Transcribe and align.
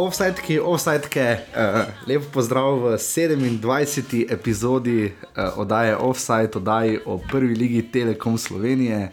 Offsideki, 0.00 0.58
offsideke, 0.58 1.38
uh, 1.52 1.80
lepo 2.08 2.24
pozdrav 2.32 2.78
v 2.78 2.96
27. 2.96 4.32
epizodi 4.32 5.12
uh, 5.12 5.58
oddaje 5.60 5.96
Offside, 5.96 6.50
oddaji 6.54 6.98
o 7.06 7.18
prvi 7.18 7.54
ligi 7.54 7.82
Telekom 7.92 8.38
Slovenije 8.38 9.12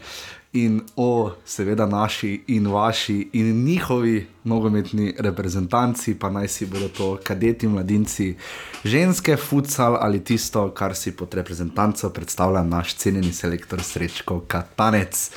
in 0.54 0.82
o 0.96 1.32
seveda 1.46 1.86
naši 1.86 2.44
in 2.48 2.68
vaši 2.68 3.30
in 3.34 3.64
njihovi 3.66 4.28
nogometni 4.44 5.14
reprezentanci, 5.20 6.16
pa 6.20 6.30
naj 6.30 6.48
si 6.48 6.66
bodo 6.66 6.88
to 6.88 7.20
kadeti, 7.24 7.68
mladinci, 7.68 8.36
ženske, 8.84 9.36
futsal 9.36 9.98
ali 10.02 10.24
tisto, 10.24 10.70
kar 10.72 10.96
si 10.96 11.12
pod 11.12 11.34
reprezentanco 11.34 12.10
predstavlja 12.10 12.64
naš 12.64 12.96
cenjeni 12.96 13.34
selektor 13.34 13.84
Srečko 13.84 14.40
Katanec. 14.48 15.30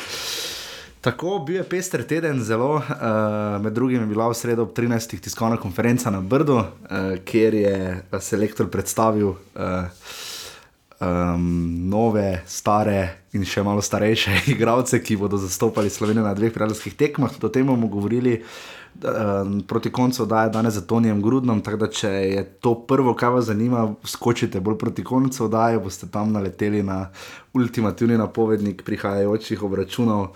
Tako 1.01 1.39
bil 1.47 1.57
je 1.57 1.65
pester 1.65 2.03
teden, 2.05 2.43
zelo, 2.45 2.75
uh, 2.75 2.83
med 3.63 3.73
drugim 3.73 4.01
je 4.01 4.07
bila 4.07 4.27
v 4.29 4.35
sredo 4.37 4.67
ob 4.69 4.75
13. 4.77 5.17
tiskovna 5.21 5.57
konferenca 5.57 6.11
na 6.11 6.21
Brdu, 6.21 6.59
uh, 6.59 6.67
kjer 7.25 7.55
je 7.55 8.03
selektor 8.21 8.69
predstavil 8.69 9.29
uh, 9.29 9.89
um, 11.01 11.89
nove, 11.89 12.43
stare 12.47 12.99
in 13.33 13.47
še 13.49 13.65
malo 13.65 13.81
starejše 13.81 14.43
igralce, 14.53 15.01
ki 15.01 15.17
bodo 15.17 15.41
zastopali 15.41 15.91
Slovenijo 15.91 16.27
na 16.27 16.35
dveh 16.37 16.53
prijateljskih 16.53 16.99
tekmah. 17.01 17.41
O 17.41 17.49
tem 17.49 17.67
bomo 17.67 17.89
govorili. 17.89 18.43
Um, 19.01 19.61
proti 19.63 19.89
koncu 19.95 20.25
da 20.27 20.43
je 20.43 20.51
danes 20.51 20.75
za 20.75 20.81
Tonijem 20.83 21.21
Grudnom, 21.23 21.61
tako 21.63 21.79
da 21.85 21.89
če 21.95 22.09
je 22.11 22.41
to 22.61 22.75
prvo, 22.75 23.15
kar 23.15 23.31
vas 23.33 23.47
zanima, 23.47 23.87
skočite 24.05 24.61
bolj 24.61 24.77
proti 24.83 25.05
koncu, 25.07 25.47
da 25.49 25.69
je 25.71 25.79
boste 25.81 26.09
tam 26.11 26.33
naleteli 26.35 26.83
na 26.83 27.07
ultimativni 27.55 28.19
napovednik 28.19 28.83
prihajajočih 28.85 29.63
obračunov 29.63 30.35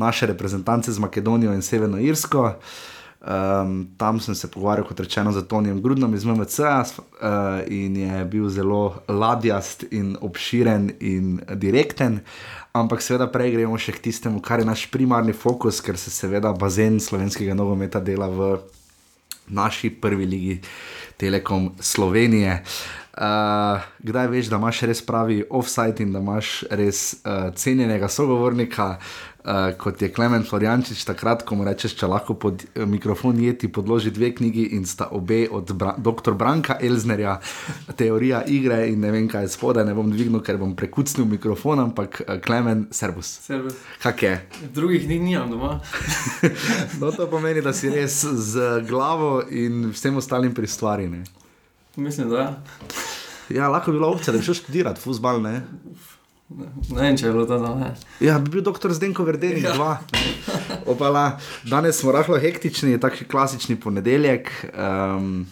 naše 0.00 0.26
reprezentance 0.26 0.92
z 0.92 0.98
Makedonijo 0.98 1.52
in 1.52 1.62
Severno 1.62 2.00
Irsko. 2.00 2.54
Um, 3.20 3.88
tam 4.00 4.20
sem 4.20 4.34
se 4.34 4.48
pogovarjal, 4.48 4.86
kot 4.88 5.00
rečeno, 5.00 5.32
z 5.32 5.44
Tonijem 5.44 5.82
Grudnom 5.82 6.14
iz 6.14 6.24
MMC 6.24 6.58
uh, 6.58 7.04
in 7.68 7.96
je 7.96 8.24
bil 8.24 8.48
zelo 8.48 9.02
ladjast 9.08 9.84
in 9.92 10.16
obširen 10.20 10.90
in 11.00 11.40
direkten. 11.52 12.20
Ampak 12.72 13.02
seveda 13.04 13.26
prej 13.28 13.52
gremo 13.58 13.76
še 13.76 13.92
k 13.92 14.08
tistemu, 14.08 14.40
kar 14.40 14.64
je 14.64 14.70
naš 14.70 14.86
primarni 14.88 15.36
fokus, 15.36 15.82
ker 15.84 16.00
se 16.00 16.08
seveda 16.08 16.54
bazen 16.56 16.96
slovenskega 16.96 17.52
nogometa 17.54 18.00
dela 18.00 18.30
v 18.32 18.56
naši 19.52 19.90
prvi 19.90 20.24
ligi 20.24 20.56
Telekom 21.20 21.74
Slovenije. 21.80 22.62
Uh, 23.10 23.82
kdaj 23.98 24.28
veš, 24.30 24.48
da 24.52 24.58
imaš 24.60 24.84
res 24.86 25.00
pravi 25.02 25.40
offside 25.50 26.04
in 26.04 26.12
da 26.14 26.20
imaš 26.22 26.60
res 26.70 27.00
uh, 27.24 27.48
cenjenega 27.58 28.06
sogovornika, 28.08 28.84
uh, 29.42 29.72
kot 29.78 30.02
je 30.02 30.12
Klemen 30.14 30.44
Floriančič, 30.46 31.02
takrat, 31.08 31.42
ko 31.42 31.58
mu 31.58 31.66
rečeš, 31.66 31.96
če 31.98 32.06
lahko 32.06 32.36
pod 32.38 32.62
uh, 32.62 32.84
mikrofon 32.86 33.40
jeti, 33.42 33.66
podloži 33.66 34.12
dve 34.14 34.30
knjigi 34.38 34.68
in 34.78 34.86
sta 34.86 35.08
obe 35.10 35.40
od 35.50 35.72
Bra 35.74 35.96
dr. 35.98 36.36
Branka 36.38 36.76
Elznerja, 36.78 37.40
teorija 37.98 38.44
igre 38.46 38.84
in 38.92 39.02
ne 39.02 39.10
vem 39.10 39.26
kaj 39.28 39.50
spodaj, 39.56 39.88
ne 39.90 39.98
bom 39.98 40.14
dvignil, 40.14 40.38
ker 40.46 40.62
bom 40.62 40.76
prekucnil 40.78 41.26
mikrofon, 41.34 41.82
ampak 41.88 42.22
uh, 42.22 42.38
Klemen, 42.46 42.86
servus. 42.94 43.40
Servus. 43.42 43.74
Kak 44.06 44.22
je? 44.22 44.36
Drugih 44.70 45.10
ni 45.10 45.18
nimam 45.18 45.50
doma. 45.50 45.74
no, 47.02 47.10
to 47.10 47.26
pomeni, 47.26 47.58
da 47.58 47.74
si 47.74 47.90
res 47.90 48.22
z 48.22 48.70
glavo 48.86 49.40
in 49.50 49.90
vsem 49.90 50.22
ostalim 50.22 50.54
pri 50.54 50.70
stvari. 50.70 51.10
Ne? 51.10 51.26
Mislim, 52.00 52.30
da 52.30 52.62
ja. 53.48 53.68
Lahko 53.68 53.90
bi 53.90 53.98
bila 53.98 54.08
opcija, 54.08 54.32
da 54.32 54.38
bi 54.38 54.44
šel 54.44 54.54
študirati 54.54 55.00
futbal. 55.00 55.42
Ne? 55.42 55.60
Ne 56.90 57.02
vem, 57.02 57.16
če 57.16 57.28
je 57.28 57.32
bilo 57.32 57.44
to 57.46 57.58
me. 57.76 57.92
Ja, 58.20 58.38
bi 58.42 58.50
bil 58.50 58.62
doktor 58.66 58.90
Zdenko 58.92 59.22
Verdeni, 59.24 59.62
Ja. 59.62 59.74
dva. 59.76 59.98
Opala. 60.86 61.38
Danes 61.62 62.00
smo 62.00 62.12
rahlo 62.12 62.38
hektični, 62.42 62.96
takšni 63.00 63.28
klasični 63.30 63.76
ponedeljek, 63.80 64.50
um, 64.74 65.44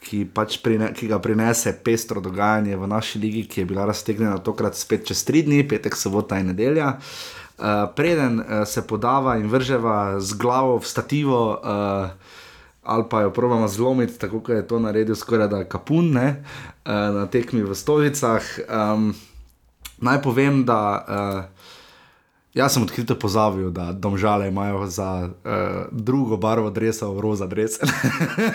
ki, 0.00 0.24
pač 0.34 0.56
prine, 0.64 0.88
ki 0.96 1.10
ga 1.10 1.18
prinese 1.22 1.74
pestro 1.84 2.20
dogajanje 2.24 2.76
v 2.80 2.88
naši 2.88 3.20
ligi, 3.20 3.44
ki 3.48 3.60
je 3.60 3.68
bila 3.74 3.84
raztegnjena 3.90 4.38
tokrat 4.40 4.78
spet 4.78 5.04
čez 5.10 5.20
tri 5.28 5.42
dni, 5.44 5.66
petek, 5.68 5.96
sobota 5.96 6.40
in 6.40 6.48
nedelja. 6.54 6.94
Uh, 7.58 7.84
preden 7.96 8.40
uh, 8.40 8.62
se 8.66 8.82
podava 8.88 9.36
in 9.38 9.50
vrževa 9.52 10.16
z 10.20 10.38
glavo 10.40 10.78
v 10.80 10.88
stativo, 10.88 11.42
uh, 11.60 12.40
ali 12.82 13.04
pa 13.10 13.20
jo 13.20 13.30
probamo 13.30 13.68
zlomiti, 13.68 14.18
tako 14.18 14.40
kot 14.40 14.56
je 14.56 14.66
to 14.66 14.78
naredil 14.78 15.14
skoraj 15.14 15.48
da 15.48 15.64
kapun 15.64 16.10
ne, 16.10 16.44
uh, 16.84 16.92
na 16.92 17.26
tekmi 17.26 17.62
v 17.62 17.74
Stovicah. 17.74 18.42
Um, 18.68 19.14
naj 19.98 20.22
povem, 20.22 20.64
da 20.64 21.06
uh, 21.08 21.62
jaz 22.54 22.74
sem 22.74 22.82
odkrito 22.82 23.14
pozabil, 23.14 23.70
da 23.70 23.92
domžale 23.92 24.48
imajo 24.48 24.86
za 24.86 25.28
uh, 25.28 25.52
drugo 25.90 26.36
barvo 26.36 26.70
dresa, 26.70 27.06
roza 27.20 27.46
dres. 27.46 27.78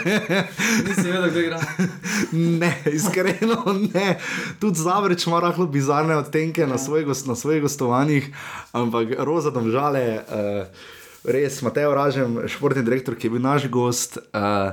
Nisi 0.87 1.07
vedel, 1.07 1.29
kdo 1.29 1.39
igra. 1.39 1.61
ne, 2.61 2.83
iskreno 2.93 3.63
ne. 3.93 4.19
Tudi 4.59 4.79
zavreč 4.79 5.27
ima 5.27 5.39
rahlo 5.39 5.67
bizarne 5.67 6.17
odtenke 6.17 6.67
na, 6.67 6.77
svoj, 6.77 7.05
na 7.25 7.35
svojih 7.35 7.61
gostovanjih, 7.61 8.35
ampak 8.71 9.07
roza 9.19 9.51
domžale. 9.51 10.19
Uh, 10.27 10.95
Res, 11.27 11.61
Mateo 11.61 11.91
Ražem, 11.95 12.39
športni 12.47 12.83
direktor, 12.83 13.15
ki 13.15 13.27
je 13.27 13.33
bil 13.35 13.43
naš 13.43 13.67
gost. 13.69 14.17
Uh, 14.31 14.71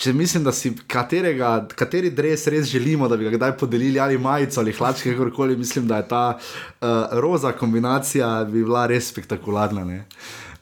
če 0.00 0.14
mislim, 0.16 0.44
da 0.46 0.52
si 0.56 0.72
katerega, 0.88 1.52
kateri 1.76 2.10
dres 2.10 2.46
res 2.48 2.70
želimo, 2.70 3.08
da 3.08 3.18
bi 3.20 3.28
ga 3.28 3.34
kdaj 3.36 3.56
podelili, 3.60 4.00
ali 4.00 4.18
majico 4.18 4.60
ali 4.60 4.72
hlačke, 4.72 5.12
kakorkoli, 5.12 5.56
mislim, 5.60 5.86
da 5.90 6.00
je 6.00 6.08
ta 6.08 6.24
uh, 6.38 6.88
roza 7.20 7.52
kombinacija 7.52 8.32
bi 8.48 8.64
bila 8.64 8.86
res 8.86 9.12
spektakularna. 9.12 9.84
ne. 9.84 10.04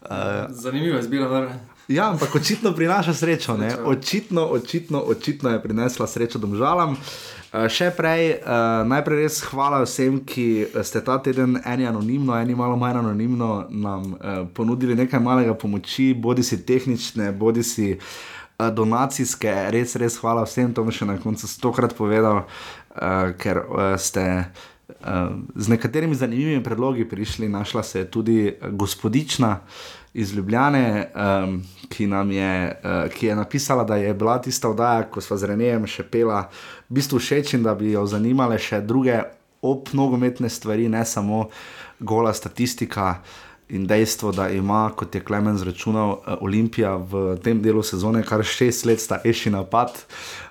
Uh, 0.03 0.50
Zanimiva 0.50 1.00
izbira, 1.00 1.28
da 1.28 1.49
Ja, 1.88 2.10
ampak 2.10 2.34
očitno 2.34 2.75
prinaša 2.76 3.15
srečo. 3.15 3.56
ne. 3.56 3.70
Očitno, 3.84 4.44
očitno, 4.44 5.00
očitno 5.00 5.50
je 5.50 5.62
prinesla 5.62 6.06
srečo 6.06 6.38
domžalam. 6.38 6.93
Uh, 6.93 7.38
še 7.49 7.89
prej, 7.97 8.43
uh, 8.45 8.85
najprej 8.85 9.23
res 9.25 9.39
hvala 9.49 9.81
vsem, 9.85 10.19
ki 10.21 10.69
ste 10.85 11.01
ta 11.01 11.17
teden 11.25 11.57
eni 11.65 11.87
anonimno, 11.89 12.37
eni 12.37 12.57
malo 12.57 12.77
manj 12.77 13.01
anonimno 13.01 13.67
nam 13.71 14.13
uh, 14.13 14.43
ponudili 14.53 14.97
nekaj 14.99 15.21
malega 15.21 15.55
pomoči, 15.57 16.13
bodi 16.13 16.45
si 16.45 16.61
tehnične, 16.61 17.33
bodi 17.33 17.65
si 17.65 17.95
uh, 17.97 18.69
donacijske. 18.69 19.55
Res, 19.73 19.97
res 19.97 20.19
hvala 20.21 20.45
vsem, 20.45 20.75
to 20.77 20.85
bom 20.85 20.93
še 20.93 21.09
na 21.09 21.17
koncu 21.23 21.49
stokrat 21.49 21.97
povedal, 21.97 22.45
uh, 22.45 23.33
ker 23.41 23.65
uh, 23.65 23.95
ste. 23.97 24.27
Uh, 24.99 25.41
z 25.57 25.69
nekaterimi 25.69 26.17
zanimivimi 26.17 26.65
predlogi 26.65 27.05
prišli, 27.09 27.49
našla 27.49 27.83
se 27.83 27.99
je 27.99 28.11
tudi 28.11 28.39
eh, 28.49 28.57
gospodična 28.73 29.61
iz 30.15 30.33
Ljubljane, 30.35 31.11
um, 31.15 31.63
ki, 31.89 32.05
je, 32.05 32.81
uh, 32.85 33.13
ki 33.13 33.27
je 33.27 33.37
napisala, 33.37 33.85
da 33.85 33.97
je 33.97 34.15
bila 34.15 34.41
tista 34.43 34.69
oddaja, 34.69 35.03
ko 35.11 35.21
smo 35.21 35.37
z 35.37 35.45
Renejem 35.45 35.87
še 35.87 36.03
pela, 36.03 36.49
v 36.88 36.99
bistvu 36.99 37.19
všeč 37.19 37.54
in 37.54 37.62
da 37.62 37.75
bi 37.75 37.93
jo 37.93 38.06
zanimale 38.06 38.59
še 38.59 38.81
druge 38.81 39.21
ob 39.62 39.91
nogometne 39.93 40.49
stvari, 40.49 40.88
ne 40.88 41.04
samo 41.04 41.49
gola 42.00 42.34
statistika. 42.34 43.19
In 43.69 43.84
dejstvo, 43.84 44.31
da 44.32 44.47
ima, 44.49 44.87
kot 44.97 45.12
je 45.15 45.21
Klemen 45.21 45.59
zračunal, 45.60 46.12
eh, 46.12 46.37
Olimpija 46.41 46.97
v 46.97 47.37
tem 47.44 47.60
delu 47.60 47.82
sezone 47.82 48.22
kar 48.25 48.41
šest 48.41 48.87
let 48.88 49.00
starejši 49.00 49.50
napad, 49.53 49.93
uh, 49.93 50.48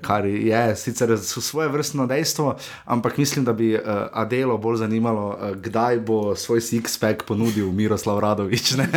kar 0.00 0.26
je 0.26 0.76
sicer 0.76 1.18
svoje 1.18 1.68
vrstno 1.68 2.06
dejstvo, 2.06 2.56
ampak 2.84 3.18
mislim, 3.18 3.44
da 3.44 3.52
bi 3.52 3.74
uh, 3.74 3.80
Adelo 4.12 4.58
bolj 4.58 4.76
zanimalo, 4.76 5.28
uh, 5.28 5.56
kdaj 5.56 6.00
bo 6.00 6.36
svoj 6.36 6.60
six-pack 6.60 7.22
ponudil 7.26 7.72
Miroslav 7.72 8.18
Radovič. 8.18 8.74
Ne? 8.76 8.88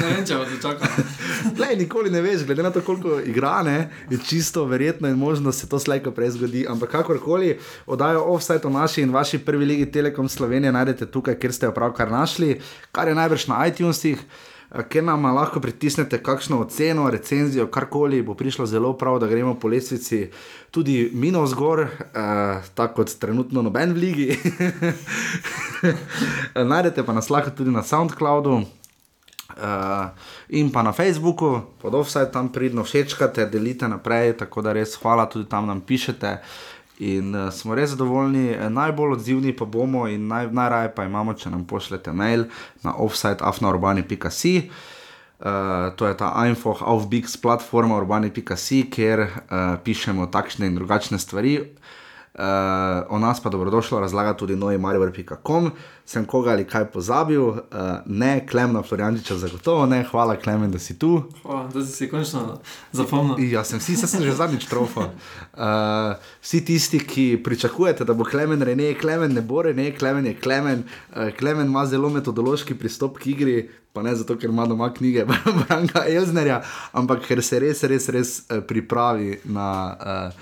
Ne 0.00 0.06
vem, 0.14 0.24
če 0.26 0.36
bo 0.36 0.44
to 0.44 0.58
čakal. 0.62 0.88
Lej, 1.60 1.76
nikoli 1.76 2.10
ne 2.10 2.22
veš, 2.22 2.42
glede 2.46 2.62
na 2.62 2.70
to, 2.70 2.80
koliko 2.80 3.20
igra, 3.20 3.62
ne, 3.62 3.90
je 4.10 4.18
čisto 4.26 4.64
verjetno 4.64 5.08
in 5.08 5.18
možno 5.18 5.50
da 5.50 5.52
se 5.52 5.68
to 5.68 5.78
slejko 5.78 6.10
prej 6.10 6.34
zgodi. 6.38 6.66
Ampak 6.68 6.90
kakorkoli, 6.90 7.58
oddajo 7.86 8.24
offside 8.34 8.66
o 8.66 8.70
naši 8.70 9.02
in 9.02 9.14
vaši 9.14 9.38
prvi 9.38 9.64
ligi 9.64 9.92
Telekom 9.92 10.28
Slovenije 10.28 10.72
najdete 10.72 11.06
tukaj, 11.06 11.38
kjer 11.38 11.52
ste 11.52 11.66
jo 11.66 11.72
pravkar 11.72 12.10
našli, 12.10 12.60
kar 12.92 13.08
je 13.08 13.14
najbrž 13.14 13.46
na 13.46 13.66
iTunesih. 13.66 14.26
Ker 14.74 15.04
nam 15.06 15.22
lahko 15.30 15.60
pritisnete 15.62 16.18
kakšno 16.22 16.58
oceno, 16.64 17.06
recenzijo, 17.10 17.68
karkoli, 17.70 18.22
bo 18.22 18.34
prišlo 18.34 18.66
zelo 18.66 18.92
prav, 18.98 19.20
da 19.22 19.26
gremo 19.30 19.54
po 19.54 19.68
lestvici 19.68 20.30
tudi 20.74 21.10
minus 21.14 21.54
gor, 21.54 21.80
eh, 21.80 22.62
tako 22.74 22.94
kot 22.94 23.14
trenutno 23.20 23.62
noben 23.62 23.94
v 23.94 24.02
ligi. 24.02 24.38
Najdete 26.72 27.06
pa 27.06 27.14
nas 27.14 27.30
lahko 27.30 27.54
tudi 27.54 27.70
na 27.70 27.82
SoundCloudu. 27.82 28.64
Uh, 29.54 30.10
in 30.48 30.72
pa 30.72 30.82
na 30.82 30.90
Facebooku, 30.92 31.60
pod 31.78 31.94
offside 31.94 32.32
tam 32.32 32.48
pridno 32.50 32.82
všečkate, 32.82 33.46
delite 33.46 33.86
naprej, 33.88 34.32
tako 34.40 34.64
da 34.66 34.72
res 34.74 34.96
hvala, 34.98 35.28
tudi 35.30 35.46
tam 35.46 35.68
nam 35.70 35.78
pišete. 35.80 36.38
In 36.98 37.34
uh, 37.34 37.50
smo 37.52 37.74
res 37.74 37.90
zadovoljni, 37.90 38.54
Eh, 38.54 38.70
najbolj 38.70 39.12
odzivni 39.12 39.56
pa 39.56 39.64
bomo 39.64 40.06
in 40.08 40.28
naj, 40.28 40.52
najraje 40.52 40.94
pa 40.94 41.04
imamo, 41.04 41.34
če 41.34 41.50
nam 41.50 41.64
pošljete 41.64 42.12
mail 42.12 42.44
na 42.82 42.94
offside.afnaurbani.si. 42.94 44.70
Uh, 45.40 45.90
to 45.96 46.06
je 46.06 46.16
ta 46.16 46.30
Einfoch 46.44 46.82
Bigs 47.08 47.36
platforma 47.36 47.96
urbani.si, 47.96 48.84
kjer 48.90 49.20
uh, 49.20 49.30
pišemo 49.84 50.26
takšne 50.26 50.66
in 50.66 50.74
drugačne 50.74 51.18
stvari. 51.18 51.58
Uh, 52.34 53.06
o 53.10 53.18
nas 53.18 53.42
pa 53.42 53.50
dobrodošlo 53.50 54.00
razlaga 54.00 54.34
tudi 54.34 54.56
novi 54.56 54.78
Marijo.com. 54.78 55.70
Sem 56.06 56.26
koga 56.28 56.50
ali 56.52 56.66
kaj 56.68 56.84
pozabil, 56.92 57.40
uh, 57.40 57.58
ne, 58.06 58.46
Klemna 58.46 58.82
Floriančiča, 58.82 59.38
zagotovo 59.40 59.86
ne, 59.86 60.02
hvala 60.10 60.36
Klemen, 60.36 60.70
da 60.70 60.78
si 60.78 60.98
tu. 60.98 61.22
Hvala, 61.42 61.68
da 61.72 61.84
si 61.84 61.92
si 61.92 62.08
končno 62.10 62.58
zapomnil. 62.92 63.40
Ja, 63.52 63.62
sem 63.64 63.80
vsi, 63.80 63.96
sem 63.96 64.22
že 64.22 64.34
zadnjič 64.36 64.66
trofo. 64.68 65.06
Uh, 65.56 66.20
vsi 66.44 66.60
tisti, 66.64 67.00
ki 67.00 67.24
pričakujete, 67.44 68.04
da 68.04 68.12
bo 68.12 68.24
Klemen 68.28 68.62
Rene, 68.62 68.92
Klemen 69.00 69.32
ne 69.32 69.40
bo 69.40 69.62
Rene, 69.64 69.94
Klemen 69.96 70.26
je 70.26 70.34
Klemen. 70.40 70.84
Uh, 70.84 71.32
Klemen 71.38 71.72
ima 71.72 71.86
zelo 71.86 72.12
metodološki 72.12 72.76
pristop 72.76 73.16
k 73.18 73.32
igri, 73.32 73.56
pa 73.94 74.02
ne 74.02 74.12
zato, 74.14 74.36
ker 74.36 74.50
ima 74.50 74.66
doma 74.66 74.90
knjige 74.92 75.24
Branka 75.64 76.04
Elznerja, 76.04 76.60
ampak 76.92 77.24
ker 77.24 77.40
se 77.42 77.62
res, 77.64 77.80
res, 77.88 78.08
res 78.12 78.36
pripravi 78.68 79.40
na. 79.44 80.32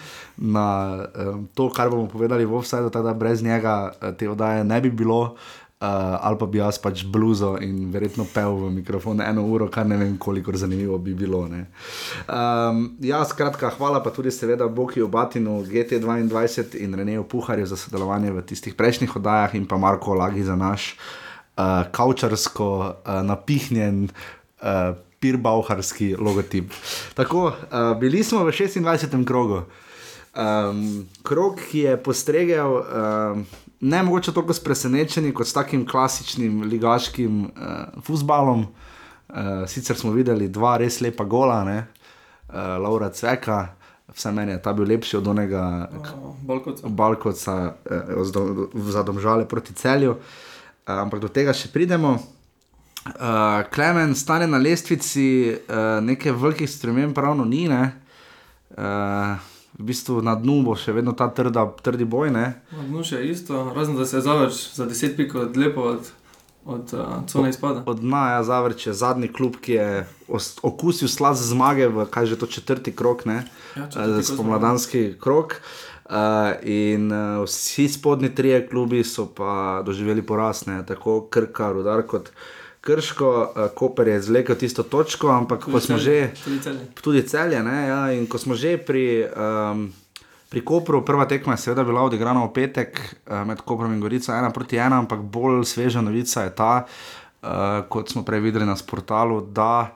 Na 0.42 1.06
to, 1.54 1.68
kar 1.70 1.90
bomo 1.92 2.08
povedali 2.08 2.46
v 2.48 2.56
Offsideu, 2.56 2.88
da 2.88 3.12
brez 3.14 3.42
njega 3.44 3.92
te 4.18 4.26
oddaje 4.26 4.64
ne 4.64 4.80
bi 4.80 4.90
bilo. 4.90 5.36
Uh, 5.82 5.88
ali 6.22 6.38
pa 6.38 6.46
bi 6.46 6.60
jaz 6.60 6.76
pač 6.78 7.00
bluzo 7.10 7.56
in 7.58 7.88
verjetno 7.90 8.22
pel 8.30 8.54
v 8.54 8.68
mikrofon 8.70 9.18
eno 9.18 9.42
uro, 9.50 9.66
kar 9.66 9.82
ne 9.90 9.96
vem, 9.98 10.12
koliko 10.14 10.54
zanimivo 10.54 10.94
bi 11.02 11.10
bilo. 11.18 11.40
Um, 11.42 12.84
ja, 13.02 13.24
skratka, 13.26 13.72
hvala 13.74 13.98
pa 13.98 14.12
tudi, 14.14 14.30
seveda, 14.30 14.68
Boki 14.70 15.02
Obatinu, 15.02 15.56
GT2 15.66 16.78
in 16.78 16.94
Reneju 16.94 17.26
Puharju 17.26 17.66
za 17.66 17.76
sodelovanje 17.76 18.30
v 18.30 18.46
tistih 18.46 18.78
prejšnjih 18.78 19.16
oddajah 19.18 19.58
in 19.58 19.66
pa 19.66 19.74
Marko 19.76 20.14
Lagi 20.14 20.46
za 20.46 20.54
naš 20.54 20.94
uh, 21.58 21.82
kaučarsko 21.90 22.68
uh, 23.02 23.18
napihnjen. 23.26 24.06
Uh, 24.62 24.94
Pirbauharski 25.22 26.16
logotip. 26.18 26.72
Tako, 27.14 27.44
uh, 27.46 27.98
bili 27.98 28.24
smo 28.26 28.42
v 28.42 28.50
26. 28.50 29.22
krogu. 29.26 29.62
Um, 30.34 31.06
krok, 31.22 31.60
ki 31.70 31.78
je 31.78 31.96
postregel, 32.02 32.80
um, 32.80 33.44
ne 33.82 34.02
mogoče 34.02 34.32
toliko 34.32 34.54
s 34.54 34.62
presenečenjem 34.62 35.34
kot 35.34 35.46
s 35.46 35.52
takim 35.52 35.86
klasičnim 35.86 36.62
ligaškim 36.62 37.42
uh, 37.44 38.02
futbalom. 38.06 38.66
Uh, 39.28 39.36
sicer 39.66 39.96
smo 39.96 40.12
videli 40.12 40.48
dva 40.48 40.76
res 40.78 41.00
lepa 41.00 41.24
gola, 41.24 41.64
ne? 41.64 41.78
uh, 42.48 42.54
Laura 42.82 43.10
Cveka, 43.10 43.66
vse 44.14 44.32
meni 44.32 44.52
je 44.52 44.62
ta 44.62 44.72
bil 44.72 44.86
lepši 44.86 45.16
od 45.16 45.28
onega 45.28 45.88
Balkoca, 46.84 47.74
uh, 47.90 48.82
za 48.92 49.02
domžale 49.02 49.48
proti 49.48 49.74
celju. 49.74 50.12
Uh, 50.12 50.94
ampak 51.00 51.20
do 51.20 51.28
tega 51.28 51.54
še 51.54 51.72
pridemo. 51.72 52.18
Uh, 53.02 53.66
Klemen, 53.74 54.14
stane 54.14 54.46
na 54.46 54.62
lestvici, 54.62 55.56
uh, 55.56 55.98
nekaj 56.04 56.38
velikih 56.38 56.70
sprememb, 56.70 57.14
pravno 57.14 57.44
ni. 57.44 57.66
Uh, 57.66 59.50
v 59.82 59.90
bistvu 59.90 60.22
na 60.22 60.36
dnu 60.38 60.62
bo 60.62 60.78
še 60.78 60.94
vedno 60.94 61.10
ta 61.18 61.26
trda, 61.26 61.66
trdi 61.82 62.06
boj. 62.06 62.30
Ne? 62.30 62.46
Na 62.70 62.86
dnu 62.86 63.02
še 63.02 63.18
isto, 63.26 63.66
razen 63.74 63.98
da 63.98 64.06
se 64.06 64.22
zavrč 64.22 64.70
za 64.76 64.86
deset 64.86 65.18
pik 65.18 65.34
od 65.34 65.58
lepo 65.58 65.88
od, 65.96 66.10
od 66.62 66.94
uh, 66.94 67.18
cone 67.26 67.50
izpada. 67.50 67.82
Od 67.90 67.98
dna 67.98 68.22
je 68.36 68.44
zavrč, 68.46 68.86
je 68.86 68.94
zadnji 68.94 69.32
klub, 69.34 69.58
ki 69.58 69.74
je 69.74 69.88
okusil 70.62 71.10
slaz 71.10 71.42
zmage 71.50 71.90
v 71.90 72.06
kaj 72.06 72.30
že 72.30 72.38
to 72.38 72.46
četrti 72.46 72.94
krok, 72.94 73.26
ne? 73.26 73.42
Ja, 73.74 73.90
uh, 73.90 74.22
spomladanski 74.22 75.18
krok. 75.18 75.58
Uh, 76.06 76.54
in 76.68 77.10
uh, 77.10 77.42
vsi 77.42 77.88
spodnji 77.88 78.34
trije 78.36 78.62
klubi 78.68 79.02
so 79.02 79.26
pa 79.26 79.82
doživeli 79.82 80.22
porasne, 80.22 80.82
tako 80.86 81.24
Krka, 81.26 81.72
Rudar 81.74 82.06
kot 82.06 82.30
Krško, 82.82 83.30
uh, 83.30 83.70
Koper 83.74 84.08
je 84.08 84.22
zlekel 84.22 84.58
tisto 84.58 84.82
točko, 84.82 85.30
ampak 85.30 85.62
Tudi 85.62 85.72
ko 85.72 85.80
smo 85.80 85.98
Celje, 85.98 86.34
že, 86.34 86.44
tudi 86.44 86.58
celje. 86.58 86.86
tudi 87.02 87.22
celje, 87.22 87.62
ne, 87.62 87.78
ja, 87.86 88.00
in 88.10 88.26
ko 88.26 88.38
smo 88.42 88.58
že 88.58 88.74
pri, 88.76 89.22
um, 89.30 89.86
pri 90.50 90.60
Kopru, 90.66 91.04
prva 91.06 91.28
tekma 91.30 91.54
je 91.54 91.62
seveda 91.62 91.86
bila 91.86 92.02
odigrana 92.02 92.42
v 92.42 92.50
petek 92.50 92.98
uh, 92.98 93.46
med 93.46 93.62
Koprom 93.62 93.94
in 93.94 94.02
Gorico, 94.02 94.34
ena 94.34 94.50
proti 94.50 94.82
ena, 94.82 94.98
ampak 94.98 95.22
bolj 95.22 95.62
sveža 95.62 96.02
novica 96.02 96.42
je 96.42 96.50
ta, 96.58 96.72
uh, 96.82 97.86
kot 97.86 98.10
smo 98.10 98.26
prej 98.26 98.42
videli 98.42 98.66
na 98.66 98.74
portalu, 98.74 99.40
da 99.46 99.94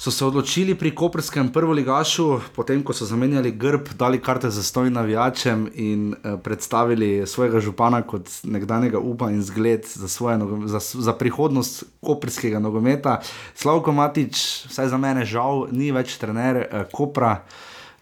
so 0.00 0.10
se 0.10 0.24
odločili 0.24 0.74
pri 0.74 0.94
Koprskem 0.94 1.50
prvoligašu, 1.52 2.40
potem 2.56 2.80
ko 2.82 2.94
so 2.96 3.04
zamenjali 3.04 3.50
grb, 3.52 3.90
dali 4.00 4.16
karte 4.20 4.48
za 4.50 4.62
stoj 4.62 4.88
navijačem 4.90 5.66
in 5.74 6.14
uh, 6.14 6.40
predstavili 6.40 7.26
svojega 7.26 7.60
župana 7.60 8.00
kot 8.02 8.30
nekdanjega 8.44 8.98
upa 8.98 9.28
in 9.30 9.42
zgled 9.42 9.84
za, 9.84 10.08
svoje, 10.08 10.38
za, 10.64 10.80
za 10.80 11.12
prihodnost 11.12 11.84
koprskega 12.00 12.58
nogometa. 12.58 13.20
Slavko 13.54 13.92
Matič, 13.92 14.64
vsaj 14.72 14.88
za 14.88 14.96
mene 14.96 15.24
žal, 15.24 15.66
ni 15.70 15.92
več 15.92 16.16
trener 16.16 16.64
uh, 16.64 16.88
Kopra. 16.92 17.42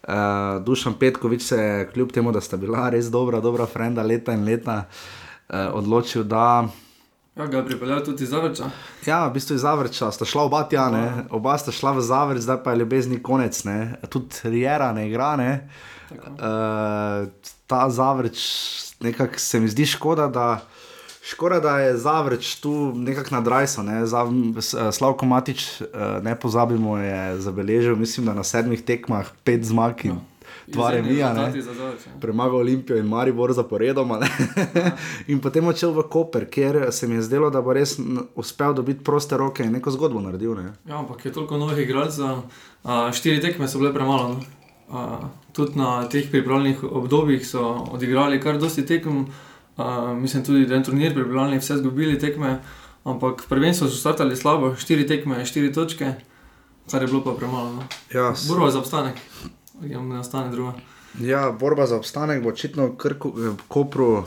Uh, 0.07 0.63
Dušan 0.63 0.95
Petkovič 0.95 1.41
se 1.43 1.57
je, 1.59 1.87
kljub 1.91 2.15
temu, 2.15 2.31
da 2.31 2.39
sta 2.41 2.57
bila 2.57 2.87
res 2.89 3.11
dobra, 3.11 3.43
dobra 3.43 3.67
frenda 3.67 4.07
leta 4.07 4.31
in 4.31 4.47
leta, 4.47 4.85
uh, 4.87 5.75
odločil, 5.75 6.23
da 6.23 6.63
Ja, 7.39 7.45
ga 7.47 7.57
je 7.57 7.65
pripeljal 7.65 8.01
tudi 8.03 8.25
zavrča. 8.25 8.65
Ja, 9.05 9.27
v 9.27 9.33
bistvu 9.33 9.55
je 9.55 9.63
zavrča, 9.63 10.11
sta 10.11 10.25
šla 10.27 10.43
oba 10.49 10.65
tja, 10.67 10.89
ne? 10.91 11.23
oba 11.31 11.53
sta 11.57 11.71
šla 11.71 11.93
v 11.95 12.01
zavrč, 12.03 12.41
zdaj 12.43 12.57
pa 12.63 12.73
je 12.73 12.81
ljubezni 12.81 13.21
konec. 13.23 13.63
Ne? 13.63 13.95
Tudi 14.11 14.35
Rijera 14.43 14.91
ne 14.93 15.07
igra. 15.07 15.35
Ne? 15.39 15.69
Tako. 16.09 16.31
Uh, 16.35 17.53
ta 17.67 17.89
zavrč, 17.89 18.39
nekako 18.99 19.39
se 19.39 19.59
mi 19.59 19.71
zdi 19.71 19.85
škoda, 19.85 20.27
da, 20.27 20.65
škoda, 21.23 21.59
da 21.63 21.77
je 21.79 21.97
zavrč 21.97 22.55
tu 22.59 22.91
nekako 22.95 23.35
nadrajso. 23.35 23.83
Ne? 23.87 24.05
Zav, 24.05 24.27
eh, 24.27 24.91
Slavko 24.91 25.25
Matič, 25.25 25.81
uh, 25.81 25.87
ne 26.23 26.35
pozabimo, 26.35 26.97
je 26.97 27.39
zabeležil, 27.39 27.95
mislim, 27.95 28.25
da 28.25 28.33
na 28.33 28.43
sedmih 28.43 28.83
tekmah 28.83 29.31
pet 29.43 29.63
zmag 29.63 30.03
in 30.03 30.19
dva 30.71 30.89
Izjemni 30.89 31.09
remija. 31.09 31.33
ne. 31.33 31.61
Zavrča. 31.61 32.09
premagal 32.21 32.57
Olimpijo 32.57 32.97
in 32.97 33.05
Maribor 33.05 33.53
zaporedoma. 33.53 34.19
ne. 34.19 34.29
in 35.31 35.39
potem 35.39 35.67
odšel 35.67 35.91
v 35.91 36.03
Koper, 36.09 36.45
kjer 36.49 36.87
se 36.91 37.07
mi 37.07 37.15
je 37.15 37.21
zdelo, 37.21 37.49
da 37.49 37.61
bo 37.61 37.73
res 37.73 37.97
uspel 38.35 38.73
dobiti 38.73 39.03
proste 39.03 39.37
roke 39.37 39.63
in 39.63 39.71
neko 39.71 39.91
zgodbo 39.91 40.21
naredil. 40.21 40.55
Ne. 40.55 40.73
Ja, 40.85 40.99
ampak 40.99 41.25
je 41.25 41.33
toliko 41.33 41.57
novih 41.57 41.83
igralcev, 41.83 42.25
uh, 42.83 43.11
štiri 43.11 43.41
tekme 43.41 43.67
so 43.67 43.79
bile 43.79 43.93
premalo. 43.93 44.33
No? 44.33 44.39
Uh, 44.89 45.25
tudi 45.53 45.77
na 45.77 46.07
teh 46.09 46.31
pripravljenih 46.31 46.83
obdobjih 46.83 47.47
so 47.47 47.61
odigrali 47.91 48.41
kar 48.41 48.57
dosti 48.57 48.85
tekem, 48.85 49.27
uh, 49.77 50.17
mislim 50.17 50.45
tudi, 50.45 50.65
da 50.65 50.73
je 50.73 50.77
en 50.77 50.83
turnir 50.83 51.13
pripravljalni, 51.13 51.59
vse 51.59 51.77
zgubili 51.77 52.19
tekme, 52.19 52.59
ampak 53.03 53.45
prvenstvo 53.49 53.87
so 53.87 53.97
startali 53.97 54.35
slabo, 54.35 54.75
štiri 54.75 55.07
tekme, 55.07 55.45
štiri 55.45 55.73
točke, 55.73 56.13
kar 56.91 57.01
je 57.01 57.07
bilo 57.07 57.21
pa 57.23 57.33
premalo. 57.37 57.73
No? 57.73 57.83
Ja, 58.13 58.33
Borba 58.47 58.71
za 58.71 58.79
obstanek, 58.79 59.21
jim 59.81 60.09
ne 60.09 60.19
ostane 60.19 60.51
druga. 60.51 60.73
ja, 61.19 61.51
borba 61.51 61.85
za 61.85 61.95
obstanek 61.95 62.43
bo 62.43 62.49
očitno 62.49 62.95
kar 62.97 63.11
eh, 63.11 63.55
Kopru, 63.67 64.13
uh, 64.13 64.25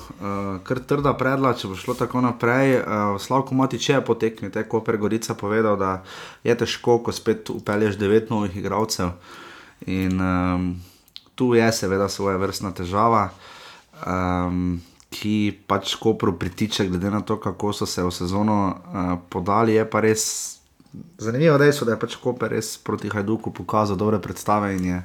kar 0.63 0.79
trda 0.79 1.15
predla, 1.15 1.55
če 1.55 1.69
bo 1.69 1.77
šlo 1.77 1.95
tako 1.95 2.21
naprej. 2.21 2.77
Uh, 2.81 3.21
Slavko 3.21 3.55
Matič 3.55 3.89
je 3.89 4.01
po 4.05 4.15
tekmi, 4.15 4.51
te 4.51 4.65
Koper 4.69 4.97
Gorica 4.97 5.35
povedal, 5.35 5.77
da 5.77 6.03
je 6.45 6.57
težko, 6.59 6.99
ko 6.99 7.13
spet 7.13 7.51
upelješ 7.51 7.99
devet 7.99 8.31
novih 8.31 8.57
igralcev. 8.57 9.15
In 9.87 10.21
um, 10.21 10.73
tu 11.35 11.55
je 11.55 11.73
seveda 11.73 12.09
svoja 12.09 12.37
vrstna 12.37 12.73
težava. 12.73 13.31
Um, 14.07 14.81
Ki 15.13 15.53
pač 15.69 15.93
Kopru 16.01 16.33
pritiče, 16.41 16.87
glede 16.89 17.11
na 17.13 17.21
to, 17.21 17.37
kako 17.37 17.75
so 17.77 17.85
se 17.87 18.01
v 18.01 18.09
sezono 18.09 18.55
uh, 18.73 19.11
podali, 19.29 19.75
je 19.77 19.85
pa 19.85 20.01
res 20.01 20.23
zanimivo 21.19 21.59
dejstvo, 21.59 21.85
da 21.85 21.93
je 21.93 22.01
pač 22.01 22.17
Koper 22.17 22.53
res 22.53 22.79
proti 22.79 23.11
Hajduku 23.13 23.53
pokazal 23.53 23.97
dobre 23.97 24.21
predstave 24.25 24.73
in 24.77 24.85
je 24.85 25.03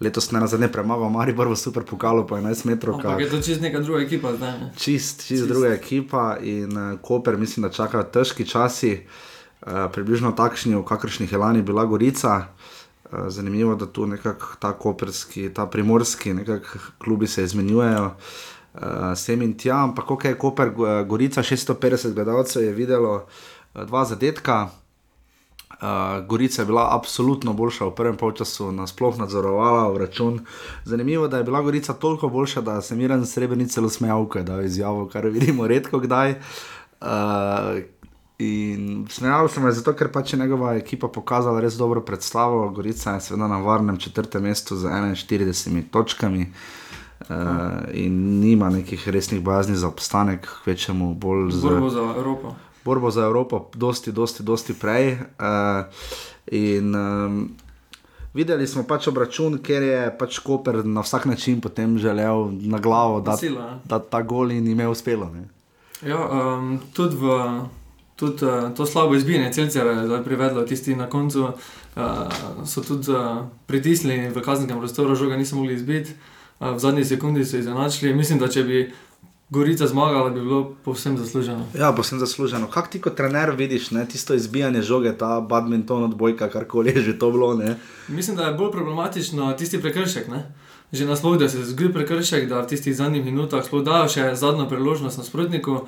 letos 0.00 0.30
ne 0.30 0.40
nazadnje 0.40 0.68
premagal 0.72 1.10
Maribor 1.10 1.48
v 1.48 1.56
super 1.56 1.82
pokalu 1.84 2.26
po 2.26 2.36
11 2.36 2.64
metrov. 2.64 3.02
Ampak 3.02 3.20
je 3.20 3.30
to 3.30 3.42
čist 3.42 3.60
neka 3.60 3.80
druga 3.80 4.02
ekipa 4.06 4.32
zdaj. 4.36 4.52
Ne? 4.58 4.66
Čist, 4.76 5.26
čist 5.26 5.48
druga 5.50 5.74
ekipa 5.74 6.38
in 6.42 6.70
uh, 6.76 6.98
Koper, 7.02 7.36
mislim, 7.36 7.66
da 7.66 7.74
čakajo 7.74 8.06
težki 8.06 8.46
časi, 8.46 9.02
uh, 9.66 9.90
približno 9.90 10.32
takšni, 10.32 10.78
v 10.78 10.86
kakršnih 10.86 11.32
je 11.32 11.38
lani 11.38 11.62
bila 11.62 11.84
Gorica. 11.84 12.46
Uh, 13.10 13.26
zanimivo 13.28 13.74
je, 13.74 13.82
da 13.82 13.86
tu 13.86 14.06
nekako 14.06 14.46
ta 14.58 14.72
koperski, 14.72 15.50
ta 15.54 15.66
primorski, 15.66 16.34
nekako 16.34 16.78
klubi 16.98 17.26
se 17.26 17.42
izmenjujejo. 17.44 18.14
Uh, 18.74 18.80
sem 19.18 19.42
in 19.42 19.58
tja, 19.58 19.82
ampak 19.82 20.06
kako 20.06 20.28
je 20.28 20.38
Koper, 20.38 20.70
Go- 20.70 21.04
Gorica, 21.04 21.42
650 21.42 22.14
gledalcev 22.14 22.62
je 22.62 22.72
videlo 22.72 23.26
uh, 23.74 23.84
dva 23.84 24.04
zadetka. 24.04 24.68
Uh, 25.78 26.26
Gorica 26.26 26.62
je 26.62 26.66
bila 26.66 26.88
absolutno 26.90 27.52
boljša 27.52 27.86
v 27.86 27.94
prvem 27.94 28.16
polčasu, 28.16 28.72
nasploh 28.72 29.18
nadzorovala 29.18 29.92
v 29.92 29.96
račun. 29.96 30.40
Zanimivo 30.84 31.24
je, 31.24 31.28
da 31.28 31.38
je 31.38 31.44
bila 31.44 31.62
Gorica 31.62 31.92
toliko 31.92 32.28
boljša, 32.28 32.60
da 32.60 32.80
se 32.82 32.96
Miren 32.96 33.26
Srebrenic 33.26 33.74
celo 33.74 33.88
smejal, 33.88 34.26
ko 34.26 34.38
je 34.38 34.44
dal 34.44 34.64
izjavo, 34.64 35.06
kar 35.06 35.26
vidimo 35.26 35.66
redko 35.66 36.00
kdaj. 36.02 36.34
Uh, 37.00 37.78
in 38.38 39.06
smejal 39.10 39.48
sem 39.48 39.62
se 39.62 39.78
zato, 39.78 39.94
ker 39.94 40.10
pač 40.10 40.32
je 40.32 40.38
njegova 40.38 40.74
ekipa 40.74 41.08
pokazala 41.08 41.60
res 41.60 41.78
dobro 41.78 42.00
predstavo. 42.00 42.68
Gorica 42.74 43.14
je 43.14 43.20
seveda 43.20 43.46
na 43.46 43.62
varnem 43.62 43.96
četrtem 43.96 44.42
mestu 44.42 44.76
z 44.76 44.90
41 44.90 45.82
točkami. 45.90 46.52
Uh, 47.20 47.36
in 47.92 48.40
nima 48.40 48.70
nekih 48.70 49.08
resnih 49.08 49.42
bojazni 49.42 49.76
za 49.76 49.88
obstanek, 49.88 50.48
kvečemu 50.64 51.14
bolj 51.14 51.50
za 51.50 51.68
Evropo. 52.16 52.54
Borbo 52.88 53.10
za 53.12 53.28
Evropo, 53.28 53.68
dosti, 53.74 54.12
dosti, 54.12 54.42
dosti 54.42 54.74
prej. 54.74 55.12
Uh, 55.12 55.84
in 56.48 56.94
um, 56.96 57.42
videli 58.32 58.66
smo 58.66 58.86
pač 58.88 59.10
obračun, 59.12 59.58
ker 59.60 59.84
je 59.84 60.00
pač 60.18 60.40
Koper 60.40 60.80
na 60.88 61.04
vsak 61.04 61.28
način 61.28 61.60
potem 61.60 61.98
želel 62.00 62.48
na 62.64 62.80
glavo, 62.80 63.20
da, 63.20 63.36
da 63.84 63.98
ta 64.00 64.22
gol 64.22 64.56
in 64.56 64.66
ime 64.68 64.88
uspelo. 64.88 65.28
Ne? 65.34 65.44
Ja, 66.00 66.16
um, 66.16 66.78
tudi, 66.96 67.20
v, 67.20 67.36
tudi 68.16 68.48
uh, 68.48 68.70
to 68.72 68.86
slabo 68.86 69.18
izbijanje 69.18 69.52
celcev 69.52 69.92
je 69.92 70.24
privedlo 70.24 70.64
tisti 70.64 70.96
na 70.96 71.10
koncu. 71.10 71.52
Uh, 71.98 72.64
so 72.64 72.80
tudi 72.80 73.12
uh, 73.12 73.44
pritisnili 73.66 74.32
v 74.32 74.40
kazenskem 74.40 74.78
prostoru, 74.78 75.18
žoga 75.18 75.36
niso 75.36 75.60
mogli 75.60 75.74
izbiti. 75.74 76.16
Uh, 76.16 76.34
v 76.60 76.78
zadnji 76.78 77.04
sekundi 77.04 77.44
so 77.44 77.56
izenačili. 77.56 78.14
Mislim, 78.14 78.38
da 78.38 78.48
če 78.48 78.64
bi 78.64 78.80
Gorica 79.50 79.86
zmagala, 79.86 80.30
bi 80.30 80.40
bilo 80.40 80.74
povsem 80.84 81.18
zasluženo. 81.18 81.64
Ja, 81.78 81.92
posebno 81.92 82.26
zasluženo. 82.26 82.66
Kaj 82.66 82.90
ti 82.90 83.00
kot 83.00 83.14
trener 83.16 83.50
vidiš, 83.56 83.90
ne? 83.90 84.04
tisto 84.08 84.34
izbijanje 84.34 84.82
žoge, 84.82 85.12
ta 85.18 85.40
badminton 85.40 86.04
odbojka, 86.04 86.48
karkoli 86.48 86.90
je 86.90 87.02
že 87.02 87.18
to 87.18 87.30
bilo? 87.30 87.54
Ne? 87.54 87.76
Mislim, 88.08 88.36
da 88.36 88.44
je 88.44 88.52
bolj 88.52 88.70
problematično 88.72 89.52
tisti 89.52 89.80
prekršek. 89.80 90.28
Ne? 90.28 90.52
Že 90.92 91.06
nasploh, 91.06 91.38
da 91.38 91.48
se 91.48 91.64
zgodi 91.64 91.92
prekršek, 91.92 92.48
da 92.48 92.60
v 92.60 92.66
tistih 92.66 92.96
zadnjih 92.96 93.24
minutah 93.24 93.64
sploh 93.64 93.84
dajo 93.84 94.08
še 94.08 94.34
zadnjo 94.34 94.68
priložnost 94.68 95.18
nasprotniku, 95.18 95.86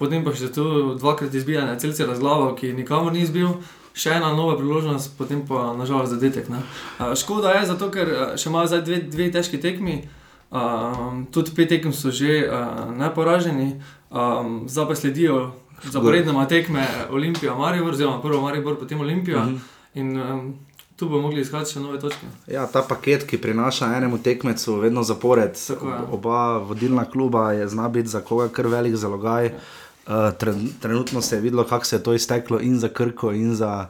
potem 0.00 0.24
pa 0.24 0.32
še 0.32 0.48
tu 0.48 0.96
dvakrat 0.96 1.34
izbijanje 1.34 1.76
celce 1.84 2.08
razglavo, 2.08 2.54
ki 2.56 2.72
nikamor 2.72 3.12
ni 3.12 3.28
izbil. 3.28 3.60
Še 3.92 4.16
ena 4.16 4.32
nova 4.32 4.56
priložnost, 4.56 5.18
potem 5.18 5.44
pa 5.44 5.76
nažalost 5.76 6.16
zadetek. 6.16 6.48
Ne? 6.48 6.64
Škoda 7.12 7.52
je, 7.58 7.68
zato 7.68 7.92
ker 7.92 8.08
še 8.40 8.48
imajo 8.48 8.72
zdaj 8.72 8.84
dve, 8.88 9.04
dve 9.12 9.28
težki 9.36 9.60
tekmi, 9.60 10.00
tudi 11.30 11.50
pet 11.56 11.68
tekem 11.68 11.92
so 11.92 12.10
že 12.10 12.44
uh, 12.44 12.92
neporaženi, 12.96 13.80
um, 14.10 14.64
zdaj 14.68 14.86
pa 14.88 14.94
sledijo 14.94 15.52
zaporednoma 15.82 16.46
tekme 16.48 16.86
Olimpija, 17.10 17.54
Maribor, 17.54 17.92
oziroma 17.92 18.20
prvo 18.22 18.40
Maribor, 18.40 18.78
potem 18.78 19.00
Olimpija. 19.00 19.44
Mhm. 19.44 19.56
In 19.94 20.20
um, 20.20 20.54
tu 20.96 21.08
bomo 21.08 21.22
mogli 21.22 21.40
iskati 21.40 21.72
še 21.72 21.80
nove 21.80 21.98
točke. 22.00 22.26
Ja, 22.46 22.66
ta 22.66 22.82
paket, 22.88 23.24
ki 23.26 23.40
prinaša 23.40 23.90
enemu 23.96 24.18
tekmecu 24.22 24.76
vedno 24.80 25.02
zapored, 25.02 25.56
Tako 25.66 25.88
je. 25.88 25.98
oba 26.12 26.58
vodilna 26.58 27.04
kluba, 27.04 27.52
je 27.52 27.68
zna 27.68 27.88
biti 27.88 28.08
za 28.08 28.20
koga 28.20 28.48
kar 28.48 28.66
velik 28.66 28.96
zalogaj. 28.96 29.50
Uh, 30.06 30.30
tren, 30.38 30.68
trenutno 30.80 31.22
se 31.22 31.36
je 31.36 31.40
videlo, 31.40 31.64
kako 31.64 31.84
se 31.84 31.96
je 31.96 32.02
to 32.02 32.14
izteklo 32.14 32.60
in 32.60 32.78
za 32.78 32.88
Krko, 32.88 33.32
in 33.32 33.54
za. 33.54 33.88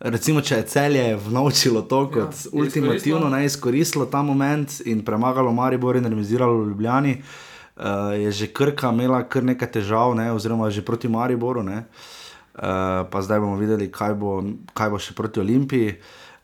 Recimo, 0.00 0.40
če 0.40 0.56
je 0.62 0.64
celje 0.66 1.02
vnovčilo 1.20 1.82
to 1.84 2.06
kot 2.08 2.32
Ja, 2.32 2.32
ja, 2.32 2.48
je 2.52 2.62
ultimativno, 2.62 3.28
ne 3.28 3.44
izkoristilo 3.44 4.06
ta 4.08 4.22
moment 4.22 4.80
in 4.88 5.04
premagalo 5.04 5.52
Maribor 5.52 5.96
in 5.96 6.08
remisiralo 6.08 6.64
Ljubljani, 6.64 7.18
uh, 7.76 7.84
je 8.16 8.32
že 8.32 8.46
Krka 8.46 8.88
imela 8.88 9.20
kar 9.28 9.44
nekaj 9.44 9.68
težav, 9.76 10.14
ne, 10.16 10.32
oziroma 10.32 10.70
že 10.70 10.82
proti 10.82 11.08
Mariboru. 11.08 11.62
Ne, 11.62 11.84
uh, 11.84 13.04
pa 13.12 13.22
zdaj 13.22 13.44
bomo 13.44 13.60
videli, 13.60 13.92
kaj 13.92 14.14
bo, 14.16 14.40
kaj 14.72 14.90
bo 14.90 14.98
še 14.98 15.14
proti 15.14 15.44
Olimpiji. 15.44 15.94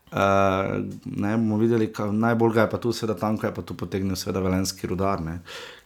Uh, 0.07 0.85
ne 1.05 1.33
bomo 1.33 1.57
videli, 1.57 1.89
kaj, 1.89 2.13
najbolj 2.13 2.53
ga 2.53 2.61
je 2.67 2.75
pa 2.77 2.77
tu, 2.77 2.93
seveda, 2.93 3.17
tam, 3.17 3.41
ko 3.41 3.49
je 3.49 3.55
pa 3.57 3.65
tu 3.65 3.73
potegnil, 3.73 4.15
seveda, 4.15 4.39
velenski 4.45 4.87
rudar, 4.87 5.17
ne, 5.19 5.39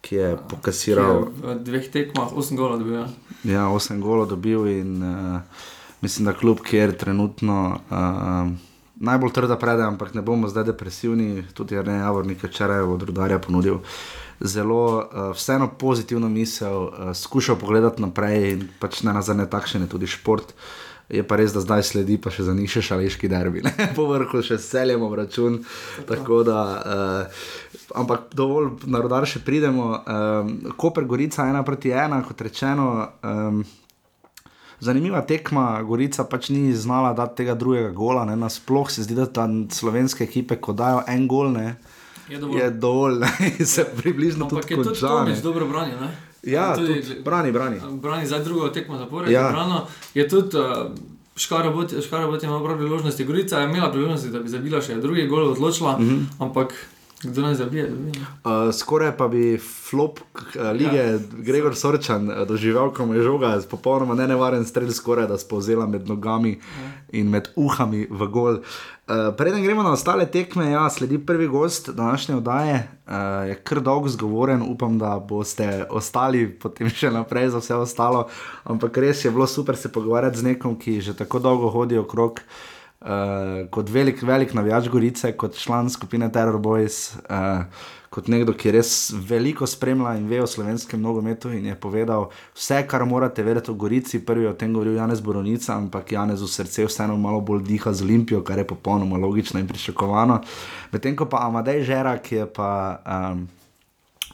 ki 0.04 0.20
je 0.20 0.32
pokasiral. 0.52 1.24
Ki 1.24 1.40
je 1.40 1.54
V 1.56 1.62
dveh 1.72 1.88
tekmah 1.88 2.36
8 2.36 2.60
golov 2.60 2.84
dobil. 2.84 3.00
ja. 3.00 3.08
Ja, 3.48 3.70
8 3.72 4.04
golov 4.04 4.28
dobil 4.28 4.68
in 4.76 5.00
uh, 5.00 5.40
mislim, 6.02 6.26
da 6.26 6.34
kljub, 6.34 6.60
kjer 6.66 6.98
trenutno 6.98 7.80
uh, 7.90 8.52
najbolj 9.02 9.32
trda 9.34 9.58
prede, 9.58 9.84
ampak 9.84 10.14
ne 10.14 10.22
bomo 10.22 10.48
zdaj 10.48 10.64
depresivni, 10.64 11.44
tudi 11.54 11.76
Rene 11.82 12.00
Javornik 12.00 12.44
je 12.44 12.50
včeraj 12.50 12.82
od 12.82 13.04
rudarja 13.04 13.40
ponudil. 13.40 13.82
Zelo 14.40 14.98
uh, 14.98 15.36
vseeno 15.36 15.70
pozitivno 15.80 16.30
misel, 16.30 16.84
uh, 16.84 17.14
skušal 17.14 17.56
pogledati 17.56 18.02
naprej 18.02 18.52
in 18.52 18.70
pač 18.80 19.04
ne 19.04 19.14
nazadnje 19.14 19.50
takšen 19.50 19.82
je 19.82 19.90
tudi 19.90 20.08
šport. 20.08 20.54
Je 21.12 21.24
pa 21.28 21.36
res, 21.36 21.52
da 21.52 21.60
zdaj 21.60 21.84
sledi 21.84 22.16
pa 22.22 22.32
še 22.32 22.46
za 22.48 22.54
njih 22.56 22.72
še 22.72 22.82
šaleški 22.88 23.28
derbi, 23.28 23.66
ne? 23.66 23.74
po 23.98 24.06
vrhu 24.08 24.40
še 24.46 24.56
seljemo 24.62 25.10
račun. 25.16 25.60
Tako 26.08 26.44
da, 26.48 26.62
uh, 26.80 27.44
ampak 28.00 28.32
dovolj 28.38 28.88
na 28.88 29.02
rodar 29.04 29.28
še 29.28 29.44
pridemo. 29.44 29.92
Um, 30.06 30.56
Koper 30.80 31.06
Gorica 31.10 31.50
ena 31.50 31.66
proti 31.68 31.92
ena, 31.92 32.22
kot 32.24 32.42
rečeno. 32.48 32.88
Um, 33.28 33.66
Zanimiva 34.82 35.22
tekma, 35.22 35.82
Gorica 35.86 36.24
pač 36.24 36.50
ni 36.50 36.74
znala 36.74 37.14
dati 37.14 37.36
tega 37.44 37.54
drugega 37.56 37.92
gola. 37.94 38.26
Ne? 38.26 38.36
Nasploh 38.36 38.90
se 38.92 39.04
zdi, 39.04 39.14
da 39.16 39.26
tam 39.26 39.68
slovenske 39.70 40.24
ekipe, 40.24 40.58
ko 40.58 40.74
dajo 40.74 41.04
en 41.08 41.28
gol, 41.28 41.52
ne, 41.52 41.76
Je 42.30 42.40
dovolj. 42.40 42.60
je 42.62 42.70
dovolj, 42.70 43.20
ne? 43.20 43.32
se 43.66 43.86
približno 43.98 44.46
Ampak 44.46 44.66
tudi 44.66 44.74
je 44.74 44.78
tudi 44.78 44.90
konča. 44.90 45.08
Tomič 45.08 45.36
ne. 45.36 45.42
dobro 45.42 45.68
branil. 45.68 46.02
Ne? 46.02 46.10
Ja, 46.44 46.74
Tudi- 46.76 47.02
tudi, 47.02 47.22
brani, 47.22 47.52
brani. 47.52 47.78
Brani 47.92 48.26
za 48.28 48.40
drugo 48.40 48.70
tekmo 48.70 48.98
zapored. 48.98 49.32
Ja. 49.32 49.42
Ja. 49.42 49.86
Je 50.14 50.28
tudi 50.28 50.58
uh, 50.58 50.90
Škarabot 51.36 51.94
Škarabot 52.06 52.44
ima 52.44 52.64
prav 52.64 52.78
priložnosti. 52.78 53.26
Gorica 53.26 53.60
je 53.60 53.70
imela 53.70 53.92
priložnosti, 53.92 54.30
da 54.30 54.40
bi 54.40 54.50
zabila 54.50 54.82
še 54.82 54.96
drugi 54.96 55.28
gol, 55.28 55.52
odločila, 55.52 55.98
mm. 56.00 56.10
-hmm. 56.10 56.26
ampak 56.40 56.74
kdo 57.24 57.42
naj 57.42 57.56
zabije, 57.56 57.90
ne. 57.90 58.12
Uh, 58.12 58.74
skoraj 58.74 59.18
pa 59.18 59.28
bi 59.28 59.58
flop 59.90 60.20
uh, 60.20 60.72
lige 60.74 60.98
ja. 60.98 61.20
Gregor 61.38 61.76
Sorčan 61.76 62.30
uh, 62.30 62.48
doživel, 62.48 62.90
ko 62.94 63.06
mu 63.06 63.14
je 63.14 63.24
žoga, 63.24 63.60
popolnoma 63.70 64.16
nenevaren 64.16 64.66
strel, 64.66 64.90
skoraj 64.92 65.28
da 65.28 65.38
spozela 65.38 65.86
med 65.88 66.10
nogami 66.10 66.52
ja. 66.52 66.90
in 67.12 67.30
med 67.30 67.52
uhami 67.56 68.08
v 68.10 68.28
gol. 68.28 68.58
Uh, 69.08 69.30
preden 69.38 69.64
gremo 69.64 69.84
na 69.84 69.94
ostale 69.94 70.26
tekme, 70.26 70.72
ja, 70.72 70.90
sledi 70.90 71.20
prvi 71.26 71.48
gost 71.48 71.90
današnje 71.90 72.36
oddaje, 72.36 72.88
uh, 73.08 73.14
je 73.50 73.56
kar 73.56 73.80
dolg 73.80 74.08
zgovoren, 74.08 74.62
upam, 74.62 74.98
da 75.00 75.20
boste 75.20 75.86
ostali 75.90 76.48
potem 76.50 76.90
še 76.90 77.12
naprej 77.12 77.50
za 77.54 77.62
vse 77.62 77.76
ostalo. 77.76 78.28
Ampak 78.64 78.98
res 78.98 79.26
je 79.26 79.32
bilo 79.32 79.48
super 79.48 79.78
se 79.78 79.92
pogovarjati 79.92 80.38
z 80.38 80.54
nekom, 80.54 80.80
ki 80.80 81.02
že 81.02 81.18
tako 81.18 81.40
dolgo 81.40 81.70
hodi 81.70 81.98
okrog. 81.98 82.42
Uh, 82.42 82.81
kot 83.70 83.90
velik, 83.90 84.22
velik 84.22 84.54
navijač 84.54 84.90
Gorice, 84.90 85.32
kot 85.34 85.58
član 85.58 85.90
skupine 85.90 86.28
Terror 86.32 86.60
Boys, 86.62 87.16
uh, 87.26 87.64
kot 88.12 88.28
nekdo, 88.28 88.54
ki 88.54 88.74
res 88.76 88.92
veliko 89.16 89.66
spremlja 89.66 90.18
in 90.20 90.28
ve 90.30 90.42
o 90.44 90.48
slovenskem 90.48 91.02
nogometu 91.02 91.50
in 91.56 91.66
je 91.70 91.76
povedal 91.80 92.28
vse, 92.54 92.82
kar 92.88 93.06
morate 93.08 93.44
vedeti 93.44 93.72
o 93.72 93.74
Gorici. 93.74 94.20
Prvi 94.26 94.46
je 94.46 94.52
o 94.52 94.54
tem 94.54 94.74
govoril 94.74 95.00
Janez 95.00 95.24
Boronica, 95.24 95.74
ampak 95.80 96.12
Janez 96.12 96.44
v 96.44 96.50
srce 96.52 96.86
vseeno 96.86 97.18
malo 97.18 97.42
bolj 97.42 97.64
diha 97.66 97.94
z 97.94 98.04
Olimpijo, 98.06 98.44
kar 98.44 98.60
je 98.60 98.68
popolnoma 98.68 99.18
logično 99.18 99.64
in 99.64 99.68
pričakovano. 99.68 100.42
Medtem 100.92 101.16
ko 101.16 101.26
pa 101.26 101.46
Amadej 101.48 101.86
Žera, 101.88 102.18
ki 102.22 102.36
je 102.36 102.50
pa 102.54 102.72
um, 103.02 103.48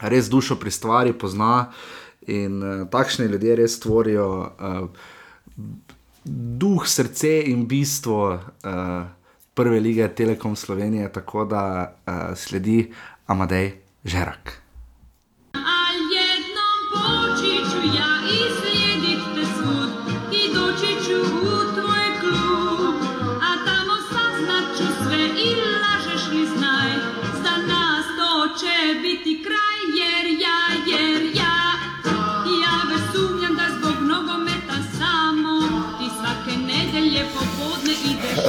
res 0.02 0.28
dušo 0.28 0.58
pri 0.58 0.74
stvari 0.74 1.14
pozna 1.16 1.70
in 2.26 2.58
uh, 2.60 2.88
takšni 2.90 3.30
ljudje 3.30 3.56
res 3.62 3.80
tvorijo. 3.80 4.28
Uh, 4.58 5.06
duh, 6.24 6.86
srce 6.86 7.42
in 7.46 7.66
bistvo 7.68 8.32
uh, 8.34 8.40
prve 9.54 9.80
lige 9.80 10.08
Telekom 10.08 10.56
Slovenije, 10.56 11.12
tako 11.12 11.44
da 11.44 11.94
uh, 12.06 12.36
sledi 12.36 12.92
Amadej 13.26 13.72
Žerak. 14.04 14.67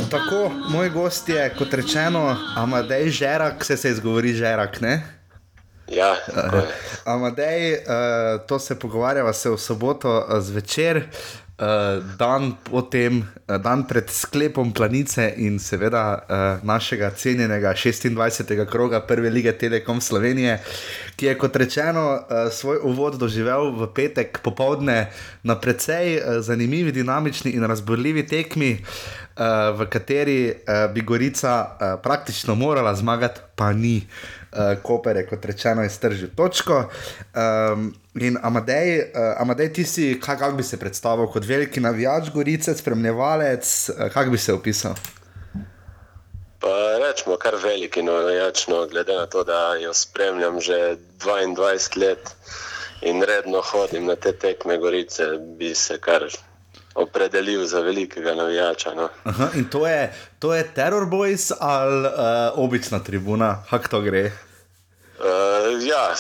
Tako, 0.10 0.52
moj 0.70 0.90
gost 0.90 1.30
je, 1.30 1.54
kot 1.58 1.74
rečeno, 1.74 2.38
Amadej 2.56 3.10
Žerak, 3.10 3.66
se 3.66 3.78
se 3.78 3.90
izgovori 3.90 4.34
Žerak, 4.34 4.82
ne? 4.82 5.04
Ja, 5.88 6.16
je. 6.36 6.68
Amadej, 7.06 7.74
uh, 7.74 7.80
to 8.48 8.60
se 8.60 8.80
pogovarjava 8.80 9.34
se 9.34 9.50
v 9.50 9.58
soboto 9.58 10.18
uh, 10.18 10.40
zvečer, 10.40 11.04
uh, 11.60 12.04
dan 12.18 12.56
potem, 12.64 13.22
uh, 13.22 13.58
dan 13.62 13.84
pred 13.88 14.10
sklepom 14.10 14.72
planice 14.74 15.34
in 15.38 15.60
seveda 15.60 16.04
uh, 16.16 16.64
našega 16.64 17.12
cenjenega 17.12 17.74
26. 17.74 18.66
kroga 18.66 19.02
Prve 19.02 19.30
lige 19.30 19.52
Telekom 19.52 20.02
Slovenije, 20.02 20.60
ki 21.16 21.26
je 21.26 21.38
kot 21.38 21.56
rečeno 21.56 22.06
uh, 22.16 22.52
svoj 22.52 22.80
uvod 22.84 23.20
doživel 23.20 23.72
v 23.76 23.92
petek 23.94 24.40
popovdne 24.44 25.12
na 25.44 25.60
precej 25.60 26.18
uh, 26.18 26.40
zanimivi, 26.42 26.92
dinamični 26.92 27.52
in 27.52 27.64
razborljivi 27.64 28.28
tekmi. 28.28 28.80
Uh, 29.40 29.72
v 29.80 29.86
kateri 29.88 30.52
uh, 30.52 30.92
bi 30.94 31.02
Gorica 31.02 31.54
uh, 31.64 32.02
praktično 32.04 32.56
morala 32.56 32.96
zmagati, 32.96 33.40
pa 33.56 33.72
ni. 33.74 34.04
Uh, 34.04 34.39
Koper 34.84 35.18
je, 35.18 35.26
kot 35.30 35.46
rečeno, 35.46 35.84
iztržil 35.86 36.30
točko. 36.36 36.84
Um, 37.36 37.94
in 38.16 38.38
Amadej, 38.42 38.98
uh, 39.00 39.42
Amadej, 39.42 39.74
ti 39.74 39.86
si, 39.86 40.20
kaj, 40.22 40.38
kak 40.38 40.58
bi 40.58 40.64
se 40.64 40.80
predstavil 40.80 41.30
kot 41.30 41.46
veliki 41.46 41.80
navijač, 41.80 42.32
Gorice, 42.34 42.76
spremljevalec, 42.76 43.90
uh, 43.90 44.08
kako 44.14 44.32
bi 44.32 44.38
se 44.38 44.54
opisal? 44.54 44.98
Pa 46.60 46.76
rečemo 47.00 47.38
kar 47.38 47.56
veliki 47.64 48.02
navijač, 48.04 48.68
no, 48.68 48.86
glede 48.88 49.14
na 49.16 49.26
to, 49.26 49.44
da 49.44 49.76
jo 49.80 49.94
spremljam 49.94 50.60
že 50.60 50.98
22 51.24 51.98
let 51.98 52.36
in 53.02 53.24
redno 53.24 53.62
hodim 53.62 54.06
na 54.06 54.16
te 54.16 54.32
tekme 54.32 54.78
Gorice, 54.78 55.38
bi 55.58 55.76
se 55.76 56.00
kar 56.02 56.26
opredelil 57.00 57.66
za 57.66 57.80
velikega 57.80 58.36
navijača. 58.36 58.94
No. 58.94 59.10
Aha, 59.24 59.50
in 59.56 59.66
to 59.72 59.88
je, 59.88 60.12
to 60.40 60.54
je 60.56 60.64
Terror 60.76 61.08
Boys 61.08 61.52
ali 61.60 62.06
uh, 62.06 62.12
obična 62.56 63.00
tribuna, 63.00 63.64
kako 63.70 63.88
to 63.88 64.02
gre? 64.02 64.32
Uh, 65.20 65.84
ja, 65.84 66.16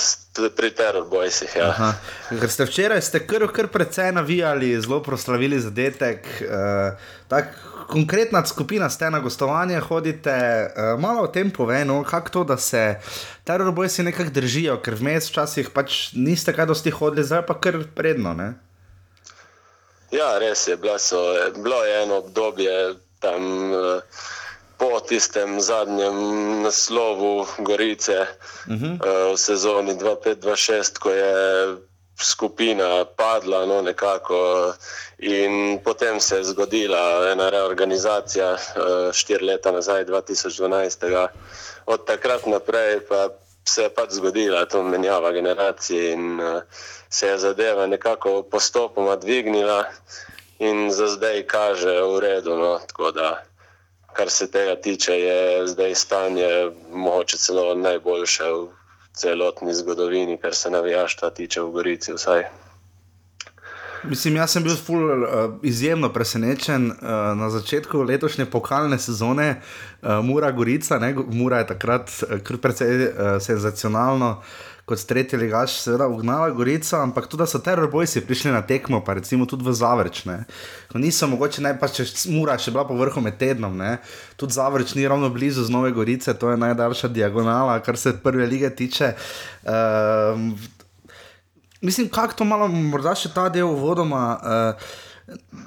pri 0.55 0.71
Terror 0.75 1.07
Boysih. 1.07 1.47
Ja. 1.55 1.69
Aha. 1.69 1.93
Ker 2.29 2.51
ste 2.51 2.67
včeraj 2.67 3.01
ste 3.01 3.21
kar, 3.23 3.47
kar 3.47 3.67
precej 3.71 4.11
navijali, 4.11 4.73
zelo 4.81 4.99
proslavili 5.03 5.59
zadetek. 5.59 6.27
Uh, 6.43 6.99
tak, 7.31 7.55
konkretna 7.87 8.43
skupina 8.45 8.89
ste 8.89 9.09
na 9.09 9.19
gostovanje, 9.23 9.79
hodite. 9.79 10.35
Uh, 10.35 10.99
malo 10.99 11.23
o 11.23 11.31
tem 11.31 11.51
povej, 11.51 11.85
no, 11.87 12.03
kako 12.03 12.29
to, 12.29 12.43
da 12.43 12.57
se 12.57 12.99
teror 13.43 13.71
boji 13.71 14.03
nekako 14.03 14.35
držijo, 14.35 14.79
ker 14.83 14.99
vmes 14.99 15.31
včasih 15.31 15.71
pač 15.71 16.11
niste 16.13 16.51
kaj 16.53 16.67
dosti 16.67 16.91
hodili, 16.91 17.23
zdaj 17.23 17.45
pa 17.47 17.55
kar 17.55 17.79
predno. 17.95 18.35
Ne? 18.35 18.53
Ja, 20.11 20.37
res 20.39 20.67
je. 20.67 20.77
Bila 20.77 20.99
so, 20.99 21.21
bilo 21.63 21.83
je 21.85 22.03
eno 22.03 22.17
obdobje 22.17 22.95
tam 23.19 23.73
eh, 23.73 24.01
po 24.77 24.99
tistem 24.99 25.59
zadnjem 25.61 26.15
naslovu 26.63 27.47
Gorice 27.57 28.19
uh 28.21 28.73
-huh. 28.73 29.33
v 29.33 29.37
sezoni 29.37 29.93
25-26, 29.93 30.99
ko 30.99 31.09
je 31.11 31.35
skupina 32.21 33.05
padla, 33.05 33.65
no 33.65 33.81
nekako. 33.81 34.73
In 35.17 35.79
potem 35.83 36.19
se 36.19 36.37
je 36.37 36.43
zgodila 36.43 37.31
ena 37.31 37.49
reorganizacija, 37.49 38.53
eh, 38.53 38.59
štiri 39.13 39.45
leta 39.45 39.71
nazaj, 39.71 40.05
2012. 40.05 41.27
Od 41.85 42.05
takrat 42.05 42.45
naprej 42.45 42.99
pa 43.09 43.29
se 43.69 43.83
je 43.83 43.89
pač 43.93 44.15
zgodila 44.17 44.65
ta 44.65 44.81
menjava 44.83 45.31
generacij 45.31 46.11
in 46.13 46.39
uh, 46.39 46.61
se 47.09 47.27
je 47.27 47.37
zadeva 47.37 47.87
nekako 47.87 48.41
postopoma 48.43 49.15
dvignila 49.15 49.83
in 50.59 50.91
za 50.91 51.07
zdaj 51.07 51.43
kaže 51.47 52.01
v 52.01 52.19
redu. 52.19 52.57
No, 52.57 52.79
tako 52.87 53.11
da, 53.11 53.43
kar 54.13 54.29
se 54.29 54.51
tega 54.51 54.75
tiče, 54.75 55.19
je 55.19 55.67
zdaj 55.67 55.95
stanje 55.95 56.71
mogoče 56.91 57.37
celo 57.37 57.75
najboljše 57.75 58.43
v 58.43 58.67
celotni 59.13 59.73
zgodovini, 59.73 60.37
kar 60.37 60.55
se 60.55 60.69
navijaštva 60.69 61.29
tiče 61.29 61.61
v 61.61 61.71
Gorici. 61.71 62.13
Vsaj. 62.13 62.68
Mislim, 64.03 64.35
jaz 64.35 64.53
sem 64.55 64.63
bil 64.63 64.75
ful, 64.79 65.03
uh, 65.03 65.27
izjemno 65.63 66.09
presenečen 66.13 66.91
uh, 66.91 66.97
na 67.35 67.49
začetku 67.49 68.03
letošnje 68.03 68.45
pokalne 68.45 68.99
sezone, 68.99 69.59
uh, 70.01 70.23
Mura 70.23 70.51
Gorica. 70.51 70.99
Ne? 70.99 71.13
Mura 71.27 71.57
je 71.59 71.67
takrat 71.73 72.11
uh, 72.23 72.39
kar 72.43 72.57
precej 72.57 73.07
uh, 73.07 73.11
senzacionalno. 73.43 74.39
Kot 74.89 75.03
tretji 75.05 75.37
ligaš, 75.37 75.75
seveda, 75.83 76.07
ugnala 76.09 76.49
Gorica, 76.49 77.03
ampak 77.03 77.27
tudi, 77.29 77.45
so 77.45 77.59
terorbojci 77.61 78.23
prišli 78.25 78.55
na 78.55 78.63
tekmo, 78.65 79.03
pa 79.05 79.13
recimo 79.19 79.45
tudi 79.45 79.67
v 79.67 79.75
Zavrčne. 79.77 80.37
Niso 80.97 81.27
mogoče 81.29 81.61
najpač, 81.61 81.99
če 81.99 82.31
Mura 82.33 82.55
še 82.57 82.73
bila 82.73 82.87
po 82.89 82.97
vrhu 82.97 83.21
med 83.21 83.37
tednom, 83.37 83.75
ne? 83.77 83.99
tudi 84.39 84.57
Zavrč 84.57 84.95
ni 84.97 85.05
ravno 85.05 85.29
blizu 85.29 85.67
z 85.67 85.75
Nove 85.75 85.91
Gorice, 85.93 86.33
to 86.33 86.49
je 86.49 86.57
najdaljša 86.57 87.11
diagonala, 87.13 87.77
kar 87.85 88.01
se 88.01 88.15
prve 88.23 88.49
lige 88.49 88.73
tiče. 88.81 89.13
Uh, 89.61 90.78
Mislim, 91.81 92.09
kako 92.09 92.33
to 92.33 92.45
malo, 92.45 92.67
morda 92.67 93.15
še 93.15 93.31
ta 93.33 93.47
del 93.49 93.71
vodoma. 93.79 94.23
Uh, 94.39 94.89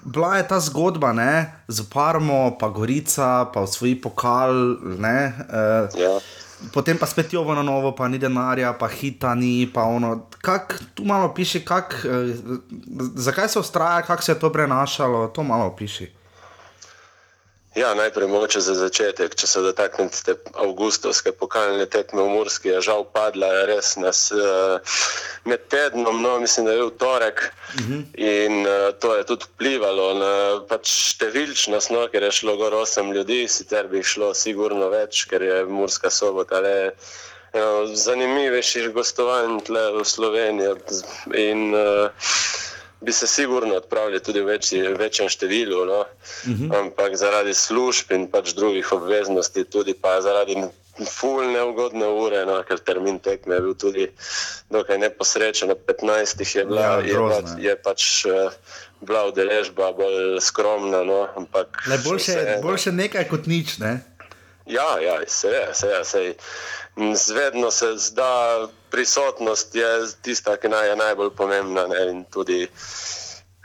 bila 0.05 0.37
je 0.37 0.49
ta 0.49 0.59
zgodba 0.61 1.13
ne, 1.13 1.65
z 1.69 1.87
Parmo, 1.89 2.57
pa 2.59 2.69
Gorica, 2.69 3.47
pa 3.55 3.63
osvoji 3.63 3.97
pokal. 4.01 4.79
Ne, 4.99 5.19
uh, 5.49 6.01
Ja. 6.01 6.17
Potem 6.71 6.95
pa 6.95 7.09
spet 7.11 7.33
jovo 7.35 7.57
na 7.59 7.63
novo, 7.67 7.91
pa 7.91 8.07
ni 8.07 8.21
denarja, 8.23 8.71
pa 8.79 8.87
hita 8.87 9.35
ni, 9.35 9.67
pa 9.67 9.83
ono. 9.83 10.29
Kak, 10.39 10.77
tu 10.95 11.03
malo 11.03 11.33
piši, 11.35 11.65
kak, 11.67 11.97
uh, 12.07 12.31
zakaj 13.19 13.49
se 13.49 13.59
ustraja, 13.59 14.05
kako 14.07 14.23
se 14.23 14.33
je 14.33 14.39
to 14.39 14.53
prenašalo, 14.53 15.27
to 15.35 15.43
malo 15.43 15.73
piši. 15.75 16.22
Ja, 17.75 17.95
najprej 17.95 18.29
mogoče 18.29 18.61
za 18.61 18.75
začetek, 18.77 19.33
če 19.33 19.47
se 19.49 19.61
dotaknete 19.65 20.19
te 20.27 20.35
avgustovske 20.61 21.33
pokalne 21.33 21.87
tekme 21.89 22.21
v 22.21 22.33
Murski, 22.35 22.69
je 22.69 22.83
žal 22.85 23.07
padla 23.09 23.49
res 23.65 23.95
nas 23.97 24.27
uh, 24.37 24.99
med 25.49 25.65
tednom, 25.73 26.21
no 26.21 26.35
mislim, 26.43 26.67
da 26.69 26.75
je 26.75 26.83
bil 26.83 26.91
torek 27.01 27.41
uh 27.49 27.81
-huh. 27.81 28.03
in 28.21 28.67
uh, 28.67 28.93
to 29.01 29.15
je 29.17 29.25
tudi 29.25 29.49
vplivalo 29.55 30.09
na 30.15 30.35
pač 30.69 30.93
številčnost, 31.15 31.91
no, 31.97 32.09
ker 32.13 32.23
je 32.23 32.33
šlo 32.33 32.57
gor 32.57 32.75
osem 32.75 33.13
ljudi, 33.13 33.49
sicer 33.49 33.89
bi 33.89 33.97
jih 33.97 34.07
šlo 34.07 34.35
sigurno 34.35 34.89
več, 34.89 35.25
ker 35.25 35.43
je 35.43 35.65
Murska 35.65 36.11
sobota 36.11 36.61
le 36.61 36.93
eno 37.53 37.87
zanimivejših 37.87 38.93
gostovanj 38.93 39.61
tle 39.65 39.93
v 39.93 40.05
Sloveniji 40.05 40.77
in 41.35 41.75
uh, 41.75 42.11
bi 43.03 43.13
se 43.13 43.27
sigurno 43.27 43.75
odpravili 43.75 44.21
tudi 44.23 44.41
v 44.41 44.45
večji, 44.55 44.83
večjem 44.99 45.29
številu, 45.29 45.85
no? 45.85 46.01
uh 46.01 46.51
-huh. 46.51 46.79
ampak 46.81 47.17
zaradi 47.17 47.55
služb 47.55 48.13
in 48.13 48.29
pač 48.31 48.53
drugih 48.55 48.93
obveznosti, 48.93 49.65
tudi 49.65 49.95
pa 49.95 50.21
zaradi 50.21 50.57
ful 51.11 51.53
neugodne 51.53 52.07
ure, 52.07 52.45
no? 52.47 52.63
ker 52.69 52.79
termin 52.79 53.19
tekme 53.19 53.55
je 53.55 53.61
bil 53.61 53.75
tudi 53.75 54.09
dokaj 54.71 54.99
neposrečen, 54.99 55.71
ob 55.71 55.79
15. 55.87 56.59
je 56.59 56.65
bila, 56.65 56.81
Ja, 56.81 56.95
je, 57.01 57.13
grozno 57.15 57.43
pa, 57.43 57.61
je. 57.61 57.69
je 57.69 57.77
pač 57.77 58.25
uh, 58.25 58.53
bila 59.01 59.27
udeležba 59.27 59.93
bolj 59.93 60.41
skromna, 60.41 61.03
no? 61.05 61.29
ampak 61.37 61.83
Le 61.87 61.99
boljše, 62.05 62.33
vseeno. 62.33 62.63
boljše 62.63 62.93
nekaj 62.93 63.29
kot 63.29 63.47
nič. 63.47 63.79
Ne? 63.79 64.05
Ja, 64.67 64.99
ja, 65.03 65.19
seveda, 65.27 65.75
seveda. 65.75 66.05
Sej, 66.05 66.35
Zvedno 66.97 67.71
se 67.71 67.97
zda, 67.97 68.69
prisotnost 68.91 69.75
je 69.75 69.89
tista, 70.23 70.57
ki 70.57 70.69
naj, 70.69 70.89
je 70.89 70.97
najbolj 70.97 71.31
pomembna 71.37 71.87
ne, 71.87 72.03
in 72.11 72.25
tudi 72.25 72.67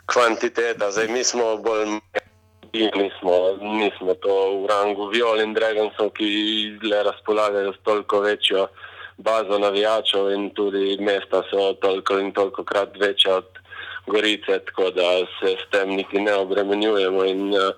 kvantiteta. 0.05 0.91
Zdaj, 0.91 1.07
mi 1.07 1.23
smo 1.23 1.57
bolj 1.57 1.99
mi 2.73 2.91
nismo, 2.95 3.57
nismo 3.61 4.13
to 4.13 4.63
v 4.63 4.67
rangu 4.67 5.09
Viol 5.09 5.41
in 5.41 5.53
Dragonsov, 5.53 6.11
ki 6.17 6.29
le 6.83 7.03
razpolagajo 7.03 7.73
s 7.73 7.83
toliko 7.83 8.19
večjo 8.19 8.67
bazo 9.17 9.59
navijačev 9.59 10.29
in 10.31 10.49
tudi 10.53 10.97
mesta 11.01 11.41
so 11.49 11.73
toliko 11.81 12.19
in 12.19 12.31
toliko 12.31 12.63
krat 12.63 12.97
večja 12.99 13.35
od 13.35 13.47
Gorice, 14.07 14.59
tako 14.65 14.91
da 14.91 15.25
se 15.39 15.55
s 15.57 15.71
tem 15.71 15.89
niti 15.89 16.19
ne 16.19 16.35
obremenjujemo. 16.35 17.25
In, 17.25 17.53
uh, 17.53 17.73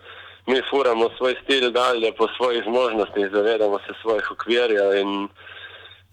mi 0.49 0.61
furamo 0.69 1.09
svoj 1.17 1.35
stil 1.43 1.71
dalje 1.71 2.09
po 2.17 2.27
svojih 2.37 2.63
zmožnostih, 2.63 3.29
zavedamo 3.33 3.79
se 3.79 3.93
svojih 4.01 4.31
okvirjev 4.31 4.97
in 5.01 5.27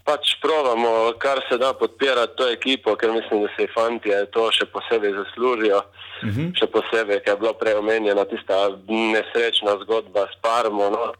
pač 0.05 0.37
provamo, 0.43 1.13
kar 1.19 1.41
se 1.49 1.59
da 1.59 1.73
podpirati 1.73 2.37
to 2.37 2.49
ekipo, 2.49 2.97
ker 2.97 3.11
mislim, 3.13 3.43
da 3.43 3.49
se 3.57 3.67
fanti 3.75 4.11
to 4.31 4.51
še 4.53 4.67
posebej 4.75 5.13
zaslužijo. 5.21 5.81
Uh 6.23 6.29
-huh. 6.29 6.59
Še 6.59 6.67
posebej, 6.67 7.21
ker 7.21 7.33
je 7.33 7.41
bila 7.41 7.53
prej 7.53 7.75
omenjena 7.75 8.25
tista 8.25 8.55
nesrečna 8.89 9.73
zgodba 9.83 10.27
s 10.33 10.35
Parmo. 10.41 10.91
No, 10.91 11.13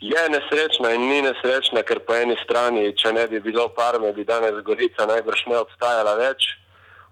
je 0.00 0.22
nesrečna 0.34 0.90
in 0.94 1.08
ni 1.08 1.22
nesrečna, 1.22 1.82
ker 1.82 1.98
po 1.98 2.14
eni 2.14 2.36
strani, 2.44 2.96
če 2.96 3.12
ne 3.12 3.28
bi 3.28 3.40
bilo 3.40 3.68
Parme, 3.68 4.12
bi 4.12 4.24
danes 4.24 4.64
Gorica 4.64 5.06
najbrž 5.06 5.46
ne 5.46 5.58
obstajala 5.58 6.14
več, 6.14 6.56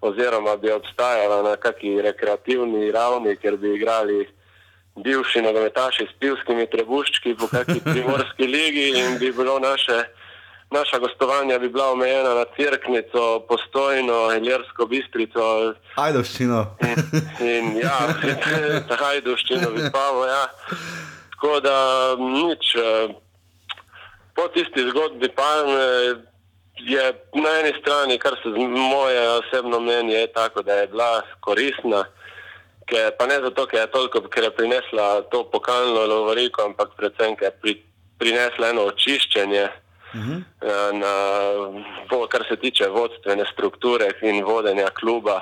oziroma 0.01 0.57
bi 0.57 0.71
obstajala 0.71 1.41
na 1.41 1.55
kakšni 1.55 2.01
rekreativni 2.01 2.91
ravni, 2.91 3.37
ker 3.37 3.57
bi 3.57 3.75
igrali 3.75 4.27
bivši 5.03 5.41
nogometaši 5.41 6.07
s 6.09 6.13
pivskimi 6.19 6.69
trebuščki 6.69 7.35
po 7.39 7.47
kakšni 7.47 7.81
primorski 7.93 8.47
ligi 8.47 8.87
in 8.99 9.17
bi 9.19 9.31
bilo 9.31 9.59
naše, 9.59 9.97
naša 10.71 10.99
gostovanja 10.99 11.59
bi 11.59 11.69
bila 11.69 11.91
omejena 11.91 12.33
na 12.33 12.45
Cirknico, 12.55 13.39
Postojno, 13.49 14.33
Iljersko 14.37 14.85
bistrico 14.85 15.73
Ajdoščino. 15.95 16.65
in, 16.81 16.99
in 17.47 17.77
ja, 17.77 17.97
Hajduščino, 18.99 19.69
Vipavo, 19.69 20.25
ja. 20.25 20.45
Tako 21.31 21.59
da 21.59 21.77
nič. 22.19 22.75
eh, 22.75 23.09
Po 24.35 24.47
tisti 24.47 24.79
zgodbi 24.89 25.27
Palme 25.35 25.83
je 26.79 27.03
na 27.33 27.49
eni 27.59 27.73
strani, 27.81 28.17
kar 28.17 28.37
se 28.43 28.49
moje 28.69 29.29
osebno 29.29 29.79
mnenje, 29.79 30.13
je 30.13 30.33
tako, 30.33 30.61
da 30.63 30.73
je 30.73 30.87
bila 30.87 31.21
koristna. 31.39 32.05
Ker, 32.89 33.11
pa 33.17 33.25
ne 33.29 33.37
zato, 33.41 33.67
ker 33.69 33.79
je 33.79 33.91
toliko, 33.93 34.21
ker 34.33 34.43
je 34.43 34.55
prinesla 34.57 35.21
to 35.29 35.43
pokalno 35.51 36.07
lovoriko, 36.09 36.65
ampak 36.65 36.95
predvsem, 36.97 37.35
ker 37.37 37.51
je 37.51 37.57
pri, 37.61 37.75
prinesla 38.17 38.73
eno 38.73 38.87
očiščenje, 38.89 39.63
uh 40.13 40.19
-huh. 40.19 40.41
na, 40.93 41.13
vo- 42.09 42.27
kar 42.27 42.45
se 42.49 42.55
tiče 42.55 42.87
vodstvene 42.87 43.45
strukture 43.53 44.09
in 44.21 44.43
vodenja 44.43 44.89
kluba. 44.89 45.41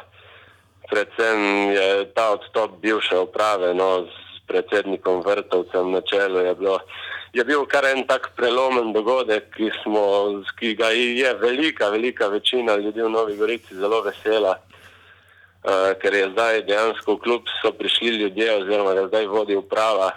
Predvsem 0.90 1.40
je 1.72 2.14
ta 2.14 2.30
odstop 2.32 2.72
bivše 2.82 3.18
uprave 3.18 3.74
no, 3.74 4.06
s 4.06 4.48
predsednikom 4.48 5.22
Vrtovcem 5.22 5.92
na 5.92 6.02
čelu 6.02 6.40
je, 6.40 6.56
bilo, 6.56 6.80
je 7.34 7.44
bil 7.44 7.66
kar 7.66 7.86
en 7.86 8.08
tak 8.08 8.32
prelomen 8.36 8.94
dogodek, 8.94 9.56
ki, 9.56 9.72
smo, 9.84 10.04
ki 10.60 10.76
ga 10.76 10.90
je 10.90 11.34
velika, 11.34 11.90
velika 11.90 12.28
večina 12.28 12.76
ljudi 12.76 13.02
v 13.02 13.10
Novi 13.10 13.38
Gorici 13.38 13.76
zelo 13.76 14.02
vesela. 14.02 14.56
Uh, 15.66 15.98
ker 16.00 16.14
je 16.14 16.30
zdaj 16.32 16.62
dejansko 16.70 17.18
v 17.18 17.22
klub 17.26 17.50
so 17.60 17.74
prišli 17.74 18.22
ljudje, 18.22 18.46
oziroma 18.62 18.94
da 18.94 19.08
zdaj 19.10 19.26
vodi 19.28 19.56
uprava, 19.58 20.12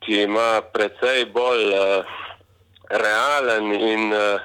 ki 0.00 0.22
ima 0.22 0.62
precej 0.72 1.26
bolj 1.34 1.66
uh, 1.74 2.06
realen 2.88 3.72
in, 3.74 4.14
uh, 4.14 4.40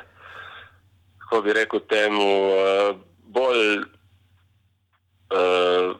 kako 1.22 1.42
bi 1.46 1.54
rekel, 1.54 1.80
temu 1.86 2.28
uh, 2.50 2.98
bolj 3.30 3.86
uh, 5.32 5.96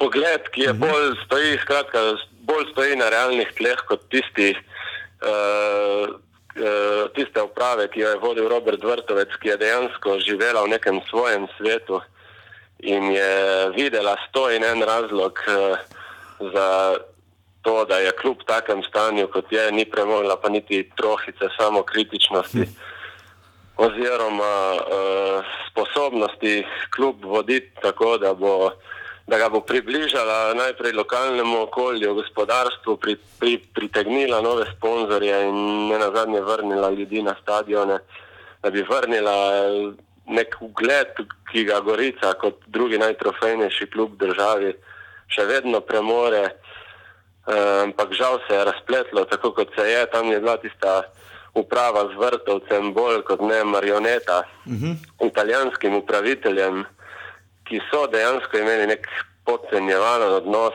pogled, 0.00 0.50
ki 0.50 0.66
je 0.70 0.72
bolj 0.72 1.14
stoji, 1.26 1.60
skratka, 1.62 2.16
bolj 2.48 2.64
stoji 2.72 2.96
na 2.96 3.12
realnih 3.12 3.52
tleh 3.60 3.86
kot 3.86 4.08
tisti. 4.10 4.56
Uh, 5.20 6.16
Tiste 7.14 7.38
uprave, 7.46 7.86
ki 7.88 8.00
jo 8.02 8.08
je 8.10 8.18
vodil 8.18 8.48
Robert 8.50 8.82
Vrtovec, 8.82 9.30
ki 9.38 9.52
je 9.52 9.60
dejansko 9.62 10.18
živela 10.26 10.64
v 10.66 10.74
nekem 10.74 10.98
svojem 11.06 11.46
svetu 11.54 12.00
in 12.82 13.10
je 13.10 13.68
videla 13.76 14.16
sto 14.28 14.50
in 14.50 14.64
en 14.64 14.82
razlog 14.82 15.38
uh, 15.46 15.78
za 16.52 16.96
to, 17.62 17.84
da 17.84 17.98
je 17.98 18.12
kljub 18.12 18.36
takem 18.46 18.82
stanju, 18.82 19.28
kot 19.32 19.52
je, 19.52 19.72
ni 19.72 19.84
premogla 19.84 20.36
pa 20.36 20.48
niti 20.48 20.90
trohice 20.96 21.48
samo 21.58 21.82
kritičnosti 21.82 22.64
oziroma 23.76 24.74
uh, 24.74 25.44
sposobnosti 25.70 26.66
kljub 26.94 27.24
voditi 27.24 27.70
tako, 27.82 28.18
da, 28.18 28.34
bo, 28.34 28.70
da 29.26 29.38
ga 29.38 29.48
bo 29.48 29.60
približala 29.60 30.54
najprej 30.54 30.92
lokalnemu 30.92 31.62
okolju, 31.62 32.14
gospodarstvu, 32.14 32.96
pri, 32.96 33.16
pri, 33.40 33.58
pritegnila 33.74 34.40
nove 34.40 34.66
sponzorje 34.76 35.42
in 35.48 35.88
ne 35.88 35.98
na 35.98 36.10
zadnje 36.14 36.40
vrnila 36.40 36.90
ljudi 36.90 37.22
na 37.22 37.34
stadione, 37.42 37.98
da 38.62 38.70
bi 38.70 38.82
vrnila 38.82 39.34
nek 40.30 40.56
ugled, 40.60 41.20
ki 41.50 41.64
ga 41.68 41.80
Gorica 41.84 42.32
kot 42.38 42.62
drugi 42.66 42.98
najtrofejnejši 42.98 43.90
klub 43.90 44.16
državi 44.20 44.74
še 45.30 45.46
vedno 45.46 45.80
premore. 45.80 46.44
Uh, 47.50 47.88
ampak 47.88 48.12
žal 48.14 48.38
se 48.46 48.54
je 48.54 48.64
razpletlo 48.64 49.24
tako, 49.24 49.52
kot 49.56 49.72
se 49.74 49.86
je. 49.90 50.06
Tam 50.12 50.30
je 50.30 50.38
bila 50.40 50.56
tista 50.62 51.02
uprava 51.54 52.06
z 52.12 52.18
vrtovcem 52.18 52.92
bolj 52.94 53.24
kot 53.26 53.40
ne 53.40 53.64
marioneta, 53.64 54.42
uh 54.66 54.72
-huh. 54.72 54.94
italijanskim 55.26 55.94
upraviteljem, 55.94 56.84
ki 57.64 57.80
so 57.90 58.06
dejansko 58.06 58.58
imeli 58.58 58.86
nek 58.86 59.08
podcenjevalen 59.44 60.32
odnos 60.32 60.74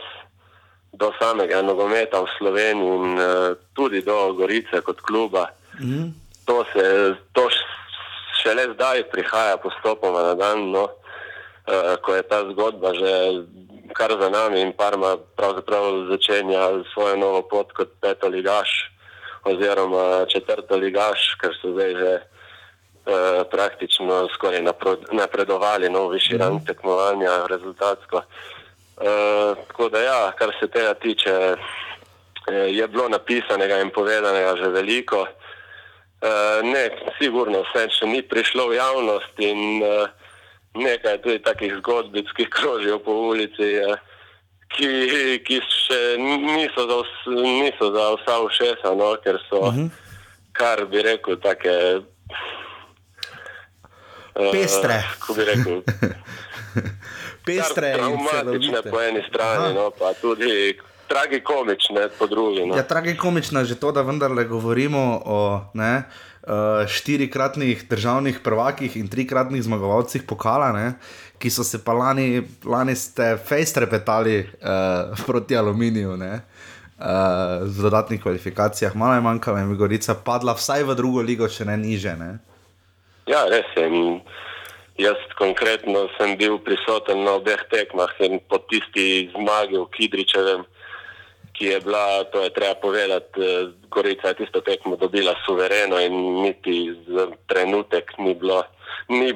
do 0.93 1.11
samega 1.19 1.61
nogometa 1.61 2.21
v 2.21 2.27
Sloveniji 2.37 2.95
in 2.95 3.19
uh, 3.19 3.57
tudi 3.73 4.01
do 4.01 4.33
Gorice 4.33 4.81
kot 4.81 5.01
kluba. 5.01 5.47
Uh 5.73 5.79
-huh. 5.79 6.11
To 6.45 6.65
se 6.73 7.15
to 7.33 7.49
šele 8.45 8.73
zdaj 8.73 9.09
prihaja 9.09 9.57
postopoma 9.57 10.21
na 10.21 10.33
dan, 10.37 10.69
no, 10.71 10.83
uh, 10.85 11.97
ko 12.01 12.13
je 12.15 12.23
ta 12.29 12.45
zgodba 12.51 12.93
že 12.93 13.11
kar 13.97 14.13
za 14.21 14.29
nami 14.29 14.61
in 14.61 14.73
Parma 14.73 15.17
pravzaprav 15.37 16.11
začenja 16.13 16.85
svojo 16.93 17.15
novo 17.17 17.41
pot 17.41 17.73
kot 17.73 17.89
peto 18.01 18.27
ligaš 18.27 18.91
oziroma 19.45 20.25
četrto 20.25 20.77
ligaš, 20.77 21.37
ker 21.41 21.53
so 21.61 21.73
zdaj 21.73 21.91
že 22.01 22.11
uh, 22.17 23.41
praktično 23.49 24.27
skoraj 24.33 24.61
napredovali 25.11 25.89
na 25.89 25.99
no, 25.99 26.09
višji 26.09 26.37
rang 26.37 26.61
mhm. 26.61 26.65
tekmovanja 26.65 27.45
rezultatsko. 27.49 28.21
Uh, 28.95 29.57
tako 29.67 29.89
da 29.89 29.99
ja, 30.01 30.21
kar 30.37 30.53
se 30.59 30.67
tega 30.67 30.93
tiče, 30.93 31.55
je 32.47 32.87
bilo 32.87 33.09
napisanega 33.09 33.81
in 33.81 33.89
povedanega 33.89 34.55
že 34.55 34.69
veliko. 34.69 35.25
Uh, 36.25 36.63
ne, 36.65 36.89
sigurno 37.19 37.61
vse 37.67 37.85
še 37.93 38.07
ni 38.09 38.23
prišlo 38.25 38.71
v 38.71 38.79
javnost 38.79 39.41
in 39.45 39.83
uh, 39.85 40.09
nekaj 40.73 41.19
tudi 41.21 41.39
takih 41.45 41.75
zgodbic, 41.77 42.31
ki 42.33 42.47
krožijo 42.49 42.97
po 43.05 43.13
ulici. 43.29 43.67
Uh, 43.85 43.99
ki, 44.73 44.89
ki 45.45 45.59
še 45.69 45.99
niso 46.19 46.87
za, 46.89 46.97
niso 47.35 47.91
za 47.93 48.07
vsa 48.17 48.39
ušesa, 48.47 48.95
no, 48.97 49.13
ker 49.23 49.37
so, 49.49 49.59
uh 49.59 49.73
mhm. 49.73 49.85
-huh. 49.85 49.89
kar 50.53 50.85
bi 50.85 51.01
rekel, 51.01 51.35
tako 51.37 51.69
uh, 54.35 54.51
pestre. 54.51 55.03
Kako 55.13 55.33
bi 55.33 55.43
rekel? 55.45 55.81
pestre. 57.45 57.93
Traumatične 57.93 58.81
po 58.89 59.01
eni 59.01 59.21
strani, 59.29 59.73
no, 59.73 59.91
pa 59.91 60.13
tudi. 60.21 60.79
Tragikomične, 61.07 62.09
po 62.19 62.27
drugi. 62.27 62.65
No. 62.65 62.75
Ja, 62.75 62.83
tragikomično 62.83 63.61
je 63.61 63.73
že 63.73 63.79
to, 63.79 63.91
da 63.91 64.01
vendarle 64.01 64.43
govorimo 64.49 65.21
o 65.25 65.39
ne, 65.73 66.03
uh, 66.43 66.87
štirikratnih 66.87 67.85
državnih 67.89 68.39
prvakih 68.43 68.97
in 68.97 69.07
trikratnih 69.07 69.63
zmagovalcih 69.63 70.23
pokala. 70.23 70.71
Ne 70.71 70.87
ki 71.39 71.49
so 71.49 71.63
se 71.63 71.83
pa 71.83 71.93
lani, 71.93 72.41
lani 72.65 72.95
ste 72.95 73.35
fejst 73.37 73.77
repetali 73.77 74.39
uh, 74.39 75.25
proti 75.27 75.57
aluminiju. 75.57 76.17
Ne? 76.17 76.41
Uh, 76.95 77.67
v 77.67 77.83
dodatnih 77.83 78.21
kvalifikacijah, 78.23 78.95
malo 78.95 79.13
je 79.13 79.21
manjkalo, 79.21 79.59
in 79.59 79.75
Gorica 79.75 80.15
padla 80.15 80.55
vsaj 80.55 80.87
v 80.87 80.95
drugo 80.95 81.21
ligo, 81.21 81.47
če 81.47 81.67
ne 81.67 81.75
niže. 81.77 82.15
Ne? 82.15 82.31
Ja, 83.27 83.43
res 83.51 83.67
je. 83.75 83.89
Jaz 84.95 85.19
konkretno 85.35 86.07
sem 86.15 86.37
bil 86.39 86.55
prisoten 86.63 87.25
na 87.27 87.35
obeh 87.35 87.59
tekmah 87.67 88.15
in 88.23 88.39
po 88.47 88.63
tisti 88.63 89.27
zmagi 89.35 89.75
v 89.75 89.89
Kidričevem, 89.91 90.63
ki 91.57 91.65
je 91.65 91.79
bila, 91.79 92.23
to 92.23 92.43
je 92.43 92.49
treba 92.49 92.75
povedati, 92.75 93.41
eh, 93.41 93.67
Gorica 93.89 94.27
je 94.27 94.33
tisto 94.33 94.61
tekmo 94.61 94.95
dobila 94.95 95.35
suvereno 95.45 95.99
in 95.99 96.41
niti 96.41 96.93
za 97.07 97.27
trenutek 97.47 98.17
ni 98.17 98.35
bilo 98.35 98.63
ni, 99.07 99.33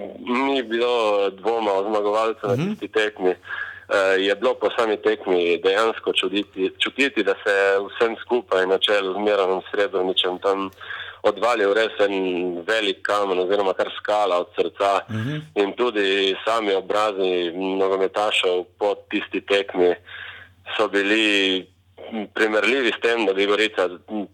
ni 0.47 0.63
bilo 0.63 1.29
dvoma 1.29 1.71
o 1.73 1.83
zmagovalcu 1.83 2.39
uh 2.43 2.51
-huh. 2.51 2.57
na 2.57 2.63
mhm. 2.63 2.69
tisti 2.69 2.87
tekmi. 2.87 3.29
Uh, 3.89 4.23
je 4.25 4.35
bilo 4.35 4.53
po 4.53 4.69
sami 4.77 4.97
tekmi 4.97 5.61
dejansko 5.63 6.13
čuditi, 6.13 6.71
čutiti, 6.79 7.23
da 7.23 7.33
se 7.33 7.53
vsem 7.87 8.15
skupaj 8.21 8.67
na 8.67 8.77
čelu 8.77 9.13
z 9.13 9.17
Miranom 9.17 9.61
Srebrničem 9.71 10.39
tam 10.39 10.69
odvalil 11.23 11.73
res 11.73 11.99
en 11.99 12.15
velik 12.67 13.01
kamen 13.01 13.39
oziroma 13.39 13.73
kar 13.73 13.89
skala 13.97 14.39
od 14.39 14.47
srca 14.55 15.01
uh 15.09 15.15
-huh. 15.15 15.41
in 15.55 15.73
tudi 15.73 16.35
sami 16.45 16.73
obrazi 16.73 17.51
nogometašev 17.55 18.63
po 18.79 18.95
tisti 19.09 19.41
tekmi 19.41 19.95
so 20.77 20.87
bili 20.87 21.67
primerljivi 22.33 22.91
s 22.97 23.01
tem, 23.01 23.25
da 23.25 23.33
bi 23.33 23.45
Gorica 23.45 23.89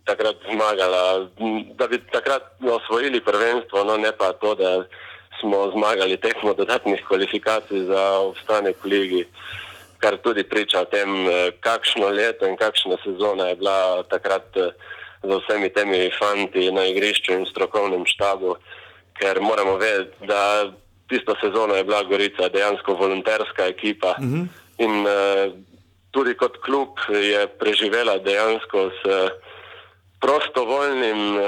takrat 0.06 0.36
zmagala, 0.52 1.28
da 1.76 1.88
bi 1.88 2.00
takrat 2.12 2.44
osvojili 2.62 3.22
prvenstvo, 3.22 3.84
no 3.84 3.98
ne 3.98 4.12
pa 4.18 4.32
to, 4.34 4.56
da 4.56 4.84
smo 5.40 5.72
zmagali 5.72 6.18
tekmo 6.18 6.54
dodatnih 6.54 7.04
kvalifikacij 7.08 7.86
za 7.86 8.04
obstanek 8.20 8.76
v 8.84 8.88
ligi, 8.88 9.24
kar 10.00 10.18
tudi 10.18 10.44
priča 10.44 10.82
o 10.82 10.86
tem, 10.86 11.28
eh, 11.28 11.52
kakšno 11.60 12.10
leto 12.10 12.48
in 12.48 12.58
kakšna 12.58 12.98
sezona 13.04 13.48
je 13.48 13.56
bila 13.56 14.04
takrat 14.04 14.58
eh, 14.58 14.72
za 15.24 15.38
vsemi 15.38 15.70
temi 15.70 16.10
fanti 16.20 16.72
na 16.72 16.86
igrišču 16.86 17.34
in 17.34 17.46
strokovnem 17.46 18.06
štabu, 18.06 18.56
ker 19.20 19.42
moramo 19.42 19.78
vedeti, 19.78 20.28
da 20.28 20.72
tisto 21.10 21.36
sezono 21.42 21.76
je 21.76 21.84
bila 21.84 22.04
Gorica 22.04 22.50
dejansko 22.50 22.94
volonterska 22.94 23.66
ekipa 23.66 24.16
uh 24.18 24.24
mhm. 24.24 24.42
-huh. 24.42 24.48
in 24.78 24.92
uh, 25.06 25.54
tudi 26.16 26.34
kot 26.40 26.58
klub 26.64 27.04
je 27.12 27.48
preživela 27.60 28.18
dejansko 28.24 28.90
s 28.98 29.18
prostovoljnim 30.24 31.24
uh, 31.36 31.44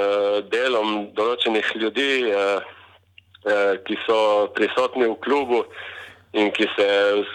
delom 0.52 1.08
določenih 1.16 1.72
ljudi. 1.80 2.10
Eh, 3.48 3.78
ki 3.86 3.94
so 4.02 4.50
prisotni 4.50 5.06
v 5.06 5.14
klubu 5.22 5.62
in 6.34 6.50
ki 6.50 6.66
se 6.74 6.86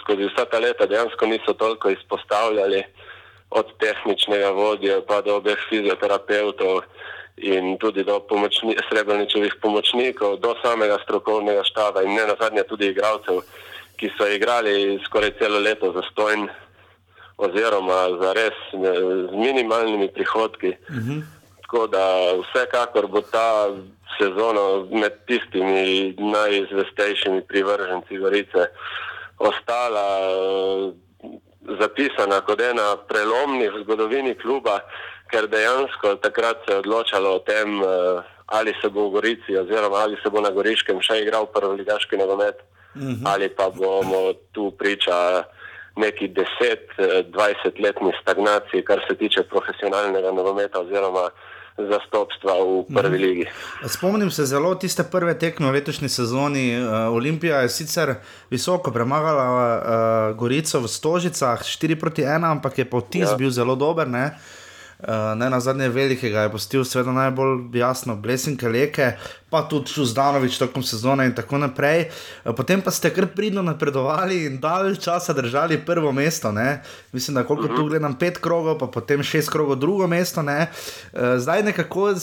skozi 0.02 0.28
vsa 0.28 0.44
ta 0.46 0.60
leta 0.60 0.86
dejansko 0.86 1.26
niso 1.26 1.54
toliko 1.56 1.90
izpostavljali, 1.90 2.82
od 3.50 3.66
tehničnega 3.80 4.50
vodja 4.50 5.00
pa 5.08 5.22
do 5.22 5.38
obeh 5.38 5.58
fizioterapeutov 5.70 6.82
in 7.36 7.78
tudi 7.78 8.04
do 8.04 8.18
pomočni, 8.20 8.76
srebrničevih 8.90 9.56
pomočnikov, 9.62 10.38
do 10.44 10.54
samega 10.62 10.98
strokovnega 11.02 11.64
štaba 11.64 12.02
in 12.02 12.14
ne 12.14 12.26
nazadnje 12.30 12.66
tudi 12.68 12.90
igralcev, 12.92 13.42
ki 13.96 14.10
so 14.18 14.28
igrali 14.28 14.98
skoraj 15.06 15.38
celo 15.38 15.58
leto 15.58 15.92
za 15.94 16.02
stojn 16.12 16.48
oziroma 17.36 18.18
za 18.20 18.32
res 18.32 18.58
ne, 18.72 18.92
z 19.30 19.32
minimalnimi 19.32 20.08
prihodki. 20.08 20.76
Uh 20.88 20.96
mhm. 20.96 21.10
-huh. 21.10 21.22
Tako 21.62 21.86
da 21.86 22.06
vsekakor 22.42 23.06
bo 23.06 23.20
ta 23.20 23.68
sezono 24.18 24.86
med 24.90 25.12
tistimi 25.26 26.14
najzvestejšimi 26.18 27.42
privrženci 27.48 28.18
Gorice 28.18 28.66
ostala 29.38 30.08
uh, 30.30 30.92
zapisana 31.80 32.40
kot 32.40 32.60
ena 32.60 32.96
prelomnih 33.08 33.72
v 33.72 33.82
zgodovini 33.82 34.34
kluba, 34.34 34.80
ker 35.30 35.48
dejansko 35.48 36.14
takrat 36.14 36.56
se 36.66 36.72
je 36.72 36.78
odločalo 36.78 37.34
o 37.34 37.38
tem, 37.38 37.82
uh, 37.82 37.88
ali 38.46 38.74
se 38.82 38.88
bo 38.88 39.08
v 39.08 39.10
Gorici 39.10 39.56
oziroma 39.56 39.96
ali 39.96 40.16
se 40.22 40.30
bo 40.30 40.40
na 40.40 40.50
Goriškem 40.50 41.00
še 41.00 41.22
igral 41.22 41.46
prvoligaški 41.46 42.16
nogomet 42.16 42.56
uh 42.94 43.02
mhm. 43.02 43.10
-huh. 43.10 43.32
ali 43.32 43.48
pa 43.48 43.70
bomo 43.70 44.32
tu 44.52 44.70
priča 44.78 45.44
neki 45.96 46.28
10-20 46.98 47.82
letni 47.84 48.12
stagnaciji, 48.22 48.84
kar 48.84 49.00
se 49.08 49.16
tiče 49.16 49.42
profesionalnega 49.42 50.32
nogometa 50.32 50.80
oziroma 50.80 51.30
zastopstva 51.78 52.54
v 52.62 52.94
prvi 52.94 53.18
mhm. 53.18 53.24
ligi. 53.26 53.46
Spomnim 53.86 54.30
se 54.30 54.46
zelo 54.46 54.74
tiste 54.74 55.02
prve 55.10 55.38
tekme 55.38 55.70
v 55.70 55.74
letošnji 55.74 56.08
sezoni. 56.08 56.78
Uh, 56.78 57.14
Olimpija 57.14 57.60
je 57.66 57.68
sicer 57.68 58.14
visoko 58.50 58.92
premagala 58.94 59.46
uh, 59.50 60.36
Gorico 60.38 60.80
v 60.80 60.88
Stožicah 60.88 61.62
4 61.62 62.00
proti 62.00 62.22
1, 62.22 62.46
ampak 62.50 62.78
je 62.78 62.84
potis 62.84 63.26
ja. 63.26 63.36
bil 63.36 63.50
zelo 63.50 63.74
dober. 63.74 64.08
Ne? 64.08 64.38
Uh, 65.04 65.38
ne 65.38 65.50
na 65.50 65.60
zadnje 65.60 65.88
velikega 65.88 66.40
je 66.46 66.50
postil, 66.50 66.84
seveda 66.84 67.12
najbolj 67.12 67.76
jasno, 67.76 68.16
Blesinke 68.16 68.68
Leke, 68.68 69.10
pa 69.50 69.60
tudi 69.68 69.92
Šuzdanovič 69.92 70.56
tokom 70.58 70.82
sezone 70.82 71.26
in 71.28 71.34
tako 71.36 71.58
naprej. 71.60 72.06
Uh, 72.44 72.54
potem 72.56 72.80
pa 72.80 72.88
ste 72.90 73.10
kar 73.12 73.26
pridno 73.36 73.62
napredovali 73.62 74.46
in 74.46 74.56
dalj 74.62 74.96
časa 75.04 75.36
držali 75.36 75.82
prvo 75.84 76.12
mesto. 76.12 76.52
Ne? 76.52 76.80
Mislim, 77.12 77.34
da 77.34 77.44
koliko 77.44 77.76
tu 77.76 77.84
gledam, 77.84 78.16
pet 78.16 78.40
krogov, 78.40 78.78
pa 78.80 78.86
potem 78.86 79.22
šest 79.22 79.52
krogov 79.52 79.76
drugo 79.76 80.06
mesto. 80.06 80.42
Ne? 80.42 80.70
Uh, 81.12 81.36
zdaj 81.36 81.62
nekako. 81.62 82.14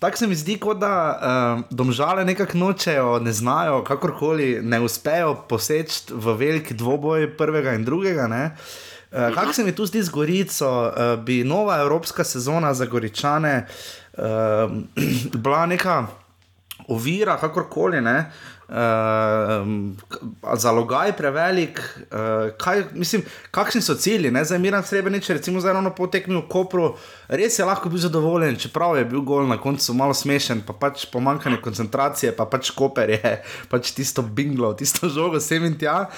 Tako 0.00 0.16
se 0.16 0.26
mi 0.26 0.36
zdi, 0.36 0.58
kot 0.60 0.78
da 0.80 0.92
uh, 0.92 1.64
domžale 1.70 2.24
nekako 2.24 2.58
nočejo, 2.58 3.18
ne 3.20 3.32
znajo, 3.32 3.82
kakorkoli 3.84 4.60
ne 4.62 4.80
uspejo 4.80 5.34
poseči 5.48 6.12
v 6.12 6.36
veliki 6.36 6.74
dvoboj 6.74 7.36
prvega 7.36 7.72
in 7.76 7.84
drugega. 7.84 8.28
Uh, 8.28 8.88
Kako 9.10 9.52
se 9.52 9.64
mi 9.64 9.74
tu 9.74 9.86
zdi 9.86 10.02
z 10.02 10.08
Gorico, 10.08 10.70
uh, 10.82 11.24
bi 11.24 11.44
nova 11.44 11.80
evropska 11.80 12.24
sezona 12.24 12.74
za 12.74 12.86
Goričane 12.86 13.66
uh, 14.12 14.22
bila 15.42 15.66
neka 15.66 16.06
ovira, 16.88 17.36
kakorkoli 17.36 18.00
ne. 18.00 18.30
Uh, 18.68 18.76
zalogaj 20.56 21.12
prevelik, 21.16 21.80
uh, 22.12 22.52
kaj, 22.58 22.84
mislim, 22.92 23.22
kakšni 23.50 23.80
so 23.82 23.94
cilji, 23.94 24.30
ne? 24.30 24.44
zdaj 24.44 24.58
Miren 24.58 24.82
Srebrenic, 24.82 25.30
recimo 25.30 25.60
zdaj 25.60 25.72
ravno 25.72 25.90
po 25.94 26.06
tekmi 26.06 26.36
v 26.36 26.44
Kopru, 26.48 26.94
res 27.30 27.58
je 27.58 27.64
lahko 27.64 27.88
bil 27.88 28.00
zadovoljen, 28.02 28.56
čeprav 28.58 28.96
je 28.98 29.04
bil 29.06 29.22
gol 29.22 29.46
na 29.46 29.56
koncu 29.60 29.94
malo 29.94 30.14
smešen, 30.14 30.64
pa 30.66 30.74
pač 30.74 31.04
pomankanje 31.12 31.60
koncentracije, 31.62 32.32
pa 32.36 32.46
pač 32.50 32.72
Koper 32.74 33.12
je 33.14 33.32
pač 33.70 33.92
tisto 33.94 34.22
binglo, 34.22 34.72
tisto 34.74 35.08
žogo 35.08 35.38
sem 35.42 35.64
in 35.68 35.76
tja, 35.78 36.08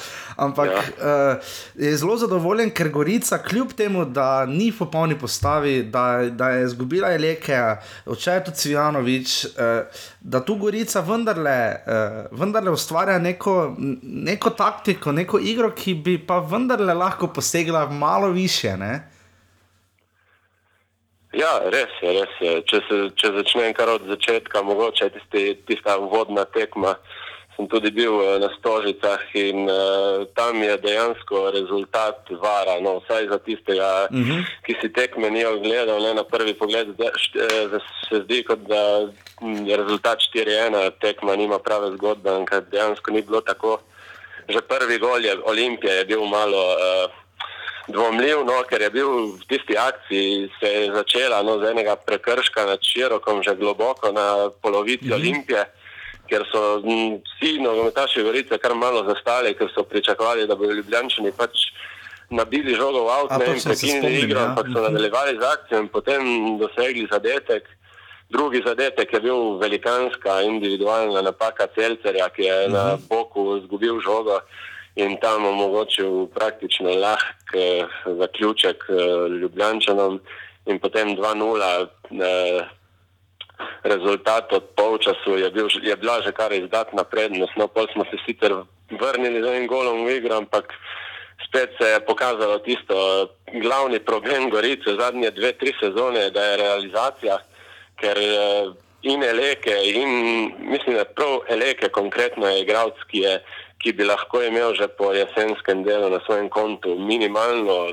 ampak 0.41 0.73
ja. 0.73 0.81
uh, 0.81 1.53
je 1.77 1.93
zelo 2.01 2.17
zadovoljen, 2.17 2.73
ker 2.73 2.89
Gorica 2.95 3.43
kljub 3.45 3.77
temu, 3.77 4.07
da 4.09 4.47
ni 4.49 4.71
v 4.71 4.79
popolni 4.81 5.19
postavi, 5.19 5.83
da, 5.93 6.25
da 6.33 6.55
je 6.57 6.65
izgubila 6.71 7.13
Eleke, 7.13 7.61
je 8.09 8.41
tudi 8.47 8.57
Cvijanovič, 8.65 9.37
uh, 9.53 10.03
da 10.21 10.41
tu 10.41 10.57
Gorica 10.57 11.05
vendarle, 11.05 11.59
uh, 11.85 12.41
vendarle 12.41 12.73
ustvarja 12.73 13.19
neko, 13.21 13.75
neko 14.03 14.57
taktiko, 14.57 15.13
neko 15.13 15.39
igro, 15.39 15.75
ki 15.77 15.95
bi 15.95 16.17
pa 16.27 16.41
vendarle 16.41 16.95
lahko 16.95 17.29
posegla 17.29 17.87
malo 17.91 18.33
više. 18.33 18.77
Ne? 18.77 19.12
Ja, 21.33 21.63
res 21.73 21.89
je, 22.03 22.13
res 22.13 22.33
je. 22.45 22.53
Če, 22.69 22.79
se, 22.89 22.97
če 23.17 23.33
začnem 23.39 23.73
kar 23.77 23.89
od 23.89 24.05
začetka, 24.11 24.63
mogoče 24.63 25.09
tisti, 25.15 25.55
tista 25.69 25.97
vodna 25.97 26.45
tekma. 26.45 26.97
Sem 27.57 27.69
tudi 27.69 27.91
bil 27.93 28.17
eh, 28.21 28.39
na 28.41 28.49
Stožicah 28.57 29.21
in 29.37 29.65
uh, 29.69 30.25
tam 30.37 30.61
je 30.63 30.77
dejansko 30.81 31.51
rezultat 31.53 32.29
vara. 32.41 32.79
No, 32.85 32.99
vsaj 33.05 33.29
za 33.29 33.39
tistega, 33.45 34.09
uh 34.09 34.17
Mhm. 34.17 34.31
-huh. 34.31 34.45
ki 34.67 34.75
si 34.81 34.93
tekme 34.93 35.31
ni 35.31 35.45
ogledal, 35.45 36.01
ne, 36.03 36.15
na 36.15 36.25
prvi 36.25 36.55
pogled 36.55 36.97
da, 36.97 37.13
št, 37.17 37.37
eh, 37.37 37.81
se 38.09 38.21
zdi, 38.25 38.43
kot 38.45 38.59
da 38.69 39.09
mm, 39.41 39.67
je 39.69 39.77
rezultat 39.77 40.19
4-1, 40.35 40.91
tekma 41.01 41.37
nima 41.37 41.59
prave 41.59 41.97
zgodbe, 41.97 42.31
ker 42.49 42.61
dejansko 42.71 43.11
ni 43.11 43.23
bilo 43.23 43.41
tako. 43.41 43.81
Že 44.49 44.61
prvi 44.69 44.99
gol 44.99 45.25
je 45.25 45.37
Olimpije 45.45 45.93
je 45.95 46.05
bil 46.05 46.25
malo. 46.25 46.61
Uh, 46.77 47.22
dvomljiv, 47.89 48.45
no, 48.47 48.63
ker 48.69 48.81
je 48.81 48.91
bil 48.91 49.09
v 49.39 49.45
tisti 49.49 49.77
akciji, 49.77 50.51
se 50.61 50.69
je 50.69 50.93
začela 50.95 51.43
no, 51.43 51.59
z 51.59 51.71
enega 51.71 51.97
prekrška 51.97 52.67
nad 52.67 52.79
širokom, 52.83 53.43
že 53.43 53.55
globoko 53.55 54.13
na 54.13 54.51
polovici 54.63 55.05
-hmm. 55.09 55.15
Olimpije, 55.15 55.65
ker 56.29 56.45
so 56.53 56.79
m, 56.85 57.19
vsi 57.25 57.59
nogometaši 57.59 58.23
Gorice 58.23 58.59
kar 58.59 58.75
malo 58.75 59.05
zastali, 59.05 59.55
ker 59.55 59.69
so 59.75 59.83
pričakovali, 59.83 60.47
da 60.47 60.55
bodo 60.55 60.73
Ljubljančani 60.73 61.33
pač 61.37 61.51
nabili 62.31 62.75
žogo 62.75 63.05
v 63.05 63.11
avto 63.11 63.45
in 63.45 63.61
prekinili 63.65 64.19
igro, 64.19 64.41
ja. 64.41 64.47
ampak 64.47 64.67
so 64.67 64.79
Mhm. 64.81 64.83
nadaljevali 64.83 65.39
z 65.39 65.43
akcijo 65.45 65.79
in 65.81 65.89
potem 65.89 66.23
dosegli 66.59 67.09
zadetek. 67.13 67.65
Drugi 68.31 68.63
zadetek 68.67 69.13
je 69.13 69.21
bil 69.21 69.59
velikanska 69.59 70.41
individualna 70.43 71.21
napaka 71.23 71.67
Celcerja, 71.75 72.29
ki 72.29 72.43
je 72.43 72.69
Mhm. 72.69 72.73
na 72.73 72.97
boku 73.09 73.57
izgubil 73.57 74.01
žogo 74.01 74.41
in 74.95 75.17
tam 75.21 75.45
omogočil 75.45 76.27
praktično 76.35 76.95
lahk 76.95 77.55
eh, 77.55 77.87
zaključek 78.07 78.85
eh, 78.89 79.29
Ljubljančanom 79.41 80.21
in 80.67 80.79
potem 80.79 81.17
2-0. 81.17 81.87
Eh, 82.11 82.69
rezultat 83.83 84.53
od 84.53 84.65
polčasu 84.77 85.39
je, 85.39 85.51
bil, 85.51 85.69
je 85.83 85.97
bila 85.97 86.23
že 86.23 86.33
kar 86.33 86.53
izdatna 86.53 87.05
prednost. 87.05 87.53
No, 87.57 87.69
pol 87.69 87.87
smo 87.93 88.05
se 88.05 88.17
sicer 88.27 88.55
vrnili 88.91 89.43
z 89.43 89.47
enim 89.47 89.67
golom 89.67 90.05
v 90.05 90.17
igro, 90.17 90.37
ampak 90.37 90.73
spet 91.47 91.71
se 91.81 91.89
je 91.89 92.05
pokazalo 92.07 92.59
tisto 92.59 92.95
eh, 92.95 93.61
glavni 93.61 93.99
problem 93.99 94.51
Gorice 94.51 94.97
zadnje 94.99 95.31
dve, 95.31 95.53
tri 95.53 95.73
sezone, 95.81 96.31
da 96.31 96.45
je 96.45 96.57
realizacija, 96.57 97.39
ker 98.01 98.19
eh, 98.19 98.73
in 99.03 99.23
Eleke 99.23 99.77
in 99.95 100.11
mislim, 100.59 100.97
da 100.97 101.05
prav 101.05 101.41
Eleke 101.49 101.89
konkretno 101.89 102.47
je 102.47 102.63
igralec, 102.63 102.99
ki, 103.11 103.19
je, 103.19 103.43
ki 103.83 103.93
bi 103.93 104.05
lahko 104.07 104.43
imel 104.43 104.75
že 104.79 104.89
po 104.89 105.13
jesenskem 105.13 105.83
delu 105.85 106.11
na 106.11 106.21
svojem 106.27 106.49
kontu 106.49 106.95
minimalno 106.99 107.93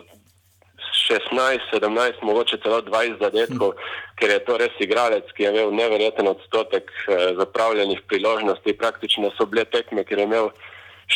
16, 1.10 1.60
17, 1.74 2.22
mogoče 2.22 2.58
celo 2.64 2.82
20 2.82 3.20
zadetkov, 3.20 3.74
ker 4.20 4.30
je 4.30 4.40
to 4.46 4.58
res 4.58 4.76
igralec, 4.80 5.26
ki 5.34 5.44
je 5.44 5.52
imel 5.54 5.74
neverjeten 5.74 6.28
odstotek 6.28 6.92
eh, 6.92 7.34
zapravljenih 7.40 8.02
priložnosti. 8.08 8.78
Praktično 8.78 9.32
so 9.38 9.46
bile 9.50 9.66
tekme, 9.66 10.04
ker 10.04 10.20
je 10.20 10.28
imel 10.30 10.52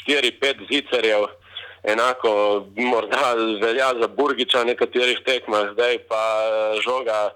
4-5 0.08 0.66
zicerjev, 0.72 1.28
enako 1.84 2.32
morda 2.76 3.34
velja 3.62 3.92
za 4.02 4.08
Burgiča 4.08 4.64
na 4.64 4.72
nekaterih 4.74 5.20
tekmah, 5.26 5.74
zdaj 5.74 6.00
pa 6.10 6.24
eh, 6.42 6.82
žoga. 6.82 7.30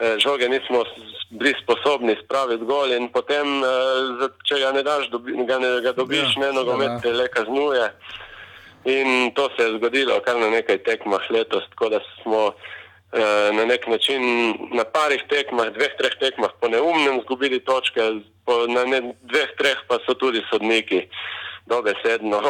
Eh, 0.00 0.18
Žoge 0.18 0.48
nismo 0.48 0.84
bili 1.30 1.54
sposobni 1.62 2.16
spraviti 2.24 2.64
gol, 2.64 2.92
in 2.92 3.08
potem, 3.12 3.62
eh, 3.64 4.28
če 4.48 4.60
ga 4.62 4.72
ne 4.72 4.82
daš, 4.82 5.10
dobi, 5.10 5.36
ga, 5.46 5.58
ne, 5.58 5.80
ga 5.84 5.92
dobiš, 5.92 6.36
Ja, 6.36 6.46
ne 6.46 6.52
nogomet 6.52 7.02
te 7.02 7.12
le 7.12 7.28
kaznuje. 7.28 7.92
In 8.84 9.30
to 9.34 9.48
se 9.56 9.66
je 9.66 9.76
zgodilo 9.76 10.20
kar 10.24 10.38
na 10.38 10.50
nekaj 10.50 10.78
tekmah 10.86 11.30
letos, 11.30 11.64
tako 11.74 11.88
da 11.88 12.00
smo 12.22 12.52
eh, 13.12 13.50
na 13.52 13.64
nek 13.64 13.86
način 13.86 14.22
na 14.72 14.84
parih 14.84 15.22
tekmah, 15.28 15.72
dveh, 15.74 15.96
treh 15.98 16.14
tekmah 16.20 16.54
po 16.60 16.68
neumnem 16.68 17.18
izgubili 17.18 17.60
točke, 17.60 18.00
po, 18.46 18.64
na 18.66 18.84
ne, 18.84 19.02
dveh, 19.22 19.50
treh 19.58 19.82
pa 19.88 19.98
so 20.06 20.14
tudi 20.14 20.44
sodniki 20.50 21.08
dobesedno 21.68 22.40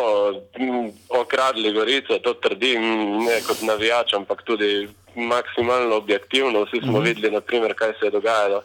okradli 1.09 1.72
Gorico, 1.72 2.18
to 2.18 2.35
trdim 2.35 2.83
ne 3.26 3.40
kot 3.46 3.62
navijač, 3.62 4.14
ampak 4.14 4.42
tudi 4.42 4.88
maksimalno 5.14 5.96
objektivno. 5.96 6.64
Vsi 6.64 6.81
smo 6.81 6.92
mm 6.92 6.94
-hmm. 6.94 7.04
videli, 7.04 7.35
naprimer, 7.35 7.74
kaj 7.74 7.92
se 8.00 8.07
je 8.07 8.11
dogajalo 8.11 8.62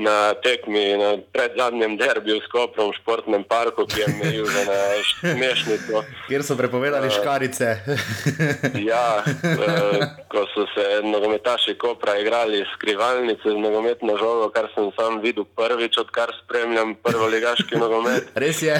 na 0.00 0.34
tekmi, 0.34 0.96
na 0.96 1.10
predzadnjem 1.32 1.96
derbiju 1.96 2.40
s 2.40 2.48
Koprom 2.52 2.90
v 2.90 2.98
športnem 3.00 3.44
parku, 3.44 3.86
ki 3.86 4.00
je 4.00 4.06
imel 4.08 4.44
že 4.48 4.62
na 4.66 4.80
smešnico. 5.20 6.02
Kjer 6.28 6.42
so 6.44 6.56
prepovedali 6.56 7.10
škarice. 7.10 7.68
Ja, 8.90 9.22
eh, 9.26 10.24
ko 10.28 10.44
so 10.54 10.64
se 10.74 11.00
nogometaši 11.04 11.74
Kopra 11.78 12.18
igrali 12.18 12.64
skrivalnice 12.74 13.44
z 13.44 13.56
nogometno 13.56 14.16
žogo, 14.16 14.50
kar 14.50 14.68
sem 14.74 14.90
sam 14.98 15.20
videl 15.20 15.44
prvič, 15.44 15.98
odkar 15.98 16.32
spremljam 16.44 16.94
prvoligaški 17.02 17.78
nogomet. 17.82 18.32
Res 18.34 18.62
je. 18.62 18.76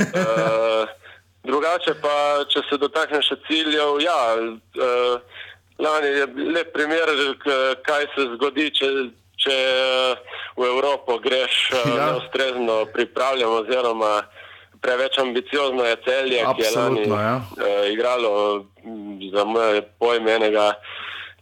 Eh, 0.00 0.86
drugače 1.44 1.94
pa, 2.02 2.44
če 2.50 2.62
se 2.68 2.78
dotaknem 2.80 3.22
še 3.22 3.38
ciljev, 3.46 4.00
ja, 4.02 4.18
uh, 4.34 5.42
lani 5.78 6.08
je 6.08 6.26
lep 6.56 6.72
primer, 6.74 7.12
kaj 7.86 8.08
se 8.14 8.26
zgodi, 8.34 8.70
če, 8.74 8.90
če 9.36 9.52
eh, 9.52 10.16
v 10.56 10.62
Evropo 10.64 11.18
greš 11.18 11.70
uh, 11.72 11.96
Ja. 11.96 12.12
neustrezno 12.12 12.86
pripravljen 12.92 13.48
oziroma 13.48 14.22
preveč 14.80 15.18
ambiciozno 15.18 15.84
je 15.84 15.96
celje, 16.04 16.44
ki 16.56 16.62
je 16.62 16.70
lani 16.76 17.08
ja. 17.08 17.40
uh, 17.40 17.92
igralo 17.92 18.64
mm, 18.84 19.30
za 19.32 19.44
moje 19.44 19.82
pojme 19.98 20.32
enega 20.32 20.74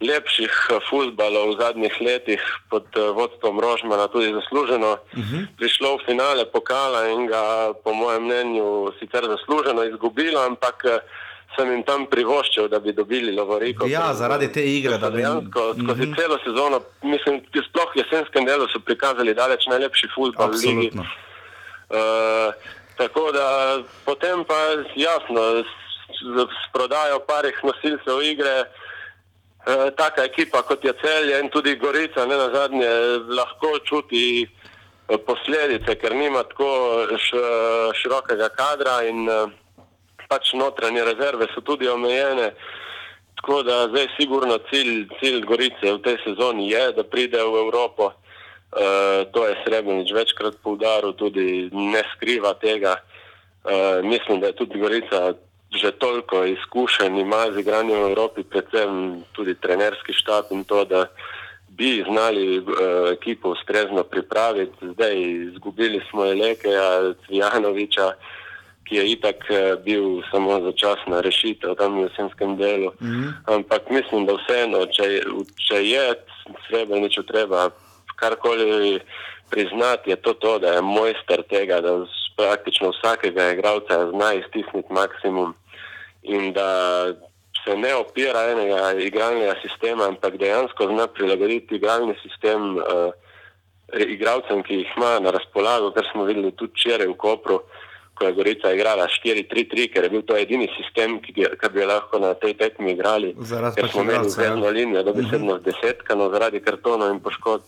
lepših 0.04 0.50
eh, 0.50 0.80
futbalov 0.90 1.54
v 1.54 1.59
zadnjih 1.62 1.94
letih 2.00 2.42
pod 2.70 2.87
eh, 2.96 3.11
vodstvom 3.14 3.61
Rožmana, 3.61 4.11
tudi 4.11 4.35
zasluženo, 4.35 4.98
uh 4.98 5.18
-huh. 5.18 5.46
prišlo 5.57 5.96
v 5.96 6.04
finale 6.07 6.44
pokala 6.44 7.09
in 7.09 7.26
ga, 7.26 7.72
po 7.85 7.92
mojem 7.94 8.24
mnenju, 8.24 8.92
sicer 8.98 9.22
zasluženo 9.24 9.85
izgubilo, 9.85 10.40
ampak 10.40 10.85
eh, 10.85 10.98
sem 11.56 11.70
jim 11.70 11.82
tam 11.82 12.06
privoščil, 12.06 12.68
da 12.68 12.78
bi 12.78 12.92
dobili 12.92 13.32
Lovoriko. 13.32 13.86
Ja, 13.86 14.14
zaradi 14.14 14.48
te 14.48 14.62
igre, 14.68 14.98
da 14.98 15.10
bi- 15.10 15.16
Dejansko 15.16 15.60
skozi 15.74 16.02
Mhm. 16.02 16.14
celo 16.14 16.38
sezono, 16.38 16.80
mislim, 17.02 17.40
sploh 17.60 17.90
v 17.90 17.98
jesenskem 17.98 18.44
delu 18.44 18.66
so 18.68 18.80
prikazali 18.80 19.34
daleč 19.34 19.66
najlepši 19.66 20.08
futbol 20.14 20.48
v 20.48 20.56
ligi. 20.56 20.90
Uh, 21.90 22.52
tako 22.96 23.32
da 23.32 23.46
potem 24.04 24.44
pa 24.44 24.54
jasno, 24.96 25.42
s, 25.60 25.72
s 26.48 26.72
prodajo 26.72 27.18
parih 27.20 27.54
nosilcev 27.62 28.22
igre, 28.22 28.64
uh, 28.64 29.90
taka 29.92 30.24
ekipa 30.24 30.62
kot 30.62 30.84
je 30.84 30.92
Celje 30.94 31.40
in 31.40 31.50
tudi 31.50 31.76
Gorica, 31.76 32.26
ne 32.26 32.36
na 32.36 32.50
zadnje, 32.50 32.88
lahko 33.28 33.78
čuti 33.80 34.48
eh, 35.08 35.18
posledice, 35.18 35.94
ker 35.94 36.14
nima 36.14 36.42
tako 36.42 36.70
š, 37.14 37.36
širokega 37.94 38.48
kadra 38.50 39.02
in 39.04 39.28
uh, 39.28 39.50
pač 40.28 40.52
notranje 40.52 41.04
rezerve 41.04 41.46
so 41.54 41.60
tudi 41.60 41.88
omejene. 41.88 42.52
Tako 43.40 43.62
da 43.62 43.88
zdaj 43.88 44.08
sigurno 44.16 44.58
cilj, 44.70 45.08
cilj 45.20 45.44
Gorice 45.44 45.92
v 45.92 46.02
tej 46.04 46.16
sezoni 46.24 46.70
je, 46.70 46.92
da 46.96 47.04
pride 47.04 47.42
v 47.42 47.60
Evropo. 47.66 48.12
Uh, 48.74 49.22
to 49.30 49.46
je 49.46 49.54
Srebrenic 49.62 50.10
večkrat 50.10 50.56
poudaril, 50.62 51.12
tudi 51.14 51.68
ne 51.72 52.02
skriva 52.14 52.54
tega. 52.58 52.96
Uh, 53.64 54.02
mislim, 54.02 54.40
da 54.40 54.50
je 54.50 54.58
tudi 54.58 54.78
Gorica 54.78 55.34
že 55.74 55.90
toliko 55.90 56.44
izkušenj 56.44 57.18
ima 57.18 57.50
z 57.50 57.58
igranjem 57.60 57.98
v 57.98 58.10
Evropi, 58.14 58.42
predvsem 58.46 59.22
tudi 59.34 59.54
trenerski 59.58 60.14
štab 60.14 60.54
in 60.54 60.64
to, 60.64 60.84
da 60.84 61.06
bi 61.68 62.04
znali 62.06 62.58
uh, 62.58 62.66
ekipo 63.12 63.50
ustrezno 63.50 64.04
pripraviti. 64.04 64.94
Zdaj 64.94 65.14
izgubili 65.50 66.00
smo 66.10 66.24
Elekeja, 66.24 67.14
Cvijanoviča, 67.26 68.12
ki 68.84 68.96
je 68.96 69.04
itak 69.12 69.44
uh, 69.50 69.84
bil 69.84 70.22
samo 70.30 70.60
začasna 70.60 71.20
rešitev 71.20 71.74
tam 71.80 71.98
v 71.98 72.08
jesenskem 72.08 72.56
delu. 72.56 72.92
Mm 73.00 73.06
-hmm. 73.06 73.32
Ampak 73.54 73.90
mislim, 73.90 74.26
da 74.26 74.32
vseeno, 74.34 74.86
če, 74.86 75.22
če 75.68 75.84
je 75.88 76.14
Srebreniču 76.68 77.22
treba 77.22 77.70
karkoli 78.16 79.00
priznati, 79.50 80.10
je 80.10 80.16
to 80.16 80.32
to, 80.34 80.58
da 80.58 80.68
je 80.72 80.80
mojster 80.80 81.42
tega, 81.42 81.80
da 81.80 82.06
praktično 82.36 82.90
vsakega 82.90 83.50
igralca 83.50 84.10
zna 84.10 84.32
iztisniti 84.32 84.92
maksimum 84.92 85.54
in 86.22 86.52
da 86.52 86.68
se 87.64 87.76
ne 87.76 87.94
opira 87.94 88.50
enega 88.50 88.92
igralnega 88.92 89.54
sistema, 89.62 90.08
ampak 90.08 90.36
dejansko 90.36 90.86
zna 90.86 91.06
prilagoditi 91.06 91.74
igralni 91.74 92.14
sistem 92.22 92.76
uh, 92.76 92.82
igralcem, 93.92 94.62
ki 94.62 94.74
jih 94.74 94.92
ima 94.96 95.18
na 95.20 95.30
razpolago, 95.30 95.92
kar 95.92 96.06
smo 96.12 96.24
videli 96.24 96.52
tudi 96.52 96.72
včeraj 96.74 97.06
v 97.06 97.16
Kopru, 97.16 97.60
ko 98.14 98.24
je 98.27 98.33
Gorica 98.33 98.70
igrala 98.72 99.07
4-3-3, 99.24 99.88
ker 99.92 100.05
je 100.05 100.11
bil 100.11 100.22
to 100.22 100.37
edini 100.38 100.68
sistem, 100.77 101.18
ki, 101.22 101.33
ki 101.35 101.68
bi 101.74 101.83
lahko 101.87 102.18
na 102.22 102.35
tej 102.35 102.55
tekmi 102.55 102.92
igrali. 102.94 103.35
Zaradi 103.40 103.81
ker 103.81 103.90
smo 103.90 104.03
imeli 104.03 104.31
ja. 104.38 104.53
eno 104.53 104.70
linijo, 104.70 105.03
da 105.03 105.12
bi 105.12 105.22
se 105.31 105.38
Mhm. 105.38 105.46
nas 105.46 105.62
desetkano 105.62 106.31
zaradi 106.31 106.61
kartonov 106.61 107.11
in 107.11 107.20
poškodb 107.20 107.62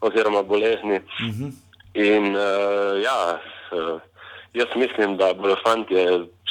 oziroma 0.00 0.42
bolezni. 0.42 1.00
Mhm. 1.20 1.50
In 1.94 2.36
uh, 2.36 3.02
ja, 3.02 3.40
uh, 3.72 4.00
jaz 4.54 4.68
mislim, 4.76 5.16
da 5.16 5.34
bodo 5.34 5.56
fanti 5.64 5.94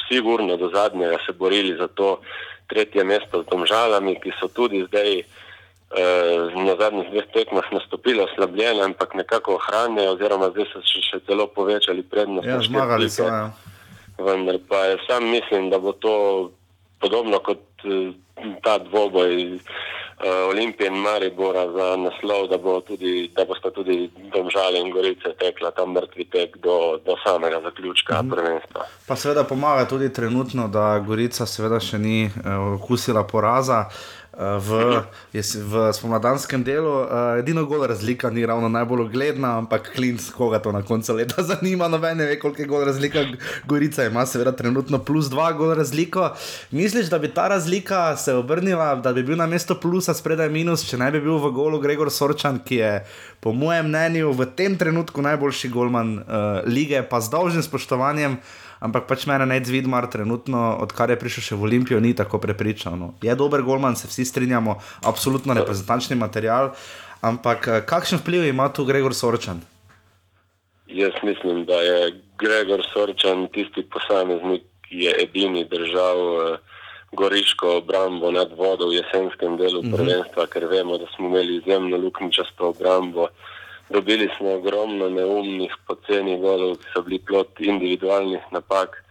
sigurno 0.08 0.56
do 0.56 0.70
zadnjega 0.74 1.18
se 1.26 1.32
borili 1.32 1.76
za 1.76 1.88
to 1.88 2.20
tretje 2.66 3.04
mesto 3.04 3.42
z 3.42 3.46
domžalami, 3.50 4.20
ki 4.20 4.30
so 4.40 4.48
tudi 4.48 4.84
zdaj 4.86 5.22
na 6.64 6.76
zadnjih 6.78 7.10
dveh 7.10 7.26
tekmah 7.34 7.72
nastopili 7.72 8.22
oslabljene, 8.22 8.82
ampak 8.82 9.14
nekako 9.14 9.54
ohranjajo, 9.58 10.12
oziroma 10.14 10.50
zdaj 10.54 10.68
so 10.72 10.82
še, 10.86 11.02
še 11.02 11.20
celo 11.26 11.48
povečali 11.50 12.02
prednost. 12.06 12.46
Ja, 12.46 12.60
zmagali 12.62 13.10
so. 13.10 13.26
Ja. 13.26 13.50
Vendar 14.20 14.60
pa 14.68 14.84
sam 15.08 15.30
mislim, 15.30 15.70
da 15.70 15.78
bo 15.78 15.92
to 15.92 16.50
podobno 17.00 17.40
kot 17.42 17.64
eh, 17.84 18.12
ta 18.62 18.78
dvoboj 18.78 19.54
uh, 19.54 19.60
Olimpije 20.50 20.88
in 20.88 21.00
Maribora 21.00 21.64
za 21.72 21.96
naslov, 21.96 22.46
da, 22.48 22.58
bo 22.58 22.80
tudi, 22.80 23.30
da 23.36 23.44
bosta 23.44 23.70
tudi 23.70 24.10
Domžale 24.32 24.80
in 24.80 24.90
Gorice 24.92 25.32
tekla 25.40 25.70
tam 25.76 25.92
mrtvi 25.92 26.24
tek 26.24 26.56
do, 26.56 27.00
do 27.04 27.16
samega 27.24 27.60
zaključka 27.60 28.22
mm. 28.22 28.30
prvenstva. 28.30 28.86
Pa 29.08 29.16
seveda 29.16 29.44
pomaga 29.44 29.88
tudi 29.88 30.12
trenutno, 30.12 30.68
da 30.68 30.98
Gorica 31.04 31.46
seveda 31.46 31.80
še 31.80 31.98
ni 31.98 32.30
okusila 32.76 33.24
poraza. 33.24 33.84
uh, 33.88 34.19
V, 34.40 35.02
jes- 35.36 35.60
v 35.60 35.92
spomladanskem 35.92 36.64
delu, 36.64 36.88
uh, 37.04 37.36
edino 37.36 37.66
gol 37.68 37.84
razlika 37.84 38.30
ni 38.32 38.40
ravno 38.48 38.70
najbolj 38.72 39.02
ogledna, 39.02 39.58
ampak 39.60 39.90
klinc, 39.92 40.30
koga 40.32 40.62
to 40.64 40.72
na 40.72 40.80
koncu 40.82 41.12
leta 41.12 41.42
zanima, 41.50 41.88
noben 41.92 42.16
ne 42.16 42.24
ve, 42.24 42.38
koliko 42.40 42.62
je 42.62 42.68
gol 42.68 42.84
razlika. 42.88 43.24
Gorica 43.68 44.06
ima 44.08 44.24
seveda 44.26 44.52
trenutno 44.56 44.98
plus 45.04 45.28
dva 45.28 45.52
gol 45.52 45.74
razliko. 45.76 46.30
Misliš, 46.70 47.10
da 47.12 47.18
bi 47.18 47.28
ta 47.28 47.48
razlika 47.52 48.16
se 48.16 48.34
obrnila, 48.34 48.94
da 48.96 49.12
bi 49.12 49.22
bil 49.22 49.36
na 49.36 49.46
mesto 49.46 49.76
plusa 49.76 50.14
spredaj 50.16 50.48
minus, 50.48 50.86
če 50.88 50.96
ne 50.96 51.10
bi 51.12 51.20
bil 51.20 51.36
v 51.36 51.52
golu 51.52 51.80
Gregor 51.80 52.08
Sorčan, 52.10 52.62
ki 52.64 52.80
je 52.80 52.94
po 53.44 53.52
mojem 53.52 53.92
mnenju 53.92 54.32
v 54.32 54.48
tem 54.56 54.78
trenutku 54.78 55.20
najboljši 55.20 55.68
golman 55.68 56.16
uh, 56.16 56.24
lige, 56.64 57.02
pa 57.02 57.20
z 57.20 57.28
dolžnim 57.28 57.62
spoštovanjem. 57.62 58.40
Ampak 58.80 59.04
pač 59.06 59.26
mene 59.28 59.46
ne 59.46 59.60
Zvidmar 59.64 60.08
trenutno, 60.08 60.78
odkar 60.80 61.12
je 61.12 61.18
prišel 61.20 61.44
še 61.44 61.58
v 61.60 61.68
Olimpijo, 61.68 62.00
ni 62.00 62.14
tako 62.16 62.40
prepričan. 62.40 62.96
No. 62.96 63.12
Je 63.20 63.34
dober 63.36 63.62
golman, 63.62 63.96
se 63.96 64.08
vsi 64.08 64.24
strinjamo, 64.24 64.78
absolutno 65.04 65.54
reprezentančni 65.54 66.16
material. 66.16 66.72
Ampak 67.20 67.68
eh, 67.68 67.80
kakšen 67.84 68.24
vpliv 68.24 68.48
ima 68.48 68.72
tu 68.72 68.88
Gregor 68.88 69.12
Sorčan? 69.12 69.60
Jaz 70.88 71.14
mislim, 71.22 71.64
da 71.68 71.76
je 71.84 72.24
Gregor 72.40 72.80
Sorčan 72.92 73.46
tisti 73.52 73.84
posameznik, 73.84 74.64
ki 74.88 75.04
je 75.04 75.12
edini 75.22 75.62
držal 75.70 76.18
uh, 76.18 76.56
goriško 77.12 77.76
obrambo 77.76 78.30
nad 78.30 78.50
vodo 78.56 78.88
v 78.88 78.96
jesenskem 78.98 79.56
delu 79.56 79.82
mm 79.82 79.86
-hmm. 79.86 79.96
prvenstva, 79.96 80.46
ker 80.46 80.66
vemo, 80.66 80.98
da 80.98 81.06
smo 81.16 81.26
imeli 81.26 81.56
izjemno 81.56 81.96
luknjičasto 81.96 82.68
obrambo. 82.68 83.28
Dobili 83.90 84.30
smo 84.38 84.54
ogromno 84.54 85.08
neumnih, 85.08 85.72
poceni 85.86 86.38
golov, 86.38 86.76
ki 86.78 86.92
so 86.94 87.02
bili 87.02 87.18
plot 87.18 87.60
individualnih 87.60 88.42
napak. 88.54 89.04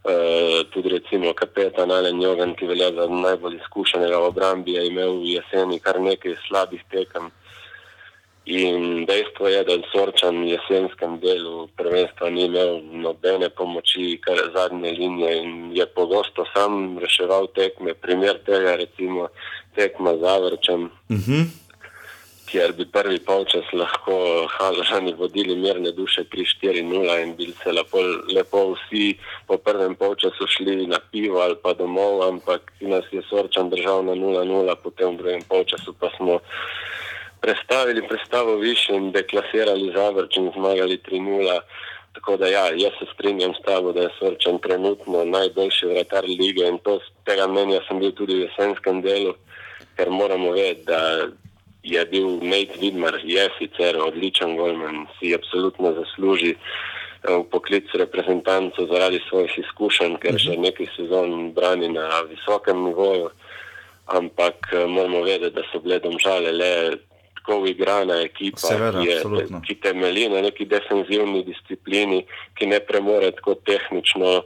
Uh, 0.00 0.64
tudi 0.72 0.88
recimo 0.88 1.34
kapetan 1.36 1.90
Alen 1.92 2.22
Jogan, 2.22 2.54
ki 2.56 2.70
velja 2.70 2.88
za 2.96 3.04
najbolj 3.10 3.58
izkušenega 3.58 4.16
v 4.18 4.28
obrambi, 4.30 4.72
je 4.78 4.86
imel 4.86 5.18
v 5.20 5.34
jeseni 5.34 5.80
kar 5.82 6.00
nekaj 6.00 6.38
slabih 6.46 6.80
tekem. 6.88 7.28
In 8.46 9.04
dejstvo 9.06 9.48
je, 9.48 9.60
da 9.64 9.76
Sorčan 9.92 10.40
v 10.40 10.54
jesenskem 10.54 11.18
delu 11.20 11.68
prvenstva 11.76 12.30
ni 12.30 12.46
imel 12.46 12.80
nobene 13.02 13.50
pomoči, 13.50 14.16
kar 14.24 14.38
zadnje 14.54 14.94
linije 14.96 15.36
in 15.42 15.50
je 15.76 15.86
pogosto 15.86 16.46
sam 16.54 16.98
reševal 16.98 17.50
tekme. 17.54 17.94
Primer 17.94 18.38
tega 18.46 18.70
je 18.70 18.76
recimo 18.86 19.28
tekma 19.74 20.16
z 20.16 20.22
Avrčem, 20.22 20.90
Uh 21.10 21.16
-huh. 21.16 21.59
Kjer 22.50 22.72
bi 22.72 22.84
prvi 22.92 23.18
polčas 23.22 23.66
lahko 23.72 24.46
Haložani 24.50 25.12
vodili 25.14 25.54
mirne 25.56 25.92
duše 25.92 26.24
3-4-0 26.32 27.22
in 27.22 27.34
bili 27.36 27.54
se 27.62 27.72
lepo, 27.72 27.98
lepo 28.34 28.74
vsi 28.74 29.14
po 29.46 29.58
prvem 29.58 29.94
polčasu 29.94 30.46
šli 30.46 30.86
na 30.86 30.98
pivo 31.12 31.40
ali 31.40 31.56
pa 31.62 31.74
domov, 31.74 32.22
ampak 32.28 32.72
nas 32.80 33.04
je 33.12 33.22
Sorčan 33.30 33.70
držal 33.70 34.04
na 34.04 34.14
0-0, 34.18 34.74
potem 34.82 35.14
v 35.14 35.18
drugem 35.18 35.42
polčasu 35.48 35.94
pa 36.00 36.10
smo 36.16 36.40
prestavili 37.40 38.08
predstavo 38.08 38.56
više 38.56 38.92
in 38.92 39.12
deklasirali 39.12 39.92
Zavrč 39.94 40.36
in 40.36 40.50
zmagali 40.54 40.98
3-0. 41.10 41.60
Tako 42.12 42.36
da 42.36 42.46
ja, 42.46 42.64
jaz 42.74 42.92
se 42.98 43.06
strinjam 43.14 43.54
s 43.54 43.62
tabo, 43.64 43.92
da 43.92 44.00
je 44.00 44.16
Sorčan 44.18 44.58
trenutno 44.58 45.24
najboljši 45.24 45.86
vratar 45.86 46.24
lige 46.24 46.66
in 46.68 46.78
to, 46.78 46.98
z 46.98 47.24
tega 47.24 47.46
mnenja 47.46 47.80
sem 47.88 47.98
bil 47.98 48.10
tudi 48.12 48.34
v 48.34 48.48
jesenskem 48.48 49.02
delu, 49.02 49.34
ker 49.96 50.10
moramo 50.10 50.50
vedeti, 50.50 50.84
da 50.90 51.30
je 51.82 52.04
bil 52.06 52.40
Nate 52.42 52.78
Vidmar, 52.80 53.20
je 53.24 53.48
sicer 53.58 53.96
odličen 53.96 54.56
golman, 54.56 55.06
si 55.18 55.34
absolutno 55.34 55.92
zasluži 55.92 56.54
eh, 56.54 57.34
v 57.34 57.44
poklic 57.50 57.88
reprezentanco 57.94 58.86
zaradi 58.86 59.20
svojih 59.28 59.58
izkušenj, 59.58 60.16
ker 60.20 60.38
že 60.38 60.56
nekaj 60.56 60.92
sezon 60.96 61.52
brani 61.52 61.88
na 61.88 62.22
visokem 62.28 62.84
nivoju 62.84 63.30
ampak 64.10 64.72
eh, 64.72 64.86
moramo 64.86 65.22
vedeti, 65.22 65.54
da 65.54 65.62
so 65.72 65.78
bile 65.80 65.98
domžale 65.98 66.52
le 66.52 66.72
tako 67.34 67.62
uigrana 67.64 68.20
ekipa, 68.22 68.58
Seveda, 68.58 69.00
ki, 69.00 69.08
je, 69.08 69.16
absolutno. 69.16 69.60
ki 69.66 69.74
temelji 69.80 70.28
na 70.28 70.42
neki 70.44 70.66
defenzivni 70.66 71.44
disciplini, 71.46 72.24
ki 72.58 72.66
ne 72.66 72.80
premore 72.80 73.30
tako 73.38 73.54
tehnično 73.54 74.42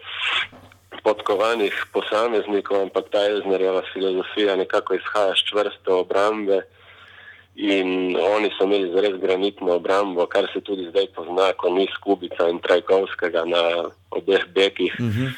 podkovanih 1.05 1.75
posameznikov, 1.92 2.87
ampak 2.87 3.11
ta 3.12 3.25
Elznerjeva 3.27 3.83
filozofija 3.92 4.57
nekako 4.57 4.94
izhaja 4.94 5.35
iz 5.35 5.42
čvrste 5.49 5.92
obrambe. 5.92 6.62
In 7.55 8.17
oni 8.19 8.51
so 8.59 8.64
imeli 8.67 8.90
zares 8.90 9.21
granitno 9.23 9.77
obrambo, 9.79 10.27
kar 10.27 10.49
se 10.53 10.61
tudi 10.61 10.88
zdaj 10.90 11.07
pozna, 11.14 11.53
ko 11.55 11.71
ni 11.71 11.87
Skubica 11.95 12.49
in 12.51 12.59
Trajkovskega 12.59 13.45
na 13.47 13.62
obeh 14.11 14.43
bekih, 14.55 14.95
uh 14.99 15.07
-huh. 15.07 15.31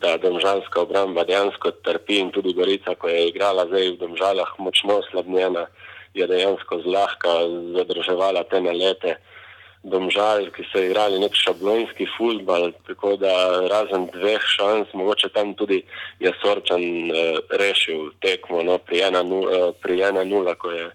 da 0.00 0.16
domžalska 0.18 0.80
obramba 0.80 1.24
dejansko 1.24 1.70
trpi 1.70 2.18
in 2.18 2.30
tudi 2.30 2.52
Gorica, 2.52 2.94
ko 2.94 3.08
je 3.08 3.28
igrala 3.28 3.66
zdaj 3.66 3.90
v 3.90 3.96
domžalah 3.96 4.50
močno 4.58 4.98
oslabljena, 4.98 5.66
je 6.14 6.26
dejansko 6.26 6.82
zlahka 6.82 7.30
zadrževala 7.76 8.44
te 8.44 8.60
nalete. 8.60 9.16
Domžal, 9.82 10.50
ki 10.50 10.64
so 10.72 10.82
igrali 10.82 11.20
nek 11.20 11.34
šablonski 11.34 12.06
futbal, 12.16 12.72
tako 12.86 13.16
da 13.16 13.30
razen 13.70 14.08
dveh 14.12 14.42
šans, 14.42 14.88
mogoče 14.92 15.28
tam 15.28 15.54
tudi 15.54 15.82
je 16.20 16.32
Sorčan 16.42 16.82
eh, 16.82 17.38
rešil 17.50 18.10
tekmo 18.20 18.62
no, 18.62 18.78
pri 18.78 18.96
1-0, 18.96 19.22
eh, 19.54 19.72
pri 19.82 19.94
1-0, 20.02 20.54
ko 20.54 20.70
je 20.70 20.90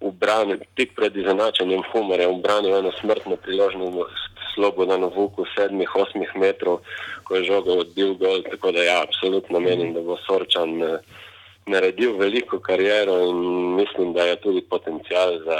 ubranil 0.00 0.58
tik 0.74 0.94
pred 0.96 1.16
izenačenjem 1.16 1.82
Humarja, 1.92 2.28
ubranil 2.28 2.76
eno 2.76 2.92
smrtno 3.00 3.36
priložnost 3.36 4.34
Slobodano 4.54 5.10
Vuku 5.12 5.44
sedmih, 5.56 5.90
osmih 5.96 6.30
metrov, 6.36 6.80
ko 7.24 7.36
je 7.36 7.44
žogo 7.44 7.80
odbil 7.84 8.14
gol, 8.16 8.42
tako 8.50 8.72
da 8.72 8.84
ja, 8.84 9.02
absolutno 9.02 9.60
menim, 9.60 9.92
da 9.92 10.00
bo 10.00 10.16
Sorčan 10.24 10.82
eh, 10.82 10.98
naredil 11.66 12.16
veliko 12.16 12.58
kariero 12.58 13.18
in 13.28 13.40
mislim, 13.76 14.12
da 14.12 14.24
je 14.24 14.36
tudi 14.40 14.62
potencial 14.62 15.38
za 15.44 15.58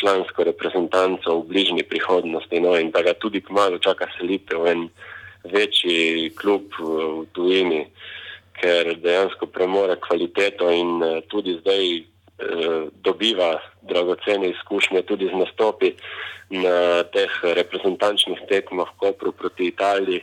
člansko 0.00 0.44
reprezentanco 0.44 1.38
v 1.38 1.46
bližnji 1.48 1.82
prihodnosti. 1.82 2.60
No, 2.60 2.76
in 2.78 2.90
da 2.90 3.02
ga 3.02 3.14
tudi 3.14 3.40
kmalo 3.40 3.78
čaka 3.78 4.08
selitev 4.18 4.64
v 4.64 4.70
en 4.70 4.88
večji 5.44 6.32
klub 6.36 6.72
v 6.78 7.26
tujini, 7.32 7.86
ker 8.60 8.96
dejansko 9.02 9.46
premore 9.46 9.96
kvaliteto 10.00 10.70
in 10.72 11.02
uh, 11.02 11.20
tudi 11.28 11.58
zdaj 11.60 12.15
dobiva 13.02 13.60
dragocene 13.82 14.50
izkušnje 14.50 15.02
tudi 15.02 15.26
z 15.26 15.34
nastopi 15.38 15.92
na 16.50 17.02
teh 17.02 17.32
reprezentančnih 17.42 18.38
tekmah 18.48 18.88
v 18.92 18.98
Kopru 18.98 19.32
proti 19.32 19.72
Italiji. 19.72 20.22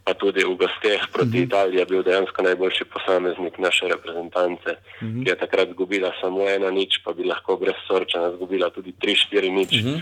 Pa 0.00 0.16
tudi 0.16 0.40
v 0.40 0.56
gosteh 0.56 1.04
proti 1.12 1.28
uh 1.28 1.34
-huh. 1.34 1.46
Italiji 1.46 1.78
je 1.78 1.86
bil 1.86 2.02
dejansko 2.02 2.42
najboljši 2.42 2.84
posameznik 2.84 3.58
naše 3.58 3.88
reprezentance, 3.88 4.70
uh 4.70 5.08
-huh. 5.08 5.24
ki 5.24 5.30
je 5.30 5.36
takrat 5.36 5.68
izgubila 5.68 6.12
samo 6.20 6.48
ena 6.48 6.70
nič, 6.70 7.04
pa 7.04 7.12
bi 7.12 7.24
lahko 7.24 7.56
brez 7.56 7.76
sorčana 7.86 8.32
izgubila 8.32 8.70
tudi 8.70 8.92
3-4 9.00 9.50
nič, 9.52 9.72
uh 9.72 9.80
-huh. 9.80 10.00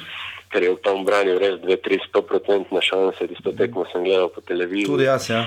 ker 0.48 0.62
je 0.62 0.70
v 0.70 0.76
tom 0.76 1.04
branju 1.04 1.38
res 1.38 1.54
2-3-100% 1.61 2.80
šanse, 2.80 3.26
tisto 3.28 3.52
tekmo 3.52 3.84
sem 3.92 4.04
gledal 4.04 4.28
po 4.28 4.40
televiziji. 4.40 4.86
Tudi 4.86 5.04
jaz, 5.04 5.30
ja. 5.30 5.46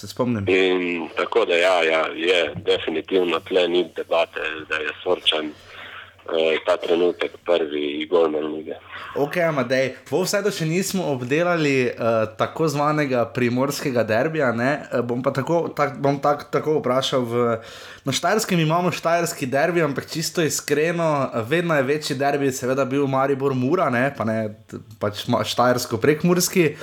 Se 0.00 0.08
spomnim. 0.08 0.48
In 0.48 1.08
tako 1.16 1.44
da 1.44 1.54
ja, 1.54 1.82
ja, 1.82 2.06
je 2.16 2.54
definitivno 2.56 3.40
tle 3.40 3.68
ni 3.68 3.84
debate, 3.96 4.40
da 4.68 4.76
je 4.76 4.94
sorčan 5.02 5.50
ta 6.66 6.76
trenutek 6.76 7.36
prvi 7.46 8.06
golman 8.10 8.46
lige. 8.54 8.76
Ok, 9.18 9.40
Amadej, 9.42 9.96
v 10.06 10.20
vsedu 10.22 10.52
še 10.54 10.66
nismo 10.68 11.08
obdelali 11.10 11.90
uh, 11.90 12.30
tako 12.38 12.68
zvanega 12.70 13.24
primorskega 13.34 14.04
derbija. 14.06 14.52
Uh, 14.54 15.00
bom 15.06 15.22
pa 15.22 15.34
tako, 15.34 15.68
tak, 15.74 15.98
bom 15.98 16.20
tak, 16.22 16.46
tako 16.54 16.78
vprašal. 16.78 17.26
V, 17.26 17.46
na 18.06 18.14
Štajerskem 18.14 18.62
imamo 18.62 18.94
Štajerski 18.94 19.50
derbi, 19.50 19.82
ampak 19.82 20.06
čisto 20.10 20.42
iskreno, 20.42 21.30
vedno 21.50 21.74
je 21.74 21.88
večji 21.90 22.18
derbi, 22.18 22.52
seveda 22.54 22.86
bil 22.86 23.06
Maribor 23.10 23.54
Mura, 23.54 23.90
ne, 23.90 24.08
pa 24.14 24.26
ne 24.28 24.54
pač 25.02 25.26
Štajersko 25.26 25.98
prek 25.98 26.22
Murski. 26.22 26.74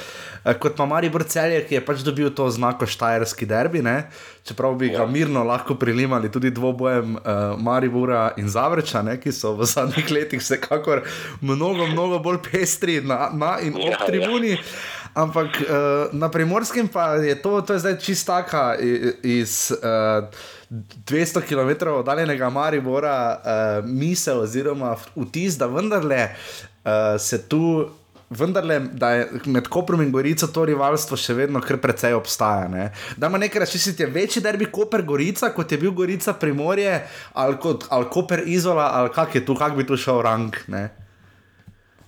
Uh, 0.44 0.58
kot 0.60 0.76
pa 0.76 0.86
Maribor 0.88 1.24
Celje, 1.28 1.64
ki 1.68 1.80
je 1.80 1.86
pač 1.86 2.04
dobil 2.04 2.32
to 2.36 2.48
znako 2.52 2.88
Štajerski 2.88 3.48
derbi. 3.48 3.84
Ne 3.84 4.08
čeprav 4.48 4.76
bi 4.76 4.90
ga 4.90 5.04
ja. 5.04 5.06
mirno 5.06 5.44
lahko 5.44 5.76
prilimali 5.76 6.32
tudi 6.32 6.52
dvobojem 6.52 7.16
uh, 7.16 7.22
Maribora 7.60 8.32
in 8.38 8.50
Zavrča, 8.50 9.02
ne, 9.02 9.18
ki 9.20 9.32
so 9.32 9.54
v 9.58 9.68
zadnjih 9.68 10.12
letih 10.12 10.42
vsekakor 10.42 11.04
mnogo, 11.42 11.88
mnogo 11.88 12.20
bolj 12.20 12.40
pestri 12.52 13.02
na, 13.02 13.30
na 13.34 13.58
in 13.60 13.76
ob 13.76 13.90
ja, 13.90 13.98
ja. 14.00 14.06
tribuni. 14.08 14.56
Ja. 14.56 14.64
Ampak 15.18 15.62
uh, 15.62 16.14
na 16.14 16.30
primorskem 16.30 16.88
pa 16.88 17.16
je 17.18 17.36
to, 17.42 17.62
to 17.62 17.74
je 17.74 17.80
zdaj 17.80 17.98
čistaka 18.00 18.76
iz 19.24 19.72
uh, 19.74 20.28
200 20.70 21.42
km 21.42 21.90
oddaljenega 22.00 22.50
Maribora, 22.50 23.18
uh, 23.38 23.90
misel 23.90 24.44
oziroma 24.46 24.96
vtis, 25.16 25.58
da 25.58 25.68
vendarle 25.68 26.28
uh, 26.30 27.18
se 27.20 27.42
tu 27.50 27.90
vendar 28.30 28.66
le, 28.66 28.80
da 28.80 29.12
je 29.12 29.28
med 29.46 29.68
Koprom 29.68 30.02
in 30.02 30.12
Gorico 30.12 30.48
to 30.52 30.66
rivalstvo 30.68 31.18
še 31.20 31.34
vedno 31.38 31.62
kar 31.64 31.80
precej 31.84 32.16
obstaja. 32.18 32.68
Ne? 32.72 32.90
Da 33.18 33.32
ima 33.32 33.40
nekaj 33.40 33.64
razčistiti, 33.64 34.04
je 34.04 34.12
večji 34.12 34.44
derbi 34.44 34.68
Koper 34.72 35.02
Gorica, 35.08 35.54
kot 35.56 35.72
je 35.72 35.80
bil 35.82 35.94
Gorica 35.96 36.34
Primorje, 36.34 37.00
ali, 37.34 37.58
kot, 37.64 37.88
ali 37.90 38.10
Koper 38.12 38.44
Izola, 38.46 38.92
ali 39.00 39.14
kak 39.16 39.36
je 39.36 39.46
tu, 39.46 39.56
kak 39.56 39.78
bi 39.78 39.88
tu 39.88 39.98
šel 39.98 40.22
rang. 40.28 40.56
Ne? 40.68 40.90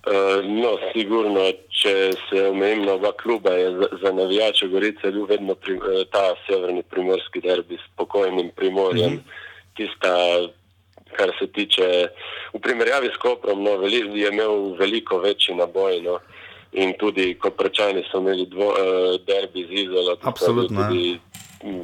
Uh, 0.09 0.39
no, 0.43 0.76
sigurno, 0.91 1.43
če 1.76 1.93
se 2.28 2.45
omejim 2.49 2.86
na 2.88 2.95
oba 2.97 3.11
kluba, 3.20 3.51
je 3.55 3.72
za, 3.78 3.89
za 4.03 4.13
navijače 4.15 4.67
Gorice 4.72 5.11
bil 5.11 5.28
vedno 5.30 5.55
pri, 5.59 5.76
eh, 5.76 6.05
ta 6.11 6.32
severni 6.47 6.84
primorski 6.84 7.43
derbi 7.43 7.78
s 7.78 7.86
pokojnim 7.99 8.51
primorjem, 8.55 9.13
mm 9.13 9.17
-hmm. 9.17 9.76
tista 9.78 10.13
kar 11.18 11.32
se 11.39 11.47
tiče 11.47 12.07
v 12.53 12.60
primerjavi 12.62 13.10
s 13.14 13.18
Koprom, 13.18 13.64
no, 13.64 13.78
veli, 13.78 14.03
je 14.22 14.30
imel 14.30 14.76
veliko 14.80 15.20
večji 15.20 15.55
naboj. 15.55 16.01
No, 16.01 16.20
in 16.72 16.93
tudi, 16.99 17.34
ko 17.41 17.49
prečani 17.51 18.03
so 18.12 18.22
imeli 18.22 18.45
dvo, 18.45 18.74
uh, 18.74 19.18
derbi 19.26 19.66
z 19.66 19.86
Izola, 19.86 20.16
tudi 20.22 21.20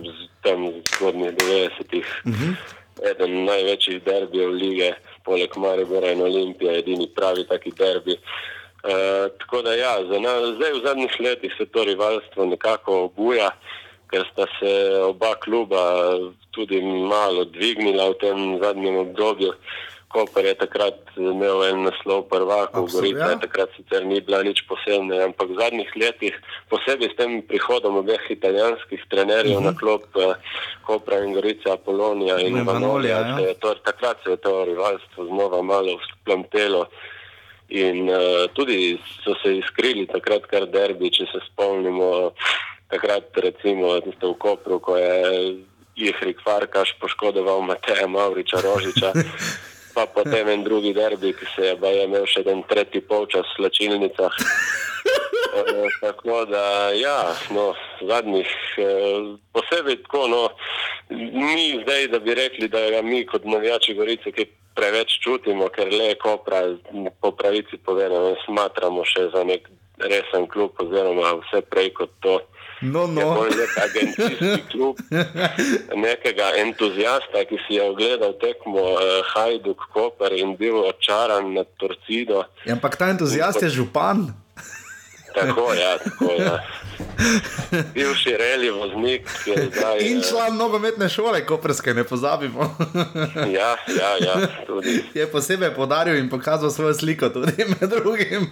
z, 0.05 0.27
tam 0.45 0.69
zgodnjih 0.95 1.33
90-ih, 1.33 2.07
uh 2.25 2.33
-huh. 2.33 2.53
eden 3.11 3.45
največjih 3.45 4.03
derbijev 4.03 4.49
lige, 4.49 4.93
poleg 5.25 5.57
Maribora 5.57 6.11
in 6.11 6.21
Olimpije, 6.21 6.79
edini 6.79 7.09
pravi 7.15 7.47
taki 7.47 7.71
derbi. 7.71 8.13
Uh, 8.13 9.31
tako 9.39 9.61
da 9.61 9.73
ja, 9.73 9.99
nas, 9.99 10.55
zdaj 10.55 10.71
v 10.73 10.81
zadnjih 10.85 11.11
letih 11.19 11.53
se 11.57 11.65
to 11.65 11.83
rivalstvo 11.83 12.45
nekako 12.45 13.03
obuja, 13.03 13.49
ker 14.15 14.23
sta 14.31 14.45
se 14.59 14.71
oba 15.03 15.35
kluba 15.35 16.15
tudi 16.55 16.79
malo 16.81 17.43
dvignila 17.51 18.15
v 18.15 18.19
tem 18.23 18.37
zadnjem 18.63 18.95
obdobju. 18.95 19.51
Koper 20.07 20.45
je 20.47 20.55
takrat 20.55 20.95
imel 21.19 21.59
en 21.67 21.83
naslov 21.83 22.31
prvaka, 22.31 22.79
Gorica 22.87 23.35
ja. 23.35 23.39
takrat 23.43 23.67
sicer 23.75 24.05
ni 24.07 24.21
bila 24.23 24.39
nič 24.47 24.63
posebna, 24.63 25.27
ampak 25.27 25.51
v 25.51 25.59
zadnjih 25.59 25.91
letih, 25.99 26.35
posebej 26.71 27.11
s 27.11 27.19
tem 27.19 27.43
prihodom 27.43 27.99
obeh 27.99 28.23
italijanskih 28.31 29.03
trenerjev 29.11 29.59
uh 29.59 29.63
-huh. 29.63 29.67
na 29.67 29.73
klop 29.75 30.07
eh, 30.15 30.39
Kopra 30.87 31.19
in 31.19 31.35
Gorica, 31.35 31.75
Apolonija 31.75 32.39
in 32.39 32.63
Manolija, 32.63 33.19
ja. 33.19 33.75
takrat 33.83 34.23
se 34.23 34.29
je 34.31 34.37
to 34.37 34.65
rivalstvo 34.65 35.25
znova 35.27 35.61
malo 35.61 35.99
splamtelo. 36.07 36.87
In 37.69 38.09
uh, 38.09 38.45
tudi 38.53 38.97
so 39.23 39.33
se 39.41 39.57
izkrili 39.57 40.05
takrat 40.05 40.45
kar 40.45 40.67
derbi, 40.69 41.09
če 41.09 41.25
se 41.25 41.39
spomnimo, 41.49 42.31
takrat 42.89 43.29
recimo 43.37 43.97
v 43.99 44.33
Kopru, 44.39 44.79
ko 44.79 44.97
je 44.97 45.15
Ihrik 45.95 46.41
Farkaš 46.43 46.95
poškodoval 46.99 47.61
Mateja 47.61 48.07
Mauriča 48.07 48.61
Rožiča, 48.61 49.13
pa 49.95 50.05
potem 50.05 50.47
en 50.49 50.63
drugi 50.63 50.93
derbi, 50.93 51.33
ki 51.33 51.45
se 51.55 51.61
je 51.71 51.75
baje 51.79 52.03
imel 52.03 52.27
še 52.27 52.43
en 52.51 52.63
tretji 52.67 53.01
polčas 53.01 53.47
v 53.55 53.55
slačilnicah. 53.55 54.35
E, 55.55 55.87
tako 56.01 56.43
da, 56.51 56.91
ja, 56.91 57.31
no, 57.55 57.71
zadnjih, 58.03 58.49
e, 58.75 58.87
posebej 59.55 60.01
tako, 60.03 60.27
no, 60.27 60.41
ni 61.15 61.79
zdaj, 61.83 62.09
da 62.11 62.19
bi 62.19 62.35
rekli, 62.35 62.67
da 62.67 62.89
ga 62.91 63.01
mi 63.01 63.23
kot 63.25 63.47
navijači 63.47 63.95
Gorice, 63.95 64.35
ki 64.35 64.49
preveč 64.75 65.15
čutimo, 65.23 65.69
ker 65.71 65.87
le 65.87 66.11
kopra, 66.19 66.75
po 67.23 67.31
pravici 67.31 67.79
povedano, 67.79 68.35
smatramo 68.43 69.05
še 69.07 69.29
za 69.31 69.45
nek 69.47 69.69
resen 69.97 70.47
klub 70.47 70.75
oziroma 70.79 71.35
vse 71.41 71.61
prej 71.69 71.93
kot 71.93 72.11
to. 72.19 72.39
No, 72.81 73.07
no. 73.07 73.45
Nek 73.49 73.77
agencijski 73.83 74.63
klub, 74.71 74.99
nekega 75.95 76.51
entuzijasta, 76.59 77.45
ki 77.49 77.59
si 77.67 77.77
je 77.79 77.83
ogledal 77.83 78.35
tekmo 78.41 78.83
uh, 78.93 79.21
Hajduk 79.33 79.87
Koper 79.93 80.35
in 80.35 80.57
bil 80.59 80.83
očaran 80.83 81.53
nad 81.55 81.71
Torcido. 81.79 82.43
Ja, 82.65 82.75
ampak 82.75 82.99
ta 82.99 83.09
entuzijast 83.09 83.63
je 83.63 83.69
župan. 83.69 84.27
Tako, 85.35 85.73
ja, 85.73 85.97
tako 86.03 86.31
je. 86.31 86.45
Ja. 86.45 86.59
Bivši 87.93 88.37
reli 88.39 88.69
voznik. 88.69 89.29
Zdaj, 89.45 89.99
In 89.99 90.21
član 90.21 90.57
nogometne 90.57 91.09
šole, 91.09 91.45
koperske, 91.45 91.93
ne 91.93 92.03
pozabimo. 92.03 92.75
ja, 93.57 93.75
ja, 93.99 94.11
ja, 94.21 94.47
tudi. 94.67 95.03
Je 95.13 95.27
posebej 95.27 95.73
podaril 95.75 96.17
in 96.17 96.29
pokazal 96.29 96.69
svojo 96.69 96.93
sliko, 96.93 97.29
tudi 97.29 97.65
med 97.67 97.89
drugim. 97.89 98.47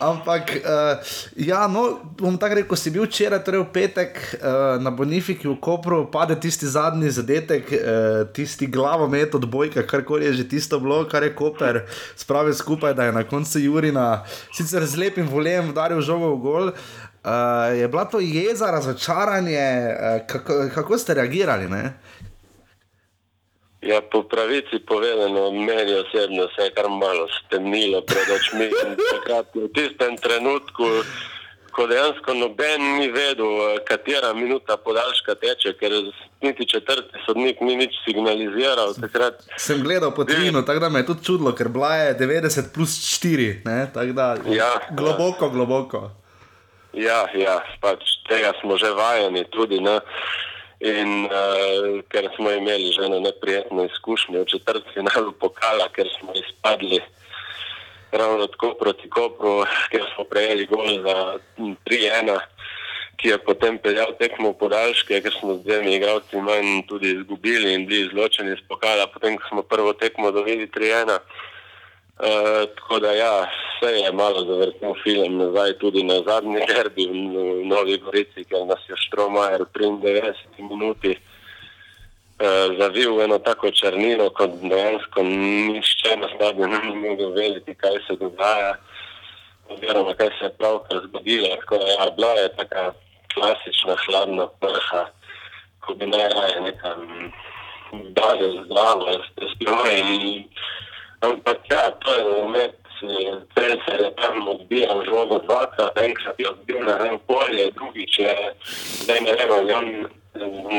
Ampak, 0.00 0.42
uh, 0.50 1.14
ja, 1.36 1.66
no, 1.68 2.00
bom 2.18 2.38
tako 2.38 2.54
rekel, 2.54 2.76
si 2.76 2.90
bil 2.90 3.06
včeraj, 3.06 3.44
torej 3.46 3.64
v 3.64 3.70
petek 3.72 4.18
uh, 4.40 4.82
na 4.82 4.90
Bonifiki 4.90 5.48
v 5.48 5.56
Kopru, 5.60 6.04
pade 6.10 6.36
tisti 6.40 6.66
zadnji 6.66 7.10
zadetek, 7.10 7.72
uh, 7.72 8.24
tisti 8.34 8.66
glavomet 8.66 9.34
od 9.34 9.46
bojka, 9.50 9.86
karkoli 9.86 10.26
je 10.26 10.32
že 10.42 10.48
tisto 10.48 10.80
bilo, 10.80 11.04
kar 11.08 11.22
je 11.22 11.34
Koper 11.34 11.84
spravil 12.16 12.54
skupaj, 12.54 12.94
da 12.94 13.08
je 13.08 13.12
na 13.12 13.24
koncu 13.24 13.58
Jurina, 13.58 14.24
sicer 14.52 14.86
z 14.86 14.96
lepim 14.98 15.28
voljem, 15.28 15.70
udaril 15.70 16.00
žogo 16.00 16.34
v 16.34 16.40
gol. 16.42 16.66
Uh, 16.68 17.03
je 17.74 17.88
bila 17.88 18.04
to 18.04 18.20
jeza, 18.20 18.70
razočaranje, 18.70 19.68
uh, 19.88 20.26
kako, 20.26 20.68
kako 20.74 20.98
ste 20.98 21.14
reagirali? 21.14 21.68
Ne? 21.68 21.92
Ja, 23.84 24.00
po 24.00 24.22
pravici 24.22 24.78
povedano, 24.86 25.50
meni 25.50 25.92
osebno 25.94 26.48
se 26.56 26.62
je 26.62 26.70
kar 26.70 26.88
malo 26.88 27.28
stemnilo 27.38 28.00
pred 28.00 28.28
očmi. 28.36 28.70
V 29.54 29.68
tistem 29.76 30.16
trenutku, 30.16 30.84
ko 31.70 31.86
dejansko 31.86 32.34
noben 32.34 32.80
ni 32.98 33.10
vedel, 33.12 33.76
katera 33.84 34.32
minuta 34.32 34.76
podaljška 34.76 35.34
teče, 35.34 35.74
ker 35.80 35.92
niti 36.42 36.68
četrti 36.68 37.20
sodnik 37.26 37.60
ni 37.60 37.76
nič 37.76 37.92
signaliziral. 38.06 38.94
Takrat... 39.00 39.44
Sem 39.58 39.82
gledal 39.82 40.14
po 40.14 40.24
Twinu, 40.24 40.64
tako 40.64 40.80
da 40.80 40.88
me 40.88 41.04
je 41.04 41.06
tudi 41.06 41.24
čudilo, 41.24 41.52
ker 41.52 41.68
bila 41.68 41.94
je 41.96 42.18
90 42.18 42.72
plus 42.74 42.96
4, 43.20 43.92
tako 43.94 44.12
da 44.12 44.36
ja, 44.48 44.72
globoko, 44.90 45.44
ja. 45.44 45.50
globoko. 45.50 46.10
Ja, 46.94 47.26
ja 47.34 47.58
pač 47.82 48.22
tega 48.28 48.54
smo 48.60 48.78
že 48.78 48.94
vajeni 48.94 49.44
tudi. 49.50 49.80
Ne? 49.82 50.00
In 50.84 51.26
uh, 51.26 52.02
ker 52.12 52.28
smo 52.36 52.50
imeli 52.50 52.92
že 52.92 53.06
eno 53.06 53.20
neprijetno 53.22 53.86
izkušnjo 53.88 54.42
v 54.42 54.50
četrti 54.50 54.94
finalu 54.94 55.32
pokala, 55.32 55.88
ker 55.94 56.08
smo 56.18 56.34
izpadli 56.34 57.00
ravno 58.12 58.46
tako 58.46 58.74
proti 58.74 59.10
Kopru, 59.10 59.64
ker 59.90 60.02
smo 60.14 60.24
prejeli 60.24 60.66
gol 60.66 60.86
za 61.02 61.38
3-1, 61.58 62.38
ki 63.16 63.28
je 63.28 63.38
potem 63.38 63.78
peljal 63.78 64.14
tekmo 64.18 64.52
podaljške, 64.52 65.22
ker 65.22 65.34
smo 65.34 65.56
z 65.58 65.64
dvemi 65.66 65.96
igralci 65.96 66.36
manj 66.36 66.84
tudi 66.88 67.14
izgubili 67.14 67.74
in 67.74 67.86
bili 67.86 68.06
izločeni 68.06 68.52
iz 68.52 68.62
pokala, 68.68 69.06
potem 69.06 69.38
ko 69.38 69.48
smo 69.48 69.62
prvo 69.62 69.92
tekmo 69.92 70.30
dobili 70.30 70.66
3-1. 70.66 71.18
Uh, 72.14 72.70
tako 72.74 72.98
da, 72.98 73.12
ja, 73.12 73.40
vse 73.42 73.92
je 73.92 74.12
malo 74.12 74.44
zavrtel 74.44 74.94
film 75.02 75.38
nazaj, 75.38 75.72
tudi 75.78 76.02
na 76.02 76.14
zadnji 76.22 76.60
derbi 76.68 77.06
v 77.06 77.66
Novi 77.66 77.98
Gorici, 77.98 78.44
ker 78.44 78.66
nas 78.66 78.78
je 78.88 78.94
Štromajer 78.96 79.62
v 79.62 79.66
93 79.74 80.70
minuti 80.70 81.10
uh, 82.38 82.78
zavil 82.78 83.16
v 83.16 83.24
eno 83.24 83.38
tako 83.38 83.70
črnino, 83.70 84.30
kot 84.30 84.54
dejansko 84.62 85.22
nišče 85.26 86.16
na 86.16 86.28
stadionu 86.36 86.78
ni 86.86 86.94
mogel 86.94 87.34
vedeti, 87.34 87.74
kaj 87.74 87.98
se 88.06 88.16
dogaja, 88.20 88.76
oziroma 89.68 90.14
kaj 90.14 90.30
se 90.38 90.44
je 90.44 90.56
pravkar 90.58 91.02
zgodilo. 91.08 91.50
Tako 91.66 91.78
da 91.82 91.86
ja, 91.98 92.10
bila 92.14 92.32
je 92.32 92.56
taka 92.56 92.92
klasična 93.34 93.96
hladna 94.06 94.46
prha, 94.62 95.04
ko 95.80 95.94
bi 95.94 96.06
najraje 96.06 96.60
nekam 96.60 97.32
dalje 98.14 98.48
zdravo, 98.64 99.18
stroje. 99.54 99.98
Ampak 101.24 101.58
ja, 101.70 101.90
to 101.90 102.14
je 102.14 102.24
moment. 102.24 102.74
Celcer 103.54 104.00
je 104.00 104.10
tam 104.16 104.48
odbijal 104.48 105.04
žogo 105.04 105.38
dvakrat, 105.38 105.98
enkrat 105.98 106.38
je 106.38 106.48
odbil 106.48 106.84
na 106.84 106.94
en 107.06 107.18
polje, 107.26 107.70
drugič 107.76 108.18
je, 108.18 108.34
zdaj 109.02 109.20
ne 109.20 109.32
vem, 109.34 109.68
je 109.68 109.76
on 109.76 109.88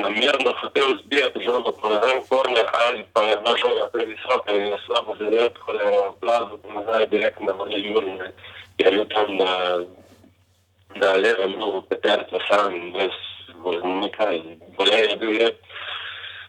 namerno 0.01 0.53
hotel 0.61 0.97
zbijati 1.03 1.43
žogo 1.43 1.71
po 1.71 1.89
ne 1.89 1.99
vem 1.99 2.23
korner, 2.29 2.65
ali 2.73 3.05
pa 3.13 3.21
je 3.21 3.37
bila 3.37 3.57
žoga 3.57 3.89
previsoka 3.93 4.55
in 4.55 4.65
je 4.67 4.77
slabo 4.85 5.15
zadel, 5.19 5.49
tako 5.49 5.73
da 5.73 5.83
je 5.83 5.99
plazil 6.19 6.57
po 6.57 6.73
nazaj 6.73 7.07
direktno 7.07 7.45
na 7.45 7.53
vode 7.53 7.79
Jurne, 7.79 8.31
je 8.77 8.91
bil 8.91 9.05
tam 9.05 9.37
na, 9.37 9.53
na 10.95 11.11
levem 11.11 11.59
nogu 11.59 11.81
peterca 11.81 12.39
sam, 12.47 12.91
bez 12.91 13.13
nekaj, 13.83 14.41
bolej 14.77 15.09
je 15.09 15.15
bil 15.15 15.31
lep, 15.39 15.57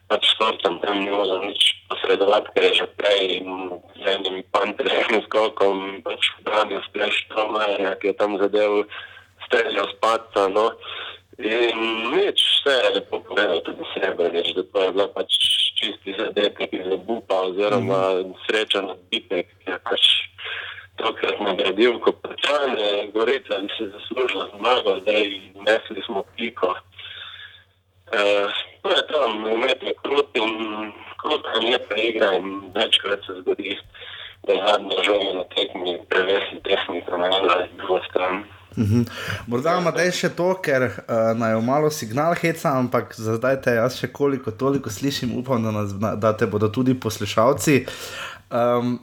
pač 0.06 0.22
športom 0.34 0.78
tam 0.82 1.02
ni 1.02 1.10
mogel 1.10 1.42
nič 1.46 1.62
posredovati, 1.90 2.50
ker 2.54 2.64
je 2.68 2.72
že 2.82 2.86
prej 2.98 3.42
z 3.98 4.04
enim 4.06 4.42
panterjem 4.54 5.22
skokom 5.26 6.02
pač 6.06 6.30
branil 6.46 6.82
spleš 6.90 7.26
Tomaja, 7.34 7.94
ki 7.98 8.12
je 8.12 8.14
tam 8.14 8.38
zadev 8.38 8.86
streljal 9.46 9.86
spadca, 9.98 10.48
no. 10.50 10.70
In 11.36 11.78
nič, 12.16 12.40
vse 12.40 12.72
je 12.72 12.90
lepo 12.96 13.20
povedal 13.20 13.60
tudi 13.60 13.84
Srebrenič, 13.92 14.56
da 14.56 14.62
to 14.72 14.78
je 14.82 14.90
bila 14.96 15.06
pač 15.12 15.30
čisti 15.76 16.16
zadetek 16.16 16.72
iz 16.72 16.86
obupa 16.88 17.52
oziroma 17.52 18.24
sreča 18.46 18.80
na 18.80 18.94
bitek, 19.12 19.44
ki 19.60 19.68
je 19.68 19.78
pač 19.84 20.04
tokrat 20.96 21.36
nagradil 21.44 22.00
kot 22.00 22.16
pečanje, 22.24 23.12
Gorica 23.12 23.60
bi 23.60 23.68
se 23.76 23.84
zaslužila 23.92 24.48
zmago, 24.56 24.96
zdaj 25.04 25.28
nesli 25.66 26.00
smo 26.08 26.24
piko. 26.36 26.72
Uh, 28.06 28.50
to 28.82 28.90
je 28.90 29.02
tam, 29.12 29.44
umet 29.54 29.82
je 29.82 29.94
krut 30.02 30.30
in 30.34 30.52
krut 31.22 31.42
je 31.54 31.70
lepa 31.70 31.94
igra 31.94 32.32
in 32.38 32.62
večkrat 32.74 33.20
se 33.26 33.32
zgodi, 33.40 33.78
da 34.46 34.52
je 34.52 34.62
zadnja 34.66 34.98
žoga 35.06 35.32
na 35.38 35.44
tekmi 35.54 35.98
prevesi 36.08 36.60
tehnika 36.64 37.16
na 37.16 37.26
eno 37.26 37.48
ali 37.54 37.68
drugo 37.76 38.00
stran. 38.10 38.44
Mhm. 38.78 39.00
Morda 39.46 39.78
ima 39.80 39.90
zdaj 39.90 40.10
še 40.12 40.28
to, 40.36 40.50
ker 40.62 40.82
uh, 40.84 41.32
naj 41.38 41.52
jo 41.56 41.60
malo 41.64 41.90
signal 41.90 42.34
heca, 42.36 42.76
ampak 42.78 43.14
za 43.16 43.38
zdaj 43.40 43.60
te 43.64 43.74
jaz 43.78 43.96
še 44.00 44.12
koliko 44.12 44.50
toliko 44.50 44.90
slišim, 44.90 45.32
upam, 45.38 45.64
da, 45.64 45.72
nas, 45.72 45.94
da 45.96 46.36
te 46.36 46.46
bodo 46.46 46.68
tudi 46.68 46.94
poslušalci. 47.00 47.86
Um, 48.50 48.98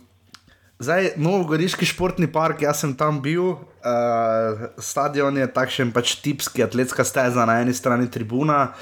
zdaj, 0.84 1.14
Novogoriški 1.18 1.88
športni 1.88 2.28
park, 2.32 2.62
jaz 2.66 2.84
sem 2.84 2.94
tam 2.98 3.22
bil, 3.24 3.56
uh, 3.56 4.68
stadion 4.82 5.38
je 5.40 5.48
takšen 5.50 5.94
pač 5.96 6.18
tipski, 6.24 6.64
atletska 6.66 7.06
steza 7.08 7.48
na 7.50 7.62
eni 7.64 7.74
strani 7.76 8.10
tribuna. 8.12 8.74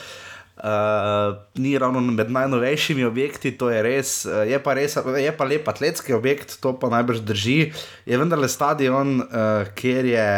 Uh, 0.61 1.39
ni 1.57 1.73
ravno 1.79 2.03
med 2.03 2.29
najnovejšimi 2.29 3.05
objekti, 3.07 3.53
to 3.57 3.71
je 3.73 3.79
res, 3.81 4.11
uh, 4.29 4.43
je 4.45 4.59
pa 4.61 4.75
res, 4.77 4.93
je 5.17 5.31
pa 5.33 5.47
lep 5.49 5.69
atletski 5.71 6.13
objekt, 6.13 6.59
to 6.61 6.75
pa 6.77 6.91
najbrž 6.93 7.23
drži. 7.25 7.71
Je 8.05 8.19
vendarle 8.21 8.49
stadion, 8.51 9.21
uh, 9.23 9.71
kjer 9.77 10.11
je. 10.11 10.29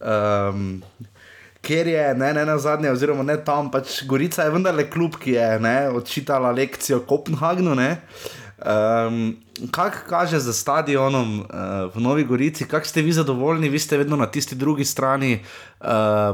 Um, 0.00 0.80
Ker 1.60 1.84
je 1.84 2.14
ne, 2.16 2.30
ne 2.32 2.46
na 2.48 2.54
zadnje, 2.56 2.88
oziroma 2.88 3.20
ne 3.20 3.34
tam, 3.44 3.66
pač 3.68 3.98
Gorica 4.08 4.46
je 4.46 4.52
vendarle 4.54 4.86
klub, 4.88 5.18
ki 5.20 5.34
je 5.34 5.48
ne, 5.60 5.74
odčitala 5.92 6.54
lekcijo 6.56 7.02
Kopenhagnu. 7.04 7.74
Um, 7.76 9.18
kaj 9.68 9.90
kaže 10.08 10.38
za 10.38 10.52
stadionom 10.52 11.40
uh, 11.40 11.46
v 11.94 12.00
Novi 12.00 12.24
Gorici, 12.24 12.64
kako 12.64 12.86
ste 12.86 13.02
vi 13.02 13.12
zadovoljni, 13.12 13.68
vi 13.68 13.78
ste 13.78 13.98
vedno 13.98 14.16
na 14.16 14.26
tisti 14.26 14.54
drugi 14.54 14.84
strani, 14.84 15.40
uh, 15.80 15.86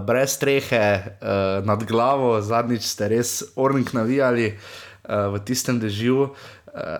brez 0.06 0.30
strehe 0.30 1.02
uh, 1.02 1.66
nad 1.66 1.84
glavo, 1.84 2.40
zadnjič 2.40 2.82
ste 2.82 3.08
res 3.08 3.42
ornik 3.56 3.92
navijali 3.92 4.54
uh, 4.54 5.34
v 5.34 5.42
tistem 5.44 5.80
dežju. 5.80 6.22
Uh, 6.22 6.32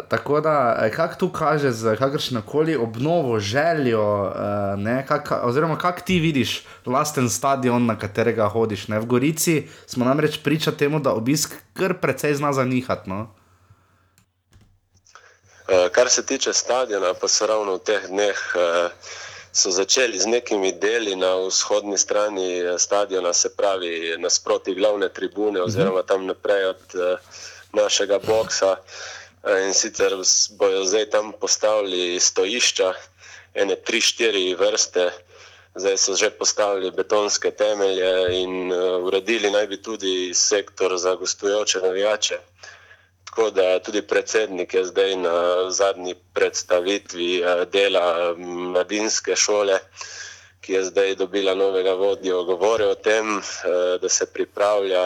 tako 0.09 0.41
da, 0.41 0.89
kako 0.97 1.15
tu 1.15 1.29
kaže 1.29 1.71
z 1.71 1.97
kakršno 1.97 2.43
koli 2.43 2.77
obnovo, 2.77 3.39
željo, 3.39 4.03
uh, 4.25 4.33
ne, 4.81 5.07
kak, 5.07 5.33
oziroma 5.43 5.79
kako 5.79 6.01
ti 6.01 6.21
vidiš 6.21 6.65
lasten 6.87 7.31
stadion, 7.31 7.87
na 7.87 7.99
katerega 7.99 8.49
hodiš. 8.49 8.89
Ne? 8.89 9.01
V 9.01 9.07
Gorici 9.07 9.67
smo 9.87 10.05
namreč 10.05 10.41
priča 10.43 10.73
temu, 10.73 11.01
da 11.01 11.13
obisk 11.13 11.55
kar 11.73 11.95
precej 12.01 12.35
zna 12.35 12.53
zanihati. 12.53 13.11
No? 13.11 13.29
Uh, 15.67 15.89
kar 15.93 16.09
se 16.11 16.27
tiče 16.27 16.53
stadiona, 16.53 17.15
pa 17.15 17.29
so 17.29 17.47
ravno 17.47 17.75
v 17.75 17.83
teh 17.83 18.05
dneh 18.07 18.39
uh, 18.55 18.87
so 19.53 19.71
začeli 19.75 20.19
z 20.19 20.27
nekimi 20.31 20.71
deli 20.73 21.17
na 21.17 21.35
vzhodni 21.43 21.99
strani 21.99 22.63
stadiona, 22.79 23.33
se 23.33 23.51
pravi 23.57 24.15
nasproti 24.19 24.75
glavne 24.75 25.09
tribune, 25.09 25.63
oziroma 25.63 26.03
tam 26.03 26.27
naprej 26.27 26.65
od 26.71 26.95
uh, 26.95 27.19
našega 27.73 28.19
boksa. 28.19 28.77
In 29.67 29.75
sicer 29.75 30.15
bojo 30.59 30.85
zdaj 30.87 31.11
tam 31.11 31.33
postavili 31.33 32.21
stojišča, 32.21 32.93
ene 33.55 33.77
tri, 33.77 34.01
štiri 34.01 34.55
vrste, 34.55 35.11
zdaj 35.75 35.99
so 35.99 36.15
že 36.15 36.31
postavili 36.31 36.91
betonske 36.91 37.51
temelje 37.51 38.39
in 38.39 38.73
uredili 39.03 39.51
naj 39.51 39.67
bi 39.67 39.83
tudi 39.83 40.35
sektor 40.35 40.99
za 40.99 41.15
gostujoče 41.15 41.81
navijače. 41.83 42.39
Tako 43.37 43.51
da 43.53 43.79
tudi 43.81 44.01
predsednik 44.03 44.75
je 44.75 44.85
zdaj 44.87 45.17
na 45.17 45.33
zadnji 45.71 46.15
predstavitvi 46.33 47.43
dela 47.67 48.05
mladinske 48.35 49.37
šole, 49.37 49.77
ki 50.61 50.73
je 50.73 50.85
zdaj 50.85 51.15
dobila 51.15 51.53
novega 51.55 51.93
vodjo, 51.95 52.39
govoril 52.45 52.89
o 52.89 52.97
tem, 52.97 53.35
da 54.01 54.09
se 54.09 54.27
pripravlja 54.29 55.03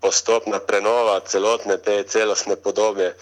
postopna 0.00 0.58
prenova 0.60 1.20
celotne 1.22 1.78
te 1.78 2.02
celostne 2.04 2.56
podobe 2.58 3.14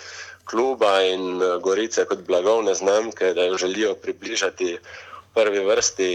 kluba 0.45 1.03
in 1.05 1.31
Gorice 1.61 2.05
kot 2.07 2.19
blagovne 2.21 2.75
znamke, 2.75 3.35
da 3.35 3.45
jo 3.45 3.57
želijo 3.57 3.95
približati 3.97 4.79
prvi 5.37 5.61
vrsti 5.69 6.09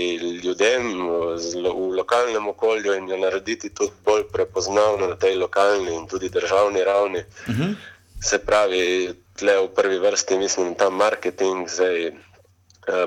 ljudem 0.43 0.87
v 1.07 1.95
lokalnem 1.97 2.47
okolju 2.47 2.93
in 2.97 3.09
jo 3.09 3.17
narediti 3.21 3.69
tudi 3.69 3.93
bolj 4.05 4.23
prepoznavno 4.33 5.07
na 5.07 5.15
tej 5.15 5.35
lokalni 5.37 5.93
in 5.95 6.07
tudi 6.07 6.29
državni 6.29 6.83
ravni. 6.83 7.19
Uh 7.47 7.55
-huh. 7.55 7.75
Se 8.23 8.39
pravi, 8.39 9.13
tle 9.37 9.57
v 9.59 9.67
prvi 9.75 9.99
vrsti 9.99 10.37
mislim, 10.37 10.75
ta 10.75 10.89
marketing 10.89 11.69
zdaj 11.69 12.11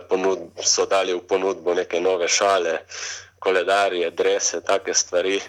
ponud, 0.09 0.39
so 0.63 0.87
dali 0.87 1.15
v 1.15 1.21
ponudbo 1.21 1.75
neke 1.75 2.01
nove 2.01 2.29
šale, 2.29 2.79
koledarje, 3.39 4.11
drese, 4.11 4.61
take 4.61 4.95
stvari. 4.95 5.41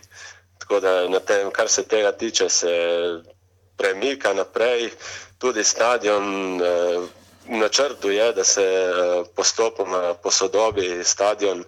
Tako 0.58 0.80
da 0.80 1.08
na 1.10 1.20
tem, 1.20 1.52
kar 1.52 1.70
se 1.70 1.84
tega 1.84 2.12
tiče, 2.12 2.50
se 2.50 2.74
premika 3.78 4.34
naprej. 4.34 4.90
Tudi 5.38 5.64
stadion, 5.64 6.58
v 6.60 7.25
načrtu 7.48 8.12
je, 8.12 8.34
da 8.34 8.44
se 8.44 8.66
postopoma 9.36 10.14
posodobi 10.24 11.04
stadion 11.04 11.64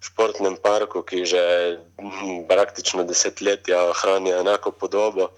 v 0.00 0.04
športnem 0.06 0.56
parku, 0.62 1.02
ki 1.02 1.24
že 1.26 1.42
praktično 2.48 3.04
desetletja 3.04 3.82
ohranja 3.90 4.38
enako 4.40 4.70
podobo. 4.70 5.30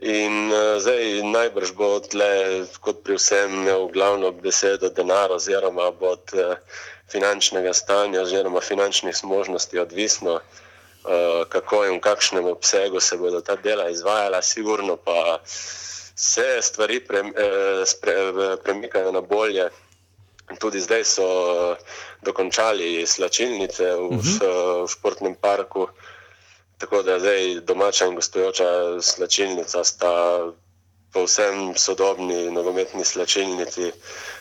In 0.00 0.52
zdaj 0.78 1.22
najbrž 1.26 1.72
bo 1.76 2.00
tle, 2.00 2.64
kot 2.80 3.02
pri 3.04 3.16
vsem, 3.18 3.52
imel 3.62 3.88
glavno 3.92 4.30
besedo 4.32 4.88
denar, 4.88 5.32
oziroma 5.32 5.90
bo 5.90 6.14
od 6.16 6.32
finančnega 7.10 7.72
stanja, 7.74 8.22
oziroma 8.22 8.60
finančnih 8.60 9.16
zmožnosti 9.16 9.78
odvisno. 9.78 10.40
Kako 11.48 11.84
in 11.88 11.96
v 11.96 12.04
kakšnem 12.04 12.44
obsegu 12.44 13.00
se 13.00 13.16
bodo 13.16 13.40
ta 13.40 13.56
dela 13.56 13.88
izvajala, 13.88 14.42
sigurno 14.42 14.96
pa 14.96 15.40
se 16.20 16.62
stvari 16.62 17.00
pre, 17.00 17.18
eh, 17.18 17.86
spre, 17.86 18.14
premikajo 18.64 19.12
na 19.12 19.20
bolje. 19.20 19.68
Tudi 20.58 20.80
zdaj 20.80 21.04
so 21.04 21.26
dokončali 22.22 23.06
slačilnice 23.06 23.84
v, 23.84 24.00
uh 24.00 24.10
-huh. 24.10 24.84
v 24.84 24.88
športnem 24.88 25.34
parku, 25.34 25.88
tako 26.78 27.02
da 27.02 27.18
zdaj 27.18 27.60
domača 27.60 28.06
in 28.06 28.14
gostujoča 28.14 29.00
slačilnica 29.00 29.84
sta 29.84 30.12
povsem 31.12 31.74
sodobni 31.76 32.50
nogometni 32.50 33.04
slačilnici. 33.04 33.92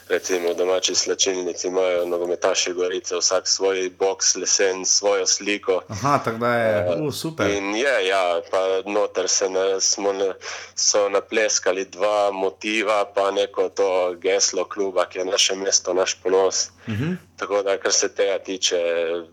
Recimo 0.10 0.54
domači 0.54 0.96
slačilnici 0.96 1.68
imajo 1.68 2.06
nogometaši 2.06 2.74
Gorice, 2.74 3.16
vsak 3.16 3.48
svoj 3.48 3.92
box, 4.00 4.36
lesen, 4.36 4.86
svojo 4.86 5.26
sliko. 5.26 5.82
Aha, 5.88 6.22
tako 6.26 6.38
da 6.38 6.54
je 6.56 6.96
uh, 7.02 7.14
super. 7.14 7.50
In 7.50 7.76
je, 7.76 8.08
ja, 8.08 8.42
pa 8.52 8.92
noter 8.92 9.28
se 9.28 9.50
na, 9.50 9.80
smo 9.80 10.14
na, 10.14 10.34
so 10.76 11.10
napleskali 11.10 11.86
dva 11.86 12.32
motiva, 12.32 13.06
pa 13.16 13.32
neko 13.32 13.70
to 13.70 14.16
geslo 14.22 14.66
kluba, 14.66 15.06
ki 15.06 15.20
je 15.20 15.26
naše 15.26 15.56
mesto, 15.56 15.94
naš 15.94 16.14
ponos. 16.24 16.70
Uh 16.88 16.94
-huh. 16.94 17.16
Tako 17.38 17.64
da, 17.64 17.78
kar 17.78 17.94
se 17.94 18.10
tega 18.10 18.40
tiče, 18.40 18.78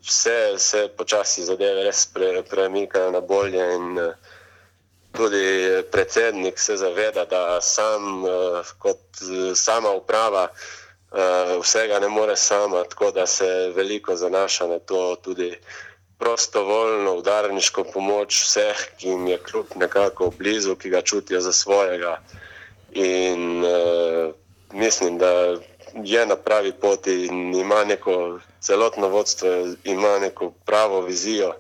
vse 0.03 0.55
se 0.59 0.89
počasi 0.97 1.45
zadeve 1.45 1.85
res 1.85 2.07
pre, 2.07 2.43
premikajo 2.43 3.11
na 3.11 3.21
bolje. 3.21 3.75
In, 3.75 3.99
tudi 5.17 5.45
predsednik 5.93 6.59
se 6.59 6.77
zaveda, 6.77 7.25
da 7.25 7.61
sam 7.61 8.25
eh, 8.25 8.31
kot 8.79 8.99
eh, 9.23 9.55
sama 9.55 9.91
uprava 9.91 10.49
eh, 10.49 11.59
vsega 11.63 11.99
ne 12.01 12.09
more 12.09 12.37
sama, 12.37 12.85
tako 12.85 13.11
da 13.11 13.27
se 13.27 13.73
veliko 13.77 14.17
zanaša 14.17 14.67
na 14.67 14.79
to 14.79 15.17
tudi 15.17 15.57
prostovoljno 16.19 17.15
udarniško 17.15 17.85
pomoč 17.85 18.43
vseh, 18.43 18.77
ki 18.99 19.09
jim 19.09 19.27
je 19.27 19.39
kljub 19.39 19.67
nekako 19.77 20.31
blizu, 20.39 20.77
ki 20.77 20.91
ga 20.91 21.03
čutijo 21.03 21.41
za 21.41 21.53
svojega. 21.53 22.21
In 22.93 23.65
uh, 23.65 24.35
mislim, 24.73 25.19
da 25.19 25.57
je 26.05 26.27
na 26.27 26.37
pravi 26.37 26.73
poti 26.73 27.27
in 27.27 27.55
ima 27.55 27.85
neko 27.85 28.39
celotno 28.61 29.09
vodstvo, 29.09 29.49
ima 29.85 30.19
neko 30.19 30.51
pravo 30.65 31.01
vizijo, 31.01 31.53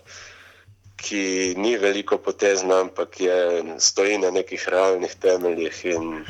ki 0.96 1.54
ni 1.56 1.76
veliko 1.76 2.18
potezna, 2.18 2.80
ampak 2.80 3.20
je, 3.20 3.64
stoji 3.78 4.18
na 4.18 4.30
nekih 4.30 4.68
realnih 4.68 5.14
temeljih. 5.20 5.84
In 5.84 6.24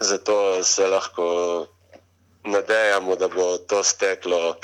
zato 0.00 0.62
se 0.62 0.86
lahko 0.86 1.66
nadejamo, 2.44 3.16
da 3.16 3.28
bo 3.28 3.58
to 3.58 3.82
steklo 3.84 4.56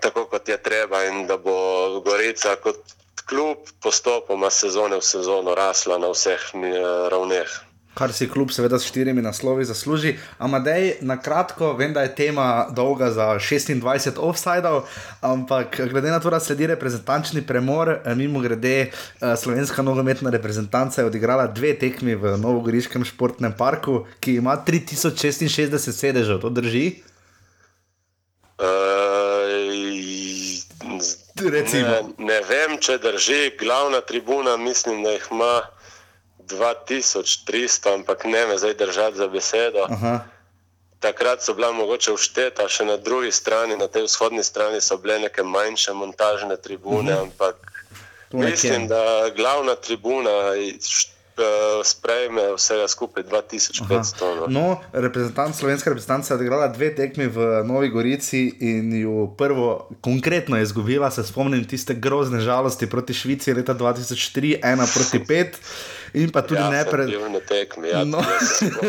tako, 0.00 0.24
kot 0.26 0.48
je 0.48 0.62
treba, 0.62 1.04
in 1.04 1.26
da 1.26 1.36
bo 1.36 2.00
Gorica 2.04 2.56
kot 2.56 2.78
klub 3.26 3.58
postopoma 3.82 4.50
sezone 4.50 4.96
v 4.96 5.04
sezono 5.04 5.54
rasla 5.54 5.98
na 5.98 6.10
vseh 6.10 6.50
eh, 6.54 7.08
ravneh. 7.08 7.69
Kar 8.00 8.14
si 8.16 8.30
kljub, 8.32 8.48
seveda, 8.48 8.78
s 8.80 8.88
štirimi 8.88 9.20
naslovi 9.20 9.64
zasluži. 9.68 10.14
Amadej, 10.38 10.94
na 11.04 11.18
kratko, 11.20 11.74
vem, 11.76 11.92
da 11.92 12.00
je 12.06 12.14
tema 12.16 12.46
dolga 12.72 13.10
za 13.12 13.26
26 13.36 14.16
offsajdov, 14.16 14.86
ampak 15.20 15.76
glede 15.90 16.08
na 16.08 16.20
to, 16.20 16.30
da 16.32 16.40
sledi 16.40 16.70
reprezentančni 16.70 17.42
premor, 17.44 17.90
eh, 17.90 18.14
mimo 18.14 18.40
grede, 18.40 18.78
eh, 18.80 19.36
slovenska 19.36 19.82
nogometna 19.82 20.30
reprezentanca 20.30 21.02
je 21.02 21.10
odigrala 21.12 21.46
dve 21.46 21.74
tekmi 21.78 22.14
v 22.14 22.38
Novogoriškem 22.40 23.04
športnem 23.04 23.52
parku, 23.52 24.06
ki 24.20 24.38
ima 24.40 24.56
3066 24.56 25.92
sedežev, 25.92 26.40
to 26.40 26.48
drži? 26.48 27.02
Recimo. 31.48 32.14
Ne, 32.16 32.24
ne 32.32 32.40
vem, 32.48 32.78
če 32.80 32.98
drži. 32.98 33.52
Glavna 33.60 34.00
tribuna, 34.00 34.56
mislim, 34.56 35.02
da 35.02 35.10
jih 35.10 35.28
ima 35.30 35.52
2300, 36.50 37.94
ampak 37.94 38.24
ne 38.24 38.46
me 38.46 38.58
zdaj 38.58 38.74
držati 38.74 39.16
za 39.16 39.28
besedo. 39.28 39.86
Aha. 39.90 40.20
Takrat 41.00 41.42
so 41.42 41.54
bila 41.54 41.72
mogoče 41.72 42.12
ušteta, 42.12 42.68
še 42.68 42.84
na 42.84 42.96
drugi 42.96 43.32
strani, 43.32 43.76
na 43.76 43.88
tej 43.88 44.04
vzhodni 44.04 44.44
strani 44.44 44.80
so 44.80 44.98
bile 45.00 45.18
neke 45.18 45.42
manjše 45.42 45.92
montažne 45.92 46.56
tribune, 46.56 47.12
uh 47.12 47.18
-huh. 47.18 47.22
ampak 47.22 47.56
mislim, 48.32 48.88
da 48.88 49.30
glavna 49.36 49.74
tribuna 49.74 50.30
eh, 50.30 51.84
sprejme 51.84 52.42
vsega 52.56 52.88
skupaj 52.88 53.24
2500. 53.24 54.40
No. 54.40 54.46
No, 54.48 54.80
reprezentant, 54.92 55.56
slovenska 55.56 55.90
reprezentanca 55.90 56.34
je 56.34 56.36
odigrala 56.36 56.68
dve 56.68 56.94
tekmi 56.94 57.26
v 57.26 57.64
Novi 57.64 57.88
Gorici 57.88 58.52
in 58.60 59.00
jo 59.02 59.34
prvo 59.38 59.88
konkretno 60.00 60.56
je 60.56 60.62
izgubila. 60.62 61.10
Se 61.10 61.24
spomnim 61.24 61.64
tiste 61.64 61.94
grozne 61.94 62.40
žalosti 62.40 62.90
proti 62.90 63.14
Švici 63.14 63.54
leta 63.54 63.74
2003, 63.74 64.58
ena 64.62 64.86
proti 64.94 65.24
pet. 65.24 65.58
In 66.12 66.30
pa 66.34 66.42
tudi 66.42 66.60
ja, 66.60 66.70
ne 66.70 66.82
na 67.30 67.40
tekmi, 67.48 67.88
ja, 67.88 68.04
No. 68.04 68.18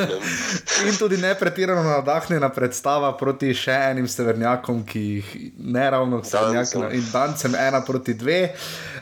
In 0.87 0.95
tudi 0.97 1.17
ne 1.17 1.35
pretirano 1.35 1.83
navdahnjena 1.83 2.49
predstava 2.49 3.11
proti 3.17 3.53
še 3.53 3.75
enim 3.91 4.07
severnjakom, 4.09 4.81
ki 4.87 5.01
jih 5.01 5.33
ne 5.57 5.89
ravno 5.93 6.23
severnjakom 6.25 6.87
in 6.91 7.05
dancem 7.11 7.55
ena 7.55 7.83
proti 7.85 8.15
dve. 8.17 8.55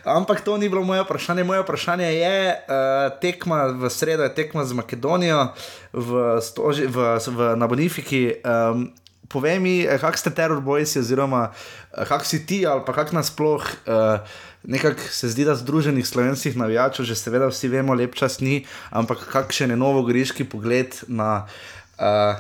Ampak 0.03 0.41
to 0.43 0.57
ni 0.57 0.69
bilo 0.69 0.83
moje 0.83 1.03
vprašanje. 1.03 1.43
Moje 1.43 1.63
vprašanje 1.63 2.09
je, 2.13 2.39
uh, 2.55 3.19
tekma 3.21 3.65
v 3.79 3.91
sredo 3.91 4.27
je 4.27 4.33
tekma 4.35 4.65
z 4.65 4.75
Makedonijo 4.75 5.51
v, 5.93 6.39
stoži, 6.43 6.87
v, 6.87 7.15
v, 7.19 7.53
na 7.55 7.67
Bonifiki. 7.67 8.41
Um, 8.43 8.89
Povej 9.29 9.61
mi, 9.61 9.85
eh, 9.85 10.01
kak 10.01 10.17
ste 10.17 10.33
teror 10.33 10.57
bojci, 10.57 11.05
oziroma 11.05 11.53
eh, 11.53 12.01
kak 12.01 12.25
si 12.25 12.41
ti, 12.49 12.65
ali 12.65 12.81
pa 12.81 12.97
kak 12.97 13.13
nasploh. 13.13 13.61
Uh, 13.85 14.25
Nekako 14.63 15.01
se 15.11 15.29
zdi, 15.29 15.45
da 15.45 15.55
združenih 15.55 16.07
slovenskih 16.07 16.57
navijačev, 16.57 17.05
že 17.05 17.15
seveda 17.15 17.47
vsi 17.47 17.67
vemo, 17.67 17.93
lep 17.93 18.15
čas 18.15 18.39
ni, 18.39 18.59
ampak 18.91 19.17
kakšen 19.25 19.69
je 19.69 19.77
novogoriški 19.77 20.43
pogled 20.43 20.95
na 21.07 21.47
uh, 21.95 22.35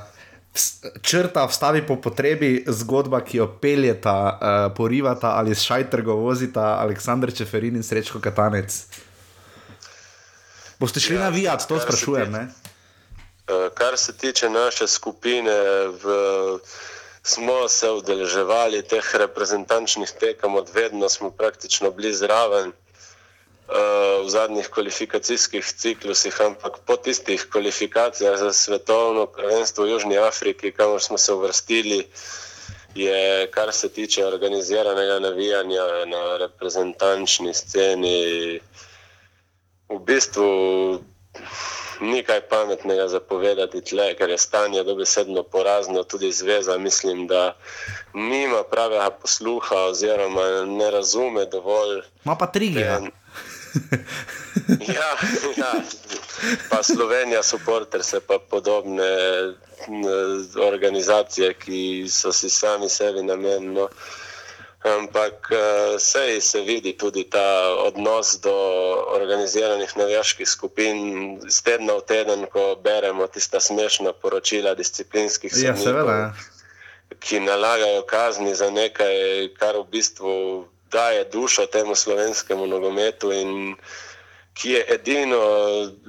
črta, 1.01 1.45
vstavi 1.45 1.87
po 1.87 1.95
potrebi 1.95 2.63
zgodba, 2.67 3.21
ki 3.21 3.37
jo 3.37 3.47
peljeta, 3.55 4.15
uh, 4.31 4.39
porivata 4.75 5.29
ali 5.31 5.55
s 5.55 5.61
šajtrgo 5.61 6.13
vozita 6.15 6.75
Aleksandr 6.75 7.31
Čeferin 7.31 7.75
in 7.75 7.83
Srečko 7.83 8.19
Katanec. 8.19 8.85
Boste 10.79 10.99
šli 10.99 11.15
ja, 11.15 11.19
Ja, 11.19 11.25
navijati, 11.25 11.67
to 11.67 11.79
sprašujem. 11.79 12.25
tiče- 12.25 12.31
Ne? 12.33 12.47
Eh, 13.49 13.69
Kar 13.73 13.97
se 13.97 14.13
tiče 14.13 14.49
naše 14.49 14.87
skupine, 14.87 15.51
v, 15.95 16.03
smo 17.29 17.67
se 17.67 17.89
udeleževali 17.91 18.81
teh 18.81 19.05
reprezentančnih 19.13 20.11
tekem, 20.19 20.55
od 20.55 20.69
vedno 20.73 21.09
smo 21.09 21.29
praktično 21.31 21.91
bili 21.91 22.13
zraven 22.13 22.71
eh, 22.71 24.23
v 24.25 24.29
zadnjih 24.29 24.69
kvalifikacijskih 24.69 25.65
ciklusih, 25.65 26.41
ampak 26.41 26.81
po 26.85 26.97
tistih 26.97 27.45
kvalifikacijah 27.51 28.37
za 28.37 28.53
svetovno 28.53 29.25
prvenstvo 29.25 29.85
v 29.85 29.91
Južni 29.91 30.17
Afriki, 30.17 30.71
kamor 30.71 31.01
smo 31.01 31.17
se 31.17 31.33
uvrstili, 31.33 32.07
je, 32.95 33.47
kar 33.51 33.73
se 33.73 33.89
tiče 33.89 34.25
organiziranega 34.25 35.19
navijanja 35.19 36.05
na 36.05 36.37
reprezentančni 36.37 37.53
sceni, 37.53 38.59
v 39.89 39.99
bistvu 40.05 40.49
ni 42.01 42.23
kaj 42.23 42.41
pametnega 42.49 43.07
zapovedati 43.07 43.81
tle, 43.81 44.13
ker 44.15 44.29
je 44.29 44.37
stanje 44.37 44.83
dobesedno 44.83 45.43
porazno, 45.43 46.03
tudi 46.03 46.31
zveza 46.31 46.77
mislim, 46.77 47.27
da 47.27 47.55
nima 48.13 48.63
pravega 48.63 49.09
posluha 49.09 49.75
oziroma 49.75 50.65
ne 50.65 50.91
razume 50.91 51.45
dovolj. 51.45 52.01
Ma 52.23 52.35
pa 52.35 52.47
trigger. 52.47 52.87
En- 52.87 53.11
Ja, 54.69 55.17
ja. 55.57 55.73
Pa 56.69 56.83
Slovenija, 56.83 57.43
supporters, 57.43 58.13
pa 58.27 58.39
podobne 58.49 59.05
organizacije, 60.73 61.53
ki 61.53 62.05
so 62.09 62.31
si 62.31 62.49
sami 62.49 62.89
sebi 62.89 63.23
namenjeni. 63.23 63.73
No. 63.73 63.87
Ampak 64.79 65.51
eh, 65.51 65.59
sej 65.99 66.41
se 66.41 66.61
vidi 66.61 66.93
tudi 66.97 67.23
ta 67.27 67.67
odnos 67.83 68.39
do 68.39 68.53
organiziranih 69.11 69.97
navijaških 69.97 70.47
skupin, 70.47 70.97
iz 71.47 71.61
tedna 71.63 71.93
v 71.99 72.01
teden, 72.07 72.45
ko 72.47 72.75
beremo 72.83 73.27
tista 73.27 73.59
smešna 73.59 74.13
poročila 74.13 74.75
disciplinskih 74.75 75.51
Ja, 75.51 75.75
sodnikov 75.75 75.83
seveda. 75.83 76.11
ja. 76.11 76.33
ki 77.19 77.39
nalagajo 77.39 78.01
kazni 78.07 78.55
za 78.55 78.69
nekaj, 78.71 79.49
kar 79.59 79.75
v 79.75 79.85
bistvu 79.91 80.33
daje 80.91 81.25
dušo 81.25 81.65
temu 81.65 81.95
slovenskemu 81.95 82.67
nogometu 82.67 83.31
in 83.31 83.75
ki 84.59 84.71
je 84.71 84.85
edino, 84.93 85.39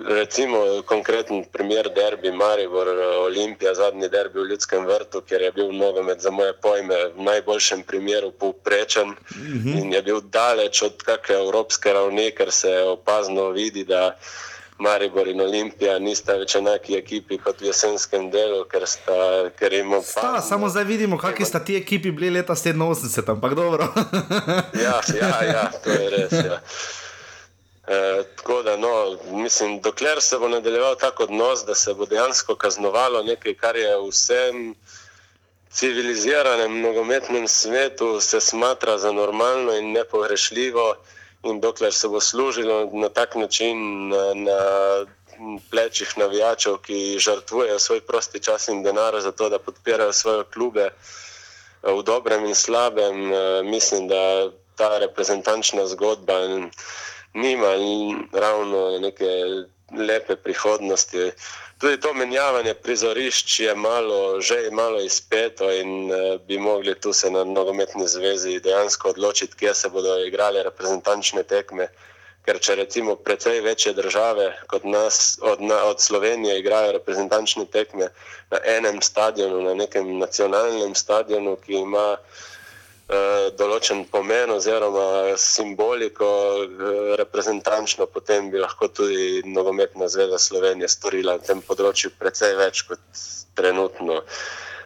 recimo 0.09 0.83
konkreten 0.87 1.45
primer 1.53 1.89
derbi 1.95 2.33
Maribor, 2.33 2.89
Olimpija, 3.23 3.75
zadnji 3.75 4.09
derbi 4.09 4.41
v 4.41 4.49
Ljudskem 4.51 4.87
vrtu, 4.87 5.23
kjer 5.23 5.43
je 5.43 5.53
bil 5.53 5.73
nogomet 5.73 6.21
za 6.21 6.31
moje 6.31 6.53
pojme 6.63 6.97
v 7.17 7.23
najboljšem 7.23 7.83
primeru 7.83 8.31
povprečen 8.31 9.09
mm 9.09 9.17
-hmm. 9.37 9.79
in 9.83 9.93
je 9.93 10.03
bil 10.03 10.21
daleč 10.21 10.83
od 10.83 11.03
kakšne 11.03 11.35
evropske 11.35 11.93
ravni, 11.93 12.31
ker 12.31 12.51
se 12.51 12.79
opazno 12.83 13.49
vidi, 13.51 13.85
da 13.85 14.17
Maribor 14.79 15.29
in 15.29 15.41
Olimpija 15.41 15.99
nista 15.99 16.35
več 16.35 16.55
enaki 16.55 16.97
ekipi 16.97 17.39
kot 17.39 17.61
v 17.61 17.65
jesenskem 17.65 18.31
delu, 18.31 18.65
ker, 18.65 18.87
sta, 18.87 19.51
ker 19.59 19.73
jim 19.73 19.95
Sta, 20.03 20.21
opazno. 20.21 20.49
samo 20.49 20.69
zdaj 20.69 20.85
vidimo, 20.85 21.19
kakšni 21.19 21.47
sta 21.47 21.65
ti 21.65 21.77
ekipi 21.77 22.11
bili 22.11 22.31
leta 22.31 22.53
87, 22.53 23.31
ampak 23.31 23.55
dobro. 23.55 23.93
Ja, 24.85 25.01
ja, 25.21 25.45
ja, 25.45 25.71
to 25.85 25.91
je 25.91 26.11
res. 26.11 26.33
Ja. 26.33 26.61
E, 27.91 28.23
tako 28.37 28.63
da, 28.63 28.77
no, 28.77 29.19
mislim, 29.31 29.81
dokler 29.81 30.21
se 30.23 30.39
bo 30.39 30.49
nadaljeval 30.49 30.97
tako 30.97 31.23
odnos, 31.23 31.65
da 31.67 31.75
se 31.75 31.95
bo 31.95 32.07
dejansko 32.07 32.55
kaznovalo 32.55 33.23
nekaj, 33.23 33.55
kar 33.55 33.77
je 33.77 33.97
vsem 34.11 34.75
civiliziranem 35.71 36.81
nogometnem 36.81 37.49
svetu, 37.49 38.21
se 38.21 38.41
smatra 38.41 38.99
za 38.99 39.13
normalno 39.13 39.75
in 39.77 39.93
nepogrešljivo, 39.93 40.95
in 41.43 41.61
dokler 41.61 41.95
se 41.95 42.09
bo 42.09 42.21
služilo 42.21 42.91
na 42.93 43.09
tak 43.09 43.35
način 43.35 44.09
na, 44.09 44.35
na 44.35 44.61
plečih 45.71 46.19
navijačev, 46.19 46.77
ki 46.77 47.19
žrtvujejo 47.19 47.79
svoj 47.79 48.01
prosti 48.01 48.43
čas 48.43 48.69
in 48.69 48.83
denar 48.83 49.21
za 49.21 49.33
to, 49.33 49.49
da 49.49 49.59
podpirajo 49.59 50.13
svoje 50.13 50.45
klube 50.55 50.91
v 51.83 52.03
dobrem 52.03 52.47
in 52.47 52.55
slabem, 52.55 53.33
eh, 53.33 53.63
mislim, 53.63 54.09
da 54.09 54.51
ta 54.77 54.99
reprezentančna 54.99 55.87
zgodba 55.87 56.35
nima 57.35 57.75
ravno 58.33 58.99
neke 58.99 59.31
lepe 59.99 60.37
prihodnosti. 60.37 61.33
Tudi 61.79 62.01
to 62.01 62.13
menjavanje 62.15 62.75
prizorišč 62.75 63.61
je 63.61 63.75
malo, 63.75 64.41
že 64.41 64.69
malo 64.71 65.01
izpeto 65.01 65.73
in 65.73 66.13
eh, 66.13 66.39
bi 66.47 66.59
mogli 66.59 66.95
tu 67.01 67.13
se 67.13 67.31
na 67.31 67.45
nogometni 67.45 68.09
zvezi 68.09 68.61
dejansko 68.61 69.09
odločiti, 69.09 69.57
kje 69.57 69.75
se 69.75 69.89
bodo 69.89 70.19
igrale 70.25 70.63
reprezentančne 70.63 71.43
tekme. 71.43 71.89
Ker 72.45 72.59
če 72.61 72.75
recimo 72.75 73.17
precej 73.17 73.61
večje 73.61 73.93
države 73.93 74.59
kot 74.67 74.85
nas, 74.85 75.39
od, 75.43 75.59
od 75.85 76.01
Slovenije 76.01 76.59
igrajo 76.59 76.93
reprezentančne 76.93 77.65
tekme 77.65 78.09
na 78.51 78.59
enem 78.65 79.03
stadionu, 79.03 79.63
na 79.63 79.75
nekem 79.75 80.19
nacionalnem 80.19 80.95
stadionu, 80.95 81.57
ki 81.57 81.75
ima 81.81 82.17
določen 83.59 84.05
pomen 84.11 84.53
oziroma 84.55 85.37
simboliko 85.41 86.31
eh, 86.63 87.15
reprezentančno, 87.21 88.07
potem 88.07 88.51
bi 88.53 88.63
lahko 88.63 88.89
tudi 88.89 89.43
nogometna 89.47 90.09
zveza 90.09 90.39
Slovenije 90.39 90.89
storila 90.89 91.39
na 91.39 91.47
tem 91.47 91.63
področju 91.67 92.13
precej 92.19 92.55
več 92.61 92.85
kot 92.89 93.23
trenutno 93.59 94.21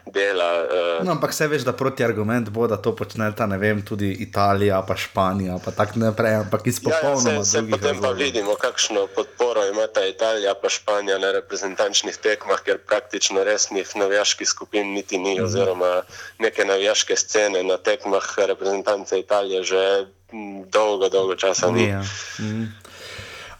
dela. 0.06 0.64
eh, 1.00 1.04
No, 1.04 1.10
ampak 1.10 1.30
vse 1.30 1.46
veš, 1.46 1.62
da 1.62 1.72
proti 1.72 2.04
argument 2.04 2.48
bo, 2.48 2.66
da 2.66 2.76
to 2.76 2.92
počneta, 2.92 3.46
ne 3.46 3.58
vem, 3.58 3.82
tudi 3.82 4.12
Italija, 4.20 4.82
pa 4.82 4.96
Španija, 4.96 5.58
pa 5.64 5.70
tako 5.70 5.98
naprej, 5.98 6.34
ampak 6.34 6.66
iz 6.66 6.80
Ja, 6.82 6.98
ja, 7.02 7.16
se, 7.16 7.44
se 7.44 7.58
drugih 7.58 7.70
potem 7.72 8.00
pa 8.00 8.10
vidimo, 8.10 8.54
kakšno 8.54 9.06
podporo 9.06 9.66
imata 9.66 10.06
Italija 10.06 10.54
in 10.54 10.68
Španija 10.70 11.18
na 11.18 11.32
reprezentančnih 11.32 12.16
tekmah, 12.16 12.60
ker 12.60 12.78
praktično 12.78 13.44
resnih 13.44 13.96
navijaških 13.96 14.48
skupin 14.48 14.92
niti 14.92 15.18
ni, 15.18 15.34
Mhm. 15.34 15.44
oziroma 15.44 16.02
neke 16.38 16.64
navijaške 16.64 17.16
scene 17.16 17.62
na 17.62 17.76
tekmah 17.76 18.24
reprezentance 18.38 19.18
Italije 19.18 19.62
že 19.62 20.06
mm, 20.32 20.70
dolgo, 20.70 21.08
dolgo 21.08 21.34
časa 21.34 21.70
ni. 21.70 21.82
Ni, 21.82 21.88
ja. 21.88 22.02
Mhm. 22.40 22.64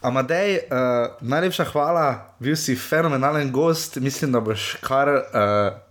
Amadej, 0.05 0.69
uh, 0.69 1.17
najlepša 1.25 1.65
hvala, 1.71 2.35
bil 2.39 2.53
si 2.53 2.75
fenomenalen 2.77 3.49
gost. 3.51 3.95
Mislim, 3.95 4.31
da 4.31 4.39
boš 4.39 4.75
kar 4.85 5.09
uh, 5.09 5.23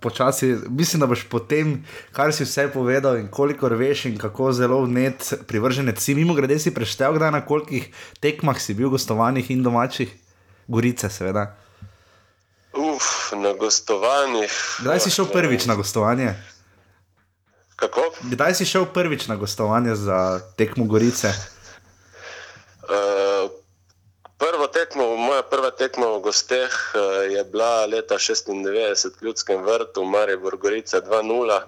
počasi, 0.01 0.53
mislim, 0.69 1.01
da 1.01 1.09
boš 1.11 1.25
po 1.31 1.41
tem, 1.43 1.81
kar 2.15 2.31
si 2.33 2.47
vse 2.47 2.69
povedal 2.71 3.19
in 3.19 3.27
kolikor 3.27 3.75
veš, 3.75 4.05
in 4.13 4.19
kako 4.19 4.53
zelo 4.55 4.79
vnet 4.85 5.33
privrženec 5.51 5.99
si. 5.99 6.15
Mimo 6.15 6.35
grede 6.35 6.59
si 6.63 6.71
preštel, 6.75 7.19
kdaj 7.19 7.33
na 7.35 7.41
kolikih 7.47 7.91
tekmah 8.23 8.61
si 8.63 8.79
bil 8.79 8.93
gostovanih 8.95 9.51
in 9.51 9.67
domačih, 9.67 10.15
Gorice, 10.69 11.11
seveda. 11.11 11.49
Uf, 12.73 13.35
na 13.35 13.53
gostovanjih. 13.59 14.55
Kdaj 14.87 15.01
si 15.01 15.11
šel 15.11 15.27
prvič 15.35 15.67
na 15.67 15.75
gostovanje? 15.75 16.37
Kako? 17.77 18.07
Kdaj 18.31 18.55
si 18.55 18.67
šel 18.67 18.87
prvič 18.95 19.27
na 19.27 19.37
gostovanje 19.37 19.99
za 19.99 20.39
tekmo 20.57 20.87
Gorice? 20.87 21.35
Uh, 22.87 23.51
prvo 24.39 24.67
tekmo, 24.67 25.17
moja 25.17 25.43
prva 25.43 25.71
tekma 25.95 26.19
v 26.19 26.27
gosteh 26.27 26.75
uh, 26.99 27.23
je 27.31 27.39
bila 27.47 27.87
leta 27.87 28.19
96 28.19 29.15
v 29.15 29.31
Ljudskem 29.31 29.63
vrtu, 29.63 30.03
Maribor 30.03 30.59
Gorica 30.59 30.99
2-0, 30.99 31.63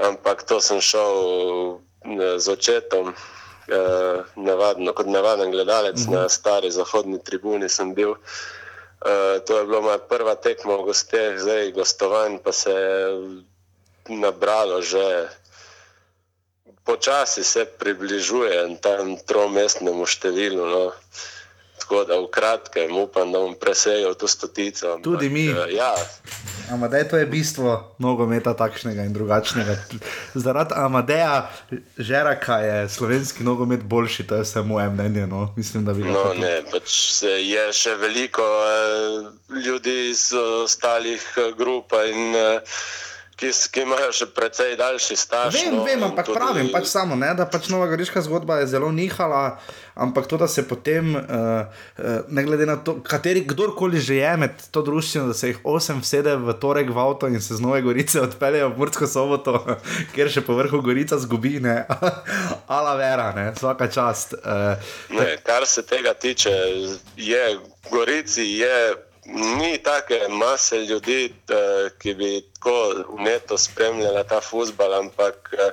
ampak 0.00 0.48
to 0.48 0.64
sem 0.64 0.80
šel 0.80 1.12
uh, 1.12 2.40
z 2.40 2.46
očetom, 2.48 3.12
uh, 3.12 4.24
navadno, 4.32 4.96
kot 4.96 5.04
navaden 5.12 5.52
gledalec 5.52 6.00
-hmm. 6.00 6.12
na 6.16 6.28
stari 6.28 6.72
zahodni 6.72 7.20
tribuni 7.20 7.68
sem 7.68 7.92
bil. 7.92 8.16
Uh, 8.16 9.44
to 9.44 9.60
je 9.60 9.64
bila 9.68 9.80
moja 9.80 9.98
prva 9.98 10.34
tekma 10.34 10.80
v 10.80 10.88
gosteh, 10.88 11.36
zdaj 11.36 11.76
gostovanj 11.76 12.40
pa 12.40 12.52
se 12.52 12.72
je 12.72 13.04
nabralo 14.08 14.80
že 14.80 15.28
počasi 16.84 17.44
se 17.44 17.64
približuje 17.64 18.80
tam 18.80 19.20
tromestnemu 19.20 20.06
številu. 20.08 20.64
No. 20.64 20.92
Tako 21.88 22.04
da 22.04 22.14
v 22.16 22.28
kratkem 22.28 22.92
upam, 22.94 23.32
da 23.32 23.38
bom 23.38 23.54
presegel 23.56 24.12
to 24.12 24.28
stotico. 24.28 24.86
ampak, 24.88 25.04
Tudi 25.04 25.28
mi. 25.28 25.48
eh, 25.48 25.72
Ja, 25.72 25.94
Amadej, 26.68 27.08
to 27.08 27.16
je 27.16 27.26
bistvo 27.26 27.94
nogometa 27.98 28.52
takšnega 28.52 29.02
in 29.02 29.12
drugačnega. 29.12 29.76
Zaradi 30.34 30.74
Amadeja 30.76 31.48
Žeraka 31.98 32.56
je 32.58 32.88
slovenski 32.88 33.40
nogomet 33.40 33.80
boljši, 33.82 34.26
to 34.26 34.34
je 34.34 34.42
vse 34.42 34.60
moje 34.62 34.90
mnenje. 34.90 35.26
No. 35.26 35.54
Mislim, 35.56 35.84
da 35.84 35.92
bi 35.94 36.02
no, 36.02 36.12
to- 36.14 36.34
ne, 36.34 36.60
pač 36.70 36.88
se 37.10 37.30
je 37.40 37.72
še 37.72 37.94
veliko 37.96 38.44
eh, 38.44 39.32
ljudi 39.58 40.10
iz 40.10 40.28
ostalih 40.60 41.24
eh, 41.38 41.52
grup, 41.54 41.92
in, 42.04 42.36
eh, 42.36 42.60
ki, 43.38 43.50
ki 43.72 43.84
imajo 43.86 44.10
še 44.14 44.26
precej 44.34 44.74
daljši 44.78 45.16
staž. 45.16 45.54
Vem, 45.54 45.76
no, 45.76 45.84
vem, 45.86 46.02
ampak 46.08 46.26
tudi... 46.26 46.38
pravim 46.38 46.70
pač 46.74 46.90
samo, 46.90 47.16
ne, 47.18 47.30
da 47.38 47.46
pač 47.46 47.70
Nova 47.72 47.86
Goriška 47.90 48.22
zgodba 48.26 48.60
je 48.60 48.70
zelo 48.74 48.90
nihala, 48.94 49.60
ampak 49.94 50.26
to, 50.30 50.40
da 50.40 50.48
se 50.50 50.64
potem, 50.66 51.14
uh, 51.14 51.22
uh, 51.22 52.26
ne 52.28 52.44
glede 52.46 52.66
na 52.68 52.78
to, 52.82 52.98
kateri, 53.06 53.44
kdorkoli 53.46 54.02
že 54.02 54.18
je 54.18 54.34
med 54.42 54.58
to 54.74 54.82
družščino, 54.86 55.28
da 55.30 55.38
se 55.38 55.52
jih 55.52 55.62
osem 55.66 56.02
sede 56.06 56.34
v 56.38 56.54
torek 56.58 56.90
v 56.94 57.02
avto 57.02 57.30
in 57.30 57.38
se 57.42 57.58
z 57.58 57.64
Nove 57.64 57.82
Gorice 57.86 58.22
odpeljejo 58.26 58.72
v 58.74 58.82
Mursko 58.82 59.10
soboto, 59.10 59.62
kjer 60.14 60.32
še 60.34 60.42
po 60.46 60.58
vrhu 60.58 60.82
Gorica 60.82 61.18
zgubi, 61.22 61.58
ne, 61.62 61.84
ala 62.78 62.98
vera, 62.98 63.30
ne, 63.38 63.50
vsaka 63.54 63.90
čast. 63.92 64.34
Uh, 64.42 64.74
Ne, 65.14 65.38
kar 65.46 65.66
se 65.66 65.82
tega 65.86 66.12
tiče, 66.14 66.52
je 67.16 67.44
Gorici 67.90 68.44
je, 68.58 69.07
ni 69.28 69.78
take 69.78 70.28
mase 70.28 70.76
ljudi, 70.76 71.24
eh, 71.48 71.90
ki 71.98 72.14
bi 72.14 72.42
tako 72.54 73.04
vneto 73.18 73.58
spremljala 73.58 74.24
ta 74.24 74.40
futbal, 74.40 74.94
ampak 74.94 75.50
eh, 75.52 75.70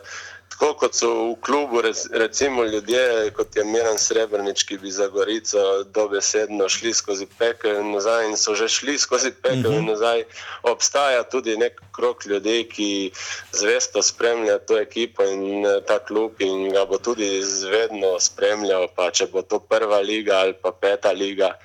tako 0.50 0.74
kot 0.80 0.96
so 0.96 1.10
v 1.32 1.36
klubu, 1.42 1.82
rec- 1.82 2.08
recimo 2.12 2.64
ljudje, 2.64 3.32
kot 3.36 3.56
je 3.56 3.64
Miran 3.64 3.98
Srebrenic, 3.98 4.64
ki 4.64 4.78
bi 4.78 4.92
za 4.92 5.08
Gorico 5.08 5.84
dobesedno 5.84 6.70
šli 6.70 6.94
skozi 6.94 7.28
pekel 7.40 7.80
in 7.80 7.92
nazaj 7.92 8.30
in 8.30 8.38
so 8.38 8.56
že 8.56 8.68
šli 8.68 8.98
skozi 8.98 9.32
pekel 9.32 9.74
in 9.74 9.86
nazaj, 9.86 10.24
obstaja 10.64 11.24
tudi 11.24 11.58
nek 11.58 11.82
krok 11.92 12.26
ljudi, 12.26 12.68
ki 12.72 13.12
zvesto 13.52 14.02
spremlja 14.02 14.60
to 14.60 14.80
ekipo 14.80 15.24
in 15.24 15.66
eh, 15.66 15.82
ta 15.88 16.00
klub 16.00 16.42
in 16.42 16.72
ga 16.72 16.86
bo 16.86 16.98
tudi 16.98 17.42
vedno 17.72 18.20
spremljal, 18.20 18.88
pa 18.96 19.12
če 19.12 19.28
bo 19.32 19.42
to 19.42 19.60
prva 19.60 20.00
liga 20.00 20.40
ali 20.40 20.54
pa 20.54 20.72
peta 20.72 21.12
liga, 21.12 21.56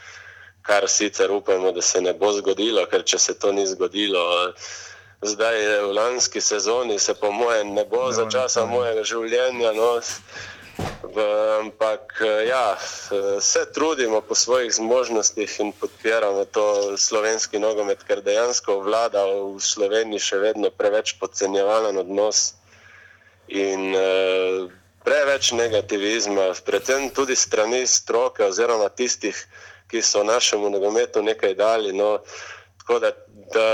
kar 0.70 0.88
sicer 0.88 1.30
upamo, 1.30 1.72
da 1.72 1.82
se 1.82 2.00
ne 2.00 2.12
bo 2.14 2.30
zgodilo, 2.32 2.84
ker 2.86 3.02
če 3.02 3.18
se 3.18 3.34
to 3.34 3.50
ni 3.52 3.66
zgodilo. 3.66 4.22
Zdaj 5.20 5.56
v 5.82 5.88
lanski 5.96 6.40
sezoni 6.40 6.98
se 7.02 7.14
po 7.18 7.32
mojem 7.34 7.74
ne 7.74 7.82
bo 7.84 8.06
za 8.14 8.28
časa 8.30 8.62
mojega 8.70 9.02
življenja, 9.04 9.72
no, 9.74 9.88
v, 11.16 11.24
ampak 11.58 12.22
ja, 12.46 12.78
se 13.42 13.64
trudimo 13.74 14.20
po 14.22 14.38
svojih 14.38 14.70
zmožnostih 14.72 15.56
in 15.60 15.72
podpiramo 15.80 16.46
to 16.54 16.66
slovenski 16.96 17.58
nogomet, 17.58 18.06
ker 18.06 18.22
dejansko 18.22 18.78
vlada 18.86 19.26
v 19.26 19.58
Sloveniji 19.58 20.22
še 20.28 20.38
vedno 20.44 20.70
preveč 20.70 21.16
podcenjevalen 21.18 21.98
odnos 21.98 22.54
in 23.50 23.90
preveč 25.02 25.50
negativizma, 25.58 26.52
predvsem 26.62 27.10
tudi 27.10 27.34
strani 27.36 27.82
stroke 27.90 28.46
oziroma 28.46 28.86
tistih, 28.94 29.34
ki 29.34 29.69
so 29.99 30.22
našemu 30.24 30.70
nogometu 30.70 31.22
nekaj 31.22 31.55
dali. 31.55 31.93
No, 31.93 32.18
tako 32.78 32.99
da, 32.99 33.11
da 33.55 33.66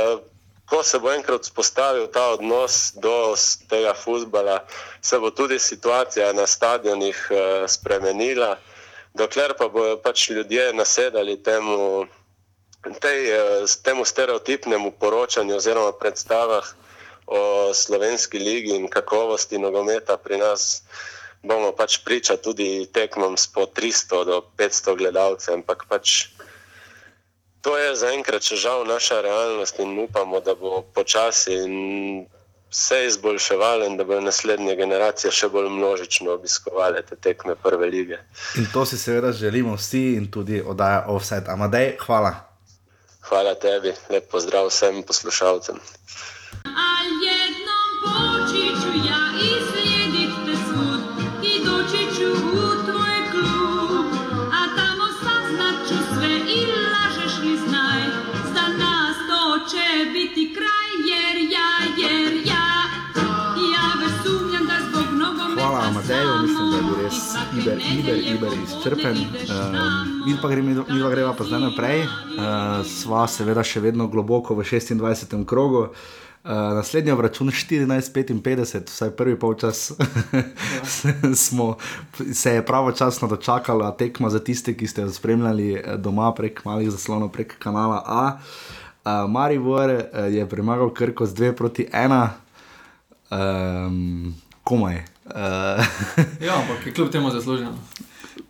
ko 0.70 0.82
se 0.82 0.98
bo 0.98 1.12
enkrat 1.12 1.44
vzpostavil 1.44 2.08
ta 2.12 2.30
odnos 2.32 2.92
do 2.94 3.34
tega 3.68 3.94
futbala, 3.94 4.64
se 5.02 5.18
bo 5.18 5.30
tudi 5.30 5.58
situacija 5.58 6.32
na 6.32 6.46
stadionih 6.46 7.28
eh, 7.30 7.68
spremenila, 7.68 8.56
dokler 9.14 9.54
pa 9.58 9.68
bodo 9.68 10.00
pač 10.02 10.30
ljudje 10.30 10.72
nasedali 10.72 11.42
temu, 11.42 12.06
tej, 13.00 13.20
s 13.66 13.82
temu 13.82 14.04
stereotipnemu 14.04 14.90
poročanju 14.90 15.56
oziroma 15.56 15.92
predstavah 15.92 16.64
o 17.26 17.74
slovenski 17.74 18.38
ligi 18.38 18.76
in 18.76 18.88
kakovosti 18.88 19.58
nogometa 19.58 20.16
pri 20.16 20.38
nas, 20.38 20.82
bomo 21.46 21.72
pač 21.72 21.98
priča 22.04 22.36
tudi 22.36 22.86
tekmam 22.92 23.36
s 23.36 23.46
po 23.46 23.66
300 23.66 24.24
do 24.24 24.42
500 24.58 24.96
gledalcev, 24.98 25.54
ampak 25.54 25.86
pač 25.88 26.28
to 27.66 27.74
je 27.78 27.96
zaenkrat 27.98 28.46
še 28.46 28.56
žal 28.62 28.86
naša 28.86 29.20
realnost 29.20 29.78
in 29.82 29.98
upamo, 29.98 30.40
da 30.40 30.54
bo 30.54 30.82
počasi 30.94 31.58
se 32.70 33.06
izboljševalo 33.06 33.86
in 33.86 33.96
da 33.96 34.04
bodo 34.04 34.20
naslednje 34.20 34.76
generacije 34.76 35.32
še 35.32 35.48
bolj 35.48 35.70
množično 35.70 36.34
obiskovali 36.34 37.02
te 37.08 37.16
tekme 37.16 37.54
prve 37.54 37.86
lige. 37.86 38.18
in 38.58 38.66
to 38.72 38.86
si 38.86 38.98
seveda 38.98 39.32
želimo 39.32 39.74
vsi 39.76 40.14
in 40.18 40.30
tudi 40.30 40.62
oddaja 40.62 41.04
Offset. 41.08 41.48
Amadej, 41.48 41.96
hvala. 42.06 42.34
Hvala 43.28 43.54
tebi, 43.54 43.94
lep 44.10 44.30
pozdrav 44.30 44.68
vsem 44.68 45.02
poslušalcem. 45.02 45.80
A 46.64 46.86
iber, 67.66 67.82
iber, 67.98 68.18
iber 68.34 68.52
izčrpen. 68.62 69.16
Uh, 69.16 69.46
tamo. 69.46 69.78
mi 70.26 70.36
pa 70.42 70.48
gremo, 70.48 70.84
mi 70.88 71.02
pa 71.02 71.10
greva 71.10 71.32
pa 71.34 71.44
zdaj 71.44 71.60
naprej. 71.60 72.02
Uh, 72.02 72.86
sva 72.86 73.26
seveda 73.26 73.64
še 73.66 73.82
vedno 73.82 74.06
globoko 74.06 74.54
v 74.54 74.62
26. 74.62 75.44
krogu. 75.44 75.88
naslednji 76.46 77.10
obračun 77.10 77.48
14:55, 77.50 78.86
vsaj 78.86 79.10
prvi 79.18 79.34
polčas, 79.38 79.92
smo, 81.46 81.76
se 82.32 82.52
je 82.52 82.66
pravočasno 82.66 83.28
dočakala 83.28 83.90
tekma 83.96 84.30
za 84.30 84.38
tiste, 84.38 84.76
ki 84.76 84.86
ste 84.86 85.02
jo 85.02 85.10
spremljali 85.10 85.72
eh, 85.74 85.96
doma 85.96 86.30
prek 86.34 86.64
malih 86.64 86.90
zaslonov, 86.90 87.32
prek 87.34 87.58
kanala 87.58 88.02
A. 88.06 88.38
Uh, 89.02 89.30
Maribor 89.30 89.90
uh, 89.90 90.00
je 90.30 90.46
premagal 90.48 90.94
Krko 90.94 91.26
z 91.26 91.34
2 91.34 91.52
proti 91.52 91.88
1, 91.90 92.28
um, 93.30 94.34
komaj. 94.62 95.15
Uh, 95.26 95.84
Ja, 96.40 96.54
ampak 96.56 96.86
je 96.86 96.92
kljub 96.92 97.08
temu 97.10 97.30
zasluženo. 97.30 97.72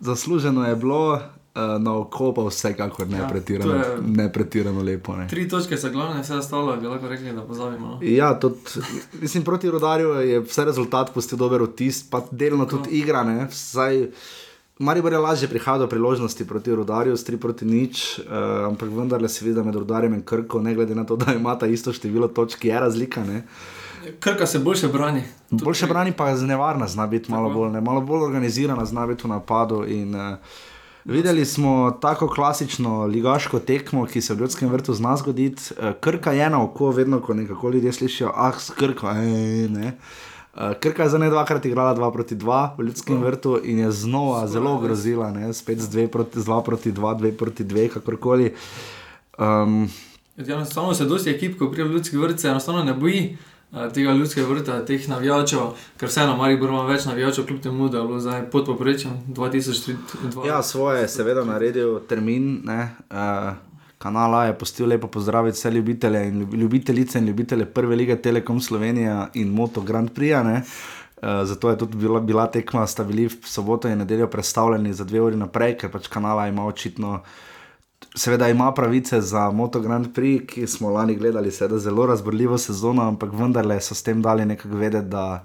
zasluženo 0.00 0.64
je 0.64 0.76
bilo, 0.76 1.12
uh, 1.12 1.20
na 1.80 1.96
oko 1.96 2.34
pa 2.34 2.42
vsekakor 2.42 3.08
ne 3.08 3.18
Ja, 3.18 3.26
pretirano, 3.26 3.74
je- 3.74 3.96
ne 4.02 4.32
pretirano 4.32 4.82
lepo. 4.82 5.16
Ne. 5.16 5.28
Tri 5.28 5.48
točke 5.48 5.76
so 5.76 5.90
glavne, 5.90 6.22
vse 6.22 6.34
ostalo 6.34 6.76
bi 6.76 6.86
lahko 6.86 7.08
rekli, 7.08 7.32
da 7.32 7.42
pozabimo. 7.42 7.86
No. 7.86 7.98
Ja, 8.02 8.34
tudi, 8.34 8.56
mislim, 9.14 9.44
proti 9.44 9.70
rodarju 9.70 10.08
je 10.10 10.40
vse 10.42 10.64
rezultat 10.64 11.14
pustil 11.14 11.38
dober 11.38 11.62
vtis, 11.62 12.02
pa 12.02 12.22
delno 12.30 12.66
tudi 12.66 12.90
igra. 12.92 13.24
Ne, 13.24 13.46
vsaj, 13.46 14.06
Maribor 14.78 15.12
je 15.12 15.18
lažje 15.18 15.48
prihajal 15.48 15.78
do 15.78 15.88
priložnosti 15.88 16.44
proti 16.44 16.70
rodarju, 16.72 17.16
s 17.16 17.24
3 17.24 17.36
proti 17.38 17.64
nič, 17.64 18.18
uh, 18.18 18.24
ampak 18.66 18.88
vendarle 18.90 19.28
se 19.28 19.44
vidi, 19.44 19.54
da 19.54 19.62
med 19.62 19.74
rodarjem 19.74 20.14
in 20.14 20.22
krko, 20.22 20.60
ne 20.60 20.74
glede 20.74 20.94
na 20.94 21.04
to, 21.04 21.16
da 21.16 21.32
imata 21.32 21.66
isto 21.66 21.92
število 21.92 22.28
točk, 22.28 22.64
je 22.64 22.80
razlika. 22.80 23.24
Ne. 23.24 23.46
Krka 24.20 24.46
se 24.46 24.58
boljše 24.58 24.88
brani. 24.88 25.22
Tudi 25.50 25.64
Boljše 25.64 25.86
brani 25.86 26.12
pa 26.12 26.28
je 26.28 26.36
nevarna, 26.36 26.88
zna 26.88 27.06
biti 27.06 27.30
malo 27.30 27.50
bolj, 27.50 27.70
ne, 27.70 27.80
malo 27.80 28.00
bolj 28.00 28.22
organizirana, 28.22 28.84
zna 28.84 29.06
biti 29.06 29.26
v 29.26 29.30
napadu. 29.30 29.84
In, 29.88 30.14
uh, 30.14 30.36
videli 31.04 31.44
smo 31.44 31.98
tako 32.00 32.28
klasično 32.28 33.04
ligaško 33.06 33.58
tekmo, 33.58 34.06
ki 34.06 34.20
se 34.20 34.34
v 34.34 34.40
ljudskem 34.40 34.68
vrtu 34.68 34.94
zna 34.94 35.16
zgoditi. 35.16 35.62
Uh, 35.78 35.92
krka 36.00 36.32
je 36.32 36.50
na 36.50 36.62
oko, 36.62 36.90
vedno 36.90 37.20
ko 37.20 37.34
nekako 37.34 37.70
ljudje 37.70 37.92
slišijo, 37.92 38.32
ah, 38.34 38.52
skrka, 38.58 39.12
ne. 39.12 39.86
Uh, 39.86 40.72
Krka 40.80 41.02
je 41.02 41.08
za 41.08 41.18
ne 41.18 41.30
dvakrat 41.30 41.64
igrala 41.64 41.94
2 41.94 42.12
proti 42.12 42.36
2 42.36 42.68
v 42.78 42.82
ljudskem 42.82 43.22
vrtu 43.22 43.60
in 43.64 43.78
je 43.78 43.90
znova 43.92 44.46
zelo 44.46 44.72
ogrozila, 44.72 45.30
ne? 45.30 45.52
spet 45.52 45.80
z 45.80 45.88
2 45.88 46.06
proti 46.06 46.38
2, 46.38 46.64
proti 46.64 46.92
2, 46.92 47.18
2 47.18 47.32
proti 47.36 47.64
2, 47.64 47.88
kakorkoli. 47.88 48.54
Um, 49.38 49.88
Enostavno 50.36 50.94
se 50.94 51.04
dosti 51.04 51.30
ekip, 51.30 51.58
ko 51.58 51.70
pride 51.70 51.88
v 51.88 51.92
ljudski 51.92 52.16
vrt, 52.16 52.40
se 52.40 52.48
enostavno 52.48 52.84
ne 52.84 52.94
boji 52.94 53.20
eh, 53.20 53.55
tega 53.94 54.12
ljudskega 54.12 54.46
vrta, 54.48 54.78
teh 54.86 55.08
navijačev, 55.08 55.60
ker 56.00 56.08
vseeno 56.08 56.36
Maribor 56.36 56.70
ima 56.70 56.84
več 56.88 57.06
navijačev, 57.08 57.46
kljub 57.46 57.60
temu, 57.62 57.88
da 57.88 57.98
je 57.98 58.08
bilo 58.08 58.20
zdaj 58.20 58.44
pod 58.50 58.66
poprečjem 58.66 59.16
2002. 59.28 60.46
Ja, 60.46 60.62
svoje 60.62 61.02
je 61.02 61.08
seveda 61.08 61.44
naredil 61.44 61.98
termin. 62.08 62.60
Ne, 62.64 62.88
uh, 63.10 63.56
kanala 63.98 64.44
je 64.46 64.58
postil 64.58 64.88
lepo 64.88 65.08
pozdraviti 65.08 65.58
vse 65.58 65.70
ljubitelje 65.70 66.26
in 66.28 66.40
ljub- 66.40 66.54
ljubitelice 66.54 67.18
in 67.18 67.26
ljubitelje 67.26 67.66
prve 67.66 67.96
lige 67.96 68.16
Telekom 68.16 68.60
Slovenija 68.60 69.28
in 69.34 69.48
Moto 69.48 69.80
Grand 69.80 70.10
Prix. 70.10 70.62
Uh, 71.22 71.28
zato 71.44 71.70
je 71.70 71.78
tudi 71.78 71.96
bila, 71.96 72.20
bila 72.20 72.46
tekma, 72.46 72.86
sta 72.86 73.04
bili 73.04 73.26
v 73.28 73.36
soboto 73.44 73.88
in 73.88 73.98
nedeljo 73.98 74.26
predstavljeni 74.26 74.94
za 74.94 75.04
dve 75.04 75.20
uri 75.20 75.36
naprej, 75.36 75.76
ker 75.78 75.90
pač 75.90 76.08
kanala 76.08 76.48
ima 76.48 76.66
očitno. 76.66 77.22
Seveda 78.16 78.48
ima 78.48 78.72
pravice 78.72 79.20
za 79.20 79.50
Moto 79.50 79.80
Grand 79.80 80.06
Prix, 80.14 80.46
ki 80.48 80.66
smo 80.66 80.90
lani 80.90 81.16
gledali, 81.16 81.50
seveda 81.52 81.78
zelo 81.78 82.06
razborljivo 82.06 82.58
sezono, 82.58 83.02
ampak 83.08 83.32
vendarle 83.32 83.80
so 83.80 83.94
s 83.94 84.02
tem 84.02 84.22
dali 84.22 84.46
nekako 84.46 84.76
vedeti, 84.76 85.08
da 85.08 85.44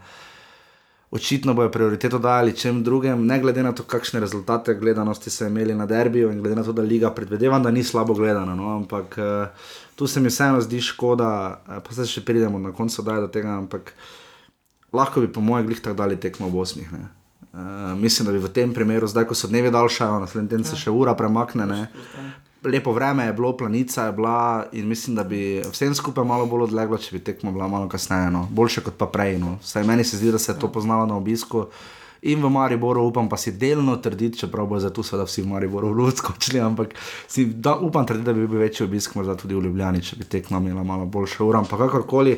očitno 1.11 1.53
bojo 1.53 1.72
prioriteto 1.72 2.19
dali 2.19 2.55
čem 2.57 2.84
drugem, 2.84 3.26
ne 3.26 3.39
glede 3.39 3.63
na 3.63 3.72
to, 3.72 3.84
kakšne 3.84 4.19
rezultate 4.19 4.74
gledanosti 4.74 5.30
so 5.30 5.45
imeli 5.45 5.76
na 5.76 5.86
derbiju 5.86 6.32
in 6.32 6.39
glede 6.39 6.55
na 6.55 6.63
to, 6.63 6.72
da 6.72 6.82
liga 6.82 7.11
predvidevam, 7.11 7.63
da 7.63 7.72
ni 7.72 7.84
slabo 7.84 8.13
gledana. 8.13 8.55
No? 8.55 8.76
Ampak 8.76 9.17
uh, 9.17 9.47
tu 9.95 10.07
se 10.07 10.19
mi 10.19 10.32
vseeno 10.32 10.61
zdi 10.61 10.82
škoda, 10.82 11.61
uh, 11.67 11.84
pa 11.84 11.95
se 11.95 12.05
še 12.07 12.24
pridemo 12.26 12.59
na 12.59 12.72
koncu 12.72 13.03
do 13.03 13.28
tega, 13.28 13.57
ampak 13.57 13.93
lahko 14.93 15.22
bi 15.22 15.28
po 15.28 15.41
mojem 15.41 15.67
glih 15.67 15.82
tako 15.82 15.97
dali 15.97 16.19
tekmo 16.19 16.49
v 16.49 16.59
osmih. 16.59 16.91
Ne? 16.91 17.07
Uh, 17.51 17.99
mislim, 17.99 18.26
da 18.26 18.32
bi 18.32 18.39
v 18.39 18.53
tem 18.53 18.74
primeru, 18.74 19.07
zdaj 19.07 19.28
ko 19.28 19.36
so 19.36 19.51
dnevi 19.51 19.72
daljšajo, 19.72 20.19
naslednji 20.24 20.49
teden 20.49 20.63
se 20.63 20.80
še 20.80 20.91
ura 20.91 21.15
premakne. 21.19 21.67
Ne? 21.67 21.82
Lepo 22.64 22.91
vreme 22.93 23.26
je 23.26 23.34
bilo, 23.34 23.57
planica 23.57 24.05
je 24.05 24.12
bila 24.12 24.66
in 24.72 24.88
mislim, 24.88 25.16
da 25.16 25.24
bi 25.24 25.62
vsem 25.72 25.95
skupaj 25.95 26.26
malo 26.26 26.45
bolj 26.45 26.68
odleglo, 26.68 26.97
če 26.97 27.16
bi 27.16 27.24
tekmo 27.24 27.51
bila 27.51 27.68
malo 27.68 27.89
kasneje, 27.89 28.30
no. 28.32 28.47
boljše 28.51 28.84
kot 28.86 28.97
pa 28.97 29.07
prej. 29.09 29.39
No. 29.41 29.55
Vsaj 29.64 29.84
meni 29.84 30.03
se 30.03 30.18
zdi, 30.18 30.32
da 30.32 30.38
se 30.38 30.51
je 30.51 30.59
to 30.59 30.70
poznalo 30.72 31.05
na 31.05 31.18
obisku. 31.18 31.66
In 32.22 32.43
v 32.43 32.49
Mariboru 32.53 33.01
upam 33.01 33.30
pa 33.30 33.38
si 33.38 33.51
delno 33.57 33.95
trditi, 33.97 34.38
čeprav 34.38 34.68
bo 34.70 34.80
zato 34.80 35.01
seveda 35.03 35.26
vsi 35.26 35.41
v 35.41 35.47
Mariboru 35.55 35.89
vluskočili, 35.89 36.59
ampak 36.62 36.93
si 37.28 37.45
da, 37.45 37.74
upam 37.76 38.05
trditi, 38.05 38.26
da 38.26 38.34
bi 38.34 38.45
bil 38.47 38.62
večji 38.62 38.86
obisk 38.86 39.16
morda 39.16 39.34
tudi 39.36 39.57
v 39.57 39.64
Ljubljani, 39.66 40.03
če 40.05 40.20
bi 40.20 40.30
tekma 40.30 40.62
imela 40.62 40.84
malo 40.84 41.05
boljše 41.05 41.41
ura. 41.43 41.64
Ampak 41.66 41.80
kakorkoli, 41.80 42.38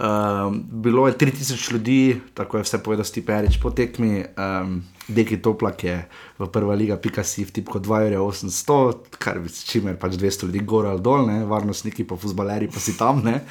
um, 0.00 0.64
bilo 0.82 1.06
je 1.06 1.14
3000 1.14 1.72
ljudi, 1.72 2.20
tako 2.34 2.56
je 2.56 2.62
vse 2.62 2.82
povedal 2.82 3.04
Stiperič 3.04 3.60
po 3.62 3.70
tekmi. 3.70 4.24
Um, 4.36 4.82
Deki 5.08 5.42
Toplak 5.42 5.84
je 5.84 6.08
v 6.38 6.46
prva 6.46 6.74
liga, 6.74 6.96
pika 6.96 7.24
si 7.24 7.44
v 7.44 7.50
tipko 7.50 7.78
2,800, 7.78 9.18
kar 9.18 9.40
bi 9.42 9.48
s 9.50 9.64
čimer 9.66 9.98
pač 9.98 10.14
200 10.14 10.46
ljudi 10.46 10.62
gor 10.64 10.86
ali 10.86 11.02
dol, 11.02 11.26
ne? 11.26 11.44
varnostniki 11.44 12.06
pa 12.06 12.16
fuzbaleri 12.16 12.70
pa 12.70 12.78
si 12.78 12.96
tam. 12.96 13.22
Ne? 13.26 13.42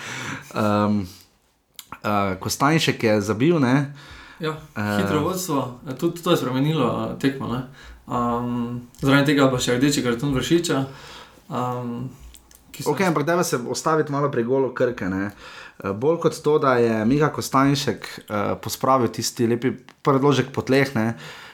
Um, 0.56 1.04
uh, 2.04 2.40
Kostanjšek 2.40 3.04
je 3.04 3.22
zabil, 3.22 3.60
ne? 3.60 3.94
Ja, 4.40 4.56
hitro 4.98 5.20
vodstvo, 5.20 5.80
eh, 5.84 5.96
tudi 6.00 6.24
to 6.24 6.32
je 6.32 6.38
spremenilo 6.38 6.88
eh, 6.88 7.20
tekmo. 7.20 7.48
ne. 7.52 7.62
Um, 8.08 8.82
Zaradi 9.02 9.36
tega 9.36 9.52
pa 9.52 9.60
še 9.60 9.76
rdeči 9.78 10.02
karton 10.04 10.34
vršiča. 10.34 10.78
Um, 11.52 12.10
Ok, 12.88 13.02
ampak 13.02 13.26
da 13.28 13.44
se 13.44 13.58
ostaviti 13.58 14.12
malo 14.12 14.32
pri 14.32 14.44
golu 14.44 14.74
krke. 14.74 15.10
Ne? 15.10 15.32
Eh, 15.84 15.94
Bolj 15.94 16.20
kot 16.20 16.42
to, 16.44 16.58
da 16.60 16.76
je 16.76 17.06
Miha 17.06 17.30
Kostanjšek 17.32 18.08
uh, 18.20 18.36
pospravil 18.62 19.08
tisti 19.08 19.48
lepi 19.48 19.72
predložek 20.04 20.52
po 20.52 20.62
tleh, 20.62 20.92
ne? 20.96 21.14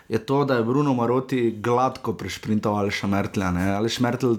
je 0.09 0.19
to, 0.19 0.45
da 0.45 0.55
je 0.55 0.63
Bruno 0.63 0.93
Maroti 0.93 1.51
gladko 1.51 2.13
prešprintal 2.13 2.75
ali 2.75 2.91
šmertlja. 2.91 3.53
Ali 3.77 3.89
šmertlj, 3.89 4.35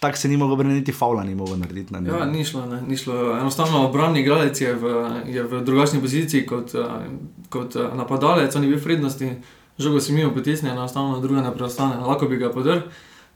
tako 0.00 0.18
se 0.18 0.28
ni 0.28 0.36
mogel 0.36 0.54
obrniti, 0.54 0.92
faula 0.92 1.24
ni 1.24 1.34
mogel 1.34 1.58
narediti 1.58 1.92
na 1.92 2.00
njega. 2.00 2.16
Ja, 2.16 2.24
ni 2.24 2.44
šlo, 2.44 2.66
ne, 2.66 2.82
ni 2.82 2.96
šlo. 2.96 3.38
Enostavno 3.38 3.86
obrambni 3.88 4.20
igralec 4.20 4.60
je 4.60 4.74
v, 4.74 4.94
je 5.26 5.42
v 5.42 5.62
drugačni 5.64 6.00
poziciji 6.00 6.46
kot, 6.46 6.74
eh, 6.74 7.06
kot 7.48 7.74
napadalec, 7.94 8.56
on 8.56 8.64
je 8.64 8.68
bil 8.68 8.78
v 8.78 8.82
prednosti, 8.82 9.30
žogo 9.78 10.00
si 10.00 10.12
mimo 10.12 10.34
potisne, 10.34 10.70
enostavno 10.70 11.20
druga 11.20 11.42
ne 11.42 11.54
preostane. 11.54 11.96
Lahko 11.96 12.26
bi 12.26 12.36
ga 12.36 12.50
podrl, 12.50 12.90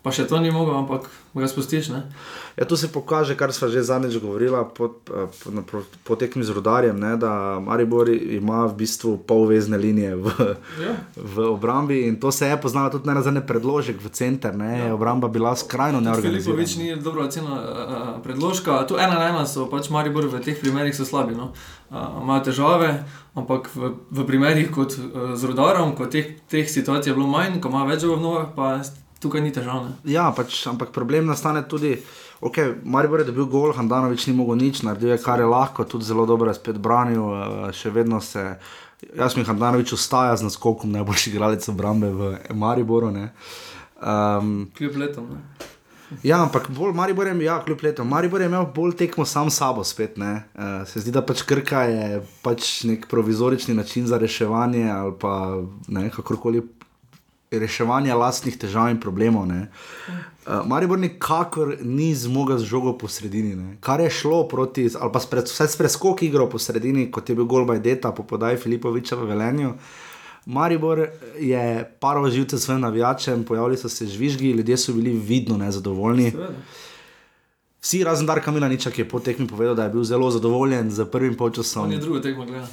pa 0.04 0.12
še 0.12 0.28
to 0.28 0.36
ni 0.36 0.50
mogel, 0.50 0.76
ampak 0.76 1.08
ga 1.32 1.48
spustiš. 1.48 1.88
Ne? 1.88 2.04
Ja, 2.54 2.62
tu 2.62 2.76
se 2.76 2.86
pokaže, 2.86 3.32
kar 3.32 3.50
smo 3.50 3.66
že 3.66 3.80
zadnjič 3.80 4.20
govorili 4.20 4.52
po, 4.70 5.00
po, 5.00 5.26
na- 5.48 5.64
po, 5.64 5.80
po 5.80 6.12
tekmi 6.14 6.44
z 6.44 6.52
rodarjem, 6.52 6.94
ne, 6.94 7.16
da 7.16 7.30
Maribor 7.58 8.06
ima 8.06 8.66
v 8.66 8.76
bistvu 8.76 9.16
polvezne 9.18 9.74
linije 9.74 10.14
v, 10.14 10.26
Ja. 10.76 10.92
v 11.16 11.48
obrambi 11.48 12.04
in 12.04 12.14
to 12.14 12.28
se 12.28 12.44
je 12.44 12.54
poznalo 12.54 12.90
tudi 12.90 13.08
na 13.08 13.18
zadnje 13.18 13.40
predložek 13.40 13.96
v 13.96 14.06
center. 14.08 14.52
Ne, 14.52 14.78
ja. 14.78 14.94
Obramba 14.94 15.26
bila 15.26 15.50
skrajno 15.52 15.98
neorganizirana. 16.00 16.62
ni 16.76 16.94
dobro 16.94 17.24
ocenil 17.24 17.48
uh, 17.48 17.58
predložka. 18.20 18.84
Tu 18.84 18.94
ena 18.94 19.14
na 19.14 19.28
ena 19.30 19.42
so 19.44 19.66
pač 19.66 19.88
Maribor 19.88 20.28
v 20.28 20.36
teh 20.38 20.54
primerih 20.54 20.92
so 20.92 21.02
slabi. 21.02 21.32
No. 21.32 21.50
Uh, 21.88 22.20
imajo 22.20 22.44
težave, 22.44 23.02
ampak 23.32 23.72
v, 23.72 23.82
v 24.10 24.18
primerih 24.22 24.68
kot 24.68 24.92
uh, 24.92 25.32
z 25.32 25.42
rodarom, 25.44 25.96
ko 25.96 26.06
teh, 26.06 26.38
teh 26.44 26.62
situacij 26.62 27.10
je 27.10 27.16
bilo 27.16 27.26
manj, 27.26 27.58
ko 27.58 27.66
ima 27.66 27.82
več 27.82 28.04
v 28.04 28.14
nogah, 28.14 28.52
pa 28.52 28.78
tukaj 29.24 29.42
ni 29.44 29.52
težav. 29.54 29.88
Ne. 29.88 29.96
Ja, 30.12 30.28
pač, 30.36 30.60
ampak 30.70 30.92
problem 30.94 31.28
nastane 31.30 31.64
tudi. 31.68 31.96
Okay, 32.44 32.74
Maribor 32.84 33.22
je 33.22 33.30
dobil 33.30 33.46
gol, 33.48 33.72
Handanovič 33.72 34.26
ni 34.28 34.34
mogel 34.36 34.58
nič, 34.60 34.82
naredil 34.84 35.14
je 35.14 35.20
kar 35.22 35.40
je 35.40 35.46
lahko, 35.48 35.86
tudi 35.88 36.04
zelo 36.04 36.26
dobro 36.28 36.50
je 36.52 36.58
spet 36.58 36.76
branil, 36.76 37.22
eh, 37.24 37.70
še 37.72 37.92
vedno 37.94 38.20
se. 38.20 38.58
Jaz 39.16 39.36
mi 39.36 39.44
Handanovič 39.44 39.94
ostaja 39.96 40.36
z 40.36 40.48
naskokom 40.48 40.92
najboljši 40.92 41.30
igralec 41.32 41.68
obrambe 41.72 42.10
v 42.12 42.36
Mariboru. 42.52 43.10
ne. 43.10 43.32
Um, 44.04 44.68
Kljub 44.76 44.96
letom. 45.00 45.30
Ne. 45.32 45.72
Ja, 46.22 46.42
ampak 46.42 46.68
bolj 46.70 46.92
Maribor 46.92 47.26
je, 47.26 47.34
ja, 47.44 47.58
kljub 47.64 47.82
letu, 47.82 48.04
Maribor 48.04 48.40
je 48.40 48.46
imel 48.46 48.66
bolj 48.74 48.92
tekmo 48.96 49.24
sam 49.24 49.50
s 49.50 49.56
sabo 49.56 49.84
spet. 49.84 50.18
Uh, 50.18 50.84
se 50.86 51.00
zdi, 51.00 51.10
da 51.10 51.22
pač 51.24 51.42
Krka 51.42 51.82
je 51.88 52.22
pač 52.42 52.84
nek 52.84 53.08
provizorični 53.10 53.74
način 53.74 54.06
za 54.06 54.18
reševanje 54.18 54.90
ali 54.90 55.12
pa 55.20 55.62
ne, 55.88 56.10
kakorkoli 56.10 56.62
reševanje 57.58 58.14
lastnih 58.14 58.56
težav 58.58 58.90
in 58.90 59.00
problemov. 59.00 59.46
ne. 59.46 59.68
Uh, 60.46 60.60
Maribor 60.66 60.98
nikakor 60.98 61.76
ni 61.80 62.14
zmogel 62.14 62.58
z 62.58 62.68
žogo 62.68 62.92
po 62.98 63.08
sredini, 63.08 63.54
ne. 63.56 63.76
kar 63.80 64.00
je 64.00 64.10
šlo 64.10 64.48
proti, 64.48 64.88
ali 65.00 65.12
pa 65.12 65.20
spred, 65.20 65.48
vsaj 65.48 65.68
s 65.68 65.76
preskok 65.76 66.22
igro 66.22 66.48
po 66.50 66.58
sredini, 66.58 67.10
kot 67.10 67.28
je 67.28 67.34
bil 67.34 67.44
Golbaj 67.44 67.80
Deta 67.80 68.12
po 68.12 68.22
podaji 68.22 68.56
Filipoviča 68.56 69.16
v 69.16 69.28
Velenju. 69.32 69.74
Maribor 70.46 71.06
je 71.40 71.96
paro 72.00 72.30
živce 72.30 72.58
svojim 72.58 72.80
navijačem, 72.80 73.44
pojavili 73.44 73.76
so 73.76 73.88
se 73.88 74.06
žvižgi, 74.06 74.50
ljudje 74.50 74.76
so 74.76 74.92
bili 74.92 75.12
vidno 75.12 75.56
nezadovoljni. 75.56 76.30
Seveda. 76.30 76.52
Vsi, 77.84 78.04
razen 78.04 78.26
Darka 78.26 78.50
Milaniča, 78.50 78.90
ki 78.90 79.02
je 79.02 79.08
po 79.08 79.18
tekmi 79.20 79.44
povedal, 79.46 79.74
da 79.76 79.84
je 79.84 79.90
bil 79.92 80.04
zelo 80.04 80.30
zadovoljen 80.30 80.90
z 80.90 81.04
prvim 81.04 81.34
polčasom. 81.36 81.84
On 81.84 81.92
je 81.92 81.98
drugo 81.98 82.20
tekmo 82.20 82.46
gledal. 82.46 82.68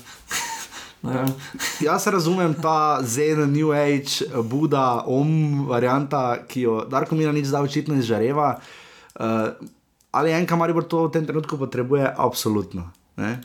Vem. 1.01 1.33
Jaz 1.81 2.07
razumem 2.07 2.53
ta 2.53 3.01
Zen, 3.01 3.51
New 3.51 3.73
Age, 3.73 4.29
Buda, 4.43 5.03
Om 5.05 5.65
varianta, 5.67 6.37
ki 6.47 6.61
jo 6.61 6.75
Darko 6.85 7.17
Milanič 7.17 7.49
zdaj 7.49 7.65
očitno 7.65 7.97
izžareva. 7.97 8.59
Uh, 9.17 9.49
ali 10.11 10.31
enka 10.31 10.55
Maribor 10.55 10.85
to 10.85 11.07
v 11.07 11.11
tem 11.17 11.25
trenutku 11.25 11.57
potrebuje? 11.57 12.05
Absolutno. 12.05 12.91
Ne? 13.17 13.41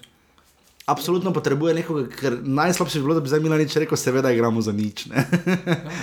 Absolutno 0.86 1.32
potrebuje 1.32 1.74
nekoga, 1.74 2.04
ker 2.12 2.36
najslabše 2.44 3.00
bi 3.00 3.04
bilo, 3.08 3.16
da 3.16 3.24
bi 3.24 3.32
zdaj 3.32 3.40
Milanič 3.40 3.76
rekel, 3.80 3.96
seveda 3.96 4.30
igramo 4.30 4.60
za 4.60 4.76
nič. 4.76 5.08
Ja, 5.08 5.24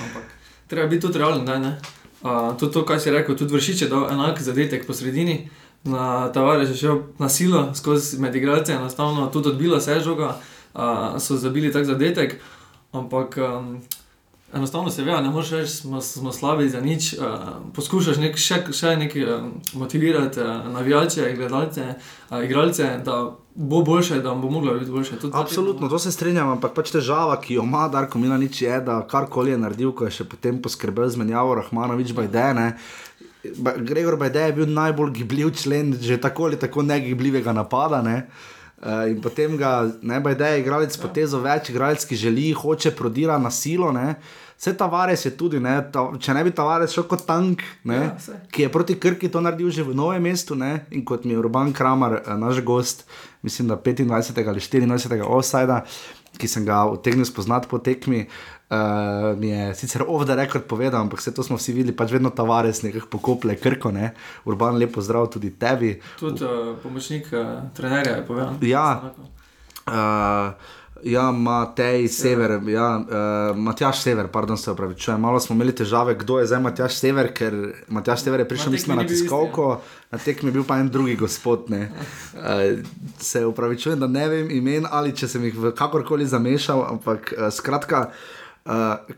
ampak 0.10 0.26
treba 0.68 0.90
biti 0.90 1.06
tudi 1.06 1.22
realen, 1.22 1.46
da 1.46 1.60
ne. 1.62 1.78
Uh, 2.24 2.58
tudi 2.58 2.74
to, 2.74 2.82
kar 2.88 2.98
si 2.98 3.14
rekel, 3.14 3.38
tudi 3.38 3.54
vršič 3.54 3.86
je 3.86 3.92
dal 3.94 4.10
enak 4.10 4.42
zadetek 4.42 4.88
po 4.90 4.98
sredini. 4.98 5.52
Na 5.84 6.32
tavare 6.34 6.66
je 6.66 6.76
šel 6.80 7.14
na 7.20 7.30
silo 7.30 7.68
skozi 7.76 8.18
med 8.18 8.36
igralce, 8.36 8.74
enostavno 8.74 9.28
tudi 9.28 9.52
odbila 9.52 9.82
se 9.84 9.92
je 9.92 10.04
žoga, 10.08 10.30
uh, 10.32 10.52
so 11.20 11.38
zabili 11.38 11.72
tak 11.72 11.86
zadetek, 11.86 12.40
ampak 12.92 13.38
um, 13.38 13.82
enostavno 14.54 14.90
se 14.90 15.04
ve, 15.04 15.22
ne 15.22 15.30
moreš 15.30 15.52
reči, 15.52 15.72
smo, 15.72 16.02
smo 16.02 16.32
slabi 16.32 16.70
za 16.70 16.82
nič. 16.82 17.14
Uh, 17.14 17.20
poskušaš 17.74 18.18
nek, 18.18 18.38
še, 18.38 18.62
še 18.74 18.96
nekaj 18.98 19.24
uh, 19.24 19.48
motivirati 19.74 20.42
uh, 20.42 20.68
navijače, 20.74 21.34
gledalce, 21.38 21.86
uh, 22.30 22.44
igralce, 22.46 22.90
bo 23.56 23.82
boljše, 23.82 24.22
da 24.22 24.34
bo 24.34 24.50
moglo 24.50 24.74
biti 24.80 24.92
boljše. 24.92 25.20
Tudi 25.20 25.38
Absolutno, 25.38 25.90
to 25.90 26.00
se 26.00 26.12
strinjam, 26.12 26.56
ampak 26.56 26.74
pač 26.74 26.94
težava, 26.94 27.38
ki 27.42 27.60
jo 27.60 27.66
ima 27.66 27.88
Darko 27.90 28.22
Milanič, 28.22 28.62
je, 28.62 28.82
da 28.82 29.02
karkoli 29.10 29.54
je 29.54 29.62
naredil, 29.62 29.94
ko 29.94 30.10
je 30.10 30.18
še 30.22 30.30
potem 30.30 30.62
poskrbel 30.62 31.10
z 31.10 31.22
menjavo 31.22 31.58
Rahmanovič 31.62 32.14
Bajdene. 32.18 32.74
Ba- 33.60 33.76
Gregor 33.78 34.18
Bajde 34.18 34.48
je 34.48 34.58
bil 34.58 34.74
najbolj 34.74 35.12
gibljiv 35.20 35.54
člen, 35.60 35.94
že 36.02 36.18
tako 36.18 36.48
ali 36.50 36.58
tako 36.58 36.82
negibljivega 36.82 37.54
napada. 37.54 38.02
Ne? 38.02 38.18
Uh, 38.24 38.63
in 39.10 39.20
potem 39.24 39.58
ga 39.58 39.86
ne 40.02 40.20
Bajde 40.20 40.50
je 40.54 40.64
igralec 40.64 40.96
potezo 41.00 41.40
več, 41.44 41.70
igralec, 41.72 42.04
ki 42.06 42.18
želi, 42.20 42.50
hoče, 42.52 42.92
prodira 42.98 43.38
na 43.40 43.52
silo. 43.52 43.92
Ne? 43.96 44.18
Vse 44.64 44.74
Tavares 44.78 45.26
je 45.26 45.32
tudi, 45.36 45.60
ne? 45.60 45.76
ta, 45.92 46.06
če 46.20 46.34
ne 46.36 46.44
bi 46.46 46.52
Tavares 46.56 46.94
šel 46.96 47.04
kot 47.12 47.26
tank, 47.28 47.64
ne? 47.90 47.98
Ja, 48.00 48.12
saj. 48.20 48.42
ki 48.54 48.66
je 48.66 48.72
proti 48.72 48.96
Krki 48.96 49.28
to 49.32 49.42
naredil 49.44 49.72
že 49.74 49.84
v 49.84 49.96
novem 49.98 50.24
mestu, 50.24 50.56
ne? 50.56 50.86
in 50.92 51.04
kot 51.04 51.26
mi 51.28 51.36
je 51.36 51.42
Urban 51.42 51.74
Kramer, 51.76 52.22
eh, 52.22 52.38
naš 52.40 52.62
gost, 52.64 53.04
mislim, 53.44 53.68
da 53.68 53.76
25. 53.76 54.48
ali 54.48 54.64
24. 54.64 55.20
offsajda, 55.28 55.82
ki 56.40 56.48
sem 56.48 56.66
ga 56.66 56.86
utegnil 56.90 57.28
spoznati 57.28 57.68
po 57.68 57.82
tekmi. 57.84 58.24
Uh, 58.74 59.40
mi 59.40 59.50
je 59.50 59.76
sicer 59.76 60.04
off 60.08 60.26
the 60.26 60.36
record 60.36 60.64
povedal, 60.64 61.02
ampak 61.02 61.20
vse 61.20 61.34
to 61.34 61.44
smo 61.44 61.58
vsi 61.58 61.74
videli, 61.74 61.94
pač 61.96 62.10
vedno 62.16 62.32
Tavares 62.34 62.82
nekako 62.82 63.08
pokople 63.08 63.56
krko, 63.56 63.92
ne? 63.92 64.14
Urban 64.50 64.80
lepo 64.82 65.02
zdrav 65.02 65.28
tudi 65.30 65.52
tebi. 65.60 66.00
Tudi 66.20 66.42
uh, 66.42 66.74
pomočnik 66.82 67.28
uh, 67.36 67.70
trenerja 67.76 68.16
je 68.18 68.26
povedal. 68.26 68.58
Ja. 68.66 69.14
Uh, 69.86 70.56
ja, 71.04 71.28
Matej 71.32 72.08
Sever, 72.08 72.58
ja, 72.66 72.90
uh, 72.98 73.58
Matjaš 73.58 74.02
Sever, 74.02 74.28
pardon, 74.34 74.58
se 74.58 74.72
opravičujem. 74.72 75.22
Malo 75.22 75.40
smo 75.40 75.54
imeli 75.56 75.76
težave, 75.76 76.16
kdo 76.16 76.40
je 76.40 76.50
zdaj 76.50 76.62
Matjaš 76.64 76.98
Sever, 76.98 77.30
ker 77.36 77.54
Matjaš 77.88 78.24
Sever 78.26 78.42
je 78.42 78.48
prišel, 78.48 78.72
mislim, 78.72 78.98
na 78.98 79.08
tiskovko, 79.08 79.82
na 80.12 80.18
tekmi 80.18 80.50
je 80.50 80.54
bil 80.54 80.64
pa 80.64 80.80
en 80.82 80.90
drugi 80.90 81.16
gospod. 81.16 81.70
ne. 81.70 81.92
Uh, 82.34 82.80
se 83.20 83.46
upravičujem, 83.46 84.00
da 84.00 84.08
ne 84.08 84.30
vem 84.30 84.52
imen 84.52 84.88
ali 84.90 85.14
če 85.14 85.28
sem 85.28 85.44
jih 85.46 85.76
kakorkoli 85.78 86.26
zamešal, 86.26 86.88
ampak 86.90 87.36
uh, 87.38 87.52
skratka. 87.54 88.08
Uh, 88.08 88.40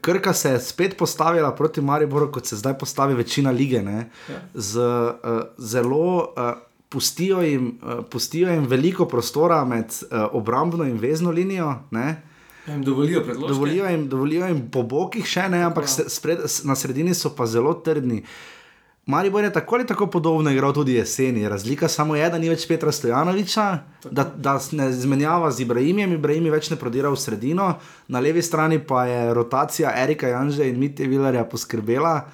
Krka 0.02 0.34
se 0.34 0.50
je 0.50 0.60
spet 0.60 0.98
postavila 0.98 1.52
proti 1.56 1.82
Mariboru, 1.82 2.32
kot 2.32 2.46
se 2.46 2.56
zdaj 2.56 2.78
postavi 2.78 3.14
večina 3.14 3.52
lige. 3.52 3.84
ne, 3.84 4.10
Ja. 4.30 4.42
Z 4.54 4.78
uh, 4.78 5.42
zelo 5.58 6.18
uh, 6.18 6.58
pustijo, 6.90 7.42
jim, 7.42 7.80
uh, 7.84 8.06
pustijo 8.10 8.50
jim 8.50 8.66
veliko 8.66 9.06
prostora 9.06 9.66
med 9.66 9.86
uh, 9.86 10.18
obrambno 10.32 10.84
in 10.84 10.98
vezno 10.98 11.32
linijo. 11.32 11.76
Ne? 11.92 12.22
Ja, 12.68 12.74
jim 12.74 12.84
dovolijo 12.84 13.24
predložiti. 13.24 13.54
Dovolijo 13.54 13.86
jim, 13.86 14.10
dovolijo 14.10 14.48
jim 14.48 14.70
po 14.72 14.84
bokih 14.84 15.26
še 15.28 15.50
ne, 15.50 15.62
ampak 15.64 15.90
se, 15.90 16.10
spred, 16.10 16.40
na 16.64 16.76
sredini 16.76 17.14
so 17.14 17.30
pa 17.36 17.46
zelo 17.46 17.74
trdni. 17.74 18.24
Maribor 19.08 19.44
je 19.44 19.54
tako 19.54 19.76
ali 19.76 19.86
tako 19.86 20.08
podobno 20.08 20.52
igral 20.52 20.74
tudi 20.74 20.94
jeseni. 20.94 21.50
Razlika 21.50 21.88
samo 21.88 22.16
je, 22.16 22.30
da 22.30 22.38
ni 22.38 22.50
več 22.50 22.68
Petra 22.68 22.92
Stojanoviča, 22.92 23.78
da, 24.06 24.24
da 24.36 24.60
s- 24.60 24.72
ne 24.72 24.92
zmenjava 24.92 25.52
z 25.52 25.62
Ibrahimom, 25.62 26.14
Ibrahim 26.14 26.44
več 26.46 26.70
ne 26.70 26.76
prodira 26.76 27.10
v 27.10 27.16
sredino, 27.16 27.76
na 28.08 28.20
levi 28.20 28.42
strani 28.42 28.80
pa 28.80 29.06
je 29.06 29.34
rotacija 29.34 29.94
Erika 29.96 30.28
Janže 30.28 30.66
in 30.66 30.80
Mitja 30.80 31.06
Vilarja 31.08 31.44
poskrbela. 31.46 32.26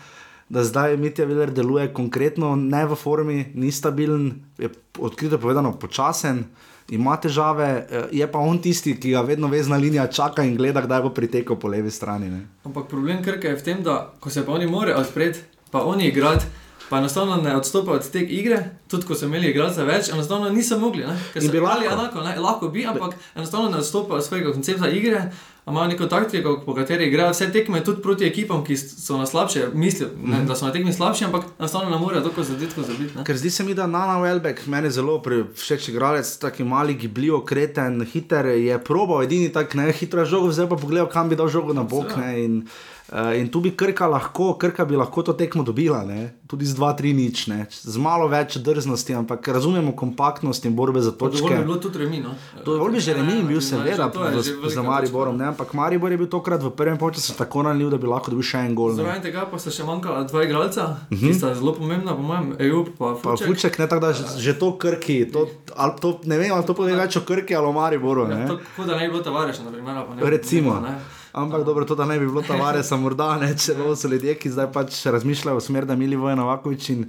Da 0.50 0.64
zdaj 0.64 0.98
Mitja 0.98 1.26
Viler 1.26 1.50
deluje 1.50 1.90
konkretno, 1.90 2.56
ne 2.58 2.86
v 2.86 2.96
formi, 2.96 3.52
ni 3.54 3.72
stabilen, 3.72 4.26
je 4.58 4.68
odkrito 5.00 5.38
povedano 5.38 5.72
počasen, 5.74 6.44
ima 6.90 7.16
težave, 7.18 7.68
eh, 7.82 8.08
je 8.12 8.28
pa 8.28 8.40
on 8.40 8.60
tisti, 8.60 8.96
ki 8.96 9.12
ga 9.12 9.22
vedno 9.22 9.48
vezna 9.48 9.78
linija 9.78 10.08
čaka 10.08 10.44
in 10.44 10.58
gleda, 10.58 10.82
kdaj 10.82 11.02
bo 11.02 11.10
pritekel 11.12 11.56
po 11.56 11.68
levi 11.68 11.92
strani. 11.92 12.30
Ne. 12.30 12.42
Ampak 12.66 12.88
problem 12.88 13.24
Krke 13.24 13.48
je 13.48 13.56
v 13.56 13.64
tem, 13.64 13.84
da 13.84 14.14
ko 14.20 14.30
se 14.30 14.46
pa 14.46 14.52
oni 14.52 14.68
morajo 14.68 15.00
odpreti, 15.00 15.40
pa 15.72 15.80
oni 15.82 16.08
igrati, 16.08 16.46
pa 16.92 16.98
enostavno 16.98 17.38
ne 17.38 17.56
odstopajo 17.56 17.98
od 17.98 18.10
te 18.12 18.20
igre, 18.22 18.58
tudi 18.88 19.06
ko 19.06 19.16
so 19.16 19.26
imeli 19.26 19.50
igralce 19.50 19.84
več, 19.84 20.10
enostavno 20.10 20.50
niso 20.50 20.76
mogli. 20.78 21.06
Bi 21.48 21.60
lahko. 21.60 21.86
enako, 21.86 22.22
ne? 22.22 22.36
lahko 22.38 22.68
bi, 22.68 22.84
ampak 22.86 23.16
enostavno 23.36 23.70
ne 23.70 23.78
odstopajo 23.78 24.18
od 24.18 24.26
svojega 24.26 24.52
koncepta 24.52 24.90
igre. 24.90 25.32
Imajo 25.64 25.88
neko 25.88 26.06
taktiko, 26.08 26.64
po 26.66 26.74
kateri 26.74 27.06
igrajo 27.06 27.32
vse 27.32 27.52
tekme, 27.52 27.84
tudi 27.84 28.02
proti 28.02 28.26
ekipam, 28.26 28.64
ki 28.66 28.76
so 28.78 29.18
na 29.18 29.26
slabše, 29.26 29.68
mislijo, 29.74 30.10
Mhm. 30.12 30.32
ne, 30.32 30.46
da 30.46 30.56
so 30.56 30.66
na 30.66 30.72
tekmi 30.72 30.92
slabši, 30.92 31.26
ampak 31.26 31.46
enostavno 31.60 31.90
ne 31.90 31.98
morejo 31.98 32.22
toliko 32.22 32.44
zadetkov 32.44 32.84
zabiti. 32.84 33.18
ne. 33.18 33.24
Ker 33.24 33.38
zdi 33.38 33.50
se 33.50 33.64
mi, 33.64 33.74
da 33.74 33.88
Nana 33.88 34.18
Welbeck, 34.20 34.68
meni 34.68 34.92
zelo 34.92 35.22
všeč 35.56 35.90
igralec, 35.90 36.38
taki 36.38 36.64
mali, 36.66 36.94
gibljiv, 36.96 37.46
kreten, 37.46 38.02
hiter, 38.04 38.46
je 38.48 38.80
probal, 38.80 39.24
edini 39.24 39.50
tak 39.50 39.74
ne, 39.74 39.92
hitro 39.94 40.26
žogo 40.26 40.48
vzel, 40.48 40.68
pa 40.68 40.76
pogledal, 40.76 41.08
kam 41.08 41.30
bi 41.30 41.36
dal 41.36 41.48
žogo 41.48 41.74
na 41.74 41.84
bok. 41.84 42.10
Seveda. 42.10 42.28
Ne, 42.28 42.44
in, 42.44 42.68
uh, 43.12 43.34
in 43.34 43.48
tu 43.48 43.60
bi 43.60 43.72
Krka 43.72 44.08
lahko, 44.08 44.54
Krka 44.56 44.84
bi 44.84 44.96
lahko 44.96 45.22
to 45.22 45.34
tekmo 45.34 45.64
dobila, 45.64 46.04
ne, 46.04 46.20
tudi 46.46 46.64
z 46.64 46.74
2-3 46.74 47.14
nič, 47.14 47.48
ne, 47.48 47.60
z 47.70 47.98
malo 47.98 48.28
več 48.28 48.58
drznosti, 48.58 49.14
ampak 49.16 49.40
razumemo 49.46 49.92
kompaktnost 49.94 50.66
in 50.66 50.74
borbe 50.74 51.00
za 51.00 51.12
Dovolj 51.12 51.32
točke. 51.34 51.54
bi 51.54 51.64
bilo 51.64 51.78
tudi 51.78 51.98
remi. 51.98 52.20
No? 52.20 52.36
Dovolj 52.62 52.92
bi 52.92 53.00
že 53.00 53.14
remi 53.14 53.42
bil, 53.42 53.62
seveda, 53.62 54.10
To 54.10 54.24
je 54.26 54.42
že 54.42 54.52
v- 54.52 54.56
velika 54.58 54.70
za 54.72 54.82
Mariborom, 54.84 55.36
ne, 55.36 55.46
ampak 55.48 55.74
Maribor 55.74 56.08
je 56.08 56.18
bil 56.18 56.28
tokrat 56.28 56.60
v 56.60 56.72
prvem 56.72 56.98
času 56.98 57.34
tako 57.34 57.62
ranljiv, 57.64 57.90
da 57.90 57.98
bi 57.98 58.06
lahko 58.06 58.30
dobil 58.30 58.44
še 58.44 58.58
en 58.60 58.74
gol. 58.74 58.90
ne. 58.90 59.02
Zraven 59.02 59.22
tega 59.22 59.46
pa 59.46 59.56
sta 59.58 59.70
še 59.70 59.84
manjkala 59.84 60.24
dva 60.24 60.40
igralca, 60.42 60.84
ki 61.10 61.32
sta 61.32 61.54
zelo 61.54 61.72
pomembna, 61.74 62.12
po 62.12 62.22
mojem, 62.22 62.56
EU 62.62 62.84
pa 62.88 63.12
Mhm. 63.12 63.22
Pa 63.22 63.30
Fuček. 63.32 63.48
Fuček, 63.48 63.74
ne 63.78 63.86
tako 63.86 64.02
da 64.02 64.10
že, 64.12 64.24
že 64.38 64.54
to 64.54 64.72
krki, 64.74 65.26
to, 65.26 65.46
ali 65.74 65.94
to, 65.98 66.20
ne 66.26 66.38
vem, 66.38 66.50
ali 66.50 66.64
to 66.64 66.74
pove 66.74 66.92
več 66.94 67.16
o 67.16 67.22
krki 67.22 67.52
ali 67.52 67.64
o 67.64 67.72
Mariboru. 67.72 68.24
Ja, 68.24 68.36
Ne? 68.36 68.48
to, 68.48 68.60
kot 68.74 68.86
da 68.86 68.94
ne 68.94 69.06
bi 69.06 69.12
bilo 69.12 69.24
na 69.62 69.72
primer. 69.72 69.96
Ne, 70.16 70.22
Recimo. 70.28 70.80
Ne, 70.80 70.96
Ampak 71.32 71.64
dobro, 71.64 71.86
to 71.86 71.96
da 71.96 72.06
ne 72.06 72.20
bi 72.20 72.26
bilo 72.28 72.42
tavaresa, 72.44 72.98
morda 73.00 73.38
ne, 73.40 73.54
če 73.56 73.76
so 73.96 74.08
ljudje, 74.12 74.36
ki 74.36 74.52
zdaj 74.52 74.72
pač 74.76 74.98
razmišljajo 75.06 75.60
v 75.60 75.64
smer, 75.64 75.88
da 75.88 75.96
Mili 75.96 76.20
Vojen 76.20 76.42
Novakovič 76.42 76.90
in 76.92 77.06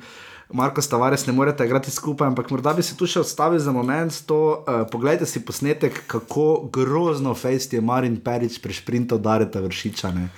Marko 0.52 0.82
Tavares 0.84 1.26
ne 1.26 1.32
morete 1.32 1.64
igrati 1.64 1.90
skupaj, 1.90 2.28
ampak 2.28 2.50
morda 2.50 2.74
bi 2.76 2.82
se 2.84 2.96
tu 2.96 3.06
še 3.08 3.22
odstavil 3.24 3.58
za 3.58 3.72
moment. 3.72 4.12
To, 4.28 4.62
uh, 4.62 4.82
poglejte 4.92 5.26
si 5.26 5.40
posnetek, 5.44 6.04
kako 6.06 6.68
grozno 6.72 7.34
fejst 7.34 7.72
je 7.72 7.80
Marin 7.80 8.20
Perič 8.20 8.60
prešprintal 8.62 9.18
Dareta 9.18 9.64
Vršiča. 9.64 10.12
Ne. 10.12 10.28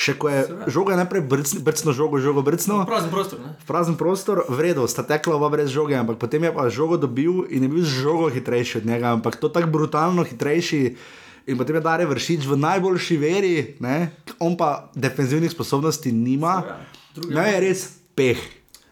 Še 0.00 0.16
ko 0.16 0.32
je 0.32 0.40
žoga 0.72 0.96
najprej 0.96 1.22
brcno, 1.28 1.60
brcno 1.60 1.92
žogo, 1.92 2.22
žogo 2.24 2.42
brcno. 2.42 2.82
Prazen 2.88 3.12
prostor. 3.12 3.42
Ne? 3.44 3.52
v 3.60 3.68
prazen 3.68 4.00
prostor, 4.00 4.42
v 4.48 4.58
redu, 4.64 4.88
sta 4.88 5.04
tekla 5.04 5.36
oba 5.36 5.52
brez 5.52 5.68
žoge, 5.68 5.92
ampak 5.92 6.16
potem 6.16 6.48
je 6.48 6.52
pa 6.56 6.70
žogo 6.72 6.96
dobil 6.96 7.44
in 7.52 7.68
je 7.68 7.68
bil 7.68 7.84
z 7.84 8.00
žogo 8.00 8.32
hitrejši 8.32 8.80
od 8.80 8.88
njega, 8.88 9.12
ampak 9.12 9.36
to 9.36 9.52
tako 9.52 9.68
brutalno 9.68 10.24
hitrejši. 10.24 10.96
In 11.50 11.58
potem 11.58 11.74
je 11.74 11.82
Dare 11.82 12.06
vršič 12.06 12.46
v 12.46 12.54
najboljši 12.56 13.16
veri, 13.16 13.54
ne? 13.80 14.10
on 14.38 14.54
pa 14.54 14.70
defenzivnih 14.94 15.50
sposobnosti 15.50 16.06
nima. 16.08 16.62
Drugi 17.10 17.34
Ne, 17.34 17.46
je 17.48 17.60
res 17.60 17.80
peh. 18.14 18.38